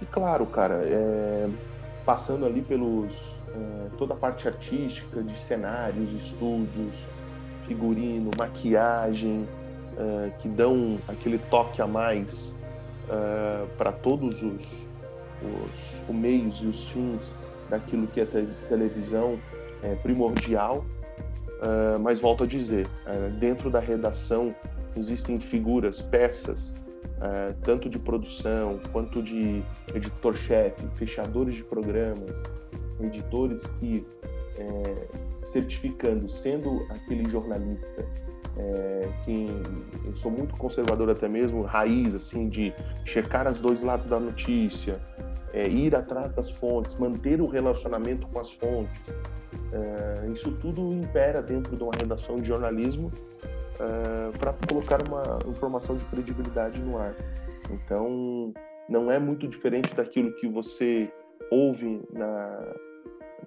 E 0.01 0.05
claro, 0.05 0.45
cara, 0.45 0.81
é, 0.85 1.49
passando 2.05 2.45
ali 2.45 2.61
pelos 2.61 3.13
é, 3.49 3.87
toda 3.97 4.13
a 4.13 4.17
parte 4.17 4.47
artística 4.47 5.21
de 5.21 5.37
cenários, 5.39 6.11
estúdios, 6.13 7.05
figurino, 7.65 8.31
maquiagem, 8.37 9.47
é, 9.97 10.31
que 10.41 10.47
dão 10.47 10.97
aquele 11.07 11.37
toque 11.37 11.81
a 11.81 11.87
mais 11.87 12.55
é, 13.09 13.65
para 13.77 13.91
todos 13.91 14.41
os, 14.41 14.63
os, 15.41 16.09
os, 16.09 16.15
meios 16.15 16.59
e 16.61 16.67
os 16.67 16.85
fins 16.85 17.35
daquilo 17.69 18.07
que 18.07 18.21
é 18.21 18.25
te 18.25 18.47
televisão 18.67 19.37
é 19.83 19.95
primordial. 19.95 20.83
É, 21.61 21.97
mas 21.97 22.19
volto 22.19 22.43
a 22.43 22.47
dizer, 22.47 22.87
dentro 23.39 23.69
da 23.69 23.79
redação 23.79 24.55
existem 24.97 25.39
figuras, 25.39 26.01
peças 26.01 26.67
uh, 27.17 27.55
tanto 27.63 27.89
de 27.89 27.97
produção 27.97 28.79
quanto 28.91 29.23
de 29.23 29.63
editor-chefe, 29.93 30.85
fechadores 30.95 31.55
de 31.55 31.63
programas, 31.63 32.35
editores 33.01 33.61
que, 33.79 34.05
certificando, 35.33 36.29
sendo 36.29 36.85
aquele 36.89 37.29
jornalista 37.29 38.05
é, 38.57 39.09
que 39.23 39.47
eu 40.05 40.15
sou 40.15 40.31
muito 40.31 40.55
conservador 40.57 41.09
até 41.09 41.27
mesmo, 41.27 41.63
raiz, 41.63 42.13
assim, 42.13 42.49
de 42.49 42.73
checar 43.05 43.51
os 43.51 43.59
dois 43.59 43.81
lados 43.81 44.07
da 44.07 44.19
notícia, 44.19 44.99
é, 45.53 45.67
ir 45.67 45.95
atrás 45.95 46.33
das 46.33 46.49
fontes, 46.49 46.95
manter 46.97 47.41
o 47.41 47.47
relacionamento 47.47 48.27
com 48.27 48.39
as 48.39 48.51
fontes. 48.51 49.01
É, 49.71 50.27
isso 50.31 50.51
tudo 50.61 50.93
impera 50.93 51.41
dentro 51.41 51.75
de 51.75 51.83
uma 51.83 51.93
redação 51.97 52.35
de 52.35 52.47
jornalismo 52.47 53.11
é, 53.79 54.37
para 54.37 54.53
colocar 54.67 55.01
uma 55.01 55.39
informação 55.47 55.95
de 55.95 56.03
credibilidade 56.05 56.79
no 56.79 56.97
ar. 56.97 57.15
Então, 57.71 58.53
não 58.87 59.11
é 59.11 59.17
muito 59.17 59.47
diferente 59.47 59.95
daquilo 59.95 60.31
que 60.33 60.47
você 60.47 61.11
ouve 61.49 62.01
na, 62.11 62.73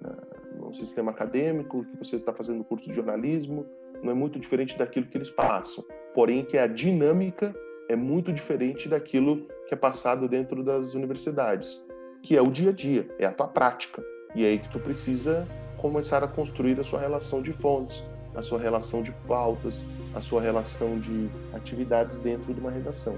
na 0.01 0.15
no 0.57 0.73
sistema 0.73 1.11
acadêmico, 1.11 1.85
que 1.85 1.97
você 1.97 2.17
está 2.17 2.33
fazendo 2.33 2.63
curso 2.63 2.87
de 2.87 2.93
jornalismo, 2.93 3.65
não 4.03 4.11
é 4.11 4.13
muito 4.13 4.39
diferente 4.39 4.77
daquilo 4.77 5.05
que 5.05 5.17
eles 5.17 5.29
passam. 5.29 5.83
Porém, 6.13 6.43
que 6.43 6.57
a 6.57 6.67
dinâmica 6.67 7.55
é 7.89 7.95
muito 7.95 8.33
diferente 8.33 8.89
daquilo 8.89 9.45
que 9.67 9.73
é 9.73 9.77
passado 9.77 10.27
dentro 10.27 10.63
das 10.63 10.93
universidades, 10.93 11.81
que 12.23 12.35
é 12.35 12.41
o 12.41 12.51
dia 12.51 12.69
a 12.69 12.73
dia, 12.73 13.07
é 13.19 13.25
a 13.25 13.31
tua 13.31 13.47
prática. 13.47 14.03
E 14.35 14.43
é 14.43 14.49
aí 14.49 14.59
que 14.59 14.69
tu 14.69 14.79
precisa 14.79 15.47
começar 15.77 16.23
a 16.23 16.27
construir 16.27 16.79
a 16.79 16.83
sua 16.83 16.99
relação 16.99 17.41
de 17.41 17.53
fontes, 17.53 18.03
a 18.35 18.41
sua 18.41 18.59
relação 18.59 19.01
de 19.01 19.11
pautas, 19.27 19.75
a 20.13 20.21
sua 20.21 20.41
relação 20.41 20.99
de 20.99 21.29
atividades 21.53 22.17
dentro 22.19 22.53
de 22.53 22.59
uma 22.59 22.71
redação. 22.71 23.15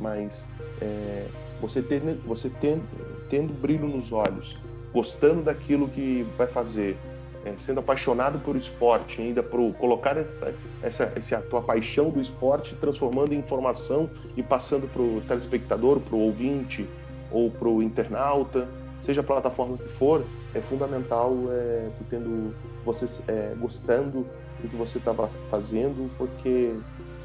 Mas 0.00 0.48
é, 0.80 1.26
você, 1.60 1.80
tendo, 1.80 2.20
você 2.26 2.50
tendo, 2.60 2.82
tendo 3.28 3.52
brilho 3.52 3.86
nos 3.86 4.12
olhos, 4.12 4.56
gostando 4.92 5.42
daquilo 5.42 5.88
que 5.88 6.26
vai 6.36 6.46
fazer, 6.46 6.96
é, 7.44 7.54
sendo 7.58 7.80
apaixonado 7.80 8.38
por 8.38 8.56
esporte, 8.56 9.20
ainda 9.20 9.42
por 9.42 9.72
colocar 9.74 10.16
essa, 10.16 10.54
essa, 10.82 11.12
essa 11.16 11.38
tua 11.42 11.62
paixão 11.62 12.10
do 12.10 12.20
esporte, 12.20 12.74
transformando 12.76 13.32
em 13.32 13.38
informação 13.38 14.08
e 14.36 14.42
passando 14.42 14.86
para 14.88 15.02
o 15.02 15.20
telespectador, 15.26 16.00
para 16.00 16.14
o 16.14 16.20
ouvinte 16.20 16.88
ou 17.30 17.50
para 17.50 17.68
o 17.68 17.82
internauta, 17.82 18.68
seja 19.02 19.20
a 19.20 19.24
plataforma 19.24 19.76
que 19.76 19.88
for, 19.88 20.24
é 20.54 20.60
fundamental 20.60 21.34
é, 21.50 21.88
tendo 22.08 22.54
você 22.84 23.06
é, 23.26 23.54
gostando 23.58 24.26
do 24.60 24.68
que 24.68 24.76
você 24.76 24.98
estava 24.98 25.28
fazendo, 25.50 26.10
porque 26.16 26.74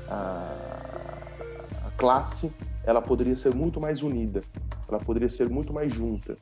a, 0.07 0.56
a 1.85 1.91
classe 1.98 2.52
ela 2.84 3.02
poderia 3.02 3.35
ser 3.35 3.53
muito 3.53 3.80
mais 3.80 4.02
unida, 4.02 4.41
ela 4.88 4.98
poderia 4.99 5.30
ser 5.30 5.49
muito 5.49 5.73
mais 5.73 5.94
junta 5.94 6.38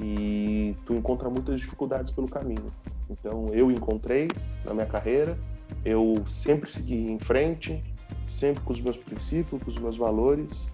e 0.00 0.74
tu 0.86 0.94
encontra 0.94 1.28
muitas 1.28 1.60
dificuldades 1.60 2.10
pelo 2.12 2.28
caminho. 2.28 2.72
Então 3.12 3.50
eu 3.52 3.70
encontrei 3.70 4.28
na 4.64 4.72
minha 4.72 4.86
carreira, 4.86 5.36
eu 5.84 6.24
sempre 6.28 6.70
segui 6.70 7.10
em 7.10 7.18
frente, 7.18 7.82
sempre 8.28 8.62
com 8.62 8.72
os 8.72 8.80
meus 8.80 8.96
princípios, 8.96 9.62
com 9.62 9.70
os 9.70 9.78
meus 9.78 9.96
valores 9.96 10.70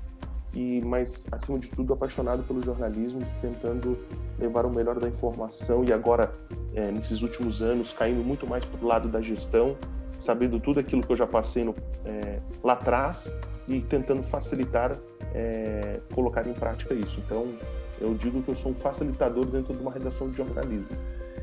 e 0.54 0.80
mas 0.82 1.26
acima 1.30 1.58
de 1.58 1.68
tudo 1.68 1.92
apaixonado 1.92 2.42
pelo 2.42 2.62
jornalismo, 2.62 3.20
tentando 3.40 3.98
levar 4.38 4.64
o 4.64 4.70
melhor 4.70 4.98
da 4.98 5.08
informação 5.08 5.84
e 5.84 5.92
agora 5.92 6.32
é, 6.74 6.90
nesses 6.90 7.22
últimos 7.22 7.60
anos 7.60 7.92
caindo 7.92 8.24
muito 8.24 8.46
mais 8.46 8.64
para 8.64 8.82
o 8.82 8.86
lado 8.86 9.08
da 9.08 9.20
gestão, 9.20 9.76
sabendo 10.20 10.58
tudo 10.58 10.80
aquilo 10.80 11.02
que 11.02 11.12
eu 11.12 11.16
já 11.16 11.26
passei 11.26 11.64
no, 11.64 11.74
é, 12.04 12.40
lá 12.62 12.72
atrás 12.74 13.30
e 13.66 13.80
tentando 13.82 14.22
facilitar 14.22 14.98
é, 15.34 16.00
colocar 16.14 16.46
em 16.46 16.54
prática 16.54 16.94
isso. 16.94 17.20
Então 17.24 17.46
eu 18.00 18.14
digo 18.14 18.42
que 18.42 18.48
eu 18.48 18.54
sou 18.54 18.72
um 18.72 18.74
facilitador 18.74 19.44
dentro 19.46 19.74
de 19.74 19.82
uma 19.82 19.92
redação 19.92 20.30
de 20.30 20.36
jornalismo. 20.36 20.96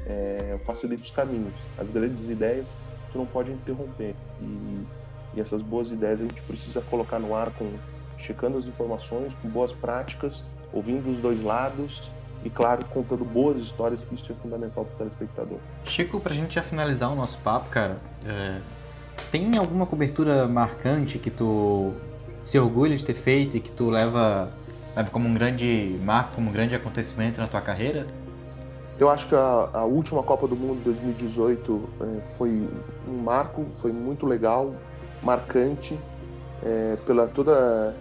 É, 0.06 0.50
eu 0.52 0.60
facilito 0.60 1.04
os 1.04 1.12
caminhos, 1.12 1.54
as 1.78 1.90
grandes 1.90 2.30
ideias 2.30 2.68
tu 3.16 3.18
não 3.18 3.26
pode 3.26 3.50
interromper 3.50 4.14
e, 4.42 4.86
e 5.34 5.40
essas 5.40 5.62
boas 5.62 5.90
ideias 5.90 6.20
a 6.20 6.26
gente 6.26 6.42
precisa 6.42 6.82
colocar 6.82 7.18
no 7.18 7.34
ar 7.34 7.50
com 7.52 7.72
checando 8.20 8.58
as 8.58 8.66
informações, 8.66 9.34
com 9.42 9.48
boas 9.50 9.72
práticas, 9.72 10.44
ouvindo 10.74 11.10
os 11.10 11.18
dois 11.18 11.42
lados 11.42 12.04
e, 12.44 12.50
claro, 12.50 12.86
contando 12.86 13.24
boas 13.24 13.62
histórias, 13.62 14.04
que 14.04 14.16
isso 14.16 14.32
é 14.32 14.36
fundamental 14.36 14.86
para 14.86 14.94
o 14.94 14.98
telespectador. 14.98 15.58
Chico, 15.86 16.20
para 16.20 16.34
a 16.34 16.36
gente 16.36 16.56
já 16.56 16.62
finalizar 16.62 17.12
o 17.12 17.16
nosso 17.16 17.40
papo, 17.40 17.70
cara, 17.70 17.98
é... 18.26 18.60
tem 19.32 19.58
alguma 19.58 19.86
cobertura 19.86 20.48
marcante 20.48 21.18
que 21.18 21.32
tu 21.32 21.94
se 22.42 22.60
orgulha 22.60 22.96
de 22.96 23.04
ter 23.04 23.16
feito 23.16 23.58
e 23.58 23.60
que 23.60 23.72
tu 23.72 23.90
leva, 23.90 24.52
leva 24.96 25.10
como 25.10 25.28
um 25.28 25.34
grande 25.34 26.00
marco, 26.04 26.36
como 26.36 26.50
um 26.50 26.54
grande 26.54 26.76
acontecimento 26.76 27.40
na 27.40 27.48
tua 27.48 27.62
carreira? 27.62 28.06
Eu 28.98 29.10
acho 29.10 29.28
que 29.28 29.36
a, 29.36 29.70
a 29.74 29.84
última 29.84 30.24
Copa 30.24 30.48
do 30.48 30.56
Mundo 30.56 30.82
2018 30.84 31.90
é, 32.00 32.22
foi 32.38 32.50
um 33.08 33.18
marco, 33.18 33.66
foi 33.82 33.92
muito 33.92 34.26
legal, 34.26 34.74
marcante, 35.22 36.00
é, 36.64 36.98
pela 37.06 37.28
toda 37.28 37.94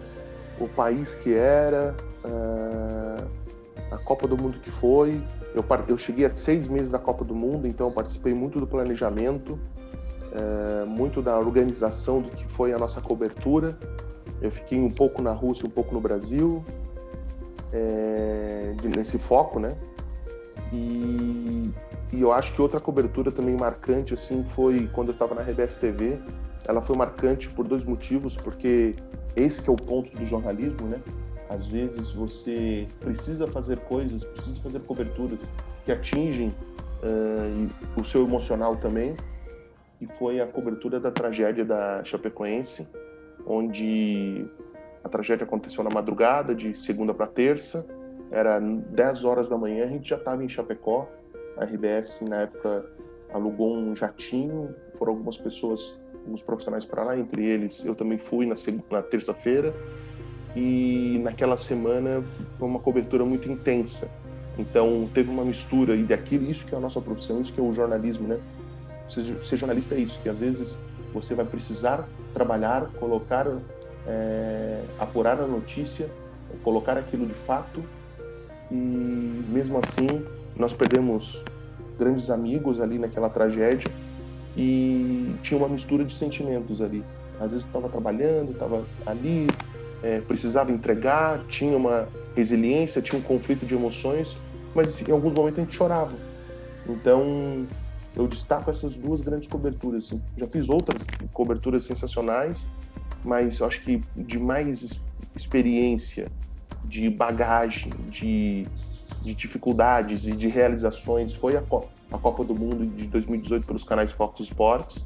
o 0.60 0.68
país 0.68 1.16
que 1.16 1.34
era, 1.34 1.96
uh, 2.24 3.24
a 3.90 3.98
Copa 3.98 4.28
do 4.28 4.36
Mundo 4.36 4.58
que 4.60 4.70
foi. 4.70 5.20
Eu, 5.54 5.64
eu 5.88 5.98
cheguei 5.98 6.24
a 6.24 6.30
seis 6.30 6.68
meses 6.68 6.90
da 6.90 6.98
Copa 6.98 7.24
do 7.24 7.34
Mundo, 7.34 7.66
então 7.66 7.90
participei 7.90 8.32
muito 8.32 8.60
do 8.60 8.66
planejamento, 8.66 9.58
uh, 10.32 10.86
muito 10.86 11.20
da 11.20 11.36
organização 11.38 12.20
do 12.20 12.30
que 12.30 12.46
foi 12.46 12.72
a 12.72 12.78
nossa 12.78 13.00
cobertura. 13.00 13.76
Eu 14.40 14.50
fiquei 14.50 14.78
um 14.78 14.90
pouco 14.90 15.22
na 15.22 15.32
Rússia, 15.32 15.66
um 15.66 15.70
pouco 15.70 15.92
no 15.94 16.00
Brasil, 16.00 16.64
é, 17.72 18.74
nesse 18.96 19.18
foco, 19.18 19.58
né? 19.58 19.74
E, 20.72 21.70
e, 22.12 22.20
eu 22.20 22.32
acho 22.32 22.52
que 22.52 22.62
outra 22.62 22.80
cobertura 22.80 23.30
também 23.30 23.56
marcante 23.56 24.14
assim 24.14 24.44
foi 24.44 24.88
quando 24.92 25.08
eu 25.08 25.12
estava 25.12 25.34
na 25.34 25.42
RBS 25.42 25.76
TV. 25.76 26.18
Ela 26.66 26.80
foi 26.80 26.96
marcante 26.96 27.48
por 27.50 27.66
dois 27.66 27.84
motivos, 27.84 28.36
porque 28.36 28.94
esse 29.36 29.62
que 29.62 29.68
é 29.68 29.72
o 29.72 29.76
ponto 29.76 30.16
do 30.16 30.24
jornalismo, 30.24 30.88
né? 30.88 31.00
Às 31.48 31.66
vezes 31.66 32.10
você 32.12 32.88
precisa 33.00 33.46
fazer 33.46 33.78
coisas, 33.80 34.24
precisa 34.24 34.58
fazer 34.60 34.80
coberturas 34.80 35.40
que 35.84 35.92
atingem 35.92 36.48
uh, 37.02 38.00
o 38.00 38.04
seu 38.04 38.24
emocional 38.24 38.76
também. 38.76 39.14
E 40.00 40.06
foi 40.18 40.40
a 40.40 40.46
cobertura 40.46 40.98
da 40.98 41.10
tragédia 41.10 41.64
da 41.64 42.02
Chapecoense, 42.04 42.88
onde 43.46 44.46
a 45.02 45.08
tragédia 45.08 45.44
aconteceu 45.44 45.84
na 45.84 45.90
madrugada, 45.90 46.54
de 46.54 46.74
segunda 46.74 47.12
para 47.12 47.26
terça. 47.26 47.86
Era 48.30 48.58
10 48.58 49.24
horas 49.24 49.48
da 49.48 49.56
manhã, 49.56 49.84
a 49.84 49.88
gente 49.88 50.08
já 50.08 50.16
estava 50.16 50.42
em 50.44 50.48
Chapecó. 50.48 51.08
A 51.56 51.64
RBS, 51.64 52.20
na 52.22 52.42
época, 52.42 52.84
alugou 53.32 53.76
um 53.76 53.94
jatinho. 53.94 54.74
Foram 54.98 55.12
algumas 55.12 55.36
pessoas 55.36 55.96
alguns 56.24 56.42
profissionais 56.42 56.84
para 56.84 57.04
lá, 57.04 57.18
entre 57.18 57.44
eles 57.44 57.84
eu 57.84 57.94
também 57.94 58.18
fui 58.18 58.46
na, 58.46 58.54
na 58.90 59.02
terça-feira 59.02 59.74
e 60.56 61.20
naquela 61.22 61.56
semana 61.56 62.24
foi 62.58 62.68
uma 62.68 62.78
cobertura 62.78 63.24
muito 63.24 63.50
intensa. 63.50 64.08
Então 64.56 65.08
teve 65.12 65.30
uma 65.30 65.44
mistura 65.44 65.94
e 65.94 66.04
daquilo, 66.04 66.50
isso 66.50 66.64
que 66.64 66.74
é 66.74 66.78
a 66.78 66.80
nossa 66.80 67.00
profissão, 67.00 67.40
isso 67.40 67.52
que 67.52 67.60
é 67.60 67.62
o 67.62 67.72
jornalismo, 67.72 68.26
né? 68.28 68.38
Ser, 69.08 69.22
ser 69.42 69.56
jornalista 69.56 69.94
é 69.94 69.98
isso, 69.98 70.18
que 70.22 70.28
às 70.28 70.38
vezes 70.38 70.78
você 71.12 71.34
vai 71.34 71.44
precisar 71.44 72.08
trabalhar, 72.32 72.86
colocar, 72.98 73.46
é, 74.06 74.82
apurar 74.98 75.40
a 75.40 75.46
notícia, 75.46 76.08
colocar 76.62 76.96
aquilo 76.96 77.26
de 77.26 77.34
fato 77.34 77.82
e 78.70 78.74
mesmo 78.74 79.78
assim 79.78 80.24
nós 80.56 80.72
perdemos 80.72 81.42
grandes 81.98 82.30
amigos 82.30 82.80
ali 82.80 82.98
naquela 82.98 83.28
tragédia 83.28 83.90
e 84.56 85.34
tinha 85.42 85.58
uma 85.58 85.68
mistura 85.68 86.04
de 86.04 86.14
sentimentos 86.14 86.80
ali. 86.80 87.02
Às 87.40 87.50
vezes 87.50 87.62
eu 87.62 87.66
estava 87.66 87.88
trabalhando, 87.88 88.52
estava 88.52 88.84
ali, 89.04 89.46
é, 90.02 90.20
precisava 90.20 90.70
entregar, 90.70 91.44
tinha 91.48 91.76
uma 91.76 92.08
resiliência, 92.36 93.02
tinha 93.02 93.18
um 93.18 93.22
conflito 93.22 93.66
de 93.66 93.74
emoções, 93.74 94.36
mas 94.74 95.00
em 95.06 95.12
alguns 95.12 95.32
momentos 95.32 95.58
a 95.58 95.62
gente 95.62 95.74
chorava. 95.74 96.16
Então 96.88 97.66
eu 98.16 98.28
destaco 98.28 98.70
essas 98.70 98.94
duas 98.94 99.20
grandes 99.20 99.48
coberturas. 99.48 100.04
Assim. 100.04 100.22
Já 100.36 100.46
fiz 100.46 100.68
outras 100.68 101.02
coberturas 101.32 101.84
sensacionais, 101.84 102.64
mas 103.24 103.58
eu 103.58 103.66
acho 103.66 103.82
que 103.82 104.02
de 104.16 104.38
mais 104.38 105.00
experiência, 105.34 106.30
de 106.84 107.08
bagagem, 107.10 107.92
de, 108.10 108.66
de 109.22 109.34
dificuldades 109.34 110.26
e 110.26 110.32
de 110.32 110.48
realizações. 110.48 111.34
Foi 111.34 111.56
a 111.56 111.62
Copa, 111.62 111.88
a 112.12 112.18
Copa 112.18 112.44
do 112.44 112.54
Mundo 112.54 112.86
de 112.86 113.06
2018 113.06 113.66
pelos 113.66 113.84
canais 113.84 114.12
Fox 114.12 114.40
Sports. 114.40 115.04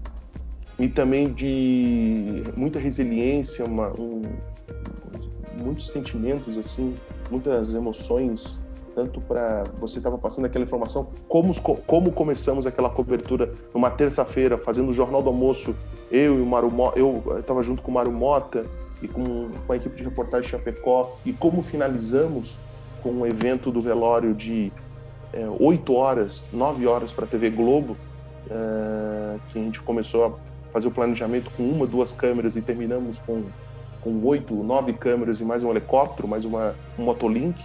E 0.78 0.88
também 0.88 1.32
de 1.32 2.44
muita 2.56 2.78
resiliência, 2.78 3.64
uma, 3.64 3.88
um, 3.98 4.22
muitos 5.56 5.88
sentimentos 5.88 6.56
assim, 6.56 6.96
muitas 7.30 7.74
emoções 7.74 8.58
tanto 8.98 9.20
para 9.20 9.62
você 9.78 9.98
estava 9.98 10.18
passando 10.18 10.46
aquela 10.46 10.64
informação, 10.64 11.06
como, 11.28 11.54
como 11.86 12.10
começamos 12.10 12.66
aquela 12.66 12.90
cobertura 12.90 13.54
numa 13.72 13.90
terça-feira, 13.90 14.58
fazendo 14.58 14.90
o 14.90 14.92
Jornal 14.92 15.22
do 15.22 15.28
Almoço, 15.28 15.72
eu 16.10 16.36
e 16.36 16.40
o 16.40 16.44
Mota, 16.44 16.98
eu 16.98 17.22
estava 17.38 17.62
junto 17.62 17.80
com 17.80 17.92
o 17.92 17.94
Mário 17.94 18.10
Mota 18.10 18.66
e 19.02 19.08
com, 19.08 19.50
com 19.66 19.72
a 19.72 19.76
equipe 19.76 19.96
de 19.96 20.04
reportagem 20.04 20.50
Chapecó, 20.50 21.16
e 21.24 21.32
como 21.32 21.62
finalizamos 21.62 22.56
com 23.02 23.10
um 23.10 23.26
evento 23.26 23.70
do 23.70 23.80
velório 23.80 24.34
de 24.34 24.72
é, 25.32 25.46
8 25.48 25.92
horas, 25.94 26.44
9 26.52 26.86
horas 26.86 27.12
para 27.12 27.24
a 27.24 27.28
TV 27.28 27.50
Globo, 27.50 27.96
é, 28.50 29.38
que 29.50 29.58
a 29.58 29.62
gente 29.62 29.80
começou 29.80 30.26
a 30.26 30.32
fazer 30.72 30.88
o 30.88 30.90
planejamento 30.90 31.50
com 31.56 31.62
uma, 31.62 31.86
duas 31.86 32.12
câmeras 32.12 32.56
e 32.56 32.62
terminamos 32.62 33.18
com 33.20 33.44
com 34.00 34.24
oito, 34.26 34.54
nove 34.54 34.92
câmeras 34.92 35.40
e 35.40 35.44
mais 35.44 35.62
um 35.62 35.70
helicóptero, 35.70 36.28
mais 36.28 36.44
uma, 36.44 36.74
um 36.98 37.04
motolink, 37.04 37.60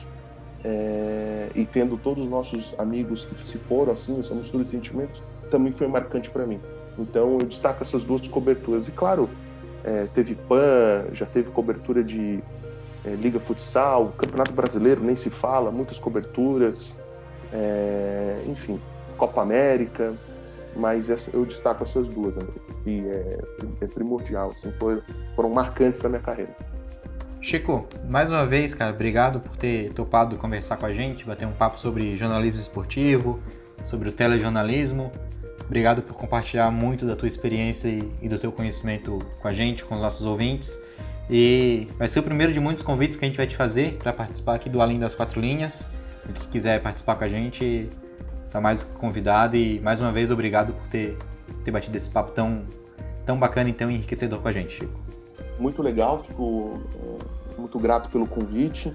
é, 0.64 1.50
e 1.56 1.66
tendo 1.66 1.98
todos 1.98 2.24
os 2.24 2.30
nossos 2.30 2.74
amigos 2.78 3.26
que 3.26 3.46
se 3.46 3.58
foram, 3.58 3.94
assim, 3.94 4.16
mistura 4.16 4.64
de 4.64 4.72
sentimentos, 4.72 5.22
também 5.52 5.72
foi 5.72 5.88
marcante 5.88 6.30
para 6.30 6.46
mim. 6.46 6.60
Então 6.98 7.40
eu 7.40 7.46
destaco 7.46 7.84
essas 7.84 8.04
duas 8.04 8.28
coberturas. 8.28 8.88
E 8.88 8.92
claro, 8.92 9.30
é, 9.84 10.08
teve 10.14 10.36
PAN, 10.36 11.06
já 11.14 11.26
teve 11.26 11.52
cobertura 11.52 12.04
de 12.04 12.40
é, 13.06 13.10
Liga 13.12 13.40
Futsal, 13.40 14.14
Campeonato 14.18 14.54
Brasileiro, 14.54 15.04
nem 15.04 15.16
se 15.16 15.30
fala, 15.30 15.72
muitas 15.72 16.00
coberturas, 16.00 16.94
é, 17.52 18.42
enfim, 18.48 18.80
Copa 19.18 19.42
América, 19.42 20.14
mas 20.76 21.10
essa, 21.10 21.30
eu 21.36 21.46
destaco 21.46 21.84
essas 21.84 22.08
duas, 22.08 22.36
que 22.84 23.08
é, 23.08 23.40
é 23.82 23.88
primordial, 23.88 24.52
assim, 24.52 24.72
foram, 24.80 25.02
foram 25.36 25.50
marcantes 25.50 26.00
da 26.00 26.10
minha 26.10 26.22
carreira. 26.22 26.56
Chico, 27.42 27.86
mais 28.08 28.32
uma 28.32 28.46
vez, 28.46 28.74
cara, 28.74 28.94
obrigado 28.94 29.42
por 29.42 29.58
ter 29.58 29.92
topado 29.92 30.38
conversar 30.38 30.78
com 30.78 30.86
a 30.86 30.94
gente, 30.94 31.26
bater 31.26 31.46
um 31.46 31.52
papo 31.52 31.78
sobre 31.78 32.16
jornalismo 32.16 32.62
esportivo, 32.62 33.40
sobre 33.84 34.08
o 34.08 34.12
telejornalismo. 34.14 35.12
Obrigado 35.66 36.02
por 36.02 36.16
compartilhar 36.16 36.70
muito 36.72 37.06
da 37.06 37.16
tua 37.16 37.28
experiência 37.28 37.88
e, 38.22 38.28
do 38.28 38.38
teu 38.38 38.52
conhecimento 38.52 39.20
com 39.42 39.48
a 39.48 39.54
gente, 39.54 39.84
com 39.86 39.96
os 39.96 40.02
nossos 40.02 40.26
ouvintes. 40.26 40.82
E 41.30 41.88
vai 41.98 42.08
ser 42.08 42.20
o 42.20 42.24
primeiro 42.24 42.52
de 42.52 42.60
muitos 42.60 42.84
convites 42.84 43.16
que 43.18 43.24
a 43.24 43.28
gente 43.28 43.38
vai 43.38 43.48
te 43.48 43.56
fazer 43.56 43.98
para 43.98 44.12
participar 44.12 44.56
aqui 44.56 44.70
do 44.70 44.82
Além 44.82 45.00
das 45.00 45.16
Quatro 45.16 45.40
Linhas. 45.40 45.94
Se 46.38 46.48
quiser 46.48 46.82
participar 46.82 47.16
com 47.16 47.24
a 47.24 47.28
gente, 47.28 47.90
tá 48.52 48.60
mais 48.60 48.84
convidado 48.84 49.56
e 49.56 49.80
mais 49.80 50.00
uma 50.00 50.12
vez 50.12 50.32
obrigado 50.32 50.74
por 50.74 50.88
ter, 50.88 51.18
ter 51.64 51.72
batido 51.72 51.96
esse 51.96 52.10
papo 52.10 52.32
tão, 52.32 52.64
tão 53.26 53.40
bacana 53.40 53.70
e 53.70 53.74
tão 53.74 53.90
enriquecedor 53.90 54.40
com 54.40 54.48
a 54.48 54.52
gente, 54.52 54.74
Chico. 54.74 55.00
Muito 55.60 55.82
legal, 55.82 56.24
fico 56.24 56.82
é, 57.58 57.60
muito 57.60 57.80
grato 57.80 58.10
pelo 58.10 58.28
convite. 58.28 58.94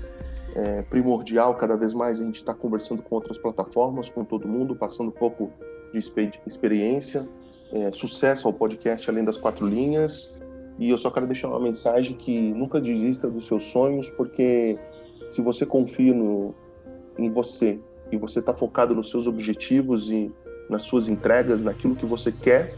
É 0.54 0.82
primordial 0.82 1.54
cada 1.54 1.76
vez 1.76 1.94
mais 1.94 2.20
a 2.20 2.24
gente 2.24 2.36
estar 2.36 2.54
tá 2.54 2.58
conversando 2.58 3.02
com 3.02 3.14
outras 3.14 3.38
plataformas, 3.38 4.08
com 4.08 4.24
todo 4.24 4.46
mundo, 4.48 4.74
passando 4.74 5.08
um 5.08 5.12
pouco 5.12 5.50
de 5.92 6.40
experiência. 6.46 7.26
É, 7.72 7.90
sucesso 7.92 8.46
ao 8.46 8.52
podcast 8.52 9.08
Além 9.10 9.24
das 9.24 9.36
Quatro 9.36 9.66
Linhas. 9.66 10.38
E 10.78 10.90
eu 10.90 10.98
só 10.98 11.10
quero 11.10 11.26
deixar 11.26 11.48
uma 11.48 11.60
mensagem 11.60 12.16
que 12.16 12.52
nunca 12.52 12.80
desista 12.80 13.28
dos 13.28 13.46
seus 13.46 13.64
sonhos, 13.64 14.08
porque 14.10 14.78
se 15.32 15.42
você 15.42 15.66
confia 15.66 16.14
no, 16.14 16.54
em 17.18 17.30
você 17.30 17.78
e 18.12 18.16
você 18.16 18.38
está 18.38 18.54
focado 18.54 18.94
nos 18.94 19.10
seus 19.10 19.26
objetivos 19.26 20.08
e 20.08 20.30
nas 20.70 20.82
suas 20.82 21.08
entregas, 21.08 21.62
naquilo 21.62 21.96
que 21.96 22.06
você 22.06 22.30
quer, 22.30 22.76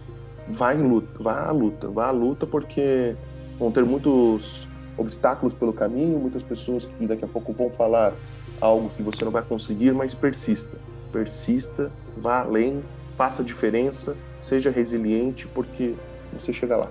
vá 0.49 0.75
em 0.75 0.83
luta, 0.83 1.23
vá 1.23 1.47
à 1.47 1.51
luta, 1.51 1.89
vá 1.89 2.09
à 2.09 2.11
luta 2.11 2.47
porque 2.47 3.15
vão 3.59 3.71
ter 3.71 3.85
muitos 3.85 4.67
obstáculos 4.97 5.55
pelo 5.55 5.73
caminho, 5.73 6.19
muitas 6.19 6.43
pessoas 6.43 6.87
que 6.87 7.07
daqui 7.07 7.25
a 7.25 7.29
pouco 7.29 7.53
vão 7.53 7.71
falar 7.71 8.15
algo 8.61 8.91
que 8.91 9.03
você 9.03 9.25
não 9.25 9.33
vai 9.33 9.43
conseguir, 9.43 9.93
mas 9.93 10.15
persista, 10.15 10.77
persista, 11.13 11.91
vá 12.17 12.41
além, 12.41 12.83
faça 13.21 13.45
diferença, 13.45 14.17
seja 14.41 14.71
resiliente 14.71 15.47
porque 15.47 15.95
você 16.33 16.55
chega 16.55 16.75
lá. 16.75 16.91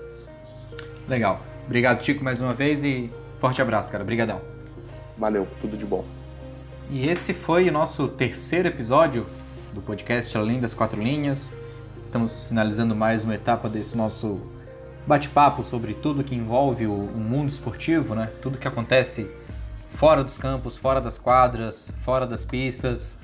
Legal. 1.08 1.42
Obrigado, 1.66 2.04
Chico, 2.04 2.24
mais 2.24 2.40
uma 2.40 2.54
vez 2.54 2.84
e 2.84 3.12
forte 3.40 3.60
abraço, 3.64 3.92
cara. 3.92 4.04
Obrigadão. 4.04 4.40
Valeu, 5.18 5.48
tudo 5.60 5.76
de 5.76 5.88
bom. 5.88 6.06
E 6.88 7.10
esse 7.10 7.34
foi 7.34 7.68
o 7.68 7.72
nosso 7.72 8.08
terceiro 8.10 8.68
episódio 8.68 9.26
do 9.74 9.82
podcast 9.82 10.38
Além 10.38 10.60
das 10.60 10.76
Quatro 10.76 11.02
Linhas. 11.02 11.58
Estamos 11.98 12.44
finalizando 12.44 12.96
mais 12.96 13.24
uma 13.24 13.34
etapa 13.34 13.68
desse 13.68 13.98
nosso 13.98 14.40
bate-papo 15.08 15.64
sobre 15.64 15.96
tudo 15.96 16.24
que 16.24 16.36
envolve 16.36 16.86
o, 16.86 16.94
o, 16.94 17.18
mundo 17.18 17.50
esportivo, 17.50 18.14
né? 18.14 18.30
Tudo 18.40 18.60
que 18.60 18.68
acontece 18.68 19.32
fora 19.96 20.24
dos 20.24 20.38
campos, 20.38 20.78
fora 20.78 21.02
das 21.02 21.18
quadras, 21.18 21.92
fora 22.06 22.28
das 22.28 22.46
pistas. 22.46 23.24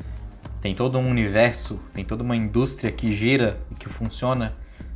Tem 0.65 0.73
todo 0.73 0.97
um 0.97 1.07
universo, 1.07 1.79
tem 1.93 2.03
toda 2.03 2.23
uma 2.23 2.35
indústria 2.35 2.91
que 2.91 3.11
gira 3.11 3.59
e 3.69 3.75
que 3.75 3.87
funciona 3.87 4.55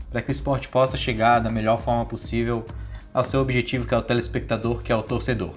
para 0.10 0.20
que 0.20 0.30
o 0.30 0.32
esporte 0.32 0.68
possa 0.68 0.98
chegar 0.98 1.38
da 1.38 1.52
melhor 1.52 1.80
forma 1.80 2.04
possível 2.08 2.66
ao 3.14 3.24
seu 3.24 3.40
objetivo, 3.40 3.86
que 3.86 3.94
é 3.94 3.98
o 3.98 4.02
telespectador, 4.02 4.82
que 4.82 4.91
é 4.91 4.96
o 4.96 5.04
torcedor. 5.04 5.54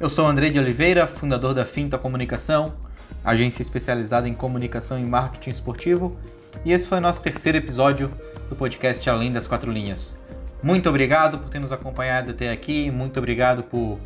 Eu 0.00 0.08
sou 0.08 0.26
André 0.26 0.48
de 0.48 0.58
Oliveira, 0.58 1.06
fundador 1.06 1.52
da 1.52 1.66
Finta 1.66 1.98
Comunicação, 1.98 2.76
agência 3.22 3.60
especializada 3.60 4.26
em 4.26 4.32
comunicação 4.32 4.98
e 4.98 5.02
marketing 5.02 5.50
esportivo, 5.50 6.16
e 6.64 6.72
esse 6.72 6.88
foi 6.88 6.96
o 6.96 7.02
nosso 7.02 7.20
terceiro 7.20 7.58
episódio 7.58 8.10
do 8.48 8.56
podcast 8.56 9.06
Além 9.10 9.34
das 9.34 9.46
Quatro 9.46 9.70
Linhas. 9.70 10.18
Muito 10.62 10.88
obrigado 10.88 11.38
por 11.40 11.50
ter 11.50 11.58
nos 11.58 11.72
acompanhado 11.72 12.30
até 12.30 12.50
aqui, 12.50 12.90
muito 12.90 13.18
obrigado 13.18 13.62
por, 13.64 13.98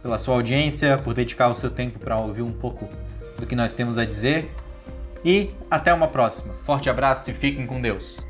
pela 0.00 0.18
sua 0.18 0.36
audiência, 0.36 0.96
por 0.98 1.14
dedicar 1.14 1.48
o 1.48 1.54
seu 1.56 1.68
tempo 1.68 1.98
para 1.98 2.16
ouvir 2.16 2.42
um 2.42 2.52
pouco 2.52 2.88
do 3.36 3.44
que 3.44 3.56
nós 3.56 3.72
temos 3.72 3.98
a 3.98 4.04
dizer. 4.04 4.48
E 5.24 5.50
até 5.70 5.92
uma 5.92 6.08
próxima. 6.08 6.54
Forte 6.64 6.90
abraço 6.90 7.30
e 7.30 7.34
fiquem 7.34 7.66
com 7.66 7.80
Deus. 7.80 8.27